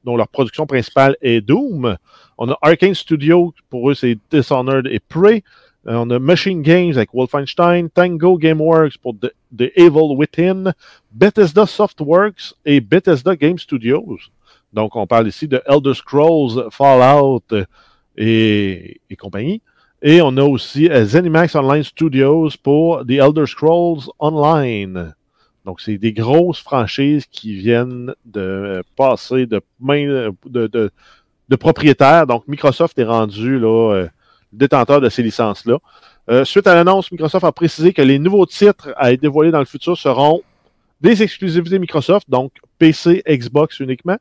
dont 0.05 0.17
leur 0.17 0.29
production 0.29 0.67
principale 0.67 1.17
est 1.21 1.41
Doom. 1.41 1.97
On 2.37 2.51
a 2.51 2.59
Arkane 2.63 2.95
Studio, 2.95 3.55
pour 3.69 3.91
eux, 3.91 3.95
c'est 3.95 4.19
Dishonored 4.31 4.87
et 4.87 5.01
Prey. 5.01 5.43
Euh, 5.87 5.95
on 5.97 6.11
a 6.11 6.19
Machine 6.19 6.63
Games 6.63 6.93
avec 6.97 7.11
Wolfenstein, 7.13 7.89
Tango 7.89 8.37
Gameworks 8.37 8.99
pour 8.99 9.15
The, 9.19 9.73
Evil 9.77 10.17
Within, 10.17 10.73
Bethesda 11.11 11.67
Softworks 11.67 12.55
et 12.65 12.81
Bethesda 12.81 13.37
Game 13.37 13.59
Studios. 13.59 14.19
Donc, 14.73 14.97
on 14.97 15.07
parle 15.07 15.29
ici 15.29 15.49
de 15.49 15.63
Elder 15.67 15.95
Scrolls, 15.95 16.69
Fallout 16.71 17.43
euh, 17.53 17.65
et 18.17 19.17
compagnie. 19.19 19.63
Et 20.03 20.23
on 20.23 20.37
a 20.37 20.43
aussi 20.43 20.89
euh, 20.89 21.05
Zenimax 21.05 21.55
Online 21.57 21.83
Studios 21.83 22.51
pour 22.63 23.05
The 23.05 23.13
Elder 23.13 23.47
Scrolls 23.47 24.11
Online. 24.21 25.15
Donc, 25.65 25.81
c'est 25.81 25.99
des 25.99 26.13
grosses 26.13 26.61
franchises 26.61 27.27
qui 27.27 27.55
viennent 27.55 28.15
de 28.25 28.41
euh, 28.41 28.83
passer 28.97 29.47
de 29.47 29.61
main 29.81 30.31
de, 30.47 30.67
de, 31.49 31.57
propriétaires. 31.57 32.27
Donc, 32.27 32.47
Microsoft 32.47 32.99
est 32.99 33.05
rendu 33.05 33.59
là, 33.59 33.93
euh, 33.95 34.09
détenteur 34.53 35.01
de 35.01 35.09
ces 35.09 35.23
licences-là. 35.23 35.79
Euh, 36.31 36.45
suite 36.45 36.67
à 36.67 36.75
l'annonce, 36.75 37.11
Microsoft 37.11 37.45
a 37.45 37.53
précisé 37.53 37.93
que 37.93 38.03
les 38.03 38.19
nouveaux 38.19 38.47
titres 38.47 38.91
à 38.97 39.13
être 39.13 39.21
dévoilés 39.21 39.51
dans 39.51 39.59
le 39.59 39.65
futur 39.65 39.97
seront 39.97 40.43
des 41.01 41.23
exclusivités 41.23 41.79
Microsoft, 41.79 42.29
donc 42.29 42.53
PC, 42.79 43.23
Xbox 43.27 43.81
uniquement. 43.81 44.19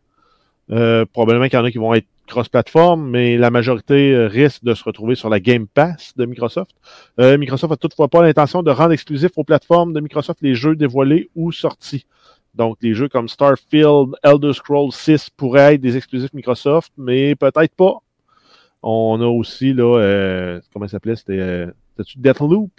Euh, 0.71 1.05
probablement 1.05 1.45
qu'il 1.45 1.57
y 1.57 1.61
en 1.61 1.65
a 1.65 1.71
qui 1.71 1.77
vont 1.77 1.93
être 1.93 2.07
cross-platform, 2.27 3.09
mais 3.09 3.37
la 3.37 3.49
majorité 3.49 4.13
euh, 4.13 4.27
risque 4.27 4.63
de 4.63 4.73
se 4.73 4.83
retrouver 4.83 5.15
sur 5.15 5.29
la 5.29 5.39
Game 5.39 5.67
Pass 5.67 6.13
de 6.15 6.25
Microsoft. 6.25 6.71
Euh, 7.19 7.37
Microsoft 7.37 7.73
a 7.73 7.77
toutefois 7.77 8.07
pas 8.07 8.21
l'intention 8.21 8.63
de 8.63 8.71
rendre 8.71 8.91
exclusifs 8.91 9.31
aux 9.37 9.43
plateformes 9.43 9.93
de 9.93 9.99
Microsoft 9.99 10.39
les 10.41 10.55
jeux 10.55 10.75
dévoilés 10.75 11.29
ou 11.35 11.51
sortis. 11.51 12.05
Donc, 12.57 12.77
les 12.81 12.93
jeux 12.93 13.07
comme 13.07 13.27
Starfield, 13.27 14.15
Elder 14.23 14.53
Scrolls 14.53 14.91
6 14.91 15.29
pourraient 15.37 15.75
être 15.75 15.81
des 15.81 15.95
exclusifs 15.95 16.33
Microsoft, 16.33 16.91
mais 16.97 17.35
peut-être 17.35 17.75
pas. 17.75 17.97
On 18.81 19.21
a 19.21 19.27
aussi, 19.27 19.73
là, 19.73 19.99
euh, 19.99 20.59
comment 20.73 20.87
ça 20.87 20.93
s'appelait? 20.93 21.15
C'était 21.15 21.39
euh, 21.39 21.71
Deathloop? 22.15 22.71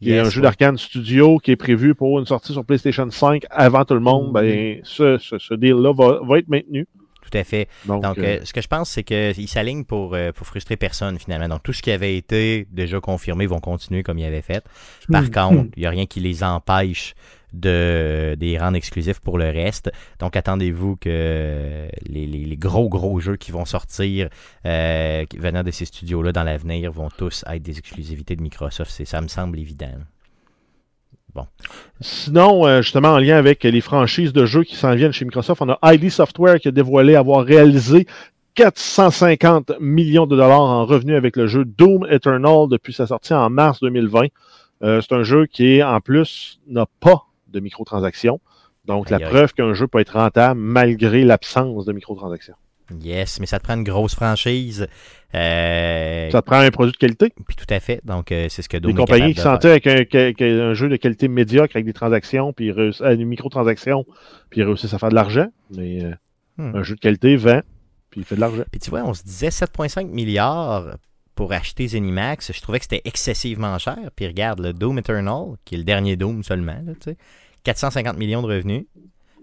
qui 0.00 0.10
est 0.10 0.16
Yes, 0.16 0.26
un 0.26 0.30
jeu 0.30 0.42
d'Arcane 0.42 0.76
Studio 0.76 1.38
qui 1.38 1.52
est 1.52 1.56
prévu 1.56 1.94
pour 1.94 2.18
une 2.18 2.26
sortie 2.26 2.52
sur 2.52 2.64
PlayStation 2.64 3.08
5 3.08 3.44
avant 3.50 3.84
tout 3.84 3.94
le 3.94 4.00
monde. 4.00 4.32
Ben, 4.32 4.80
ce, 4.82 5.16
ce, 5.18 5.38
ce 5.38 5.54
deal-là 5.54 5.92
va, 5.92 6.20
va 6.22 6.38
être 6.38 6.48
maintenu. 6.48 6.86
Tout 7.32 7.38
à 7.38 7.44
fait. 7.44 7.68
Donc, 7.86 8.02
Donc, 8.02 8.18
euh, 8.18 8.40
euh, 8.40 8.44
ce 8.44 8.52
que 8.52 8.60
je 8.60 8.68
pense, 8.68 8.90
c'est 8.90 9.02
qu'ils 9.04 9.48
s'alignent 9.48 9.84
pour, 9.84 10.14
euh, 10.14 10.32
pour 10.32 10.46
frustrer 10.46 10.76
personne, 10.76 11.18
finalement. 11.18 11.48
Donc, 11.48 11.62
tout 11.62 11.72
ce 11.72 11.80
qui 11.82 11.90
avait 11.90 12.16
été 12.16 12.66
déjà 12.70 13.00
confirmé 13.00 13.46
vont 13.46 13.58
continuer 13.60 14.02
comme 14.02 14.18
ils 14.18 14.26
avaient 14.26 14.42
fait. 14.42 14.64
Par 15.10 15.22
Hmm. 15.22 15.30
contre, 15.30 15.70
il 15.76 15.80
n'y 15.80 15.86
a 15.86 15.90
rien 15.90 16.06
qui 16.06 16.20
les 16.20 16.44
empêche 16.44 17.14
de, 17.54 18.34
de 18.38 18.44
les 18.46 18.58
rendre 18.58 18.76
exclusifs 18.76 19.20
pour 19.20 19.38
le 19.38 19.46
reste. 19.50 19.90
Donc, 20.20 20.36
attendez-vous 20.36 20.96
que 20.96 21.88
les, 22.06 22.26
les- 22.26 22.44
les 22.44 22.56
gros, 22.56 22.88
gros 22.88 23.20
jeux 23.20 23.36
qui 23.36 23.50
vont 23.52 23.64
sortir 23.66 24.28
euh, 24.66 25.24
venant 25.38 25.62
de 25.62 25.70
ces 25.70 25.84
studios-là 25.84 26.32
dans 26.32 26.44
l'avenir 26.44 26.92
vont 26.92 27.08
tous 27.10 27.44
être 27.48 27.62
des 27.62 27.78
exclusivités 27.78 28.36
de 28.36 28.42
Microsoft. 28.42 28.90
C'est, 28.90 29.04
ça 29.04 29.20
me 29.20 29.28
semble 29.28 29.58
évident. 29.58 29.92
Sinon, 32.00 32.66
euh, 32.66 32.82
justement, 32.82 33.10
en 33.10 33.18
lien 33.18 33.36
avec 33.36 33.62
les 33.64 33.80
franchises 33.80 34.32
de 34.32 34.44
jeux 34.44 34.64
qui 34.64 34.76
s'en 34.76 34.94
viennent 34.94 35.12
chez 35.12 35.24
Microsoft, 35.24 35.62
on 35.62 35.70
a 35.70 35.78
ID 35.94 36.10
Software 36.10 36.58
qui 36.58 36.68
a 36.68 36.72
dévoilé 36.72 37.14
avoir 37.14 37.44
réalisé 37.44 38.06
450 38.54 39.72
millions 39.80 40.26
de 40.26 40.36
dollars 40.36 40.60
en 40.60 40.84
revenus 40.84 41.16
avec 41.16 41.36
le 41.36 41.46
jeu 41.46 41.64
Doom 41.64 42.06
Eternal 42.10 42.68
depuis 42.68 42.92
sa 42.92 43.06
sortie 43.06 43.34
en 43.34 43.48
mars 43.50 43.80
2020. 43.80 44.26
Euh, 44.82 45.00
c'est 45.00 45.14
un 45.14 45.22
jeu 45.22 45.46
qui, 45.46 45.82
en 45.82 46.00
plus, 46.00 46.60
n'a 46.66 46.86
pas 47.00 47.26
de 47.48 47.60
microtransactions. 47.60 48.40
Donc, 48.84 49.10
la 49.10 49.20
preuve 49.20 49.54
qu'un 49.54 49.74
jeu 49.74 49.86
peut 49.86 50.00
être 50.00 50.18
rentable 50.18 50.58
malgré 50.58 51.24
l'absence 51.24 51.84
de 51.84 51.92
microtransactions. 51.92 52.56
Yes, 53.00 53.40
mais 53.40 53.46
ça 53.46 53.58
te 53.58 53.64
prend 53.64 53.74
une 53.74 53.84
grosse 53.84 54.14
franchise. 54.14 54.86
Euh, 55.34 56.30
Ça 56.30 56.42
te 56.42 56.46
prend 56.46 56.60
un 56.60 56.70
produit 56.70 56.92
de 56.92 56.96
qualité. 56.98 57.32
puis 57.46 57.56
tout 57.56 57.72
à 57.72 57.80
fait. 57.80 58.00
Donc, 58.04 58.32
euh, 58.32 58.48
c'est 58.48 58.62
ce 58.62 58.68
que 58.68 58.76
Des 58.76 58.82
Doom 58.82 58.92
est 58.92 58.96
compagnies 58.96 59.34
qui 59.34 59.40
sentaient 59.40 59.70
avec 59.70 59.86
un, 59.86 60.74
jeu 60.74 60.88
de 60.88 60.96
qualité 60.96 61.28
médiocre 61.28 61.76
avec 61.76 61.86
des 61.86 61.92
transactions, 61.92 62.52
puis 62.52 62.70
euh, 62.70 63.16
des 63.16 63.24
microtransactions, 63.24 64.04
puis 64.50 64.60
ils 64.60 64.64
réussissent 64.64 64.94
à 64.94 64.98
faire 64.98 65.10
de 65.10 65.14
l'argent. 65.14 65.46
Mais 65.74 66.04
euh, 66.04 66.12
Hmm. 66.58 66.76
un 66.76 66.82
jeu 66.82 66.94
de 66.96 67.00
qualité 67.00 67.34
vend, 67.36 67.62
puis 68.10 68.20
il 68.20 68.24
fait 68.24 68.34
de 68.34 68.40
l'argent. 68.40 68.64
Puis 68.70 68.80
tu 68.80 68.90
vois, 68.90 69.02
on 69.04 69.14
se 69.14 69.22
disait 69.22 69.48
7,5 69.48 70.06
milliards 70.08 70.96
pour 71.34 71.52
acheter 71.52 71.88
Zenimax. 71.88 72.52
Je 72.52 72.60
trouvais 72.60 72.78
que 72.78 72.84
c'était 72.84 73.00
excessivement 73.06 73.78
cher. 73.78 73.96
Puis 74.14 74.26
regarde, 74.26 74.60
le 74.60 74.74
Doom 74.74 74.98
Eternal, 74.98 75.54
qui 75.64 75.76
est 75.76 75.78
le 75.78 75.84
dernier 75.84 76.16
Doom 76.16 76.42
seulement, 76.42 76.76
là, 76.84 76.92
tu 77.00 77.10
sais, 77.12 77.16
450 77.64 78.18
millions 78.18 78.42
de 78.42 78.48
revenus. 78.48 78.84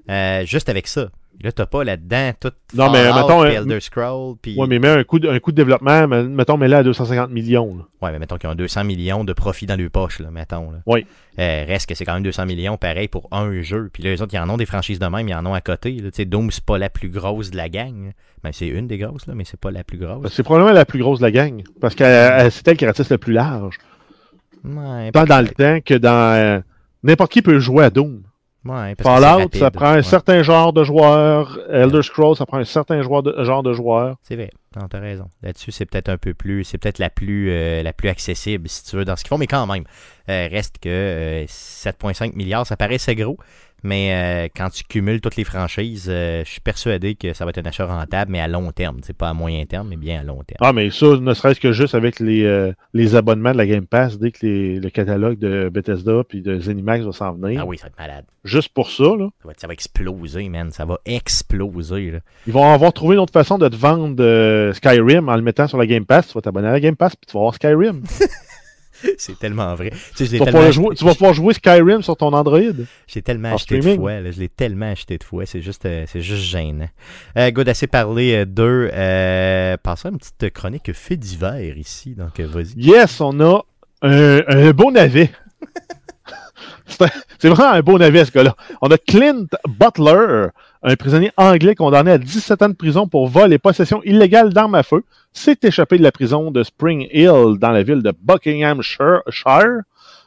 Euh, 0.09 0.45
juste 0.45 0.69
avec 0.69 0.87
ça. 0.87 1.09
Là, 1.41 1.53
t'as 1.53 1.67
pas 1.67 1.85
là-dedans 1.85 2.31
tout 2.37 2.51
Non, 2.75 2.91
mais 2.91 3.05
mettons, 3.13 3.43
puis 3.43 3.55
un- 3.55 3.61
Elder 3.61 3.79
Scroll, 3.79 4.35
puis... 4.41 4.57
Ouais, 4.59 4.67
mais 4.67 4.77
mets 4.77 4.89
un 4.89 5.03
coût 5.05 5.19
de, 5.19 5.29
un 5.29 5.39
coût 5.39 5.51
de 5.53 5.55
développement, 5.55 6.05
mais- 6.05 6.23
mettons, 6.23 6.57
mets-le 6.57 6.75
à 6.75 6.83
250 6.83 7.29
millions. 7.31 7.77
là. 7.77 7.83
Ouais, 8.01 8.11
mais 8.11 8.19
mettons 8.19 8.35
qu'ils 8.37 8.49
ont 8.49 8.55
200 8.55 8.83
millions 8.83 9.23
de 9.23 9.31
profit 9.31 9.65
dans 9.65 9.77
leur 9.79 9.89
poche, 9.89 10.19
là, 10.19 10.31
mettons. 10.31 10.69
Là. 10.71 10.79
Oui. 10.85 11.05
Euh, 11.39 11.63
reste 11.65 11.87
que 11.87 11.95
c'est 11.95 12.03
quand 12.03 12.15
même 12.15 12.23
200 12.23 12.45
millions, 12.45 12.75
pareil, 12.75 13.07
pour 13.07 13.29
un 13.31 13.61
jeu. 13.61 13.89
Puis 13.93 14.03
là, 14.03 14.09
les 14.09 14.21
autres, 14.21 14.33
ils 14.33 14.39
en 14.39 14.49
ont 14.49 14.57
des 14.57 14.65
franchises 14.65 14.99
de 14.99 15.05
même, 15.05 15.29
ils 15.29 15.33
en 15.33 15.45
ont 15.45 15.53
à 15.53 15.61
côté. 15.61 15.91
là. 15.93 16.11
Tu 16.11 16.17
sais, 16.17 16.25
Doom, 16.25 16.51
c'est 16.51 16.65
pas 16.65 16.77
la 16.77 16.89
plus 16.89 17.07
grosse 17.09 17.51
de 17.51 17.55
la 17.57 17.69
gang. 17.69 18.11
Ben, 18.43 18.51
c'est 18.51 18.67
une 18.67 18.87
des 18.87 18.97
grosses, 18.97 19.25
là, 19.25 19.33
mais 19.33 19.45
c'est 19.45 19.59
pas 19.59 19.71
la 19.71 19.85
plus 19.85 19.97
grosse. 19.97 20.21
Ben, 20.23 20.29
C'est 20.29 20.43
probablement 20.43 20.73
la 20.73 20.83
plus 20.85 20.99
grosse 20.99 21.19
de 21.19 21.23
la 21.23 21.31
gang, 21.31 21.63
parce 21.79 21.95
que 21.95 22.03
euh, 22.03 22.49
c'est 22.49 22.67
elle 22.67 22.75
qui 22.75 22.85
ratisse 22.85 23.09
le 23.11 23.17
plus 23.17 23.31
large. 23.33 23.77
Ouais, 24.65 25.11
Tant 25.13 25.23
dans 25.23 25.41
le 25.41 25.47
temps 25.49 25.79
que 25.85 25.93
dans... 25.93 26.33
euh, 26.35 26.59
N'importe 27.01 27.31
qui 27.31 27.41
peut 27.41 27.59
jouer 27.59 27.85
à 27.85 27.89
Doom. 27.89 28.23
Ouais, 28.69 28.95
Fallout, 29.01 29.49
ça 29.53 29.71
prend 29.71 29.85
un 29.87 29.95
Ouais, 29.97 30.03
certain 30.03 30.43
genre 30.43 30.71
de 30.73 30.83
joueur. 30.83 31.59
Elder 31.71 32.01
Scrolls, 32.03 32.35
ça 32.35 32.45
prend 32.45 32.57
un 32.57 32.63
certain 32.65 32.97
de- 32.99 33.43
genre 33.43 33.63
de 33.63 33.73
joueur. 33.73 34.15
C'est 34.21 34.35
vrai. 34.35 34.49
Non, 34.79 34.87
t'as 34.87 34.99
raison. 34.99 35.25
Là-dessus, 35.41 35.71
c'est 35.71 35.85
peut-être 35.85 36.09
un 36.09 36.17
peu 36.17 36.33
plus. 36.33 36.63
C'est 36.63 36.77
peut-être 36.77 36.99
la 36.99 37.09
plus 37.09 37.49
euh, 37.51 37.81
la 37.83 37.91
plus 37.93 38.07
accessible, 38.09 38.69
si 38.69 38.83
tu 38.85 38.95
veux, 38.97 39.05
dans 39.05 39.15
ce 39.15 39.23
qu'ils 39.23 39.29
font, 39.29 39.37
mais 39.37 39.47
quand 39.47 39.65
même. 39.65 39.83
euh, 40.29 40.47
reste 40.51 40.77
que 40.79 40.89
euh, 40.89 41.45
7,5 41.47 42.35
milliards, 42.35 42.67
ça 42.67 42.77
paraissait 42.77 43.15
gros. 43.15 43.37
Mais 43.83 44.45
euh, 44.45 44.47
quand 44.55 44.69
tu 44.69 44.83
cumules 44.83 45.21
toutes 45.21 45.35
les 45.35 45.43
franchises, 45.43 46.07
euh, 46.09 46.43
je 46.45 46.49
suis 46.51 46.61
persuadé 46.61 47.15
que 47.15 47.33
ça 47.33 47.45
va 47.45 47.49
être 47.51 47.59
un 47.59 47.65
achat 47.65 47.85
rentable, 47.85 48.31
mais 48.31 48.39
à 48.39 48.47
long 48.47 48.71
terme. 48.71 48.97
C'est 49.03 49.15
pas 49.15 49.29
à 49.29 49.33
moyen 49.33 49.65
terme, 49.65 49.87
mais 49.89 49.95
bien 49.97 50.19
à 50.19 50.23
long 50.23 50.43
terme. 50.43 50.57
Ah, 50.61 50.73
mais 50.73 50.89
ça, 50.89 51.05
ne 51.17 51.33
serait-ce 51.33 51.59
que 51.59 51.71
juste 51.71 51.95
avec 51.95 52.19
les, 52.19 52.43
euh, 52.43 52.71
les 52.93 53.15
abonnements 53.15 53.51
de 53.53 53.57
la 53.57 53.65
Game 53.67 53.85
Pass, 53.87 54.17
dès 54.19 54.31
que 54.31 54.45
les- 54.45 54.79
le 54.79 54.89
catalogue 54.89 55.39
de 55.39 55.69
Bethesda 55.69 56.23
puis 56.27 56.41
de 56.41 56.59
Zenimax 56.59 57.05
va 57.05 57.11
s'en 57.11 57.33
venir. 57.33 57.61
Ah 57.61 57.65
oui, 57.65 57.77
ça 57.77 57.85
va 57.85 57.87
être 57.89 57.97
malade. 57.99 58.25
Juste 58.45 58.69
pour 58.69 58.89
ça, 58.89 59.03
là, 59.03 59.27
Ça 59.41 59.47
va, 59.47 59.53
ça 59.57 59.67
va 59.67 59.73
exploser, 59.73 60.47
man. 60.49 60.71
Ça 60.71 60.85
va 60.85 60.97
exploser. 61.05 62.11
Là. 62.11 62.19
ils 62.47 62.53
vont 62.53 62.71
avoir 62.71 62.93
trouvé 62.93 63.15
une 63.15 63.21
autre 63.21 63.33
façon 63.33 63.57
de 63.57 63.67
te 63.67 63.75
vendre 63.75 64.71
Skyrim 64.73 65.27
en 65.29 65.35
le 65.35 65.41
mettant 65.41 65.67
sur 65.67 65.77
la 65.77 65.85
Game 65.85 66.05
Pass. 66.05 66.27
Tu 66.27 66.33
vas 66.33 66.41
t'abonner 66.41 66.67
à 66.67 66.71
la 66.71 66.79
Game 66.79 66.95
Pass 66.95 67.15
puis 67.15 67.25
tu 67.27 67.33
vas 67.33 67.39
avoir 67.41 67.55
Skyrim. 67.55 68.01
c'est 69.17 69.37
tellement 69.37 69.75
vrai. 69.75 69.91
Tu, 69.91 69.97
sais, 70.15 70.25
je 70.25 70.31
l'ai 70.31 70.37
Tu 70.37 70.45
vas, 70.45 70.51
tellement 70.51 70.71
jouer, 70.71 70.95
tu 70.95 71.05
vas 71.05 71.13
pouvoir 71.13 71.33
jouer 71.33 71.53
Skyrim 71.53 72.01
sur 72.01 72.15
ton 72.17 72.33
Android. 72.33 72.59
J'ai 73.07 73.21
tellement 73.21 73.51
En 73.51 73.55
acheté 73.55 73.79
de 73.79 73.95
fois, 73.95 74.31
je 74.31 74.39
l'ai 74.39 74.49
tellement 74.49 74.91
acheté 74.91 75.17
de 75.17 75.23
fois, 75.23 75.45
c'est 75.45 75.61
juste, 75.61 75.85
euh, 75.85 76.05
c'est 76.07 76.21
juste 76.21 76.43
gênant. 76.43 76.89
Euh, 77.37 77.51
good, 77.51 77.69
assez 77.69 77.87
parlé 77.87 78.35
euh, 78.35 78.45
d'eux. 78.45 78.89
Euh, 78.93 79.77
passons 79.81 80.09
à 80.09 80.11
une 80.11 80.17
petite 80.17 80.53
chronique 80.53 80.91
fait 80.93 81.17
divers 81.17 81.77
ici, 81.77 82.15
donc 82.15 82.39
vas-y. 82.39 82.73
Yes, 82.77 83.21
on 83.21 83.39
a 83.39 83.63
un, 84.01 84.41
un 84.47 84.71
beau 84.71 84.91
navet. 84.91 85.31
C'est 87.39 87.49
vraiment 87.49 87.71
un 87.71 87.81
beau 87.81 87.97
navet, 87.97 88.25
ce 88.25 88.31
gars-là. 88.31 88.55
On 88.81 88.89
a 88.89 88.97
Clint 88.97 89.45
Butler, 89.67 90.47
un 90.81 90.95
prisonnier 90.95 91.31
anglais 91.35 91.75
condamné 91.75 92.11
à 92.11 92.17
17 92.17 92.61
ans 92.61 92.69
de 92.69 92.73
prison 92.73 93.07
pour 93.07 93.27
vol 93.27 93.51
et 93.51 93.57
possession 93.57 94.01
illégale 94.03 94.53
d'armes 94.53 94.75
à 94.75 94.83
feu, 94.83 95.03
s'est 95.33 95.57
échappé 95.63 95.97
de 95.97 96.03
la 96.03 96.11
prison 96.11 96.51
de 96.51 96.63
Spring 96.63 97.07
Hill 97.11 97.57
dans 97.59 97.71
la 97.71 97.83
ville 97.83 98.01
de 98.01 98.13
Buckinghamshire, 98.21 99.21
Shire, 99.29 99.81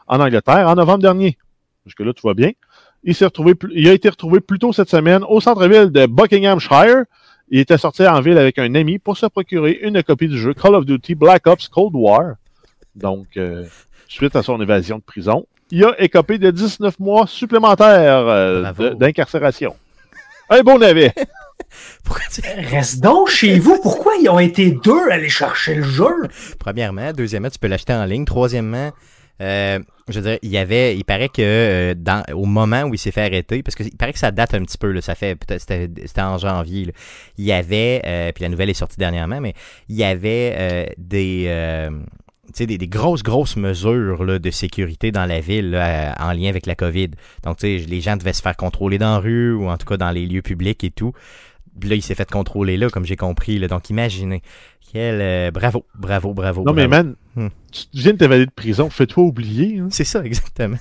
en 0.07 0.21
Angleterre, 0.21 0.69
en 0.69 0.75
novembre 0.75 1.03
dernier. 1.03 1.39
Jusque-là, 1.87 2.13
tout 2.13 2.27
va 2.27 2.35
bien. 2.35 2.51
Il, 3.03 3.15
s'est 3.15 3.25
retrouvé, 3.25 3.55
il 3.75 3.89
a 3.89 3.93
été 3.93 4.09
retrouvé 4.09 4.41
plus 4.41 4.59
tôt 4.59 4.73
cette 4.73 4.91
semaine 4.91 5.25
au 5.27 5.41
centre-ville 5.41 5.91
de 5.91 6.07
Buckinghamshire. 6.07 7.05
Il 7.49 7.59
était 7.59 7.79
sorti 7.79 8.07
en 8.07 8.21
ville 8.21 8.39
avec 8.39 8.59
un 8.59 8.75
ami 8.75 8.99
pour 8.99 9.17
se 9.17 9.27
procurer 9.27 9.79
une 9.83 10.03
copie 10.03 10.29
du 10.29 10.39
jeu 10.39 10.55
Call 10.55 10.75
of 10.75 10.87
Duty 10.87 11.15
Black 11.15 11.47
Ops 11.47 11.69
Cold 11.69 11.95
War. 11.95 12.35
Donc, 12.95 13.37
euh, 13.37 13.65
suite 14.07 14.37
à 14.37 14.43
son 14.43 14.61
évasion 14.61 14.99
de 14.99 15.03
prison, 15.03 15.47
il 15.71 15.85
a 15.85 16.01
écopé 16.01 16.39
de 16.39 16.51
19 16.51 16.99
mois 16.99 17.27
supplémentaires 17.27 18.27
euh, 18.29 18.95
d'incarcération. 18.95 19.75
Un 20.51 20.62
bon 20.62 20.78
navet. 20.78 21.12
Pourquoi 22.05 22.24
tu- 22.30 22.43
Reste 22.43 23.01
donc 23.01 23.30
chez 23.30 23.59
vous. 23.59 23.78
Pourquoi 23.80 24.12
ils 24.20 24.28
ont 24.28 24.38
été 24.38 24.72
deux 24.84 25.09
à 25.11 25.14
aller 25.14 25.28
chercher 25.28 25.76
le 25.76 25.82
jeu? 25.84 26.28
Premièrement, 26.59 27.12
deuxièmement, 27.12 27.49
tu 27.51 27.59
peux 27.59 27.68
l'acheter 27.68 27.95
en 27.95 28.05
ligne. 28.05 28.24
Troisièmement, 28.24 28.90
euh, 29.40 29.78
je 30.09 30.20
veux 30.20 30.28
dire, 30.30 30.38
il 30.43 30.51
y 30.51 30.59
avait, 30.59 30.95
il 30.97 31.05
paraît 31.05 31.28
que 31.28 31.40
euh, 31.40 31.95
dans, 31.97 32.22
au 32.34 32.45
moment 32.45 32.82
où 32.82 32.95
il 32.95 32.99
s'est 32.99 33.12
fait 33.12 33.22
arrêter, 33.22 33.62
parce 33.62 33.74
que 33.74 33.84
il 33.84 33.97
paraît 33.97 34.12
que 34.12 34.18
ça 34.18 34.30
date 34.30 34.53
un 34.55 34.62
petit 34.62 34.76
peu, 34.76 34.90
là, 34.90 35.01
ça 35.01 35.14
fait 35.14 35.34
peut-être 35.36 35.61
c'était, 35.61 35.88
c'était 36.07 36.20
en 36.20 36.36
janvier. 36.38 36.86
là. 36.86 36.93
il 37.38 37.45
y 37.47 37.53
avait, 37.53 38.03
euh, 38.05 38.32
puis 38.32 38.43
la 38.43 38.51
nouvelle 38.51 38.68
est 38.70 38.74
sortie 38.74 38.99
dernièrement, 38.99 39.40
mais 39.40 39.55
il 39.88 39.97
y 39.97 40.05
avait 40.05 40.55
euh, 40.57 40.84
des, 40.99 41.45
euh, 41.49 41.90
des, 42.59 42.79
des 42.79 42.89
grosses 42.89 43.23
grosses 43.23 43.57
mesures 43.57 44.25
là, 44.25 44.39
de 44.39 44.51
sécurité 44.51 45.11
dans 45.13 45.27
la 45.27 45.41
ville 45.41 45.75
en 46.19 46.33
lien 46.33 46.49
avec 46.49 46.67
la 46.67 46.75
COVID. 46.75 47.11
Donc, 47.45 47.63
les 47.63 48.01
gens 48.01 48.17
devaient 48.17 48.33
se 48.33 48.43
faire 48.43 48.57
contrôler 48.57 48.99
dans 48.99 49.15
la 49.15 49.19
rue 49.19 49.53
ou 49.55 49.69
en 49.69 49.77
tout 49.77 49.87
cas 49.87 49.97
dans 49.97 50.11
les 50.11 50.27
lieux 50.27 50.43
publics 50.43 50.85
et 50.85 50.91
tout. 50.91 51.13
Puis 51.81 51.89
là, 51.89 51.97
il 51.97 52.03
s'est 52.03 52.14
fait 52.14 52.31
contrôler 52.31 52.77
là, 52.77 52.89
comme 52.91 53.05
j'ai 53.05 53.16
compris. 53.16 53.59
Là. 53.59 53.68
Donc, 53.68 53.91
imaginez. 53.91 54.43
Quel, 54.93 55.20
euh, 55.23 55.51
bravo, 55.51 55.87
bravo, 55.95 56.35
bravo. 56.35 56.64
Non, 56.64 56.75
mais 56.75 56.87
man, 56.87 57.14
Hmm. 57.35 57.49
tu 57.73 57.87
viens 57.95 58.12
de 58.12 58.18
t'évader 58.18 58.45
de 58.45 58.51
prison. 58.51 58.91
Fais-toi 58.91 59.25
oublier. 59.25 59.79
hein. 59.79 59.87
C'est 59.91 60.05
ça, 60.05 60.20
exactement. 60.25 60.77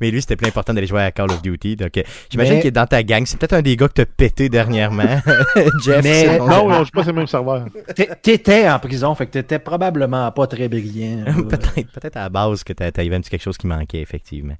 mais 0.00 0.12
lui, 0.12 0.20
c'était 0.20 0.36
plus 0.36 0.46
important 0.46 0.72
d'aller 0.74 0.86
jouer 0.86 1.02
à 1.02 1.10
Call 1.10 1.30
of 1.32 1.42
Duty. 1.42 1.74
Donc, 1.74 1.96
euh, 1.98 2.02
j'imagine 2.30 2.54
Mais- 2.54 2.60
qu'il 2.60 2.68
est 2.68 2.72
dans 2.72 2.86
ta 2.86 3.02
gang. 3.02 3.24
C'est 3.26 3.36
peut-être 3.36 3.54
un 3.54 3.62
des 3.62 3.76
gars 3.76 3.88
que 3.88 3.94
t'as 3.94 4.04
pété 4.06 4.48
dernièrement. 4.48 5.02
Jeff, 5.84 6.04
Mais- 6.04 6.24
c'est- 6.26 6.38
Non, 6.38 6.68
non, 6.68 6.78
je 6.78 6.84
suis 6.84 6.92
pas 6.92 7.02
sur 7.02 7.12
le 7.12 7.18
même 7.18 7.26
serveur. 7.26 7.66
T'é- 7.96 8.10
T'étais 8.22 8.68
en 8.70 8.78
prison, 8.78 9.12
fait 9.16 9.26
que 9.26 9.32
t'étais 9.32 9.58
probablement 9.58 10.30
pas 10.30 10.46
très 10.46 10.68
brillant. 10.68 11.24
peut-être, 11.48 11.74
peut-être 11.74 12.16
à 12.16 12.20
la 12.22 12.28
base 12.28 12.62
que 12.62 12.72
eu 12.72 13.14
un 13.14 13.20
petit 13.20 13.30
quelque 13.30 13.42
chose 13.42 13.58
qui 13.58 13.66
manquait, 13.66 14.00
effectivement. 14.02 14.54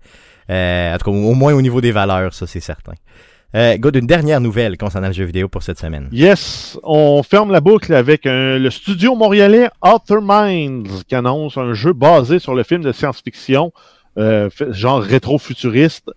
Euh, 0.51 0.93
en 0.95 0.99
tout 0.99 1.05
cas, 1.05 1.17
au 1.17 1.35
moins 1.35 1.53
au 1.55 1.63
niveau 1.63 1.81
des 1.81 1.93
valeurs, 1.93 2.35
ça, 2.35 2.49
c'est 2.49 2.59
certain. 2.61 2.95
Euh, 3.55 3.77
good, 3.79 3.95
une 3.95 4.07
dernière 4.07 4.41
nouvelle 4.41 4.77
concernant 4.77 5.07
le 5.07 5.13
jeu 5.13 5.25
vidéo 5.25 5.49
pour 5.49 5.63
cette 5.63 5.79
semaine. 5.79 6.09
Yes, 6.11 6.77
on 6.83 7.23
ferme 7.23 7.53
la 7.53 7.61
boucle 7.61 7.95
avec 7.95 8.27
un- 8.27 8.59
le 8.59 8.69
studio 8.71 9.15
montréalais 9.15 9.69
Outer 9.81 10.19
Minds 10.21 11.05
qui 11.07 11.15
annonce 11.15 11.57
un 11.57 11.73
jeu 11.73 11.93
basé 11.93 12.41
sur 12.41 12.55
le 12.57 12.65
film 12.65 12.83
de 12.83 12.91
science-fiction, 12.91 13.73
euh, 14.19 14.51
genre 14.71 15.01
rétro-futuriste, 15.01 16.11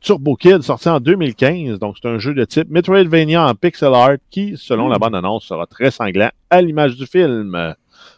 Turbo 0.00 0.36
Kid, 0.36 0.62
sorti 0.62 0.88
en 0.88 1.00
2015. 1.00 1.80
Donc, 1.80 1.96
c'est 2.00 2.08
un 2.08 2.18
jeu 2.18 2.32
de 2.32 2.44
type 2.44 2.70
Metroidvania 2.70 3.44
en 3.44 3.54
pixel 3.56 3.92
art 3.92 4.16
qui, 4.30 4.54
selon 4.56 4.86
la 4.88 4.98
bande-annonce, 4.98 5.46
sera 5.46 5.66
très 5.66 5.90
sanglant 5.90 6.30
à 6.50 6.62
l'image 6.62 6.94
du 6.96 7.06
film. 7.06 7.74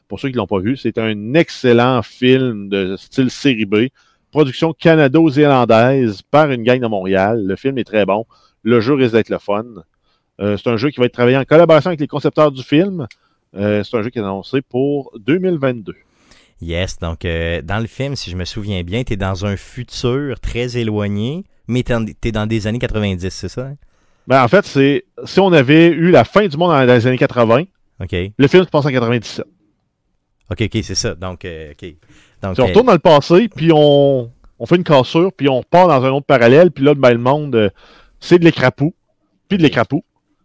Pour 0.09 0.21
ceux 0.21 0.29
qui 0.29 0.35
l'ont 0.37 0.47
pas 0.47 0.59
vu, 0.59 0.77
c'est 0.77 0.99
un 0.99 1.33
excellent 1.33 2.03
film 2.03 2.69
de 2.69 2.97
style 2.97 3.31
série 3.31 3.65
B, 3.65 3.87
production 4.33 4.75
canado-zélandaise 4.75 6.21
par 6.31 6.51
une 6.51 6.63
gang 6.63 6.81
de 6.81 6.87
Montréal. 6.89 7.43
Le 7.47 7.57
film 7.57 7.79
est 7.79 7.85
très 7.85 8.05
bon. 8.05 8.27
Le 8.67 8.81
jeu 8.81 8.95
risque 8.95 9.13
d'être 9.15 9.29
le 9.29 9.39
fun. 9.39 9.65
Euh, 10.41 10.57
c'est 10.57 10.69
un 10.69 10.77
jeu 10.77 10.91
qui 10.91 10.99
va 10.99 11.07
être 11.07 11.13
travaillé 11.13 11.37
en 11.37 11.45
collaboration 11.45 11.89
avec 11.89 12.01
les 12.01 12.09
concepteurs 12.09 12.51
du 12.51 12.63
film. 12.63 13.07
Euh, 13.57 13.83
c'est 13.85 13.97
un 13.97 14.03
jeu 14.03 14.11
qui 14.11 14.19
est 14.19 14.23
annoncé 14.23 14.61
pour 14.61 15.13
2022. 15.21 15.95
Yes, 16.61 16.99
donc 16.99 17.25
euh, 17.25 17.63
dans 17.63 17.79
le 17.79 17.87
film, 17.87 18.17
si 18.17 18.31
je 18.31 18.37
me 18.37 18.45
souviens 18.45 18.83
bien, 18.83 19.05
t'es 19.05 19.17
dans 19.17 19.47
un 19.47 19.57
futur 19.57 20.41
très 20.41 20.77
éloigné, 20.79 21.45
mais 21.69 21.83
t'es, 21.83 21.95
en- 21.95 22.05
t'es 22.21 22.33
dans 22.33 22.47
des 22.47 22.67
années 22.67 22.79
90, 22.79 23.29
c'est 23.31 23.49
ça? 23.49 23.67
hein? 23.67 23.77
Ben, 24.27 24.43
en 24.43 24.49
fait, 24.49 24.65
c'est 24.67 25.05
si 25.25 25.39
on 25.39 25.53
avait 25.53 25.87
eu 25.89 26.11
la 26.11 26.25
fin 26.25 26.47
du 26.49 26.57
monde 26.57 26.71
dans 26.73 26.83
les 26.95 27.07
années 27.07 27.19
80, 27.19 27.65
OK. 28.03 28.17
le 28.37 28.49
film 28.49 28.65
se 28.65 28.69
passe 28.69 28.85
en 28.87 28.91
97. 28.91 29.45
OK, 30.51 30.63
OK, 30.63 30.79
c'est 30.83 30.95
ça. 30.95 31.15
Donc, 31.15 31.47
OK. 31.47 31.95
Donc, 32.43 32.55
Si 32.57 32.61
on 32.61 32.67
retourne 32.67 32.87
dans 32.87 32.93
le 32.93 32.99
passé, 32.99 33.49
puis 33.49 33.71
on, 33.73 34.31
on 34.59 34.67
fait 34.67 34.77
une 34.77 34.85
cassure, 34.85 35.33
puis 35.33 35.49
on 35.49 35.59
repart 35.61 35.89
dans 35.89 36.05
un 36.05 36.11
autre 36.11 36.27
parallèle, 36.27 36.71
puis 36.73 36.85
là, 36.85 36.95
ben, 36.95 37.13
le 37.13 37.19
monde, 37.19 37.71
c'est 38.27 38.39
de 38.39 38.45
l'écrapou, 38.45 38.95
puis 39.49 39.57
de 39.59 39.63
l'écrapou, 39.63 40.05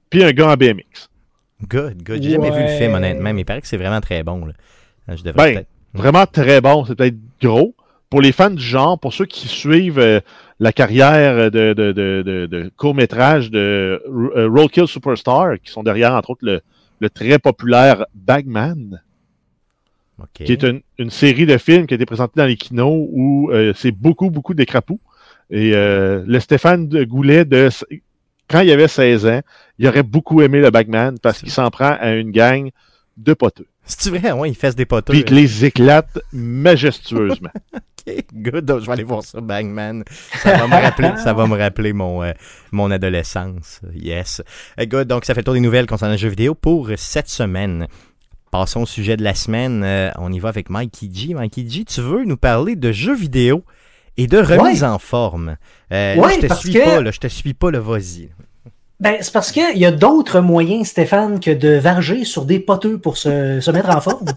puis 0.10 0.24
un 0.24 0.32
gars 0.32 0.50
en 0.50 0.54
BMX. 0.54 1.10
Good, 1.68 2.04
good. 2.04 2.22
J'ai 2.22 2.32
jamais 2.32 2.52
vu 2.52 2.62
le 2.62 2.68
film, 2.68 2.94
honnêtement, 2.94 3.34
mais 3.34 3.42
il 3.42 3.46
paraît 3.46 3.62
que 3.62 3.68
c'est 3.68 3.78
vraiment 3.78 4.02
très 4.02 4.24
bon. 4.24 4.46
Là. 4.46 4.54
Je 5.08 5.24
devrais 5.24 5.34
Ben, 5.34 5.54
peut-être. 5.56 5.68
Vraiment 5.94 6.26
très 6.26 6.62
bon, 6.62 6.86
c'est 6.86 6.96
peut-être 6.96 7.18
gros. 7.42 7.76
Pour 8.10 8.22
les 8.22 8.32
fans 8.32 8.50
du 8.50 8.64
genre, 8.64 9.00
pour 9.00 9.14
ceux 9.14 9.26
qui 9.26 9.48
suivent 9.48 10.00
euh, 10.00 10.20
la 10.60 10.72
carrière 10.74 11.50
de, 11.50 11.74
de, 11.74 11.92
de, 11.92 12.24
de, 12.26 12.46
de 12.46 12.72
court-métrage 12.78 13.52
de 13.52 14.02
euh, 14.08 14.48
Roadkill 14.50 14.88
Superstar, 14.88 15.60
qui 15.64 15.72
sont 15.72 15.84
derrière, 15.84 16.14
entre 16.14 16.32
autres, 16.32 16.46
le, 16.46 16.62
le 17.00 17.10
très 17.10 17.40
populaire 17.40 18.06
Bagman, 18.14 19.02
qui 20.34 20.52
est 20.52 20.64
une, 20.64 20.82
une 21.00 21.10
série 21.10 21.46
de 21.46 21.58
films 21.58 21.88
qui 21.88 21.94
a 21.94 21.96
été 21.96 22.06
présentée 22.06 22.34
dans 22.36 22.46
les 22.46 22.58
kinos 22.58 23.08
où 23.12 23.50
euh, 23.52 23.74
c'est 23.76 23.92
beaucoup, 23.92 24.30
beaucoup 24.30 24.54
d'écrapous. 24.54 25.00
Et 25.52 25.76
euh, 25.76 26.24
le 26.26 26.40
Stéphane 26.40 26.88
de 26.88 27.04
Goulet, 27.04 27.46
de, 27.46 27.70
quand 28.50 28.62
il 28.62 28.72
avait 28.72 28.88
16 28.88 29.26
ans, 29.28 29.42
il 29.78 29.88
aurait 29.88 30.04
beaucoup 30.04 30.42
aimé 30.42 30.60
le 30.60 30.72
Bagman 30.72 31.16
parce 31.22 31.40
qu'il 31.40 31.52
s'en 31.52 31.70
prend 31.70 31.98
à 32.00 32.12
une 32.14 32.32
gang 32.32 32.70
de 33.18 33.34
poteux. 33.34 33.68
C'est-tu 33.84 34.18
vrai? 34.18 34.32
Ouais, 34.32 34.50
il 34.50 34.56
fesse 34.56 34.76
des 34.76 34.86
poteaux. 34.86 35.12
Puis 35.12 35.24
il 35.28 35.36
les 35.36 35.66
éclate 35.66 36.20
majestueusement. 36.32 37.50
OK, 38.08 38.26
good. 38.34 38.80
Je 38.80 38.86
vais 38.86 38.92
aller 38.92 39.04
voir 39.04 39.24
ça, 39.24 39.42
Bangman. 39.42 40.04
Ça 40.42 40.58
va 40.58 40.68
me 40.68 40.82
rappeler, 40.82 41.12
ça 41.18 41.34
va 41.34 41.46
me 41.48 41.58
rappeler 41.58 41.94
mon, 41.94 42.24
euh, 42.24 42.32
mon 42.72 42.90
adolescence. 42.90 43.82
Yes. 43.94 44.42
Euh, 44.80 44.86
good. 44.86 45.08
Donc, 45.08 45.26
ça 45.26 45.34
fait 45.34 45.42
le 45.42 45.46
tour 45.46 45.54
des 45.54 45.60
nouvelles 45.60 45.88
concernant 45.88 46.14
le 46.14 46.18
jeu 46.18 46.30
vidéo 46.30 46.56
pour 46.56 46.90
cette 46.96 47.30
semaine. 47.30 47.88
Passons 48.52 48.82
au 48.82 48.86
sujet 48.86 49.18
de 49.18 49.24
la 49.24 49.34
semaine. 49.34 49.84
Euh, 49.84 50.12
on 50.18 50.32
y 50.32 50.40
va 50.40 50.50
avec 50.50 50.70
Mikey 50.70 51.10
G. 51.12 51.34
Mikey 51.34 51.66
G, 51.68 51.86
tu 51.86 52.02
veux 52.02 52.24
nous 52.26 52.38
parler 52.38 52.76
de 52.76 52.92
jeux 52.92 53.16
vidéo? 53.16 53.64
Et 54.18 54.28
de 54.28 54.38
remise 54.38 54.84
en 54.84 55.00
forme. 55.00 55.58
Euh, 55.92 56.16
là, 56.16 56.30
je 56.42 56.48
te 56.48 56.54
suis 56.56 56.74
que- 56.74 56.84
pas, 56.84 57.02
là, 57.02 57.12
je 57.12 57.20
te 57.20 57.28
suis 57.28 57.54
pas, 57.54 57.72
le 57.72 57.80
vas-y. 57.80 58.30
Ben, 59.00 59.18
c'est 59.22 59.34
parce 59.34 59.52
qu'il 59.52 59.78
y 59.78 59.86
a 59.86 59.92
d'autres 59.92 60.42
moyens, 60.42 60.90
Stéphane, 60.90 61.40
que 61.40 61.50
de 61.52 61.70
varger 61.78 62.24
sur 62.24 62.46
des 62.46 62.60
poteux 62.60 63.00
pour 63.00 63.18
se, 63.18 63.60
se 63.60 63.72
mettre 63.72 63.90
en 63.90 64.02
forme. 64.02 64.26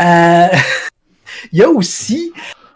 Euh, 0.00 0.46
Il 1.52 1.58
y 1.58 1.62
a 1.64 1.68
aussi 1.68 2.32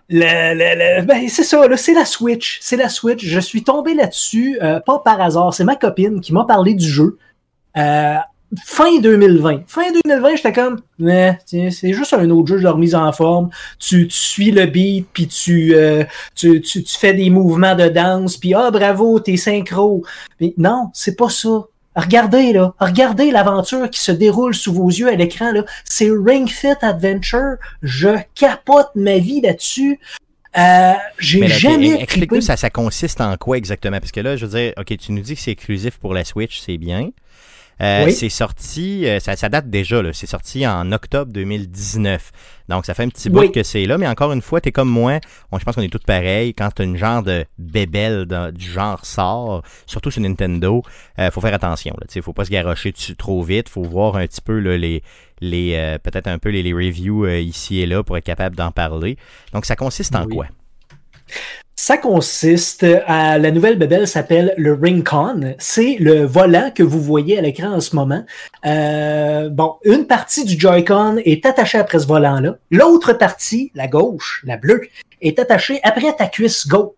le, 0.08 0.54
le- 0.54 1.00
le- 1.00 1.06
ben, 1.06 1.28
c'est 1.28 1.44
ça, 1.44 1.68
là, 1.68 1.76
c'est 1.76 1.94
la 1.94 2.04
Switch. 2.04 2.58
C'est 2.60 2.76
la 2.76 2.88
Switch. 2.88 3.24
Je 3.24 3.38
suis 3.38 3.62
tombé 3.62 3.94
là-dessus, 3.94 4.58
euh, 4.60 4.80
pas 4.80 4.98
par 4.98 5.20
hasard. 5.20 5.54
C'est 5.54 5.62
ma 5.62 5.76
copine 5.76 6.20
qui 6.20 6.32
m'a 6.32 6.44
parlé 6.44 6.74
du 6.74 6.88
jeu. 6.88 7.18
Euh, 7.76 8.16
fin 8.64 9.00
2020. 9.00 9.62
Fin 9.66 9.90
2020, 10.04 10.36
j'étais 10.36 10.52
comme, 10.52 10.80
mais 10.98 11.38
c'est 11.46 11.92
juste 11.92 12.12
un 12.12 12.28
autre 12.30 12.48
jeu 12.48 12.60
de 12.60 12.68
remise 12.68 12.94
en 12.94 13.12
forme. 13.12 13.50
Tu, 13.78 14.06
tu 14.08 14.16
suis 14.16 14.50
le 14.50 14.66
beat, 14.66 15.06
puis 15.12 15.26
tu, 15.26 15.74
euh, 15.74 16.04
tu, 16.34 16.60
tu, 16.60 16.82
tu 16.82 16.98
fais 16.98 17.14
des 17.14 17.30
mouvements 17.30 17.74
de 17.74 17.88
danse, 17.88 18.36
puis 18.36 18.54
ah 18.54 18.70
bravo, 18.70 19.20
t'es 19.20 19.36
synchro. 19.36 20.02
Mais 20.40 20.54
non, 20.58 20.90
c'est 20.92 21.16
pas 21.16 21.30
ça. 21.30 21.66
Regardez 21.94 22.54
là, 22.54 22.72
regardez 22.78 23.30
l'aventure 23.30 23.90
qui 23.90 24.00
se 24.00 24.12
déroule 24.12 24.54
sous 24.54 24.72
vos 24.72 24.88
yeux 24.88 25.08
à 25.08 25.14
l'écran 25.14 25.52
là. 25.52 25.64
C'est 25.84 26.08
Ring 26.10 26.48
Fit 26.48 26.68
Adventure. 26.80 27.56
Je 27.82 28.16
capote 28.34 28.88
ma 28.94 29.18
vie 29.18 29.42
là-dessus. 29.42 30.00
Euh, 30.56 30.92
J'ai 31.18 31.48
jamais 31.48 32.02
Explique-nous, 32.02 32.40
ça, 32.42 32.56
ça 32.56 32.70
consiste 32.70 33.20
en 33.20 33.36
quoi 33.36 33.56
exactement? 33.56 33.98
Parce 33.98 34.12
que 34.12 34.20
là, 34.20 34.36
je 34.36 34.46
veux 34.46 34.58
dire, 34.58 34.72
OK, 34.78 34.96
tu 34.98 35.12
nous 35.12 35.22
dis 35.22 35.34
que 35.34 35.40
c'est 35.40 35.52
exclusif 35.52 35.98
pour 35.98 36.12
la 36.14 36.24
Switch, 36.24 36.60
c'est 36.60 36.76
bien. 36.78 37.10
Euh, 37.82 38.04
Oui. 38.04 38.12
C'est 38.12 38.28
sorti, 38.28 39.06
euh, 39.06 39.18
ça, 39.18 39.34
ça 39.34 39.48
date 39.48 39.68
déjà, 39.68 40.00
c'est 40.12 40.26
sorti 40.28 40.66
en 40.66 40.92
octobre 40.92 41.32
2019. 41.32 42.30
Donc 42.68 42.86
ça 42.86 42.94
fait 42.94 43.02
un 43.02 43.08
petit 43.08 43.28
bout 43.28 43.40
Oui. 43.40 43.52
que 43.52 43.62
c'est 43.62 43.84
là, 43.86 43.98
mais 43.98 44.06
encore 44.06 44.32
une 44.32 44.40
fois, 44.42 44.60
t'es 44.60 44.70
comme 44.72 44.88
moi, 44.88 45.18
on, 45.50 45.58
je 45.58 45.64
pense 45.64 45.74
qu'on 45.74 45.82
est 45.82 45.88
tous 45.92 45.98
pareils, 46.06 46.54
quand 46.54 46.78
une 46.80 46.96
genre 46.96 47.22
de 47.22 47.44
bébelle 47.58 48.26
du 48.54 48.70
genre 48.70 49.04
sort, 49.04 49.62
surtout 49.86 50.10
sur 50.10 50.22
Nintendo, 50.22 50.82
euh, 51.18 51.30
faut 51.30 51.40
faire 51.40 51.54
attention. 51.54 51.94
Ne 52.14 52.20
faut 52.22 52.32
pas 52.32 52.44
se 52.44 52.50
garrocher 52.50 52.92
dessus 52.92 53.16
trop 53.16 53.42
vite, 53.42 53.68
faut 53.68 53.82
voir 53.82 54.16
un 54.16 54.26
petit 54.26 54.40
peu 54.42 54.58
là, 54.60 54.76
les, 54.76 55.02
les 55.40 55.74
euh, 55.74 55.98
peut-être 55.98 56.28
un 56.28 56.38
peu 56.38 56.50
les, 56.50 56.62
les 56.62 56.72
reviews 56.72 57.26
ici 57.26 57.80
et 57.80 57.86
là 57.86 58.02
pour 58.04 58.16
être 58.16 58.24
capable 58.24 58.54
d'en 58.56 58.70
parler. 58.70 59.16
Donc 59.52 59.66
ça 59.66 59.74
consiste 59.76 60.14
en 60.14 60.24
Oui. 60.26 60.36
quoi? 60.36 60.46
Ça 61.84 61.98
consiste 61.98 62.86
à 63.08 63.38
la 63.38 63.50
nouvelle 63.50 63.76
bébelle 63.76 64.06
s'appelle 64.06 64.54
le 64.56 64.72
Ring-Con. 64.72 65.56
C'est 65.58 65.96
le 65.98 66.24
volant 66.24 66.70
que 66.72 66.84
vous 66.84 67.00
voyez 67.00 67.36
à 67.36 67.40
l'écran 67.40 67.72
en 67.72 67.80
ce 67.80 67.96
moment. 67.96 68.24
Euh, 68.64 69.48
bon, 69.48 69.74
une 69.84 70.06
partie 70.06 70.44
du 70.44 70.56
Joy-Con 70.56 71.16
est 71.24 71.44
attachée 71.44 71.78
après 71.78 71.98
ce 71.98 72.06
volant-là. 72.06 72.54
L'autre 72.70 73.14
partie, 73.14 73.72
la 73.74 73.88
gauche, 73.88 74.44
la 74.46 74.58
bleue, 74.58 74.82
est 75.20 75.40
attachée 75.40 75.80
après 75.82 76.14
ta 76.16 76.28
cuisse 76.28 76.68
gauche. 76.68 76.94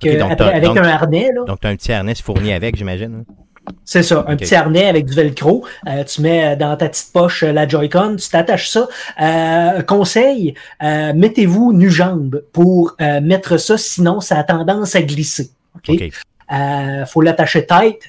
Donc 0.00 0.30
après- 0.30 0.50
avec 0.52 0.62
donc- 0.62 0.78
un 0.78 0.84
harnais, 0.84 1.30
là. 1.34 1.42
Donc 1.44 1.58
tu 1.60 1.66
as 1.66 1.70
un 1.70 1.74
petit 1.74 1.92
harnais 1.92 2.14
fourni 2.14 2.52
avec, 2.52 2.76
j'imagine. 2.76 3.24
hein? 3.28 3.34
C'est 3.84 4.02
ça, 4.02 4.24
un 4.28 4.36
petit 4.36 4.54
harnais 4.54 4.86
avec 4.86 5.06
du 5.06 5.14
velcro. 5.14 5.64
Euh, 5.88 6.04
tu 6.04 6.22
mets 6.22 6.56
dans 6.56 6.76
ta 6.76 6.88
petite 6.88 7.12
poche 7.12 7.42
euh, 7.42 7.52
la 7.52 7.66
Joy-Con, 7.66 8.16
tu 8.16 8.28
t'attaches 8.28 8.68
ça. 8.68 8.88
Euh, 9.20 9.82
conseil, 9.82 10.54
euh, 10.82 11.12
mettez-vous 11.14 11.72
nu-jambe 11.72 12.42
pour 12.52 12.96
mettre 12.98 13.56
ça, 13.56 13.76
sinon 13.78 14.20
ça 14.20 14.38
a 14.38 14.44
tendance 14.44 14.94
à 14.94 15.02
glisser. 15.02 15.50
OK? 15.76 16.10
Euh, 16.52 17.06
faut 17.06 17.20
l'attacher 17.20 17.66
tête. 17.66 18.00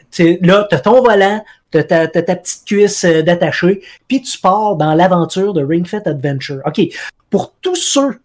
Là, 0.42 0.66
tu 0.70 0.76
as 0.76 0.80
ton 0.80 1.02
volant, 1.02 1.44
tu 1.72 1.78
as 1.78 1.84
ta, 1.84 2.08
t'as 2.08 2.22
ta 2.24 2.36
petite 2.36 2.66
cuisse 2.66 3.06
d'attacher, 3.06 3.82
puis 4.08 4.22
tu 4.22 4.40
pars 4.40 4.76
dans 4.76 4.94
l'aventure 4.94 5.54
de 5.54 5.64
Ring 5.64 5.88
Fit 5.88 5.98
Adventure. 6.06 6.60
OK? 6.66 6.82
Pour 7.30 7.54
tous 7.62 7.76
ceux 7.76 8.20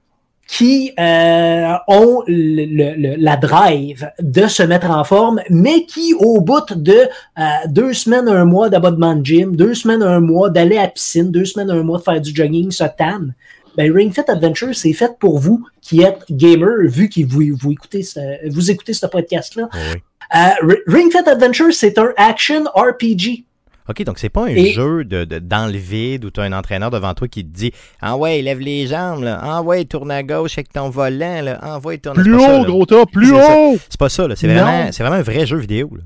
qui 0.46 0.92
euh, 0.98 1.72
ont 1.88 2.22
le- 2.28 2.64
le- 2.66 2.94
le- 2.96 3.16
la 3.18 3.36
drive 3.36 4.08
de 4.20 4.46
se 4.46 4.62
mettre 4.62 4.90
en 4.90 5.02
forme, 5.02 5.40
mais 5.50 5.84
qui, 5.86 6.14
au 6.14 6.40
bout 6.40 6.72
de 6.74 6.92
euh, 6.92 7.42
deux 7.68 7.92
semaines, 7.92 8.28
un 8.28 8.44
mois 8.44 8.68
d'abonnement 8.68 9.16
de 9.16 9.24
gym, 9.26 9.56
deux 9.56 9.74
semaines, 9.74 10.02
un 10.02 10.20
mois 10.20 10.48
d'aller 10.50 10.76
à 10.78 10.82
la 10.82 10.88
piscine, 10.88 11.30
deux 11.32 11.44
semaines, 11.44 11.70
un 11.70 11.82
mois 11.82 11.98
de 11.98 12.04
faire 12.04 12.20
du 12.20 12.34
jogging, 12.34 12.70
se 12.70 12.84
tannent, 12.96 13.34
ben 13.76 13.92
Ring 13.92 14.12
Fit 14.14 14.22
Adventure, 14.28 14.74
c'est 14.74 14.92
fait 14.92 15.18
pour 15.18 15.38
vous 15.38 15.66
qui 15.82 16.00
êtes 16.02 16.22
gamer, 16.30 16.86
vu 16.86 17.08
que 17.08 17.20
vous, 17.26 17.42
vous 17.60 17.72
écoutez 17.72 18.02
ce, 18.02 18.20
vous 18.48 18.70
écoutez 18.70 18.92
ce 18.94 19.06
podcast-là. 19.06 19.68
Oui. 19.74 20.00
Euh, 20.34 20.74
Ring 20.86 21.10
Fit 21.12 21.28
Adventure, 21.28 21.72
c'est 21.72 21.98
un 21.98 22.10
action 22.16 22.64
RPG. 22.74 23.44
OK, 23.88 24.02
donc 24.04 24.18
c'est 24.18 24.28
pas 24.28 24.44
un 24.44 24.48
Et- 24.48 24.72
jeu 24.72 25.04
de, 25.04 25.24
de- 25.24 25.38
dans 25.38 25.70
le 25.70 25.78
vide 25.78 26.24
où 26.24 26.30
tu 26.30 26.40
as 26.40 26.44
un 26.44 26.52
entraîneur 26.52 26.90
devant 26.90 27.14
toi 27.14 27.28
qui 27.28 27.44
te 27.44 27.56
dit 27.56 27.72
Ah 28.00 28.16
ouais, 28.16 28.42
lève 28.42 28.58
les 28.60 28.86
jambes, 28.86 29.22
là. 29.22 29.38
Ah 29.42 29.62
ouais, 29.62 29.84
tourne 29.84 30.10
à 30.10 30.22
gauche 30.22 30.58
avec 30.58 30.72
ton 30.72 30.90
volant, 30.90 31.40
là. 31.42 31.58
Ah 31.62 31.78
ouais, 31.84 31.98
tourne 31.98 32.16
Plus 32.16 32.32
c'est 32.32 32.38
pas 32.38 32.46
ça, 32.46 32.60
haut, 32.60 32.64
gros 32.64 32.86
tas, 32.86 33.06
plus 33.06 33.32
haut! 33.32 33.76
C'est 33.88 33.98
pas 34.00 34.08
ça, 34.08 34.26
là. 34.28 34.34
C'est 34.36 34.48
vraiment, 34.48 34.88
c'est 34.92 35.02
vraiment 35.02 35.18
un 35.18 35.22
vrai 35.22 35.46
jeu 35.46 35.58
vidéo. 35.58 35.90
Là. 35.94 36.02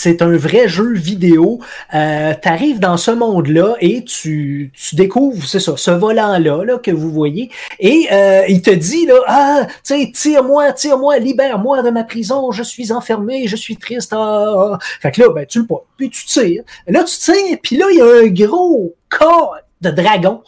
C'est 0.00 0.22
un 0.22 0.36
vrai 0.36 0.68
jeu 0.68 0.94
vidéo. 0.94 1.58
Euh, 1.92 2.32
tu 2.40 2.48
arrives 2.48 2.78
dans 2.78 2.96
ce 2.96 3.10
monde-là 3.10 3.74
et 3.80 4.04
tu, 4.04 4.70
découvres, 4.92 5.44
c'est 5.44 5.58
ça, 5.58 5.76
ce 5.76 5.90
volant-là 5.90 6.62
là, 6.64 6.78
que 6.78 6.92
vous 6.92 7.10
voyez. 7.10 7.50
Et 7.80 8.06
euh, 8.12 8.44
il 8.48 8.62
te 8.62 8.70
dit, 8.70 9.06
là, 9.06 9.16
ah, 9.26 9.66
tu 9.84 10.12
tire-moi, 10.12 10.72
tire-moi, 10.72 11.18
libère-moi 11.18 11.82
de 11.82 11.90
ma 11.90 12.04
prison, 12.04 12.52
je 12.52 12.62
suis 12.62 12.92
enfermé, 12.92 13.48
je 13.48 13.56
suis 13.56 13.76
triste. 13.76 14.12
Ah, 14.14 14.54
ah. 14.56 14.78
Fait 15.00 15.10
que 15.10 15.22
là, 15.22 15.30
ben, 15.30 15.44
tu 15.44 15.58
le 15.58 15.66
pas. 15.66 15.84
Puis 15.96 16.10
tu 16.10 16.26
tires. 16.26 16.62
Là, 16.86 17.02
tu 17.02 17.18
tires, 17.18 17.58
puis 17.60 17.76
là, 17.76 17.86
il 17.90 17.98
y 17.98 18.00
a 18.00 18.24
un 18.24 18.28
gros 18.28 18.94
corps 19.08 19.56
de 19.80 19.90
dragon. 19.90 20.42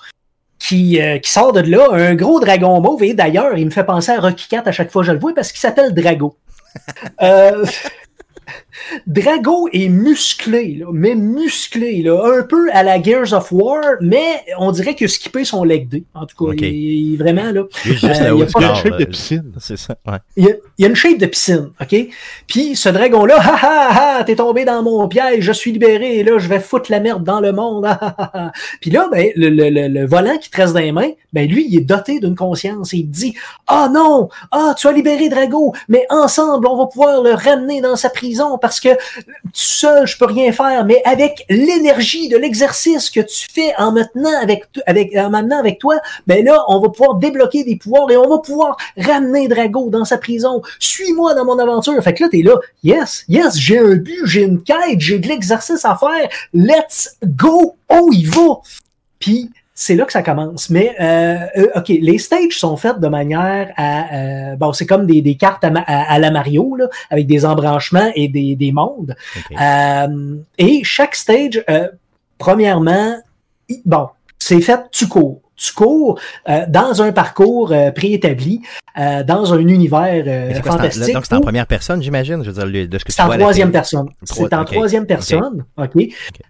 Qui, 0.60 1.00
euh, 1.00 1.18
sort 1.24 1.52
de 1.52 1.60
là, 1.60 1.88
un 1.90 2.14
gros 2.14 2.38
dragon 2.38 2.80
mauve, 2.80 3.02
et 3.02 3.14
d'ailleurs, 3.14 3.58
il 3.58 3.64
me 3.64 3.70
fait 3.70 3.82
penser 3.82 4.12
à 4.12 4.20
Rocky 4.20 4.46
Cat 4.46 4.62
à 4.66 4.72
chaque 4.72 4.92
fois 4.92 5.02
que 5.02 5.08
je 5.08 5.12
le 5.12 5.18
vois 5.18 5.34
parce 5.34 5.50
qu'il 5.50 5.60
s'appelle 5.60 5.92
Drago. 5.92 6.36
Euh, 7.20 7.64
Drago 9.06 9.68
est 9.72 9.88
musclé, 9.88 10.76
là, 10.80 10.86
mais 10.92 11.14
musclé, 11.14 12.02
là, 12.02 12.38
un 12.38 12.42
peu 12.42 12.68
à 12.72 12.82
la 12.82 13.00
Gears 13.02 13.32
of 13.32 13.50
War, 13.52 13.80
mais 14.00 14.42
on 14.58 14.70
dirait 14.72 14.94
qu'il 14.94 15.06
a 15.06 15.08
skippé 15.08 15.44
son 15.44 15.64
leg 15.64 15.88
day. 15.88 16.04
En 16.14 16.26
tout 16.26 16.44
cas, 16.46 16.52
il, 16.56 16.64
il- 16.64 17.16
vraiment, 17.16 17.50
là. 17.52 17.64
Lui, 17.84 17.92
juste 17.94 18.04
Euh, 18.04 18.32
il 18.34 18.40
y 18.40 18.42
a 18.42 18.46
pas 18.46 18.60
Il 18.60 18.62
y 18.62 18.64
a 18.64 18.68
corps, 18.68 18.70
une 18.70 18.82
shape 18.90 18.98
de 18.98 19.04
piscine. 19.04 19.52
C'est 19.58 19.76
ça, 19.76 19.96
ouais. 20.06 20.18
Il 20.36 20.44
y, 20.44 20.48
a, 20.50 20.54
il 20.78 20.82
y 20.82 20.84
a 20.84 20.88
une 20.88 20.96
shape 20.96 21.18
de 21.18 21.26
piscine, 21.26 21.70
OK? 21.80 21.96
Puis 22.46 22.76
ce 22.76 22.88
dragon-là, 22.88 23.36
ha 23.38 23.56
ha 23.62 24.18
ha, 24.18 24.24
t'es 24.24 24.36
tombé 24.36 24.64
dans 24.64 24.82
mon 24.82 25.08
piège, 25.08 25.42
je 25.44 25.52
suis 25.52 25.72
libéré, 25.72 26.18
et 26.18 26.22
là, 26.24 26.38
je 26.38 26.48
vais 26.48 26.60
foutre 26.60 26.90
la 26.90 27.00
merde 27.00 27.24
dans 27.24 27.40
le 27.40 27.52
monde. 27.52 27.86
Puis 28.80 28.90
là, 28.90 29.08
ben, 29.10 29.28
le, 29.36 29.48
le, 29.48 29.70
le, 29.70 29.88
le 29.88 30.06
volant 30.06 30.36
qui 30.38 30.50
te 30.50 30.56
reste 30.56 30.74
dans 30.74 30.80
les 30.80 30.92
mains, 30.92 31.10
ben 31.32 31.48
lui, 31.48 31.66
il 31.68 31.76
est 31.78 31.80
doté 31.84 32.20
d'une 32.20 32.34
conscience. 32.36 32.92
Il 32.92 33.06
te 33.06 33.12
dit 33.12 33.34
Ah 33.66 33.88
non, 33.92 34.28
ah, 34.52 34.74
tu 34.78 34.86
as 34.88 34.92
libéré 34.92 35.28
Drago, 35.28 35.72
mais 35.88 36.06
ensemble, 36.10 36.66
on 36.68 36.76
va 36.76 36.86
pouvoir 36.86 37.22
le 37.22 37.32
ramener 37.32 37.80
dans 37.80 37.96
sa 37.96 38.10
prison 38.10 38.58
parce 38.58 38.69
que 38.78 38.94
tout 38.94 39.50
seul, 39.54 40.06
je 40.06 40.16
peux 40.16 40.26
rien 40.26 40.52
faire, 40.52 40.84
mais 40.84 41.02
avec 41.04 41.44
l'énergie 41.48 42.28
de 42.28 42.36
l'exercice 42.36 43.10
que 43.10 43.20
tu 43.20 43.48
fais 43.50 43.74
en 43.78 43.90
maintenant 43.92 44.40
avec, 44.40 44.64
avec, 44.86 45.16
en 45.16 45.30
maintenant 45.30 45.58
avec 45.58 45.78
toi, 45.78 45.96
ben 46.26 46.44
là, 46.44 46.62
on 46.68 46.80
va 46.80 46.90
pouvoir 46.90 47.16
débloquer 47.16 47.64
des 47.64 47.76
pouvoirs 47.76 48.10
et 48.10 48.16
on 48.16 48.28
va 48.28 48.38
pouvoir 48.38 48.76
ramener 48.96 49.48
Drago 49.48 49.90
dans 49.90 50.04
sa 50.04 50.18
prison. 50.18 50.62
Suis-moi 50.78 51.34
dans 51.34 51.44
mon 51.44 51.58
aventure. 51.58 52.00
Fait 52.02 52.14
que 52.14 52.24
là, 52.24 52.28
t'es 52.30 52.42
là. 52.42 52.54
Yes, 52.84 53.24
yes, 53.28 53.56
j'ai 53.58 53.78
un 53.78 53.96
but, 53.96 54.20
j'ai 54.24 54.42
une 54.42 54.62
quête, 54.62 55.00
j'ai 55.00 55.18
de 55.18 55.26
l'exercice 55.26 55.84
à 55.84 55.96
faire. 55.96 56.28
Let's 56.52 57.16
go. 57.24 57.76
Oh, 57.88 58.10
il 58.12 58.28
va. 58.28 58.60
Puis, 59.18 59.50
c'est 59.82 59.94
là 59.94 60.04
que 60.04 60.12
ça 60.12 60.22
commence. 60.22 60.68
Mais, 60.68 60.94
euh, 61.00 61.36
euh, 61.56 61.68
OK, 61.74 61.88
les 61.88 62.18
stages 62.18 62.58
sont 62.58 62.76
faites 62.76 63.00
de 63.00 63.08
manière 63.08 63.70
à... 63.78 64.14
euh, 64.14 64.56
bon, 64.56 64.74
c'est 64.74 64.84
comme 64.84 65.06
des, 65.06 65.22
des 65.22 65.36
cartes 65.36 65.64
à, 65.64 65.70
ma- 65.70 65.80
à- 65.86 66.12
à 66.12 66.18
la 66.18 66.30
Mario, 66.30 66.76
là, 66.76 66.86
avec 67.08 67.26
des 67.26 67.46
embranchements 67.46 68.10
et 68.14 68.28
des, 68.28 68.56
des 68.56 68.72
mondes. 68.72 69.16
Euh, 69.58 70.36
et 70.58 70.84
chaque 70.84 71.14
stage, 71.16 71.64
euh, 71.70 71.88
premièrement, 72.36 73.14
bon, 73.86 74.08
c'est 74.38 74.60
fait, 74.60 74.80
tu 74.92 75.08
cours. 75.08 75.40
Tu 75.56 75.72
cours 75.74 76.18
euh, 76.48 76.64
dans 76.68 77.02
un 77.02 77.12
parcours 77.12 77.72
euh, 77.72 77.90
préétabli, 77.90 78.62
euh, 78.98 79.22
dans 79.22 79.52
un 79.52 79.58
univers 79.60 80.24
euh, 80.26 80.60
quoi, 80.60 80.72
en- 80.72 80.76
fantastique. 80.76 81.14
donc 81.14 81.26
c'est 81.26 81.34
en 81.34 81.40
première 81.42 81.66
personne, 81.66 82.02
j'imagine, 82.02 82.42
je 82.42 82.50
veux 82.50 82.66
dire, 82.66 82.88
de 82.88 82.98
ce 82.98 83.04
que 83.04 83.12
tu 83.12 83.16
c'est 83.16 83.22
en 83.22 83.26
vois 83.26 83.36
troisième 83.38 83.70
personne. 83.70 84.08
Trois- 84.26 84.48
C'est 84.48 84.54
en 84.56 84.64
troisième 84.64 85.06
personne. 85.06 85.64
OK. 85.76 85.90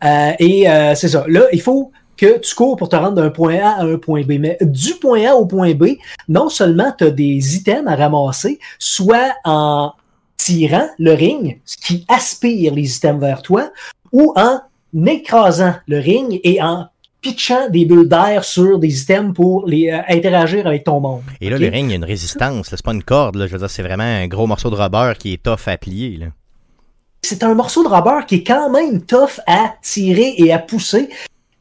Euh, 0.04 0.30
et 0.38 0.70
euh, 0.70 0.94
c'est 0.94 1.08
ça. 1.08 1.24
Là, 1.28 1.42
il 1.52 1.60
faut 1.60 1.90
que 2.20 2.38
tu 2.38 2.54
cours 2.54 2.76
pour 2.76 2.90
te 2.90 2.96
rendre 2.96 3.14
d'un 3.14 3.30
point 3.30 3.56
A 3.56 3.80
à 3.80 3.84
un 3.84 3.96
point 3.96 4.22
B. 4.22 4.32
Mais 4.38 4.58
du 4.60 4.94
point 4.94 5.24
A 5.26 5.34
au 5.34 5.46
point 5.46 5.72
B, 5.72 5.96
non 6.28 6.50
seulement 6.50 6.92
tu 6.96 7.04
as 7.04 7.10
des 7.10 7.56
items 7.56 7.90
à 7.90 7.96
ramasser, 7.96 8.58
soit 8.78 9.34
en 9.44 9.92
tirant 10.36 10.88
le 10.98 11.12
ring, 11.12 11.60
ce 11.64 11.78
qui 11.78 12.04
aspire 12.08 12.74
les 12.74 12.94
items 12.96 13.20
vers 13.20 13.40
toi, 13.40 13.70
ou 14.12 14.34
en 14.36 14.60
écrasant 15.06 15.74
le 15.86 15.98
ring 15.98 16.40
et 16.44 16.62
en 16.62 16.88
pitchant 17.22 17.70
des 17.70 17.86
bulles 17.86 18.08
d'air 18.08 18.44
sur 18.44 18.78
des 18.78 19.02
items 19.02 19.34
pour 19.34 19.66
les 19.66 19.90
euh, 19.90 20.00
interagir 20.08 20.66
avec 20.66 20.84
ton 20.84 21.00
monde. 21.00 21.22
Et 21.40 21.48
là, 21.48 21.58
le 21.58 21.68
ring, 21.68 21.86
il 21.86 21.90
y 21.90 21.92
a 21.92 21.96
une 21.96 22.04
résistance. 22.04 22.68
C'est 22.68 22.82
pas 22.82 22.92
une 22.92 23.02
corde. 23.02 23.36
Là. 23.36 23.46
Je 23.46 23.52
veux 23.52 23.58
dire, 23.58 23.70
c'est 23.70 23.82
vraiment 23.82 24.04
un 24.04 24.26
gros 24.26 24.46
morceau 24.46 24.70
de 24.70 24.76
rubber 24.76 25.12
qui 25.18 25.34
est 25.34 25.42
tough 25.42 25.66
à 25.66 25.76
plier. 25.76 26.16
Là. 26.18 26.26
c'est 27.22 27.42
un 27.42 27.54
morceau 27.54 27.82
de 27.82 27.88
rubber 27.88 28.26
qui 28.26 28.36
est 28.36 28.44
quand 28.44 28.70
même 28.70 29.02
tough 29.02 29.40
à 29.46 29.74
tirer 29.82 30.34
et 30.36 30.52
à 30.52 30.58
pousser. 30.58 31.08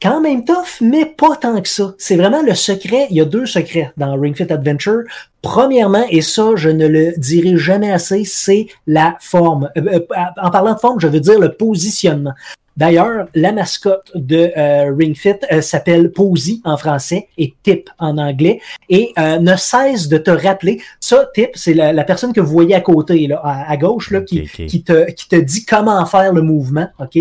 Quand 0.02 0.22
même 0.22 0.46
tough, 0.46 0.80
mais 0.80 1.04
pas 1.04 1.36
tant 1.36 1.60
que 1.60 1.68
ça. 1.68 1.94
C'est 1.98 2.16
vraiment 2.16 2.42
le 2.42 2.54
secret. 2.54 3.06
Il 3.10 3.16
y 3.16 3.20
a 3.20 3.26
deux 3.26 3.44
secrets 3.44 3.92
dans 3.98 4.18
Ring 4.18 4.34
Fit 4.34 4.50
Adventure. 4.50 5.02
Premièrement, 5.42 6.06
et 6.08 6.22
ça, 6.22 6.52
je 6.56 6.70
ne 6.70 6.86
le 6.88 7.12
dirai 7.18 7.58
jamais 7.58 7.92
assez, 7.92 8.24
c'est 8.24 8.68
la 8.86 9.16
forme. 9.20 9.68
Euh, 9.76 9.82
euh, 9.98 10.00
en 10.42 10.50
parlant 10.50 10.72
de 10.72 10.78
forme, 10.78 11.00
je 11.00 11.06
veux 11.06 11.20
dire 11.20 11.38
le 11.38 11.52
positionnement. 11.52 12.32
D'ailleurs, 12.78 13.26
la 13.34 13.52
mascotte 13.52 14.10
de 14.14 14.50
euh, 14.56 14.94
Ring 14.96 15.14
Fit 15.14 15.34
euh, 15.52 15.60
s'appelle 15.60 16.12
Posy 16.12 16.62
en 16.64 16.78
français 16.78 17.28
et 17.36 17.52
Tip 17.62 17.90
en 17.98 18.16
anglais 18.16 18.60
et 18.88 19.12
euh, 19.18 19.38
ne 19.38 19.54
cesse 19.56 20.08
de 20.08 20.16
te 20.16 20.30
rappeler. 20.30 20.80
Ça, 20.98 21.28
Tip, 21.34 21.50
c'est 21.56 21.74
la, 21.74 21.92
la 21.92 22.04
personne 22.04 22.32
que 22.32 22.40
vous 22.40 22.52
voyez 22.52 22.74
à 22.74 22.80
côté, 22.80 23.26
là, 23.26 23.38
à, 23.44 23.70
à 23.70 23.76
gauche, 23.76 24.10
là, 24.10 24.22
qui 24.22 24.82
te, 24.82 25.10
qui 25.10 25.28
te 25.28 25.36
dit 25.36 25.66
comment 25.66 26.06
faire 26.06 26.32
le 26.32 26.40
mouvement, 26.40 26.88
OK? 26.98 27.18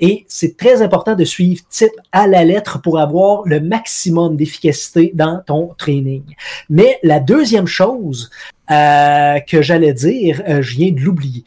Et 0.00 0.24
c'est 0.28 0.56
très 0.56 0.82
important 0.82 1.14
de 1.14 1.24
suivre 1.24 1.62
type 1.68 1.92
à 2.10 2.26
la 2.26 2.44
lettre 2.44 2.80
pour 2.80 2.98
avoir 2.98 3.42
le 3.46 3.60
maximum 3.60 4.36
d'efficacité 4.36 5.12
dans 5.14 5.42
ton 5.46 5.74
training. 5.76 6.22
Mais 6.70 6.98
la 7.02 7.20
deuxième 7.20 7.66
chose 7.66 8.30
euh, 8.70 9.40
que 9.40 9.62
j'allais 9.62 9.92
dire, 9.92 10.42
euh, 10.48 10.62
je 10.62 10.76
viens 10.76 10.92
de 10.92 11.00
l'oublier. 11.00 11.44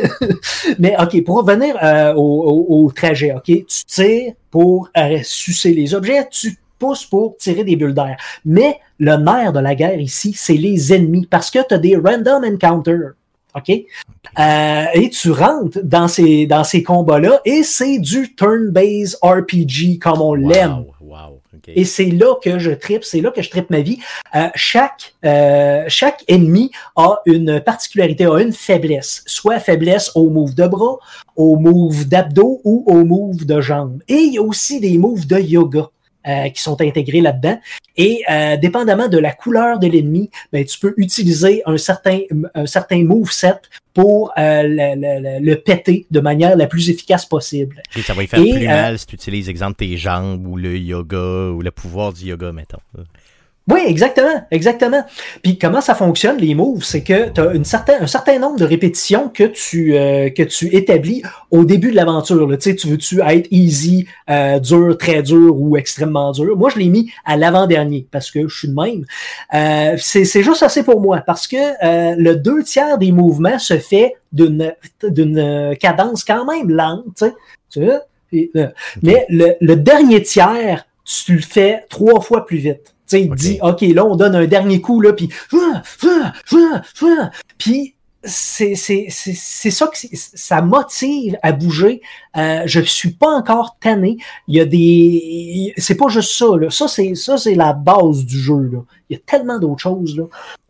Mais 0.78 0.94
OK, 1.00 1.22
pour 1.24 1.36
revenir 1.36 1.76
euh, 1.82 2.14
au, 2.14 2.90
trajet, 2.94 3.32
OK, 3.32 3.44
tu 3.44 3.84
tires 3.86 4.32
pour 4.50 4.90
sucer 5.22 5.72
les 5.72 5.94
objets, 5.94 6.26
tu 6.28 6.56
pousses 6.78 7.06
pour 7.06 7.36
tirer 7.36 7.64
des 7.64 7.76
bulles 7.76 7.94
d'air. 7.94 8.16
Mais 8.44 8.80
le 8.98 9.16
nerf 9.16 9.52
de 9.52 9.60
la 9.60 9.74
guerre 9.74 10.00
ici, 10.00 10.34
c'est 10.36 10.54
les 10.54 10.92
ennemis, 10.92 11.26
parce 11.26 11.50
que 11.50 11.60
tu 11.66 11.74
as 11.74 11.78
des 11.78 11.96
random 11.96 12.44
encounters. 12.44 13.12
OK? 13.56 13.70
Euh, 14.38 14.84
et 14.94 15.10
tu 15.10 15.30
rentres 15.30 15.78
dans 15.82 16.08
ces, 16.08 16.46
dans 16.46 16.64
ces 16.64 16.82
combats-là 16.82 17.40
et 17.44 17.62
c'est 17.62 17.98
du 17.98 18.34
turn-based 18.34 19.18
RPG 19.22 19.98
comme 20.00 20.20
on 20.20 20.34
l'aime. 20.34 20.84
Wow, 21.00 21.40
okay. 21.56 21.72
Et 21.74 21.84
c'est 21.84 22.10
là 22.10 22.34
que 22.42 22.58
je 22.58 22.72
tripe, 22.72 23.04
c'est 23.04 23.20
là 23.20 23.30
que 23.30 23.40
je 23.40 23.48
tripe 23.48 23.70
ma 23.70 23.80
vie. 23.80 23.98
Euh, 24.34 24.48
chaque, 24.54 25.14
euh, 25.24 25.84
chaque 25.88 26.22
ennemi 26.28 26.70
a 26.96 27.20
une 27.24 27.60
particularité, 27.60 28.26
a 28.26 28.38
une 28.38 28.52
faiblesse. 28.52 29.22
Soit 29.26 29.58
faiblesse 29.58 30.10
au 30.14 30.28
move 30.28 30.54
de 30.54 30.66
bras, 30.66 30.98
au 31.34 31.56
move 31.56 32.06
d'abdos 32.06 32.60
ou 32.64 32.84
au 32.86 33.04
move 33.04 33.46
de 33.46 33.60
jambes. 33.60 34.02
Et 34.08 34.16
il 34.16 34.34
y 34.34 34.38
a 34.38 34.42
aussi 34.42 34.80
des 34.80 34.98
moves 34.98 35.26
de 35.26 35.38
yoga. 35.38 35.88
Euh, 36.26 36.48
qui 36.48 36.60
sont 36.60 36.80
intégrés 36.80 37.20
là-dedans. 37.20 37.60
Et 37.96 38.24
euh, 38.28 38.56
dépendamment 38.56 39.06
de 39.06 39.16
la 39.16 39.32
couleur 39.32 39.78
de 39.78 39.86
l'ennemi, 39.86 40.28
ben, 40.52 40.64
tu 40.64 40.76
peux 40.80 40.92
utiliser 40.96 41.62
un 41.66 41.78
certain, 41.78 42.18
un 42.52 42.66
certain 42.66 43.04
moveset 43.04 43.60
pour 43.94 44.32
euh, 44.36 44.62
le, 44.64 44.96
le, 44.96 45.38
le, 45.38 45.54
péter 45.54 46.04
de 46.10 46.18
manière 46.18 46.56
la 46.56 46.66
plus 46.66 46.90
efficace 46.90 47.26
possible. 47.26 47.80
Et 47.96 48.02
ça 48.02 48.12
va 48.12 48.24
y 48.24 48.26
faire 48.26 48.40
Et, 48.40 48.50
plus 48.50 48.66
mal 48.66 48.98
si 48.98 49.06
tu 49.06 49.14
utilises, 49.14 49.48
exemple, 49.48 49.76
tes 49.76 49.96
jambes 49.96 50.44
ou 50.48 50.56
le 50.56 50.76
yoga 50.76 51.50
ou 51.50 51.62
le 51.62 51.70
pouvoir 51.70 52.12
du 52.12 52.24
yoga, 52.24 52.50
mettons. 52.50 52.80
Oui, 53.68 53.80
exactement, 53.84 54.46
exactement. 54.52 55.04
Puis 55.42 55.58
comment 55.58 55.80
ça 55.80 55.96
fonctionne 55.96 56.36
les 56.38 56.54
moves, 56.54 56.84
c'est 56.84 57.02
que 57.02 57.30
tu 57.30 57.40
as 57.40 57.52
une 57.52 57.64
certain, 57.64 57.94
un 58.00 58.06
certain 58.06 58.38
nombre 58.38 58.60
de 58.60 58.64
répétitions 58.64 59.28
que 59.28 59.42
tu 59.42 59.96
euh, 59.96 60.30
que 60.30 60.44
tu 60.44 60.72
établis 60.76 61.22
au 61.50 61.64
début 61.64 61.90
de 61.90 61.96
l'aventure. 61.96 62.46
Tu 62.58 62.70
sais, 62.70 62.76
tu 62.76 62.86
veux-tu 62.86 63.20
être 63.22 63.48
easy, 63.50 64.06
euh, 64.30 64.60
dur, 64.60 64.96
très 64.96 65.20
dur 65.22 65.60
ou 65.60 65.76
extrêmement 65.76 66.30
dur? 66.30 66.56
Moi, 66.56 66.70
je 66.70 66.78
l'ai 66.78 66.88
mis 66.88 67.10
à 67.24 67.36
l'avant-dernier 67.36 68.06
parce 68.12 68.30
que 68.30 68.46
je 68.46 68.56
suis 68.56 68.68
de 68.68 68.74
même. 68.74 69.04
Euh, 69.52 69.96
c'est 69.98 70.42
juste 70.42 70.62
assez 70.62 70.84
pour 70.84 71.00
moi 71.00 71.24
parce 71.26 71.48
que 71.48 71.56
euh, 71.56 72.14
le 72.16 72.36
deux 72.36 72.62
tiers 72.62 72.98
des 72.98 73.10
mouvements 73.10 73.58
se 73.58 73.78
fait 73.78 74.14
d'une 74.32 74.74
d'une 75.02 75.74
cadence 75.80 76.22
quand 76.22 76.44
même 76.44 76.70
lente. 76.70 77.24
Tu 77.68 77.80
sais, 77.80 78.00
euh, 78.56 78.68
mais 79.02 79.26
le, 79.28 79.54
le 79.60 79.76
dernier 79.76 80.22
tiers, 80.22 80.86
tu 81.04 81.34
le 81.34 81.42
fais 81.42 81.84
trois 81.88 82.20
fois 82.20 82.46
plus 82.46 82.58
vite. 82.58 82.95
Tu 83.08 83.18
sais, 83.18 83.22
il 83.22 83.32
okay. 83.32 83.36
dit, 83.36 83.58
OK, 83.62 83.80
là, 83.94 84.04
on 84.04 84.16
donne 84.16 84.34
un 84.34 84.46
dernier 84.46 84.80
coup, 84.80 85.00
là, 85.00 85.12
puis 85.12 85.28
puis 87.58 87.96
c'est 88.26 88.74
ça 88.74 89.86
que 89.86 89.96
ça 90.12 90.60
motive 90.62 91.36
à 91.42 91.52
bouger. 91.52 92.00
Euh, 92.36 92.62
je 92.66 92.80
suis 92.80 93.12
pas 93.12 93.28
encore 93.28 93.76
tanné. 93.80 94.16
Il 94.48 94.56
y 94.56 94.60
a 94.60 94.64
des, 94.64 95.72
c'est 95.76 95.96
pas 95.96 96.08
juste 96.08 96.32
ça. 96.32 96.46
Là. 96.58 96.70
Ça 96.70 96.88
c'est 96.88 97.14
ça 97.14 97.38
c'est 97.38 97.54
la 97.54 97.72
base 97.72 98.24
du 98.24 98.38
jeu. 98.38 98.68
Là. 98.72 98.78
Il 99.08 99.16
y 99.16 99.16
a 99.16 99.22
tellement 99.24 99.58
d'autres 99.58 99.82
choses 99.82 100.16
là. 100.16 100.24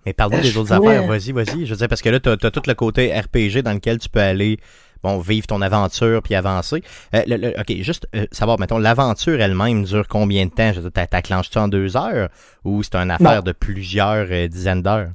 Mais 0.05 0.13
parlons 0.13 0.37
euh, 0.37 0.43
des 0.43 0.57
autres 0.57 0.77
pourrais... 0.77 0.97
affaires. 0.97 1.09
Vas-y, 1.09 1.33
vas-y. 1.33 1.67
Je 1.67 1.71
veux 1.71 1.77
dire 1.77 1.89
parce 1.89 2.03
que 2.03 2.09
là, 2.09 2.21
tu 2.21 2.29
as, 2.29 2.33
as, 2.33 2.51
tout 2.51 2.63
le 2.67 2.75
côté 2.75 3.13
RPG 3.19 3.63
dans 3.63 3.73
lequel 3.73 3.99
tu 3.99 4.09
peux 4.09 4.21
aller 4.21 4.59
bon, 5.07 5.19
vivre 5.19 5.47
ton 5.47 5.63
aventure 5.63 6.23
puis 6.23 6.35
avancer. 6.35 6.83
Euh, 7.15 7.23
le, 7.27 7.37
le, 7.37 7.49
OK, 7.61 7.83
juste 7.83 8.07
euh, 8.15 8.27
savoir, 8.33 8.59
mettons, 8.59 8.79
l'aventure 8.79 9.41
elle-même 9.41 9.85
dure 9.85 10.09
combien 10.09 10.47
de 10.47 10.51
temps? 10.51 10.73
Je 10.73 10.81
veux 10.81 10.91
dire, 10.91 11.09
t'acclenches-tu 11.09 11.59
en 11.59 11.69
deux 11.69 11.97
heures 11.97 12.29
ou 12.65 12.83
c'est 12.83 12.97
une 12.97 13.11
affaire 13.11 13.37
non. 13.37 13.43
de 13.43 13.53
plusieurs 13.53 14.27
euh, 14.31 14.49
dizaines 14.49 14.83
d'heures? 14.83 15.11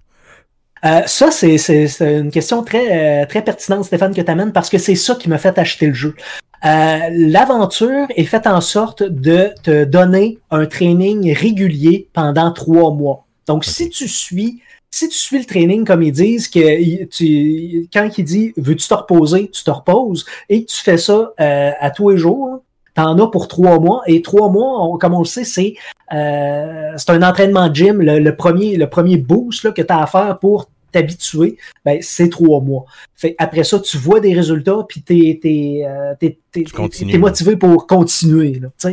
Ça, 1.06 1.30
c'est 1.30 1.58
une 2.00 2.32
question 2.32 2.64
très, 2.64 3.28
très 3.28 3.44
pertinente, 3.44 3.86
Stéphane, 3.86 4.16
que 4.16 4.22
tu 4.22 4.32
amènes, 4.32 4.52
parce 4.52 4.68
que 4.68 4.80
c'est 4.80 4.96
ça 4.96 5.14
qui 5.14 5.30
m'a 5.30 5.38
fait 5.38 5.56
acheter 5.60 5.86
le 5.86 5.94
jeu. 5.94 6.16
L'aventure 6.64 8.08
est 8.16 8.24
faite 8.24 8.48
en 8.48 8.62
sorte 8.62 9.04
de 9.04 9.52
te 9.62 9.84
donner 9.84 10.40
un 10.50 10.66
training 10.66 11.32
régulier 11.38 12.08
pendant 12.14 12.52
trois 12.52 12.92
mois. 12.96 13.28
Donc, 13.46 13.58
okay. 13.58 13.70
si 13.70 13.90
tu 13.90 14.08
suis 14.08 14.64
si 14.94 15.08
tu 15.08 15.18
suis 15.18 15.40
le 15.40 15.46
training 15.46 15.86
comme 15.86 16.04
ils 16.04 16.12
disent, 16.12 16.48
que 16.50 17.06
tu, 17.06 17.88
quand 17.94 18.10
il 18.18 18.24
dit 18.24 18.54
veux-tu 18.58 18.88
te 18.88 18.94
reposer, 18.94 19.50
tu 19.50 19.64
te 19.64 19.72
reposes 19.72 20.26
et 20.50 20.66
que 20.66 20.72
tu 20.72 20.78
fais 20.78 20.98
ça 20.98 21.32
euh, 21.40 21.72
à 21.80 21.90
tous 21.92 22.10
les 22.10 22.18
jours, 22.18 22.62
t'en 22.94 23.18
as 23.18 23.28
pour 23.28 23.48
trois 23.48 23.80
mois 23.80 24.02
et 24.06 24.22
trois 24.22 24.50
mois, 24.50 24.98
comme 25.00 25.14
on 25.14 25.20
le 25.20 25.26
sait, 25.26 25.46
c'est 25.46 25.76
euh, 26.14 26.92
c'est 26.98 27.10
un 27.10 27.24
entraînement 27.24 27.74
gym, 27.74 28.02
le, 28.02 28.20
le, 28.20 28.36
premier 28.36 28.76
le 28.76 28.90
premier 28.90 29.16
boost 29.18 29.64
là, 29.64 29.72
que 29.72 29.82
tu 29.82 29.94
as 29.94 30.02
à 30.02 30.08
faire 30.08 30.38
pour 30.40 30.70
t'habituer, 30.92 31.58
ben, 31.86 32.00
c'est 32.02 32.30
trois 32.30 32.62
mois. 32.62 32.86
Fait, 33.16 33.36
après 33.38 33.64
ça, 33.64 33.80
tu 33.80 33.98
vois 33.98 34.20
des 34.20 34.34
résultats, 34.34 34.80
puis 34.88 35.02
t'es 35.02 35.40
es, 35.44 35.86
euh, 35.86 36.14
es, 36.22 37.18
motivé 37.18 37.56
pour 37.56 37.88
continuer. 37.88 38.60
Là, 38.60 38.92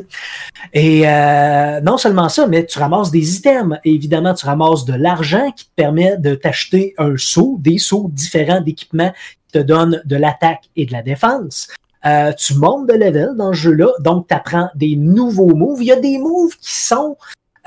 et 0.73 1.09
euh, 1.09 1.81
non 1.81 1.97
seulement 1.97 2.29
ça, 2.29 2.47
mais 2.47 2.65
tu 2.67 2.79
ramasses 2.79 3.11
des 3.11 3.37
items. 3.37 3.79
Et 3.85 3.93
évidemment, 3.93 4.35
tu 4.35 4.47
ramasses 4.47 4.85
de 4.85 4.95
l'argent 4.95 5.51
qui 5.53 5.65
te 5.65 5.75
permet 5.75 6.17
de 6.19 6.35
t'acheter 6.35 6.95
un 6.99 7.17
saut, 7.17 7.57
des 7.61 7.79
sauts 7.79 8.11
différents 8.13 8.61
d'équipements 8.61 9.13
qui 9.47 9.59
te 9.59 9.65
donnent 9.65 10.03
de 10.05 10.17
l'attaque 10.17 10.65
et 10.77 10.87
de 10.87 10.93
la 10.93 11.03
défense. 11.03 11.69
Euh, 12.07 12.33
tu 12.33 12.55
montes 12.55 12.89
de 12.89 12.95
level 12.95 13.31
dans 13.37 13.53
ce 13.53 13.59
jeu-là, 13.59 13.89
donc 14.01 14.29
tu 14.29 14.35
apprends 14.35 14.69
des 14.75 14.97
nouveaux 14.97 15.55
moves. 15.55 15.83
Il 15.83 15.87
y 15.87 15.93
a 15.93 15.97
des 15.97 16.19
moves 16.19 16.57
qui 16.61 16.75
sont 16.75 17.17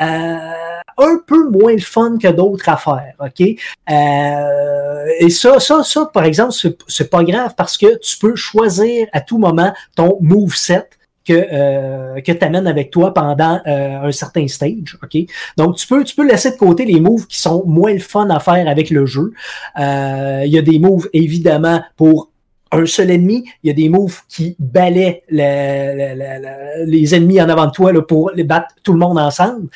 un 0.01 1.17
peu 1.25 1.49
moins 1.49 1.73
le 1.73 1.79
fun 1.79 2.17
que 2.21 2.27
d'autres 2.27 2.67
affaires, 2.69 3.15
ok? 3.19 3.47
Euh, 3.89 5.05
et 5.19 5.29
ça, 5.29 5.59
ça, 5.59 5.83
ça, 5.83 6.09
par 6.13 6.25
exemple, 6.25 6.53
c'est 6.87 7.09
pas 7.09 7.23
grave 7.23 7.53
parce 7.55 7.77
que 7.77 7.97
tu 7.99 8.17
peux 8.17 8.35
choisir 8.35 9.07
à 9.11 9.21
tout 9.21 9.37
moment 9.37 9.73
ton 9.95 10.17
move 10.21 10.55
set 10.55 10.97
que 11.23 11.33
euh, 11.33 12.21
que 12.21 12.31
t'amènes 12.31 12.65
avec 12.65 12.89
toi 12.89 13.13
pendant 13.13 13.61
euh, 13.67 14.01
un 14.01 14.11
certain 14.11 14.47
stage, 14.47 14.97
ok? 15.03 15.23
Donc 15.55 15.75
tu 15.75 15.87
peux 15.87 16.03
tu 16.03 16.15
peux 16.15 16.27
laisser 16.27 16.51
de 16.51 16.57
côté 16.57 16.83
les 16.83 16.99
moves 16.99 17.27
qui 17.27 17.39
sont 17.39 17.63
moins 17.65 17.93
le 17.93 17.99
fun 17.99 18.29
à 18.29 18.39
faire 18.39 18.67
avec 18.67 18.89
le 18.89 19.05
jeu. 19.05 19.31
Euh, 19.79 20.41
il 20.45 20.51
y 20.51 20.57
a 20.57 20.63
des 20.63 20.79
moves 20.79 21.09
évidemment 21.13 21.83
pour 21.95 22.30
un 22.71 22.85
seul 22.85 23.11
ennemi, 23.11 23.43
il 23.63 23.67
y 23.67 23.69
a 23.69 23.73
des 23.73 23.89
moves 23.89 24.21
qui 24.29 24.55
balaient 24.59 25.23
le, 25.29 26.15
le, 26.15 26.15
le, 26.15 26.85
les 26.85 27.15
ennemis 27.15 27.41
en 27.41 27.49
avant 27.49 27.67
de 27.67 27.71
toi 27.71 27.91
là, 27.91 28.01
pour 28.01 28.31
les 28.31 28.43
battre 28.43 28.67
tout 28.83 28.93
le 28.93 28.99
monde 28.99 29.19
ensemble. 29.19 29.67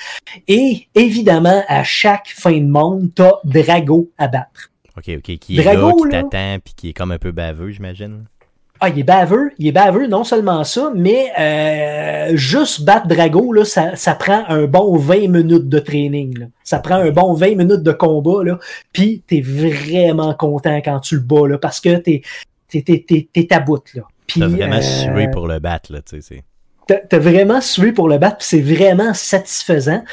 Et 0.48 0.88
évidemment, 0.96 1.64
à 1.68 1.84
chaque 1.84 2.28
fin 2.28 2.58
de 2.58 2.68
monde, 2.68 3.10
t'as 3.14 3.34
Drago 3.44 4.10
à 4.18 4.28
battre. 4.28 4.72
OK, 4.98 5.12
OK. 5.18 5.38
Qui 5.38 5.60
est 5.60 5.64
Drago, 5.64 6.06
là, 6.06 6.24
qui 6.24 6.30
t'attend 6.30 6.58
puis 6.64 6.74
qui 6.76 6.90
est 6.90 6.94
comme 6.94 7.12
un 7.12 7.18
peu 7.18 7.32
baveux, 7.32 7.72
j'imagine. 7.72 8.26
Ah, 8.82 8.90
il 8.90 9.00
est 9.00 9.04
baveux, 9.04 9.52
il 9.58 9.68
est 9.68 9.72
baveux, 9.72 10.08
non 10.08 10.26
seulement 10.26 10.66
ça, 10.66 10.92
mais 10.94 11.32
euh, 11.40 12.36
juste 12.36 12.84
battre 12.84 13.08
Drago, 13.08 13.54
là, 13.54 13.64
ça, 13.64 13.96
ça 13.96 14.16
prend 14.16 14.44
un 14.50 14.66
bon 14.66 14.98
20 14.98 15.30
minutes 15.30 15.70
de 15.70 15.80
training. 15.80 16.38
Là. 16.38 16.46
Ça 16.64 16.80
prend 16.80 16.96
un 16.96 17.12
bon 17.12 17.34
20 17.34 17.56
minutes 17.56 17.84
de 17.84 17.94
combat, 17.94 18.44
là, 18.44 18.60
puis 18.92 19.24
t'es 19.28 19.40
vraiment 19.40 20.34
content 20.34 20.82
quand 20.84 21.00
tu 21.00 21.16
le 21.16 21.22
bats, 21.22 21.48
là, 21.48 21.58
parce 21.58 21.80
que 21.80 21.96
t'es 21.96 22.22
t'es 22.84 23.48
à 23.54 23.60
bout, 23.60 23.84
là. 23.94 24.04
T'as 24.28 24.48
vraiment 24.48 24.78
euh, 24.78 24.82
sué 24.82 25.28
pour 25.30 25.48
le 25.48 25.60
battre, 25.60 25.94
là, 25.94 26.02
tu 26.02 26.22
sais. 26.22 26.44
T'as 26.88 27.18
vraiment 27.18 27.62
sué 27.62 27.92
pour 27.92 28.08
le 28.08 28.20
battre, 28.20 28.38
c'est 28.42 28.62
vraiment 28.62 29.16
satisfaisant. 29.16 30.04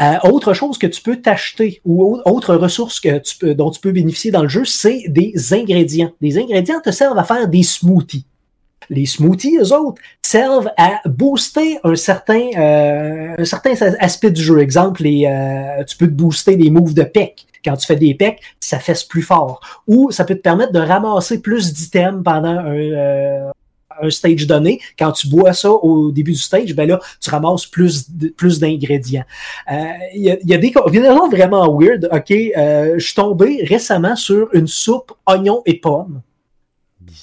Euh, 0.00 0.14
autre 0.24 0.54
chose 0.54 0.78
que 0.78 0.86
tu 0.86 1.02
peux 1.02 1.16
t'acheter 1.16 1.82
ou 1.84 2.18
autre 2.24 2.54
ressource 2.54 2.98
que 2.98 3.18
tu 3.18 3.36
peux, 3.36 3.54
dont 3.54 3.70
tu 3.70 3.80
peux 3.80 3.92
bénéficier 3.92 4.30
dans 4.30 4.42
le 4.42 4.48
jeu, 4.48 4.64
c'est 4.64 5.04
des 5.08 5.52
ingrédients. 5.52 6.12
Des 6.22 6.38
ingrédients 6.38 6.80
te 6.80 6.90
servent 6.90 7.18
à 7.18 7.24
faire 7.24 7.46
des 7.46 7.62
smoothies. 7.62 8.26
Les 8.90 9.06
smoothies, 9.06 9.58
eux 9.58 9.74
autres, 9.74 10.00
servent 10.22 10.70
à 10.76 11.00
booster 11.06 11.78
un 11.84 11.96
certain, 11.96 12.50
euh, 12.56 13.34
un 13.38 13.44
certain 13.44 13.72
aspect 14.00 14.30
du 14.30 14.42
jeu. 14.42 14.60
Exemple, 14.60 15.02
les, 15.02 15.26
euh, 15.26 15.84
tu 15.84 15.96
peux 15.96 16.06
te 16.06 16.12
booster 16.12 16.56
des 16.56 16.70
moves 16.70 16.94
de 16.94 17.04
pec 17.04 17.46
quand 17.64 17.76
tu 17.76 17.86
fais 17.86 17.96
des 17.96 18.14
pecs, 18.14 18.42
ça 18.60 18.78
fesse 18.78 19.04
plus 19.04 19.22
fort. 19.22 19.60
Ou 19.86 20.10
ça 20.10 20.24
peut 20.24 20.34
te 20.34 20.42
permettre 20.42 20.72
de 20.72 20.80
ramasser 20.80 21.40
plus 21.40 21.72
d'items 21.72 22.22
pendant 22.22 22.58
un, 22.58 22.76
euh, 22.76 23.50
un 24.02 24.10
stage 24.10 24.46
donné. 24.46 24.80
Quand 24.98 25.12
tu 25.12 25.28
bois 25.28 25.54
ça 25.54 25.70
au 25.70 26.12
début 26.12 26.32
du 26.32 26.38
stage, 26.38 26.74
ben 26.74 26.86
là, 26.86 27.00
tu 27.22 27.30
ramasses 27.30 27.64
plus, 27.64 28.06
plus 28.36 28.58
d'ingrédients. 28.60 29.24
Il 29.70 30.20
y, 30.20 30.30
a, 30.30 30.36
y, 30.44 30.52
a, 30.52 30.58
des 30.58 30.72
combinaisons 30.72 31.30
vraiment 31.30 31.74
weird. 31.74 32.06
OK, 32.12 32.28
je 32.28 32.98
suis 32.98 33.14
tombé 33.14 33.64
récemment 33.66 34.14
sur 34.14 34.48
une 34.52 34.66
soupe 34.66 35.12
oignon 35.26 35.62
et 35.64 35.80
pommes. 35.80 36.20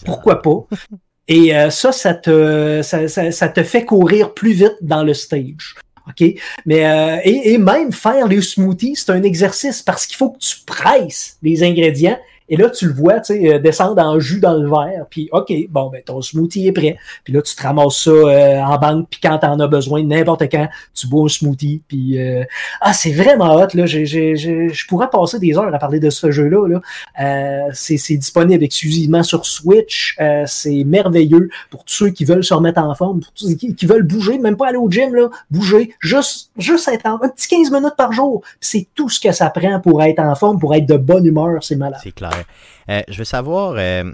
Pourquoi 0.06 0.42
pas? 0.42 0.66
Et 1.32 1.56
euh, 1.56 1.70
ça, 1.70 1.94
ça 1.94 2.14
te, 2.14 2.82
ça, 2.82 3.48
te 3.48 3.64
fait 3.64 3.86
courir 3.86 4.34
plus 4.34 4.52
vite 4.52 4.76
dans 4.82 5.02
le 5.02 5.14
stage. 5.14 5.76
OK? 6.06 6.28
Mais 6.66 6.86
euh, 6.86 7.22
et, 7.24 7.54
et, 7.54 7.58
même 7.58 7.94
faire 7.94 8.28
les 8.28 8.42
smoothies, 8.42 8.98
c'est 8.98 9.12
un 9.12 9.24
exercice 9.24 9.82
parce 9.82 10.06
qu'il 10.06 10.18
faut 10.18 10.32
que 10.32 10.40
tu 10.40 10.58
presses 10.66 11.38
les 11.42 11.64
ingrédients 11.64 12.20
et 12.52 12.58
là, 12.58 12.70
tu 12.70 12.86
le 12.86 12.94
vois, 12.94 13.22
tu 13.22 13.34
sais, 13.34 13.54
euh, 13.54 13.60
descendre 13.60 14.02
en 14.02 14.20
jus 14.20 14.42
dans 14.42 14.56
le 14.56 14.70
verre. 14.70 15.06
Puis, 15.10 15.30
OK, 15.32 15.54
bon, 15.70 15.90
ben, 15.90 16.02
ton 16.04 16.22
smoothie 16.22 16.68
est 16.68 16.74
prêt. 16.74 16.98
Puis 17.24 17.32
là, 17.32 17.42
tu 17.42 17.56
te 17.56 17.64
ramasses 17.64 18.04
ça 18.04 18.12
euh, 18.12 18.60
en 18.60 18.78
banque. 18.78 19.08
Puis 19.10 19.22
quand 19.24 19.38
t'en 19.38 19.58
as 19.58 19.68
besoin, 19.68 20.04
n'importe 20.04 20.44
quand, 20.52 20.68
tu 20.94 21.08
bois 21.08 21.24
un 21.24 21.30
smoothie. 21.30 21.82
Puis, 21.88 22.20
euh, 22.20 22.44
ah, 22.82 22.92
c'est 22.92 23.14
vraiment 23.14 23.56
hot, 23.56 23.68
là. 23.74 23.86
Je 23.86 24.88
pourrais 24.88 25.10
passer 25.10 25.40
des 25.40 25.58
heures 25.58 25.74
à 25.74 25.80
parler 25.80 26.02
de 26.02 26.10
ce 26.10 26.30
jeu-là. 26.30 26.68
Là. 26.68 26.82
Euh, 27.22 27.70
c'est 27.74 28.18
disponible 28.18 28.66
exclusivement 28.66 29.24
sur 29.24 29.46
Switch. 29.46 30.18
Euh, 30.20 30.44
c'est 30.46 30.84
merveilleux 30.84 31.50
pour 31.70 31.86
tous 31.86 31.94
ceux 31.94 32.10
qui 32.10 32.26
veulent 32.26 32.44
se 32.44 32.54
remettre 32.54 32.82
en 32.82 32.94
forme, 32.96 33.22
pour 33.22 33.32
tous 33.32 33.50
ceux 33.50 33.56
qui, 33.56 33.86
veulent 33.86 34.04
bouger, 34.04 34.38
même 34.40 34.58
pas 34.58 34.68
aller 34.68 34.78
au 34.78 34.92
gym, 34.92 35.16
là. 35.16 35.30
Bouger, 35.50 35.96
juste, 36.02 36.52
juste 36.58 36.90
être 36.90 37.06
en 37.06 37.16
un 37.22 37.30
petit 37.30 37.48
15 37.48 37.72
minutes 37.72 37.96
par 37.98 38.12
jour. 38.12 38.42
C'est 38.60 38.88
tout 38.94 39.08
ce 39.08 39.22
que 39.22 39.32
ça 39.32 39.50
prend 39.50 39.80
pour 39.80 40.04
être 40.04 40.20
en 40.20 40.36
forme, 40.36 40.60
pour 40.60 40.76
être 40.76 40.86
de 40.86 40.98
bonne 40.98 41.26
humeur. 41.26 41.64
C'est 41.64 41.78
malade. 41.78 42.02
C'est 42.04 42.12
clair. 42.12 42.41
Euh, 42.90 43.02
je 43.08 43.18
veux 43.18 43.26
savoir, 43.26 43.76
euh, 43.78 44.12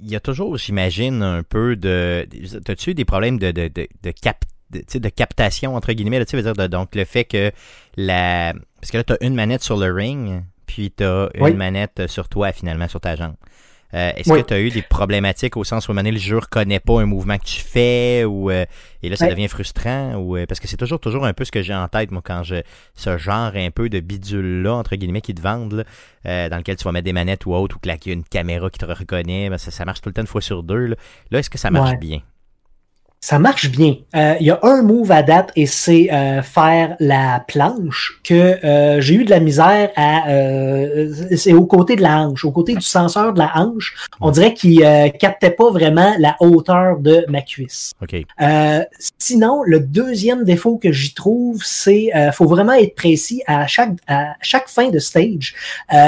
il 0.00 0.10
y 0.10 0.16
a 0.16 0.20
toujours, 0.20 0.56
j'imagine, 0.56 1.22
un 1.22 1.42
peu 1.42 1.76
de. 1.76 2.26
As-tu 2.68 2.94
des 2.94 3.04
problèmes 3.04 3.38
de, 3.38 3.50
de, 3.50 3.68
de, 3.68 3.86
de, 4.02 4.10
cap, 4.10 4.44
de, 4.70 5.08
captation, 5.08 5.76
entre 5.76 5.92
guillemets, 5.92 6.18
là, 6.18 6.24
veux 6.32 6.42
dire, 6.42 6.54
de, 6.54 6.66
donc 6.66 6.94
le 6.94 7.04
fait 7.04 7.24
que 7.24 7.52
la. 7.96 8.54
Parce 8.80 8.90
que 8.90 8.96
là, 8.96 9.04
tu 9.04 9.12
as 9.12 9.18
une 9.20 9.34
manette 9.34 9.62
sur 9.62 9.76
le 9.76 9.92
ring, 9.92 10.42
puis 10.66 10.90
tu 10.96 11.04
as 11.04 11.28
une 11.34 11.56
manette 11.56 12.06
sur 12.06 12.28
toi, 12.28 12.52
finalement, 12.52 12.88
sur 12.88 13.00
ta 13.00 13.16
jambe. 13.16 13.34
Euh, 13.92 14.12
est-ce 14.14 14.32
que 14.32 14.40
tu 14.40 14.54
as 14.54 14.60
eu 14.60 14.70
des 14.70 14.82
problématiques 14.82 15.56
au 15.56 15.64
sens 15.64 15.88
où 15.88 15.92
le 15.92 16.16
jeu 16.16 16.36
ne 16.36 16.40
reconnaît 16.40 16.78
pas 16.78 17.00
un 17.00 17.06
mouvement 17.06 17.36
que 17.38 17.44
tu 17.44 17.60
fais 17.60 18.24
ou 18.24 18.50
euh, 18.50 18.64
et 19.02 19.08
là 19.08 19.16
ça 19.16 19.28
devient 19.28 19.48
frustrant 19.48 20.14
ou 20.14 20.36
euh, 20.36 20.46
parce 20.46 20.60
que 20.60 20.68
c'est 20.68 20.76
toujours 20.76 21.00
toujours 21.00 21.26
un 21.26 21.32
peu 21.32 21.44
ce 21.44 21.50
que 21.50 21.60
j'ai 21.60 21.74
en 21.74 21.88
tête 21.88 22.12
moi 22.12 22.22
quand 22.24 22.44
je 22.44 22.62
ce 22.94 23.18
genre 23.18 23.52
un 23.56 23.70
peu 23.70 23.88
de 23.88 23.98
bidule 23.98 24.62
là 24.62 24.74
entre 24.74 24.94
guillemets 24.94 25.22
qui 25.22 25.34
te 25.34 25.42
vendent 25.42 25.84
dans 26.24 26.56
lequel 26.56 26.76
tu 26.76 26.84
vas 26.84 26.92
mettre 26.92 27.06
des 27.06 27.12
manettes 27.12 27.46
ou 27.46 27.54
autre 27.54 27.76
ou 27.76 27.86
là 27.86 27.96
qu'il 27.96 28.12
y 28.12 28.14
a 28.14 28.16
une 28.16 28.24
caméra 28.24 28.70
qui 28.70 28.78
te 28.78 28.84
reconnaît 28.84 29.50
ben, 29.50 29.58
ça, 29.58 29.84
marche 29.84 30.00
tout 30.00 30.08
le 30.08 30.14
temps 30.14 30.22
une 30.22 30.28
fois 30.28 30.40
sur 30.40 30.62
deux 30.62 30.86
là, 30.86 30.96
là 31.32 31.38
est-ce 31.40 31.50
que 31.50 31.58
ça 31.58 31.70
marche 31.70 31.98
bien? 31.98 32.20
Ça 33.22 33.38
marche 33.38 33.70
bien. 33.70 33.96
Euh, 34.16 34.34
il 34.40 34.46
y 34.46 34.50
a 34.50 34.58
un 34.62 34.82
move 34.82 35.12
à 35.12 35.22
date 35.22 35.52
et 35.54 35.66
c'est 35.66 36.10
euh, 36.10 36.40
faire 36.40 36.96
la 37.00 37.44
planche 37.46 38.18
que 38.24 38.34
euh, 38.64 39.00
j'ai 39.02 39.14
eu 39.14 39.24
de 39.24 39.30
la 39.30 39.40
misère 39.40 39.90
à. 39.94 40.24
c'est 41.36 41.52
au 41.52 41.66
côté 41.66 41.96
de 41.96 42.02
la 42.02 42.18
hanche, 42.18 42.46
au 42.46 42.50
côté 42.50 42.74
du 42.74 42.80
senseur 42.80 43.34
de 43.34 43.38
la 43.38 43.52
hanche. 43.56 43.94
On 44.22 44.30
dirait 44.30 44.54
qu'il 44.54 44.82
captait 45.18 45.50
pas 45.50 45.70
vraiment 45.70 46.14
la 46.18 46.36
hauteur 46.40 46.98
de 46.98 47.24
ma 47.28 47.42
cuisse. 47.42 47.92
Ok. 48.00 48.16
sinon, 49.18 49.62
le 49.64 49.80
deuxième 49.80 50.44
défaut 50.44 50.78
que 50.78 50.90
j'y 50.90 51.12
trouve, 51.12 51.62
c'est 51.62 52.10
faut 52.32 52.46
vraiment 52.46 52.72
être 52.72 52.94
précis 52.94 53.42
à 53.46 53.66
chaque 53.66 53.92
à 54.08 54.34
chaque 54.40 54.68
fin 54.68 54.88
de 54.88 54.98
stage. 54.98 55.54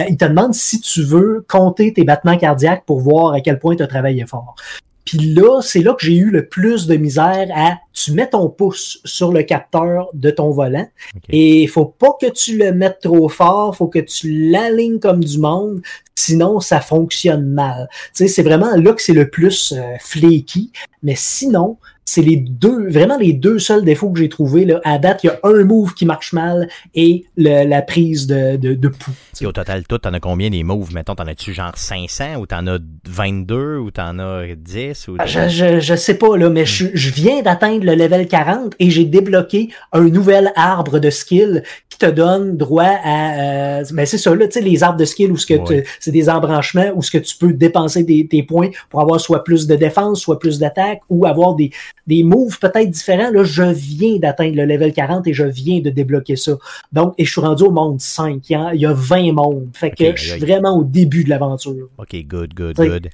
il 0.09 0.17
te 0.17 0.25
demande 0.25 0.55
si 0.55 0.81
tu 0.81 1.03
veux 1.03 1.45
compter 1.47 1.93
tes 1.93 2.05
battements 2.05 2.39
cardiaques 2.39 2.85
pour 2.87 3.01
voir 3.01 3.35
à 3.35 3.41
quel 3.41 3.59
point 3.59 3.77
tu 3.77 3.83
as 3.83 3.87
travaillé 3.87 4.25
fort. 4.25 4.55
Puis 5.05 5.19
là, 5.19 5.61
c'est 5.63 5.81
là 5.81 5.95
que 5.95 6.05
j'ai 6.05 6.17
eu 6.17 6.31
le 6.31 6.47
plus 6.47 6.87
de 6.87 6.97
misère 6.97 7.49
à 7.55 7.79
tu 7.93 8.13
mets 8.13 8.29
ton 8.29 8.49
pouce 8.49 9.01
sur 9.05 9.33
le 9.33 9.43
capteur 9.43 10.09
de 10.15 10.31
ton 10.31 10.51
volant 10.51 10.89
et 11.29 11.63
il 11.63 11.69
faut 11.69 11.85
pas 11.85 12.17
que 12.21 12.31
tu 12.31 12.57
le 12.57 12.73
mettes 12.73 13.01
trop 13.03 13.29
fort, 13.29 13.77
faut 13.77 13.89
que 13.89 13.99
tu 13.99 14.51
l'alignes 14.51 15.01
comme 15.01 15.25
du 15.25 15.39
monde, 15.39 15.83
sinon 16.15 16.61
ça 16.61 16.81
fonctionne 16.81 17.47
mal. 17.47 17.89
Tu 18.15 18.27
sais, 18.27 18.29
c'est 18.29 18.43
vraiment 18.43 18.77
là 18.77 18.93
que 18.93 19.03
c'est 19.03 19.13
le 19.13 19.29
plus 19.29 19.73
euh, 19.77 19.97
flaky, 20.01 20.73
mais 21.03 21.15
sinon, 21.17 21.79
c'est 22.05 22.23
les 22.23 22.37
deux, 22.37 22.89
vraiment 22.89 23.17
les 23.17 23.33
deux 23.33 23.59
seuls 23.59 23.85
défauts 23.85 24.11
que 24.11 24.19
j'ai 24.19 24.29
trouvés. 24.29 24.65
Là. 24.65 24.81
À 24.85 24.99
date, 24.99 25.25
il 25.25 25.29
y 25.29 25.31
a 25.31 25.39
un 25.45 25.65
move 25.65 25.95
qui 25.95 26.05
marche 26.05 26.33
mal 26.33 26.69
et 26.95 27.25
la 27.37 27.83
prise 27.83 28.27
de, 28.27 28.57
de, 28.57 28.75
de 28.75 28.89
pouls. 28.89 29.13
Et 29.41 29.47
au 29.47 29.53
total, 29.53 29.85
tout, 29.85 29.99
t'en 29.99 30.13
as 30.13 30.21
combien 30.21 30.51
des 30.51 30.63
moves? 30.63 30.95
Mettons, 30.95 31.15
t'en 31.15 31.27
as-tu 31.27 31.53
genre 31.53 31.73
500 31.75 32.37
ou 32.37 32.47
t'en 32.47 32.67
as 32.67 32.79
22 33.09 33.79
ou 33.79 33.91
t'en 33.91 34.19
as 34.19 34.55
10? 34.57 35.09
Ou 35.09 35.17
ah, 35.19 35.27
je, 35.27 35.49
je, 35.49 35.81
je, 35.81 35.95
sais 35.95 36.15
pas, 36.15 36.37
là, 36.37 36.51
mais 36.51 36.67
je, 36.67 36.87
je 36.93 37.11
viens 37.11 37.43
d'atteindre 37.43 37.85
le 37.85 37.95
level 37.95 38.29
40 38.29 38.75
et 38.79 38.91
j'ai 38.91 39.05
débloqué 39.05 39.71
un 39.93 40.03
nouvel 40.03 40.53
arbre 40.55 40.99
de 40.99 41.11
skill 41.11 41.63
te 42.07 42.11
donne 42.11 42.57
droit 42.57 42.85
à... 42.85 43.81
Euh, 43.81 43.85
ben 43.93 44.07
c'est 44.07 44.19
ça, 44.19 44.35
là, 44.35 44.47
tu 44.47 44.55
sais, 44.55 44.61
les 44.61 44.83
arbres 44.83 44.99
de 44.99 45.05
skill 45.05 45.33
où 45.33 45.37
ce 45.37 45.47
que 45.47 45.55
c'est 46.01 46.11
des 46.11 46.29
embranchements 46.29 46.91
où 46.95 47.03
ce 47.03 47.11
que 47.11 47.19
tu 47.19 47.37
peux 47.37 47.53
dépenser 47.53 48.03
des, 48.03 48.25
des 48.25 48.43
points 48.43 48.71
pour 48.91 49.01
avoir 49.01 49.21
soit 49.21 49.45
plus 49.45 49.67
de 49.67 49.77
défense, 49.77 50.21
soit 50.21 50.39
plus 50.39 50.59
d'attaque 50.59 51.01
ou 51.09 51.27
avoir 51.27 51.55
des 51.55 51.71
des 52.07 52.25
moves 52.25 52.59
peut-être 52.59 52.91
différents. 52.91 53.31
Là, 53.31 53.45
je 53.45 53.63
viens 53.63 54.17
d'atteindre 54.17 54.57
le 54.57 54.65
level 54.65 54.93
40 54.93 55.27
et 55.27 55.33
je 55.33 55.45
viens 55.45 55.81
de 55.81 55.91
débloquer 55.91 56.37
ça. 56.37 56.57
Donc, 56.93 57.15
et 57.19 57.25
je 57.25 57.31
suis 57.31 57.41
rendu 57.41 57.65
au 57.65 57.71
monde 57.71 58.01
5. 58.01 58.43
Il 58.49 58.81
y 58.81 58.87
a, 58.87 58.93
20 58.93 59.33
mondes. 59.33 59.69
Fait 59.73 59.91
que 59.91 60.17
je 60.17 60.33
suis 60.33 60.41
vraiment 60.41 60.79
au 60.79 60.85
début 60.85 61.25
de 61.25 61.31
l'aventure. 61.31 61.89
OK, 61.99 62.15
good, 62.27 62.55
good, 62.55 62.77
good. 62.77 63.09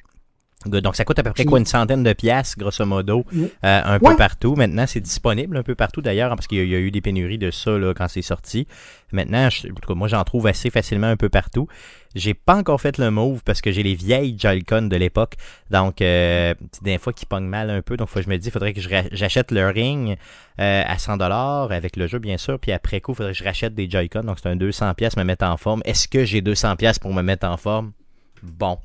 Donc, 0.67 0.97
ça 0.97 1.05
coûte 1.05 1.19
à 1.21 1.23
peu 1.23 1.31
près 1.31 1.45
quoi, 1.45 1.61
une 1.61 1.67
centaine 1.67 2.03
de 2.03 2.13
pièces, 2.13 2.57
grosso 2.59 2.85
modo, 2.85 3.25
euh, 3.33 3.47
un 3.63 4.01
peu 4.01 4.17
partout. 4.17 4.57
Maintenant, 4.57 4.87
c'est 4.89 5.01
disponible 5.01 5.57
un 5.57 5.63
peu 5.63 5.77
partout 5.77 6.03
d'ailleurs, 6.03 6.31
parce 6.31 6.49
qu'il 6.49 6.67
y, 6.69 6.75
a 6.75 6.79
eu 6.79 6.91
des 6.91 7.01
pénuries 7.01 7.39
de 7.39 7.53
ça 7.53 7.79
là, 7.79 7.95
quand 7.95 8.09
c'est 8.09 8.23
sorti. 8.23 8.67
Maintenant, 9.13 9.49
moi, 9.91 10.09
j'en 10.09 10.25
trouve 10.25 10.49
assez 10.49 10.71
facilement 10.71 11.07
un 11.07 11.17
peu 11.17 11.29
partout. 11.29 11.69
J'ai 12.17 12.35
pas 12.35 12.57
encore 12.57 12.81
fait 12.81 12.99
le 12.99 13.11
move 13.13 13.43
parce 13.45 13.61
que 13.61 13.71
j'ai 13.71 13.85
les 13.85 13.95
vieilles 13.95 14.37
Joy-Con 14.37 14.83
de 14.83 14.97
l'époque. 14.97 15.35
Donc, 15.71 16.03
euh, 16.03 16.55
des 16.83 16.99
fois 16.99 17.13
qui 17.13 17.25
pognent 17.25 17.47
mal 17.47 17.71
un 17.71 17.81
peu. 17.81 17.97
Donc, 17.97 18.09
je 18.15 18.29
me 18.29 18.37
dis, 18.37 18.49
il 18.49 18.51
faudrait 18.51 18.73
que 18.73 18.81
j'achète 19.13 19.53
le 19.53 19.69
ring 19.69 20.17
euh, 20.61 20.83
à 20.85 20.97
100$ 20.97 21.73
avec 21.73 21.97
le 21.97 22.09
jeu, 22.09 22.19
bien 22.19 22.37
sûr. 22.37 22.59
Puis 22.59 22.73
après 22.73 23.01
coup, 23.01 23.13
il 23.13 23.17
faudrait 23.17 23.33
que 23.33 23.39
je 23.39 23.45
rachète 23.45 23.75
des 23.75 23.89
Joy-Con. 23.89 24.23
Donc, 24.25 24.39
c'est 24.43 24.49
un 24.49 24.57
200$ 24.57 25.19
me 25.19 25.23
mettre 25.23 25.45
en 25.45 25.57
forme. 25.57 25.83
Est-ce 25.85 26.09
que 26.09 26.25
j'ai 26.25 26.41
200$ 26.41 26.99
pour 26.99 27.15
me 27.15 27.23
mettre 27.23 27.47
en 27.47 27.57
forme? 27.57 27.93
Bon, 28.43 28.79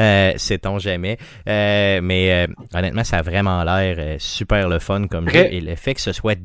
euh, 0.00 0.32
sait-on 0.36 0.78
jamais. 0.78 1.18
Euh, 1.48 2.00
mais 2.02 2.46
euh, 2.46 2.52
honnêtement, 2.74 3.04
ça 3.04 3.18
a 3.18 3.22
vraiment 3.22 3.62
l'air 3.64 3.96
euh, 3.98 4.16
super 4.18 4.68
le 4.68 4.78
fun 4.78 5.06
comme 5.06 5.28
jeu. 5.28 5.46
Et 5.50 5.60
le 5.60 5.74
fait 5.74 5.94
que 5.94 6.00
ce 6.00 6.12
soit 6.12 6.38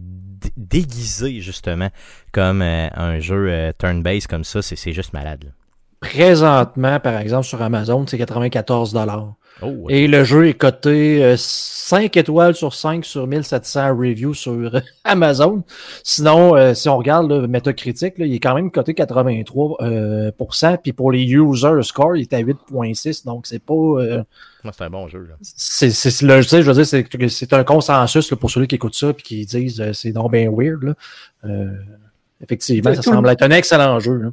déguisé 0.55 1.41
justement 1.41 1.89
comme 2.31 2.61
un 2.61 3.19
jeu 3.19 3.71
turn-based 3.79 4.27
comme 4.27 4.43
ça, 4.43 4.61
c'est 4.61 4.93
juste 4.93 5.13
malade. 5.13 5.53
Présentement, 6.01 6.99
par 6.99 7.17
exemple, 7.17 7.45
sur 7.45 7.61
Amazon, 7.63 8.05
c'est 8.05 8.17
94 8.19 8.93
Oh, 9.61 9.85
Et 9.89 10.07
le 10.07 10.25
jeu 10.25 10.47
est 10.47 10.53
coté 10.53 11.35
5 11.37 12.17
euh, 12.17 12.19
étoiles 12.19 12.55
sur 12.55 12.73
5 12.73 13.05
sur 13.05 13.25
1700 13.25 13.95
reviews 13.95 14.33
sur 14.33 14.81
Amazon. 15.05 15.63
Sinon, 16.03 16.55
euh, 16.55 16.73
si 16.73 16.89
on 16.89 16.97
regarde 16.97 17.29
le 17.29 17.47
Metacritic, 17.47 18.17
là, 18.17 18.25
il 18.25 18.33
est 18.33 18.39
quand 18.39 18.53
même 18.53 18.69
coté 18.69 18.93
83% 18.93 19.75
euh, 19.81 20.77
Puis 20.83 20.91
pour 20.91 21.11
les 21.11 21.23
user 21.23 21.83
score, 21.83 22.17
il 22.17 22.23
est 22.23 22.33
à 22.33 22.41
8.6. 22.41 23.25
Donc, 23.25 23.47
c'est 23.47 23.59
pas. 23.59 24.23
c'est 24.73 24.83
un 24.83 24.89
bon 24.89 25.07
jeu. 25.07 25.29
C'est, 25.41 25.87
le, 26.21 26.41
je 26.41 26.59
veux 26.59 26.83
dire, 26.83 27.29
c'est, 27.29 27.53
un 27.53 27.63
consensus 27.63 28.33
pour 28.35 28.51
ceux 28.51 28.65
qui 28.65 28.75
écoutent 28.75 28.95
ça 28.95 29.11
et 29.11 29.13
qui 29.13 29.45
disent 29.45 29.91
c'est 29.93 30.11
donc 30.11 30.33
bien 30.33 30.51
weird. 30.51 30.95
effectivement, 32.41 32.93
ça 32.93 33.01
semble 33.01 33.29
être 33.29 33.43
un 33.43 33.51
excellent 33.51 33.99
jeu. 34.01 34.15
Là 34.15 34.29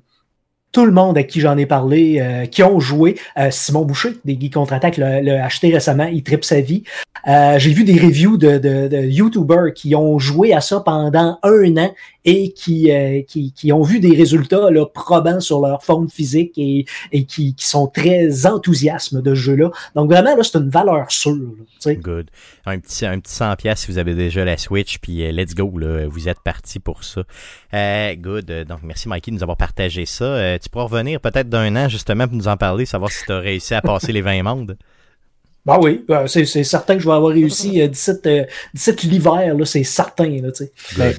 tout 0.72 0.86
le 0.86 0.92
monde 0.92 1.18
à 1.18 1.22
qui 1.22 1.40
j'en 1.40 1.56
ai 1.58 1.66
parlé, 1.66 2.18
euh, 2.18 2.46
qui 2.46 2.62
ont 2.62 2.80
joué, 2.80 3.16
euh, 3.38 3.50
Simon 3.50 3.84
Boucher 3.84 4.16
des 4.24 4.38
Geeks 4.40 4.54
Contre-Attaque 4.54 4.96
l'a 4.96 5.44
acheté 5.44 5.70
récemment, 5.70 6.06
il 6.06 6.22
tripe 6.22 6.44
sa 6.44 6.60
vie. 6.60 6.82
Euh, 7.28 7.58
j'ai 7.58 7.72
vu 7.72 7.84
des 7.84 8.00
reviews 8.00 8.36
de, 8.36 8.58
de, 8.58 8.88
de, 8.88 9.02
YouTubers 9.04 9.74
qui 9.74 9.94
ont 9.94 10.18
joué 10.18 10.52
à 10.52 10.60
ça 10.60 10.80
pendant 10.80 11.38
un 11.44 11.76
an 11.76 11.94
et 12.24 12.52
qui, 12.52 12.90
qui, 13.28 13.52
qui, 13.52 13.72
ont 13.72 13.82
vu 13.82 14.00
des 14.00 14.16
résultats 14.16 14.70
là, 14.70 14.86
probants 14.86 15.40
sur 15.40 15.60
leur 15.60 15.84
forme 15.84 16.08
physique 16.08 16.52
et, 16.56 16.84
et 17.12 17.24
qui, 17.24 17.54
qui 17.54 17.66
sont 17.66 17.88
très 17.88 18.46
enthousiastes 18.46 19.14
de 19.14 19.34
ce 19.34 19.40
jeu-là. 19.40 19.70
Donc 19.94 20.10
vraiment, 20.10 20.34
là, 20.36 20.42
c'est 20.42 20.58
une 20.58 20.70
valeur 20.70 21.10
sûre. 21.10 21.54
Good. 21.84 22.30
Un 22.64 22.78
petit, 22.78 23.06
un 23.06 23.18
petit 23.18 23.34
100 23.34 23.56
pièces 23.56 23.80
si 23.80 23.90
vous 23.90 23.98
avez 23.98 24.14
déjà 24.14 24.44
la 24.44 24.56
Switch, 24.56 24.98
puis 24.98 25.30
let's 25.32 25.54
go, 25.54 25.78
là, 25.78 26.06
vous 26.08 26.28
êtes 26.28 26.40
parti 26.40 26.78
pour 26.78 27.04
ça. 27.04 27.22
good. 28.16 28.66
Donc 28.68 28.80
merci 28.84 29.08
Mikey 29.08 29.30
de 29.30 29.36
nous 29.36 29.42
avoir 29.42 29.56
partagé 29.56 30.06
ça 30.06 30.58
tu 30.62 30.68
pourras 30.70 30.84
revenir 30.84 31.20
peut-être 31.20 31.48
d'un 31.48 31.74
an 31.76 31.88
justement 31.88 32.26
pour 32.26 32.36
nous 32.36 32.48
en 32.48 32.56
parler, 32.56 32.86
savoir 32.86 33.10
si 33.10 33.24
tu 33.24 33.32
as 33.32 33.38
réussi 33.38 33.74
à 33.74 33.82
passer 33.82 34.12
les 34.12 34.22
20 34.22 34.42
mondes. 34.42 34.76
Bah 35.64 35.78
oui, 35.80 36.04
bah, 36.08 36.24
c'est 36.26 36.44
certain 36.64 36.94
que 36.94 37.00
je 37.00 37.08
vais 37.08 37.14
avoir 37.14 37.32
réussi 37.32 37.88
17, 37.88 38.26
euh, 38.26 38.44
euh, 38.88 38.92
l'hiver, 39.04 39.54
c'est 39.64 39.84
certain. 39.84 40.28
Là, 40.28 40.50
ben, 40.96 41.14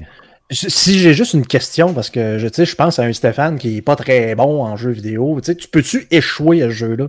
si 0.50 0.98
j'ai 0.98 1.14
juste 1.14 1.32
une 1.32 1.46
question, 1.46 1.94
parce 1.94 2.10
que 2.10 2.38
je, 2.38 2.64
je 2.64 2.74
pense 2.74 2.98
à 2.98 3.04
un 3.04 3.12
Stéphane 3.12 3.58
qui 3.58 3.78
est 3.78 3.82
pas 3.82 3.96
très 3.96 4.34
bon 4.34 4.62
en 4.62 4.76
jeu 4.76 4.90
vidéo, 4.90 5.40
tu 5.40 5.68
peux-tu 5.68 6.06
échouer 6.10 6.62
à 6.62 6.66
ce 6.66 6.74
jeu-là? 6.74 7.08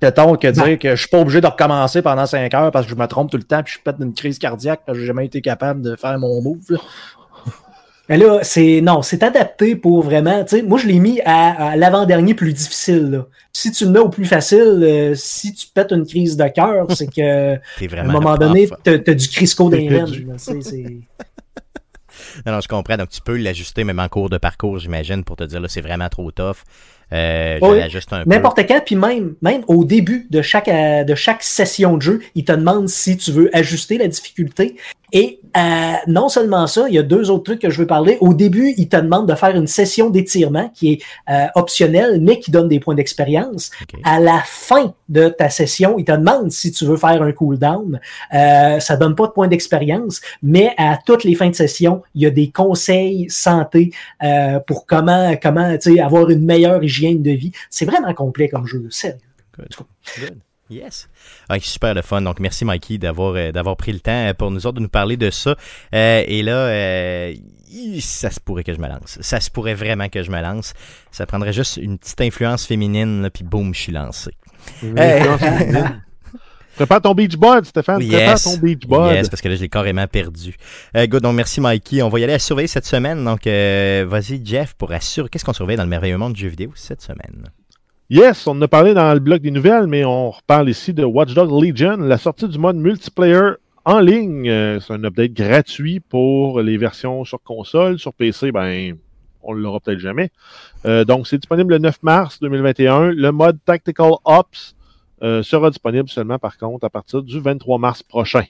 Peut-être 0.00 0.36
que 0.38 0.48
dire 0.48 0.78
que 0.78 0.90
je 0.96 1.00
suis 1.00 1.10
pas 1.10 1.20
obligé 1.20 1.42
de 1.42 1.46
recommencer 1.46 2.00
pendant 2.00 2.24
5 2.24 2.54
heures 2.54 2.70
parce 2.70 2.86
que 2.86 2.92
je 2.92 2.96
me 2.96 3.06
trompe 3.06 3.30
tout 3.30 3.36
le 3.36 3.42
temps 3.42 3.62
puis 3.62 3.74
je 3.76 3.82
pète 3.82 3.96
une 4.00 4.14
crise 4.14 4.38
cardiaque 4.38 4.80
parce 4.86 4.96
que 4.96 5.00
j'ai 5.02 5.06
jamais 5.06 5.26
été 5.26 5.42
capable 5.42 5.82
de 5.82 5.94
faire 5.94 6.18
mon 6.18 6.40
move. 6.40 6.78
Mais 8.10 8.16
là, 8.16 8.40
c'est 8.42 8.80
non, 8.80 9.02
c'est 9.02 9.22
adapté 9.22 9.76
pour 9.76 10.02
vraiment. 10.02 10.42
Tu 10.42 10.56
sais, 10.56 10.62
moi, 10.62 10.78
je 10.78 10.88
l'ai 10.88 10.98
mis 10.98 11.20
à, 11.24 11.76
l'avant-dernier 11.76 12.34
plus 12.34 12.52
difficile. 12.52 13.22
Si 13.52 13.70
tu 13.70 13.84
le 13.84 13.92
mets 13.92 14.00
au 14.00 14.08
plus 14.08 14.24
facile, 14.24 14.80
euh, 14.82 15.14
si 15.14 15.54
tu 15.54 15.68
pètes 15.72 15.92
une 15.92 16.04
crise 16.04 16.36
de 16.36 16.48
cœur, 16.48 16.86
c'est 16.90 17.06
que 17.06 17.54
à 17.54 18.00
un 18.00 18.04
moment 18.04 18.36
donné, 18.36 18.68
tu 18.84 18.90
as, 18.90 19.14
du 19.14 19.28
Crisco 19.28 19.70
des 19.70 19.88
non, 22.46 22.60
je 22.60 22.68
comprends. 22.68 22.96
Donc, 22.96 23.10
tu 23.10 23.20
peux 23.20 23.36
l'ajuster 23.36 23.84
même 23.84 24.00
en 24.00 24.08
cours 24.08 24.28
de 24.28 24.38
parcours, 24.38 24.80
j'imagine, 24.80 25.22
pour 25.22 25.36
te 25.36 25.44
dire 25.44 25.60
là, 25.60 25.68
c'est 25.68 25.80
vraiment 25.80 26.08
trop 26.08 26.32
tough. 26.32 26.64
Euh, 27.12 27.58
N'importe 28.26 28.66
quand, 28.68 28.80
puis 28.84 28.94
même, 28.94 29.34
même 29.42 29.62
au 29.66 29.84
début 29.84 30.28
de 30.30 30.42
chaque, 30.42 30.68
euh, 30.68 31.02
de 31.02 31.14
chaque 31.14 31.42
session 31.42 31.96
de 31.96 32.02
jeu, 32.02 32.20
il 32.34 32.44
te 32.44 32.52
demande 32.52 32.88
si 32.88 33.16
tu 33.16 33.32
veux 33.32 33.56
ajuster 33.56 33.98
la 33.98 34.06
difficulté. 34.06 34.76
Et 35.12 35.39
euh, 35.56 35.94
non 36.06 36.28
seulement 36.28 36.66
ça, 36.66 36.86
il 36.88 36.94
y 36.94 36.98
a 36.98 37.02
deux 37.02 37.30
autres 37.30 37.44
trucs 37.44 37.60
que 37.60 37.70
je 37.70 37.78
veux 37.78 37.86
parler. 37.86 38.18
Au 38.20 38.34
début, 38.34 38.74
il 38.76 38.88
te 38.88 38.96
demande 38.96 39.28
de 39.28 39.34
faire 39.34 39.56
une 39.56 39.66
session 39.66 40.10
d'étirement 40.10 40.68
qui 40.74 40.92
est 40.92 41.02
euh, 41.28 41.46
optionnelle, 41.54 42.20
mais 42.20 42.38
qui 42.38 42.50
donne 42.50 42.68
des 42.68 42.80
points 42.80 42.94
d'expérience. 42.94 43.70
À 44.04 44.20
la 44.20 44.42
fin 44.44 44.94
de 45.08 45.28
ta 45.28 45.50
session, 45.50 45.96
il 45.98 46.04
te 46.04 46.12
demande 46.12 46.52
si 46.52 46.72
tu 46.72 46.84
veux 46.84 46.96
faire 46.96 47.22
un 47.22 47.32
cooldown. 47.32 48.00
Euh, 48.34 48.80
ça 48.80 48.96
donne 48.96 49.14
pas 49.14 49.26
de 49.26 49.32
points 49.32 49.48
d'expérience, 49.48 50.20
mais 50.42 50.72
à 50.76 50.98
toutes 51.04 51.24
les 51.24 51.34
fins 51.34 51.50
de 51.50 51.54
session, 51.54 52.02
il 52.14 52.22
y 52.22 52.26
a 52.26 52.30
des 52.30 52.50
conseils 52.50 53.28
santé 53.28 53.92
euh, 54.22 54.60
pour 54.60 54.86
comment, 54.86 55.34
comment 55.42 55.76
avoir 56.02 56.30
une 56.30 56.44
meilleure 56.44 56.82
hygiène 56.82 57.22
de 57.22 57.32
vie. 57.32 57.52
C'est 57.70 57.84
vraiment 57.84 58.12
complet 58.14 58.48
comme 58.48 58.66
jeu, 58.66 58.86
sérieux. 58.90 59.18
Yes. 60.70 61.08
super 61.60 61.94
le 61.94 62.02
fun. 62.02 62.22
Donc, 62.22 62.38
merci 62.38 62.64
Mikey 62.64 62.98
d'avoir 62.98 63.34
euh, 63.34 63.50
d'avoir 63.50 63.76
pris 63.76 63.92
le 63.92 63.98
temps 63.98 64.28
euh, 64.28 64.34
pour 64.34 64.52
nous 64.52 64.66
autres 64.66 64.76
de 64.76 64.82
nous 64.82 64.88
parler 64.88 65.16
de 65.16 65.30
ça. 65.30 65.56
Euh, 65.94 66.22
et 66.26 66.42
là, 66.42 67.32
ça 68.00 68.30
se 68.30 68.38
pourrait 68.40 68.62
que 68.62 68.72
je 68.72 68.78
me 68.78 68.88
lance. 68.88 69.18
Ça 69.20 69.40
se 69.40 69.50
pourrait 69.50 69.74
vraiment 69.74 70.08
que 70.08 70.22
je 70.22 70.30
me 70.30 70.40
lance. 70.40 70.74
Ça 71.10 71.26
prendrait 71.26 71.52
juste 71.52 71.76
une 71.76 71.98
petite 71.98 72.20
influence 72.20 72.66
féminine, 72.66 73.28
puis 73.34 73.42
boum, 73.42 73.74
je 73.74 73.80
suis 73.80 73.92
lancé. 73.92 74.30
Prépare 76.76 77.02
ton 77.02 77.14
beach 77.14 77.36
board, 77.36 77.64
Stéphane. 77.66 77.98
Prépare 78.06 78.40
ton 78.40 78.56
beach 78.56 78.86
board. 78.86 79.12
Yes, 79.12 79.28
parce 79.28 79.42
que 79.42 79.48
là, 79.48 79.56
je 79.56 79.60
l'ai 79.60 79.68
carrément 79.68 80.06
perdu. 80.06 80.56
good, 80.94 81.22
donc 81.22 81.34
merci 81.34 81.60
Mikey. 81.60 82.00
On 82.02 82.08
va 82.08 82.20
y 82.20 82.24
aller 82.24 82.32
à 82.34 82.38
surveiller 82.38 82.68
cette 82.68 82.86
semaine. 82.86 83.24
Donc, 83.24 83.44
vas-y, 83.44 84.40
Jeff, 84.44 84.74
pour 84.74 84.92
assurer. 84.92 85.28
Qu'est-ce 85.28 85.44
qu'on 85.44 85.52
surveille 85.52 85.76
dans 85.76 85.82
le 85.82 85.90
merveilleux 85.90 86.16
monde 86.16 86.34
du 86.34 86.42
jeu 86.42 86.48
vidéo 86.48 86.70
cette 86.76 87.02
semaine? 87.02 87.50
Yes, 88.12 88.44
on 88.48 88.56
en 88.58 88.62
a 88.62 88.66
parlé 88.66 88.92
dans 88.92 89.14
le 89.14 89.20
bloc 89.20 89.40
des 89.40 89.52
nouvelles, 89.52 89.86
mais 89.86 90.04
on 90.04 90.32
reparle 90.32 90.68
ici 90.68 90.92
de 90.92 91.04
Watch 91.04 91.32
Dogs 91.32 91.52
Legion, 91.62 91.96
la 91.98 92.18
sortie 92.18 92.48
du 92.48 92.58
mode 92.58 92.74
multiplayer 92.74 93.52
en 93.84 94.00
ligne. 94.00 94.50
Euh, 94.50 94.80
c'est 94.80 94.94
un 94.94 95.04
update 95.04 95.32
gratuit 95.32 96.00
pour 96.00 96.60
les 96.60 96.76
versions 96.76 97.24
sur 97.24 97.40
console. 97.40 98.00
Sur 98.00 98.12
PC, 98.12 98.50
ben, 98.50 98.96
on 99.44 99.54
ne 99.54 99.60
l'aura 99.60 99.78
peut-être 99.78 100.00
jamais. 100.00 100.32
Euh, 100.86 101.04
donc, 101.04 101.28
c'est 101.28 101.38
disponible 101.38 101.74
le 101.74 101.78
9 101.78 102.02
mars 102.02 102.40
2021. 102.40 103.12
Le 103.12 103.30
mode 103.30 103.60
Tactical 103.64 104.14
Ops 104.24 104.74
euh, 105.22 105.44
sera 105.44 105.70
disponible 105.70 106.08
seulement, 106.08 106.40
par 106.40 106.58
contre, 106.58 106.84
à 106.84 106.90
partir 106.90 107.22
du 107.22 107.38
23 107.38 107.78
mars 107.78 108.02
prochain. 108.02 108.42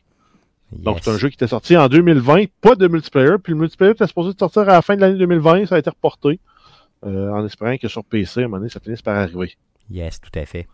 Donc, 0.73 1.01
c'est 1.03 1.11
un 1.11 1.19
jeu 1.19 1.29
qui 1.29 1.35
était 1.35 1.47
sorti 1.47 1.77
en 1.77 1.87
2020, 1.89 2.45
pas 2.63 2.77
de 2.77 2.89
multiplayer. 2.89 3.37
Puis 3.45 3.53
le 3.53 3.59
multiplayer 3.59 3.93
était 3.93 4.07
supposé 4.07 4.33
sortir 4.39 4.63
à 4.63 4.73
la 4.73 4.81
fin 4.81 4.97
de 4.97 5.03
l'année 5.03 5.19
2020. 5.19 5.67
Ça 5.67 5.75
a 5.75 5.79
été 5.81 5.91
reporté. 5.91 6.41
Euh, 7.07 7.31
en 7.31 7.45
espérant 7.47 7.77
que 7.79 7.89
sur 7.89 8.05
PC, 8.05 8.41
à 8.41 8.45
un 8.45 8.49
moment 8.49 8.59
donné, 8.59 8.71
ça 8.71 8.81
finisse 8.81 9.03
par 9.03 9.17
arriver. 9.17 9.55
Yes, 9.91 10.21
tout 10.21 10.39
à 10.39 10.45
fait. 10.45 10.67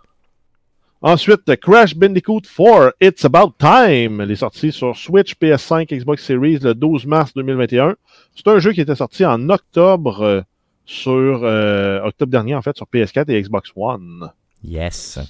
Ensuite, 1.02 1.54
Crash 1.60 1.94
Bandicoot 1.94 2.40
4, 2.40 2.94
It's 3.00 3.24
About 3.24 3.52
Time. 3.58 4.20
Elle 4.20 4.30
est 4.30 4.36
sortie 4.36 4.72
sur 4.72 4.96
Switch, 4.96 5.34
PS5, 5.36 5.94
Xbox 5.94 6.24
Series 6.24 6.58
le 6.58 6.74
12 6.74 7.06
mars 7.06 7.32
2021. 7.34 7.94
C'est 8.34 8.48
un 8.48 8.58
jeu 8.58 8.72
qui 8.72 8.80
était 8.80 8.94
sorti 8.94 9.24
en 9.24 9.48
octobre 9.50 10.22
euh, 10.22 10.40
sur 10.84 11.44
euh, 11.44 12.00
octobre 12.02 12.30
dernier 12.30 12.54
en 12.54 12.62
fait 12.62 12.76
sur 12.76 12.86
PS4 12.86 13.30
et 13.30 13.40
Xbox 13.40 13.70
One. 13.76 14.32
Yes. 14.64 15.20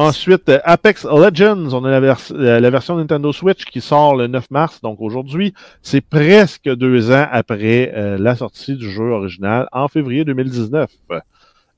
Ensuite, 0.00 0.48
Apex 0.62 1.04
Legends, 1.04 1.74
on 1.74 1.82
a 1.82 1.98
la, 1.98 2.70
version 2.70 2.94
Nintendo 2.94 3.32
Switch 3.32 3.64
qui 3.64 3.80
sort 3.80 4.14
le 4.14 4.28
9 4.28 4.48
mars, 4.52 4.80
donc 4.80 5.00
aujourd'hui. 5.00 5.52
C'est 5.82 6.02
presque 6.02 6.72
deux 6.72 7.10
ans 7.10 7.26
après 7.32 7.92
euh, 7.96 8.16
la 8.16 8.36
sortie 8.36 8.76
du 8.76 8.88
jeu 8.92 9.10
original 9.10 9.66
en 9.72 9.88
février 9.88 10.24
2019. 10.24 10.88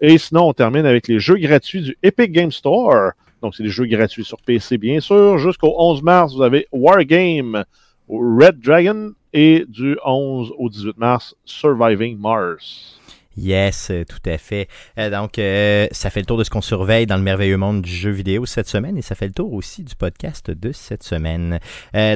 Et 0.02 0.18
sinon, 0.18 0.48
on 0.48 0.52
termine 0.52 0.84
avec 0.84 1.08
les 1.08 1.18
jeux 1.18 1.38
gratuits 1.38 1.80
du 1.80 1.96
Epic 2.02 2.30
Game 2.30 2.52
Store. 2.52 3.12
Donc, 3.40 3.54
c'est 3.54 3.62
des 3.62 3.70
jeux 3.70 3.86
gratuits 3.86 4.26
sur 4.26 4.36
PC, 4.42 4.76
bien 4.76 5.00
sûr. 5.00 5.38
Jusqu'au 5.38 5.74
11 5.78 6.02
mars, 6.02 6.34
vous 6.34 6.42
avez 6.42 6.66
Wargame, 6.72 7.64
Red 8.06 8.60
Dragon 8.60 9.12
et 9.32 9.64
du 9.66 9.96
11 10.04 10.52
au 10.58 10.68
18 10.68 10.98
mars, 10.98 11.34
Surviving 11.46 12.18
Mars. 12.18 12.99
Yes, 13.40 13.88
euh, 13.90 14.04
tout 14.04 14.28
à 14.28 14.36
fait. 14.36 14.68
Euh, 14.98 15.08
donc, 15.08 15.38
euh, 15.38 15.86
ça 15.92 16.10
fait 16.10 16.20
le 16.20 16.26
tour 16.26 16.36
de 16.36 16.44
ce 16.44 16.50
qu'on 16.50 16.60
surveille 16.60 17.06
dans 17.06 17.16
le 17.16 17.22
merveilleux 17.22 17.56
monde 17.56 17.80
du 17.80 17.90
jeu 17.90 18.10
vidéo 18.10 18.44
cette 18.44 18.68
semaine 18.68 18.98
et 18.98 19.02
ça 19.02 19.14
fait 19.14 19.26
le 19.26 19.32
tour 19.32 19.54
aussi 19.54 19.82
du 19.82 19.94
podcast 19.94 20.50
de 20.50 20.72
cette 20.72 21.02
semaine. 21.02 21.58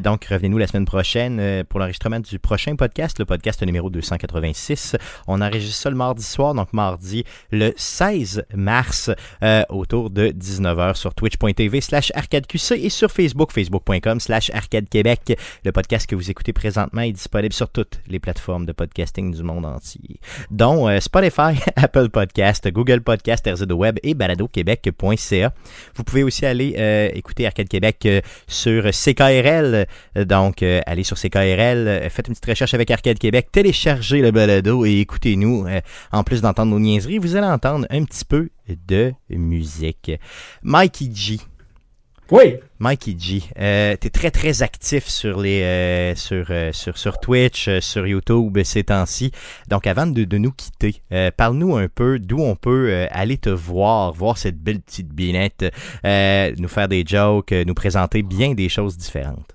donc, 0.03 0.27
revenez-nous 0.27 0.59
la 0.59 0.67
semaine 0.67 0.85
prochaine 0.85 1.65
pour 1.65 1.81
l'enregistrement 1.81 2.21
du 2.21 2.39
prochain 2.39 2.77
podcast, 2.77 3.19
le 3.19 3.25
podcast 3.25 3.63
numéro 3.63 3.89
286. 3.89 4.97
On 5.27 5.41
enregistre 5.41 5.83
ça 5.83 5.91
le 5.91 5.97
mardi 5.97 6.23
soir, 6.23 6.55
donc 6.55 6.73
mardi 6.73 7.25
le 7.51 7.73
16 7.77 8.45
mars 8.55 9.11
autour 9.71 10.11
de 10.11 10.29
19h 10.29 10.95
sur 10.95 11.15
twitch.tv 11.15 11.81
slash 11.81 12.13
arcadeqc 12.15 12.73
et 12.73 12.91
sur 12.91 13.11
Facebook, 13.11 13.53
facebook.com 13.53 14.21
slash 14.21 14.51
arcadequebec. 14.51 15.39
Le 15.65 15.73
podcast 15.73 16.07
que 16.07 16.17
vous 16.17 16.31
écoutez 16.31 16.53
présentement 16.53 17.03
est 17.03 17.13
disponible 17.13 17.55
sur 17.55 17.71
toutes 17.71 18.01
les 18.09 18.19
plateformes 18.19 18.67
de 18.67 18.73
podcasting 18.73 19.35
du 19.35 19.43
monde 19.43 19.65
entier, 19.65 20.21
dont 20.51 20.89
Spotify, 21.15 21.57
Apple 21.77 22.09
Podcast, 22.09 22.69
Google 22.73 23.01
Podcast, 23.01 23.49
RZO 23.49 23.73
Web 23.77 24.01
et 24.03 24.15
baladoquebec.ca. 24.15 25.55
Vous 25.95 26.03
pouvez 26.03 26.25
aussi 26.25 26.45
aller 26.45 26.75
euh, 26.77 27.09
écouter 27.15 27.47
Arcade 27.47 27.69
Québec 27.69 28.05
euh, 28.07 28.21
sur 28.49 28.91
CKRL. 28.91 29.87
Donc, 30.27 30.65
euh, 30.65 30.81
allez 30.87 31.05
sur 31.05 31.17
CKRL, 31.17 32.11
faites 32.11 32.27
une 32.27 32.35
petite 32.35 32.47
recherche 32.47 32.75
avec 32.75 32.91
Arcade 32.91 33.21
Québec, 33.21 33.47
téléchargez 33.53 34.23
le 34.23 34.33
balado 34.33 34.85
et 34.85 34.99
écoutez-nous. 34.99 35.67
en 36.11 36.25
plus 36.25 36.41
d'entendre 36.41 36.73
nos 36.73 36.81
niaiseries, 36.81 37.19
vous 37.19 37.37
allez 37.37 37.47
entendre 37.47 37.87
un 37.91 38.03
petit 38.03 38.25
peu 38.25 38.51
de 38.89 39.13
musique. 39.31 40.11
Mikey 40.65 41.11
G 41.15 41.39
oui. 42.31 42.57
Mikey 42.81 43.17
G, 43.19 43.43
euh, 43.59 43.97
tu 44.01 44.07
es 44.07 44.11
très 44.11 44.31
très 44.31 44.63
actif 44.63 45.07
sur 45.07 45.41
les 45.41 45.63
euh, 45.63 46.15
sur, 46.15 46.47
euh, 46.51 46.73
sur, 46.73 46.99
sur 46.99 47.19
Twitch, 47.19 47.69
euh, 47.69 47.81
sur 47.81 48.07
YouTube 48.07 48.59
ces 48.65 48.85
temps-ci. 48.85 49.31
Donc 49.69 49.87
avant 49.87 50.07
de, 50.07 50.25
de 50.25 50.39
nous 50.39 50.53
quitter, 50.53 51.03
parle-nous 51.37 51.77
un 51.77 51.89
peu 51.89 52.19
d'où 52.19 52.41
on 52.41 52.57
peut 52.57 53.07
aller 53.11 53.39
te 53.39 53.51
voir, 53.51 54.13
voir 54.13 54.39
cette 54.39 54.59
belle 54.59 54.81
petite 54.81 55.09
binette, 55.09 55.65
nous 56.05 56.69
faire 56.69 56.89
des 56.89 57.05
jokes, 57.07 57.53
nous 57.53 57.75
présenter 57.75 58.23
bien 58.23 58.55
des 58.55 58.69
choses 58.69 58.97
différentes. 58.97 59.55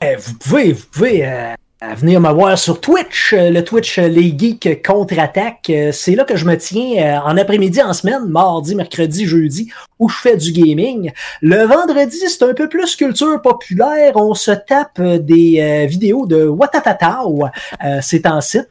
vous 0.00 0.34
pouvez, 0.38 0.72
vous 0.72 0.86
pouvez 0.92 1.54
à 1.82 1.94
venir 1.96 2.20
me 2.20 2.30
voir 2.30 2.56
sur 2.56 2.80
Twitch, 2.80 3.32
euh, 3.32 3.50
le 3.50 3.64
Twitch 3.64 3.98
euh, 3.98 4.06
Les 4.06 4.32
Geeks 4.38 4.86
contre-attaque. 4.86 5.68
Euh, 5.70 5.90
c'est 5.90 6.14
là 6.14 6.22
que 6.22 6.36
je 6.36 6.44
me 6.44 6.56
tiens 6.56 7.20
en 7.24 7.36
après-midi, 7.36 7.82
en 7.82 7.92
semaine, 7.92 8.24
mardi, 8.26 8.76
mercredi, 8.76 9.26
jeudi, 9.26 9.72
où 9.98 10.08
je 10.08 10.16
fais 10.16 10.36
du 10.36 10.52
gaming. 10.52 11.10
Le 11.40 11.64
vendredi, 11.64 12.18
c'est 12.28 12.44
un 12.44 12.54
peu 12.54 12.68
plus 12.68 12.94
culture 12.94 13.42
populaire. 13.42 14.12
On 14.14 14.34
se 14.34 14.52
tape 14.52 15.00
des 15.00 15.86
vidéos 15.88 16.26
de 16.26 16.44
Watatatao. 16.44 17.46
c'est 18.00 18.26
en 18.26 18.40
site. 18.40 18.68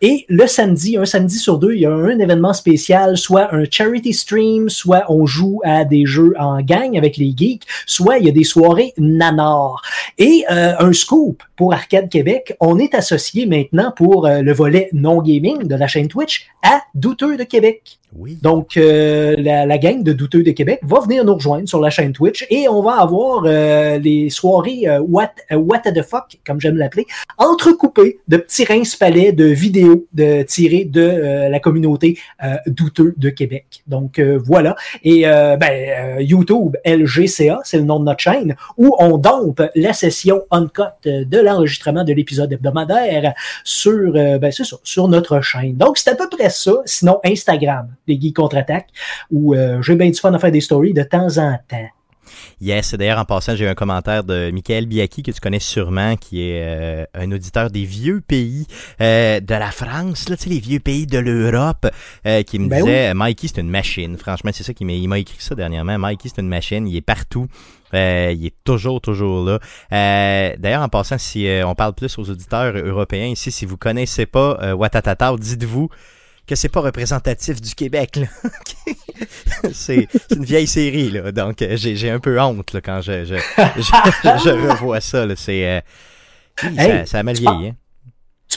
Et 0.00 0.26
le 0.28 0.46
samedi, 0.46 0.96
un 0.96 1.04
samedi 1.04 1.38
sur 1.38 1.58
deux, 1.58 1.74
il 1.74 1.80
y 1.80 1.86
a 1.86 1.92
un 1.92 2.18
événement 2.20 2.52
spécial, 2.52 3.16
soit 3.16 3.52
un 3.52 3.64
charity 3.68 4.12
stream, 4.12 4.68
soit 4.68 5.04
on 5.08 5.26
joue 5.26 5.60
à 5.64 5.84
des 5.84 6.06
jeux 6.06 6.34
en 6.38 6.60
gang 6.60 6.96
avec 6.96 7.16
les 7.16 7.34
geeks, 7.36 7.64
soit 7.84 8.18
il 8.18 8.26
y 8.26 8.28
a 8.28 8.32
des 8.32 8.44
soirées 8.44 8.94
nanar. 8.96 9.82
Et 10.16 10.44
euh, 10.50 10.74
un 10.78 10.92
scoop 10.92 11.42
pour 11.56 11.72
Arcade 11.72 12.08
Québec, 12.08 12.56
on 12.60 12.78
est 12.78 12.94
associé 12.94 13.46
maintenant 13.46 13.92
pour 13.96 14.26
euh, 14.26 14.40
le 14.40 14.52
volet 14.52 14.88
non 14.92 15.20
gaming 15.20 15.66
de 15.66 15.74
la 15.74 15.88
chaîne 15.88 16.06
Twitch 16.06 16.46
à 16.62 16.82
Douteux 16.94 17.36
de 17.36 17.44
Québec. 17.44 17.98
Oui. 18.16 18.38
Donc, 18.40 18.76
euh, 18.76 19.34
la, 19.38 19.66
la, 19.66 19.78
gang 19.78 20.02
de 20.02 20.12
Douteux 20.12 20.42
de 20.42 20.50
Québec 20.52 20.80
va 20.82 21.00
venir 21.00 21.24
nous 21.24 21.34
rejoindre 21.34 21.68
sur 21.68 21.78
la 21.78 21.90
chaîne 21.90 22.12
Twitch 22.12 22.46
et 22.48 22.66
on 22.66 22.82
va 22.82 23.00
avoir 23.00 23.44
euh, 23.44 23.98
les 23.98 24.30
soirées 24.30 24.88
euh, 24.88 25.00
what, 25.00 25.32
what 25.52 25.80
the 25.80 26.02
fuck, 26.02 26.38
comme 26.46 26.58
j'aime 26.58 26.76
l'appeler, 26.76 27.06
entrecoupées 27.36 28.18
de 28.26 28.38
petits 28.38 28.64
rince-palais 28.64 29.32
de 29.32 29.44
vidéos 29.44 30.06
de, 30.14 30.42
tirées 30.42 30.86
de 30.86 31.48
la 31.50 31.60
communauté 31.60 32.18
Douteux 32.66 33.14
de 33.16 33.30
Québec. 33.30 33.82
Donc, 33.86 34.20
voilà. 34.20 34.76
Et 35.02 35.22
ben, 35.22 36.20
YouTube, 36.20 36.76
LGCA, 36.84 37.60
c'est 37.64 37.78
le 37.78 37.84
nom 37.84 38.00
de 38.00 38.04
notre 38.04 38.20
chaîne, 38.20 38.56
où 38.76 38.94
on 38.98 39.18
dompe 39.18 39.62
la 39.74 39.92
session 39.92 40.42
uncut 40.50 40.82
de 41.04 41.38
l'enregistrement 41.38 42.04
de 42.04 42.12
l'épisode 42.12 42.52
hebdomadaire 42.52 43.34
sur, 43.64 44.12
ben, 44.12 44.50
ça, 44.50 44.64
sur 44.82 45.08
notre 45.08 45.40
chaîne. 45.40 45.76
Donc, 45.76 45.98
c'est 45.98 46.10
à 46.10 46.14
peu 46.14 46.28
près 46.28 46.50
ça. 46.50 46.72
Sinon, 46.84 47.20
Instagram 47.24 47.88
les 48.08 48.20
geeks 48.20 48.36
contre-attaque, 48.36 48.88
où 49.30 49.54
euh, 49.54 49.80
j'ai 49.82 49.94
bien 49.94 50.10
du 50.10 50.18
fun 50.18 50.32
à 50.32 50.38
faire 50.38 50.50
des 50.50 50.60
stories 50.60 50.94
de 50.94 51.02
temps 51.02 51.38
en 51.38 51.56
temps. 51.68 51.88
Yes, 52.60 52.94
d'ailleurs 52.94 53.18
en 53.18 53.24
passant, 53.24 53.56
j'ai 53.56 53.64
eu 53.64 53.68
un 53.68 53.74
commentaire 53.74 54.22
de 54.22 54.50
Michael 54.50 54.86
Biaki 54.86 55.22
que 55.22 55.30
tu 55.30 55.40
connais 55.40 55.60
sûrement, 55.60 56.16
qui 56.16 56.42
est 56.42 56.62
euh, 56.62 57.04
un 57.14 57.30
auditeur 57.32 57.70
des 57.70 57.84
vieux 57.84 58.20
pays 58.20 58.66
euh, 59.00 59.40
de 59.40 59.54
la 59.54 59.70
France, 59.70 60.28
là, 60.28 60.36
tu 60.36 60.44
sais, 60.44 60.50
les 60.50 60.58
vieux 60.58 60.80
pays 60.80 61.06
de 61.06 61.18
l'Europe, 61.18 61.86
qui 62.46 62.58
me 62.58 62.68
ben 62.68 62.84
disait 62.84 63.14
Mikey, 63.14 63.48
c'est 63.48 63.60
une 63.60 63.70
machine. 63.70 64.18
Franchement, 64.18 64.50
c'est 64.52 64.64
ça 64.64 64.74
qui 64.74 64.84
m'a 64.84 65.18
écrit 65.18 65.36
ça 65.38 65.54
dernièrement. 65.54 65.98
Mikey, 65.98 66.28
c'est 66.34 66.42
une 66.42 66.48
machine, 66.48 66.86
il 66.86 66.96
est 66.96 67.00
partout. 67.00 67.46
il 67.94 68.44
est 68.44 68.54
toujours, 68.64 69.00
toujours 69.00 69.44
là. 69.44 69.58
D'ailleurs, 70.58 70.82
en 70.82 70.88
passant, 70.88 71.16
si 71.16 71.48
on 71.64 71.74
parle 71.74 71.94
plus 71.94 72.18
aux 72.18 72.28
auditeurs 72.28 72.76
européens 72.76 73.28
ici, 73.28 73.50
si 73.50 73.64
vous 73.64 73.78
connaissez 73.78 74.26
pas 74.26 74.74
Watatata, 74.74 75.34
dites-vous 75.38 75.88
que 76.48 76.56
c'est 76.56 76.68
pas 76.68 76.80
représentatif 76.80 77.60
du 77.60 77.74
Québec. 77.74 78.20
c'est 79.72 80.08
une 80.34 80.44
vieille 80.44 80.66
série, 80.66 81.10
là, 81.10 81.30
donc 81.30 81.62
euh, 81.62 81.76
j'ai 81.76 82.10
un 82.10 82.18
peu 82.18 82.40
honte 82.40 82.72
là, 82.72 82.80
quand 82.80 83.00
je, 83.00 83.24
je, 83.24 83.36
je, 83.76 84.68
revois 84.68 85.00
ça. 85.00 85.26
C'est, 85.36 85.82
euh, 86.58 87.04
ça, 87.04 87.18
a 87.18 87.22
mal 87.22 87.36
vieilli. 87.36 87.68
Hein. 87.68 87.76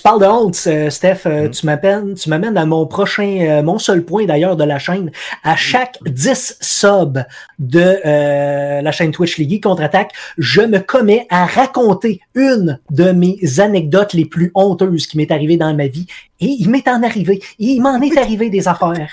Tu 0.02 0.10
parles 0.10 0.22
de 0.22 0.26
honte, 0.26 0.58
euh, 0.66 0.90
Steph. 0.90 1.28
Euh, 1.28 1.48
Mm. 1.48 1.52
Tu 1.52 1.66
m'amènes, 1.68 2.14
tu 2.16 2.30
m'amènes 2.30 2.58
à 2.58 2.66
mon 2.66 2.88
prochain, 2.88 3.38
euh, 3.42 3.62
mon 3.62 3.78
seul 3.78 4.04
point 4.04 4.26
d'ailleurs 4.26 4.56
de 4.56 4.64
la 4.64 4.80
chaîne. 4.80 5.12
À 5.44 5.56
chaque 5.56 5.98
10 6.04 6.58
subs 6.60 7.24
de 7.60 8.00
euh, 8.04 8.82
la 8.82 8.92
chaîne 8.92 9.12
Twitch 9.12 9.38
League 9.38 9.62
contre-attaque, 9.62 10.12
je 10.40 10.62
me 10.62 10.80
commets 10.80 11.28
à 11.30 11.46
raconter 11.46 12.20
une 12.34 12.80
de 12.90 13.12
mes 13.12 13.38
anecdotes 13.60 14.14
les 14.14 14.26
plus 14.26 14.52
honteuses 14.56 15.06
qui 15.06 15.18
m'est 15.18 15.32
arrivée 15.32 15.58
dans 15.58 15.72
ma 15.76 15.86
vie. 15.86 16.08
Et 16.44 16.56
il 16.60 16.72
m'est 16.72 16.88
en 16.88 17.04
arrivé. 17.04 17.40
Il 17.60 17.82
m'en 17.84 18.02
est 18.02 18.18
arrivé 18.18 18.50
des 18.50 18.68
affaires. 18.68 19.08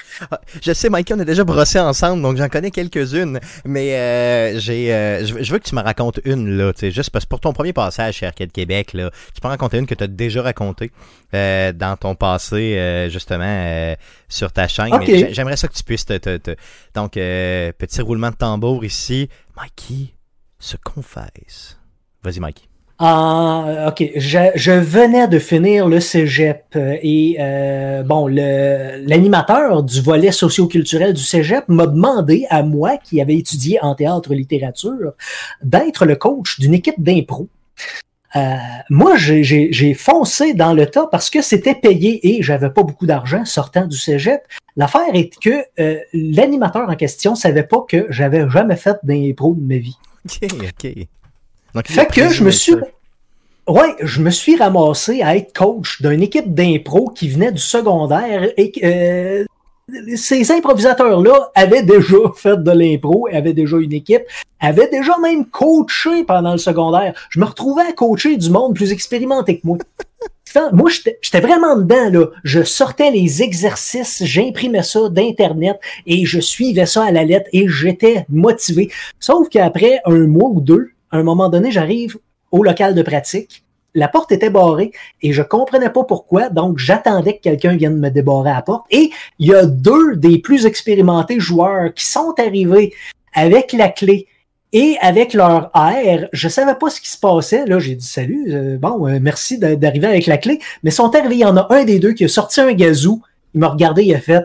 Je 0.62 0.72
sais, 0.72 0.88
Mikey, 0.88 1.12
on 1.12 1.18
a 1.20 1.26
déjà 1.26 1.44
brossé 1.44 1.78
ensemble, 1.78 2.22
donc 2.22 2.38
j'en 2.38 2.48
connais 2.48 2.70
quelques-unes. 2.70 3.38
Mais 3.66 3.92
euh, 3.92 4.58
j'ai, 4.58 4.90
euh, 4.94 5.22
je 5.26 5.52
veux- 5.52 5.58
que 5.58 5.68
tu 5.68 5.74
me 5.74 5.82
racontes 5.82 6.20
une, 6.24 6.56
là, 6.56 6.72
tu 6.72 6.80
sais, 6.80 6.90
juste 6.90 7.10
parce 7.10 7.26
que 7.26 7.28
pour 7.28 7.40
ton 7.40 7.52
premier 7.52 7.74
passage 7.74 8.14
chez 8.14 8.26
Arcade 8.26 8.50
Québec, 8.52 8.94
là, 8.94 9.10
tu 9.34 9.42
peux 9.42 9.48
en 9.48 9.50
raconter 9.50 9.76
une 9.76 9.84
que 9.86 9.94
tu 9.94 10.04
as 10.04 10.06
déjà 10.06 10.40
racontée 10.40 10.77
euh, 11.34 11.72
dans 11.72 11.96
ton 11.96 12.14
passé, 12.14 12.76
euh, 12.76 13.08
justement, 13.08 13.44
euh, 13.44 13.94
sur 14.28 14.52
ta 14.52 14.68
chaîne. 14.68 14.90
Mais 14.98 15.32
j'aimerais 15.32 15.56
ça 15.56 15.68
que 15.68 15.74
tu 15.74 15.82
puisses 15.84 16.06
te... 16.06 16.16
te- 16.16 16.36
te- 16.38 16.56
Donc, 16.94 17.12
petit 17.12 18.00
roulement 18.00 18.30
de 18.30 18.36
tambour 18.36 18.84
ici. 18.84 19.28
Mikey 19.56 20.14
se 20.58 20.76
confesse. 20.82 21.78
Vas-y, 22.22 22.40
Mikey. 22.40 22.62
Ah, 23.00 23.86
ok. 23.90 24.10
Je, 24.16 24.50
je 24.56 24.72
venais 24.72 25.28
de 25.28 25.38
finir 25.38 25.86
le 25.86 26.00
cégep 26.00 26.64
et 26.74 27.36
euh, 27.38 28.02
bon, 28.02 28.26
l'animateur 28.26 29.84
du 29.84 30.00
volet 30.00 30.32
socioculturel 30.32 31.12
du 31.12 31.22
cégep 31.22 31.62
m'a 31.68 31.86
demandé 31.86 32.46
à 32.50 32.64
moi, 32.64 32.96
qui 32.96 33.20
avait 33.20 33.36
étudié 33.36 33.78
en 33.82 33.94
théâtre 33.94 34.34
littérature, 34.34 35.12
d'être 35.62 36.06
le 36.06 36.16
coach 36.16 36.58
d'une 36.58 36.74
équipe 36.74 37.00
d'impro. 37.00 37.48
Euh, 38.36 38.56
moi, 38.90 39.16
j'ai- 39.16 39.94
foncé 39.94 40.52
dans 40.54 40.74
le 40.74 40.86
tas 40.86 41.06
parce 41.06 41.30
que 41.30 41.40
c'était 41.42 41.74
payé 41.74 42.20
et 42.36 42.42
j'avais 42.42 42.70
pas 42.70 42.82
beaucoup 42.82 43.06
d'argent 43.06 43.44
sortant 43.44 43.86
du 43.86 43.96
cégep. 43.96 44.42
L'affaire 44.76 45.14
est 45.14 45.30
que 45.40 45.64
euh, 45.80 45.98
l'animateur 46.12 46.88
en 46.88 46.94
question 46.94 47.34
savait 47.34 47.62
pas 47.62 47.84
que 47.88 48.06
j'avais 48.10 48.48
jamais 48.50 48.76
fait 48.76 48.96
d'impro 49.02 49.54
de 49.54 49.60
ma 49.62 49.78
vie. 49.78 49.96
OK, 50.26 50.48
OK. 50.52 50.92
Donc, 51.74 51.88
Fait 51.88 52.06
que 52.06 52.28
je 52.28 52.44
me 52.44 52.50
suis. 52.50 52.74
Ouais, 53.66 53.94
je 54.00 54.22
me 54.22 54.30
suis 54.30 54.56
ramassé 54.56 55.20
à 55.22 55.36
être 55.36 55.52
coach 55.56 56.00
d'une 56.00 56.22
équipe 56.22 56.54
d'impro 56.54 57.10
qui 57.10 57.28
venait 57.28 57.52
du 57.52 57.60
secondaire 57.60 58.48
et 58.56 58.70
que 58.72 58.80
euh, 58.82 59.44
ces 60.16 60.50
improvisateurs-là 60.50 61.50
avaient 61.54 61.82
déjà 61.82 62.16
fait 62.36 62.62
de 62.62 62.70
l'impro, 62.70 63.28
avaient 63.32 63.52
déjà 63.52 63.76
une 63.78 63.92
équipe, 63.92 64.22
avaient 64.60 64.88
déjà 64.88 65.18
même 65.18 65.46
coaché 65.46 66.24
pendant 66.24 66.52
le 66.52 66.58
secondaire. 66.58 67.14
Je 67.30 67.40
me 67.40 67.44
retrouvais 67.44 67.82
à 67.82 67.92
coacher 67.92 68.36
du 68.36 68.50
monde 68.50 68.74
plus 68.74 68.92
expérimenté 68.92 69.58
que 69.58 69.66
moi. 69.66 69.78
Moi, 70.72 70.90
j'étais 70.90 71.40
vraiment 71.40 71.76
dedans, 71.76 72.10
là. 72.10 72.26
Je 72.42 72.62
sortais 72.62 73.10
les 73.10 73.42
exercices, 73.42 74.24
j'imprimais 74.24 74.82
ça 74.82 75.08
d'Internet 75.10 75.78
et 76.06 76.24
je 76.24 76.40
suivais 76.40 76.86
ça 76.86 77.04
à 77.04 77.12
la 77.12 77.24
lettre 77.24 77.48
et 77.52 77.68
j'étais 77.68 78.24
motivé. 78.28 78.90
Sauf 79.20 79.48
qu'après 79.50 80.00
un 80.06 80.26
mois 80.26 80.48
ou 80.48 80.60
deux, 80.60 80.90
à 81.10 81.18
un 81.18 81.22
moment 81.22 81.48
donné, 81.48 81.70
j'arrive 81.70 82.18
au 82.50 82.64
local 82.64 82.94
de 82.94 83.02
pratique. 83.02 83.62
La 83.94 84.08
porte 84.08 84.32
était 84.32 84.50
barrée 84.50 84.92
et 85.22 85.32
je 85.32 85.42
comprenais 85.42 85.90
pas 85.90 86.04
pourquoi, 86.04 86.50
donc 86.50 86.78
j'attendais 86.78 87.36
que 87.38 87.42
quelqu'un 87.42 87.74
vienne 87.76 87.98
me 87.98 88.10
débarrer 88.10 88.50
à 88.50 88.54
la 88.56 88.62
porte. 88.62 88.86
Et 88.90 89.10
il 89.38 89.48
y 89.48 89.54
a 89.54 89.64
deux 89.66 90.16
des 90.16 90.38
plus 90.38 90.66
expérimentés 90.66 91.40
joueurs 91.40 91.92
qui 91.94 92.04
sont 92.04 92.34
arrivés 92.38 92.92
avec 93.34 93.72
la 93.72 93.88
clé 93.88 94.26
et 94.72 94.96
avec 95.00 95.32
leur 95.32 95.70
air. 95.74 96.28
Je 96.32 96.48
savais 96.48 96.74
pas 96.74 96.90
ce 96.90 97.00
qui 97.00 97.08
se 97.08 97.18
passait. 97.18 97.64
Là, 97.64 97.78
j'ai 97.78 97.94
dit 97.94 98.06
salut, 98.06 98.46
euh, 98.50 98.76
bon, 98.78 99.08
euh, 99.08 99.18
merci 99.20 99.58
d'a- 99.58 99.76
d'arriver 99.76 100.06
avec 100.06 100.26
la 100.26 100.36
clé. 100.36 100.60
Mais 100.82 100.90
sont 100.90 101.14
arrivés, 101.14 101.36
il 101.36 101.40
y 101.40 101.44
en 101.46 101.56
a 101.56 101.66
un 101.70 101.84
des 101.84 101.98
deux 101.98 102.12
qui 102.12 102.24
a 102.24 102.28
sorti 102.28 102.60
un 102.60 102.72
gazou. 102.74 103.22
Il 103.54 103.60
m'a 103.60 103.68
regardé, 103.68 104.04
il 104.04 104.14
a 104.14 104.20
fait. 104.20 104.44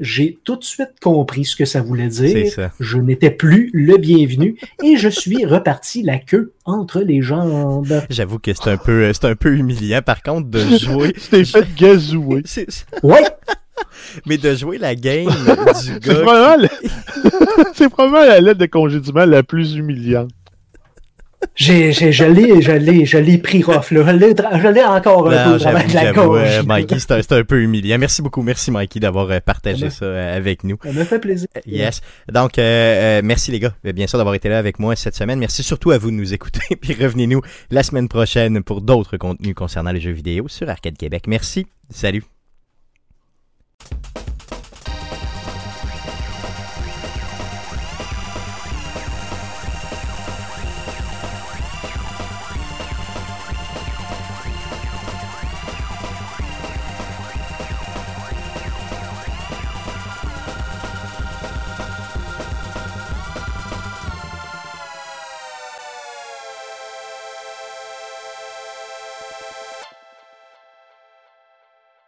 J'ai 0.00 0.38
tout 0.44 0.56
de 0.56 0.64
suite 0.64 0.90
compris 1.02 1.44
ce 1.44 1.56
que 1.56 1.64
ça 1.64 1.80
voulait 1.80 2.10
C'est 2.10 2.32
dire. 2.34 2.52
ça. 2.52 2.70
Je 2.80 2.98
n'étais 2.98 3.30
plus 3.30 3.70
le 3.72 3.96
bienvenu 3.96 4.56
et 4.84 4.96
je 4.96 5.08
suis 5.08 5.44
reparti 5.44 6.02
la 6.02 6.18
queue 6.18 6.52
entre 6.64 7.00
les 7.00 7.20
jambes. 7.22 8.02
J'avoue 8.10 8.38
que 8.38 8.52
c'est 8.54 8.68
un 8.70 8.76
peu, 8.76 9.12
c'est 9.12 9.24
un 9.26 9.34
peu 9.34 9.54
humiliant, 9.56 10.00
par 10.02 10.22
contre, 10.22 10.48
de 10.48 10.60
jouer. 10.78 11.12
T'es 11.30 11.44
fait 11.44 11.66
gazouer. 11.76 12.42
C'est- 12.46 12.70
c'est- 12.70 12.84
Ouais, 13.02 13.22
Mais 14.26 14.38
de 14.38 14.54
jouer 14.54 14.78
la 14.78 14.94
game 14.94 15.26
du 15.28 15.74
C'est 15.74 16.02
gars. 16.02 16.14
probablement, 16.20 16.56
le- 16.62 17.68
c'est 17.74 17.88
probablement 17.88 18.24
la 18.26 18.40
lettre 18.40 18.58
de 18.60 18.66
congédiement 18.66 19.24
la 19.24 19.42
plus 19.42 19.74
humiliante. 19.74 20.30
J'ai, 21.54 21.92
j'ai, 21.92 22.10
je 22.12 22.24
l'ai, 22.24 22.60
je 22.62 22.72
l'ai, 22.72 23.04
je 23.06 23.18
l'ai 23.18 23.38
pris 23.38 23.62
rough, 23.62 23.90
là. 23.92 24.04
Je 24.06 24.16
l'ai, 24.16 24.32
tra- 24.34 24.60
je 24.60 24.68
l'ai 24.68 24.82
encore 24.82 25.28
un 25.30 25.44
Non, 25.52 25.52
peu 25.52 25.58
de 25.88 25.94
la 25.94 26.12
gorge. 26.12 26.40
euh, 26.44 26.62
Mikey, 26.66 26.98
c'est 26.98 27.12
un, 27.12 27.22
c'est 27.22 27.32
un 27.32 27.44
peu 27.44 27.60
humiliant. 27.62 27.96
Merci 27.98 28.22
beaucoup. 28.22 28.42
Merci, 28.42 28.70
Mikey, 28.70 28.98
d'avoir 29.00 29.30
euh, 29.30 29.38
partagé 29.40 29.84
Ouais. 29.84 29.90
ça 29.90 30.04
euh, 30.04 30.36
avec 30.36 30.64
nous. 30.64 30.76
Ça 30.82 30.92
me 30.92 31.04
fait 31.04 31.18
plaisir. 31.18 31.48
Yes. 31.66 32.00
Donc, 32.32 32.58
euh, 32.58 33.20
merci 33.24 33.50
les 33.52 33.60
gars, 33.60 33.74
bien 33.84 34.06
sûr, 34.06 34.18
d'avoir 34.18 34.34
été 34.34 34.48
là 34.48 34.58
avec 34.58 34.78
moi 34.78 34.96
cette 34.96 35.14
semaine. 35.14 35.38
Merci 35.38 35.62
surtout 35.62 35.90
à 35.92 35.98
vous 35.98 36.10
de 36.10 36.16
nous 36.16 36.34
écouter. 36.34 36.76
Puis 36.80 36.94
revenez-nous 36.94 37.40
la 37.70 37.82
semaine 37.82 38.08
prochaine 38.08 38.62
pour 38.62 38.80
d'autres 38.80 39.16
contenus 39.16 39.54
concernant 39.54 39.92
les 39.92 40.00
jeux 40.00 40.12
vidéo 40.12 40.46
sur 40.48 40.68
Arcade 40.68 40.96
Québec. 40.96 41.24
Merci. 41.28 41.66
Salut. 41.90 42.37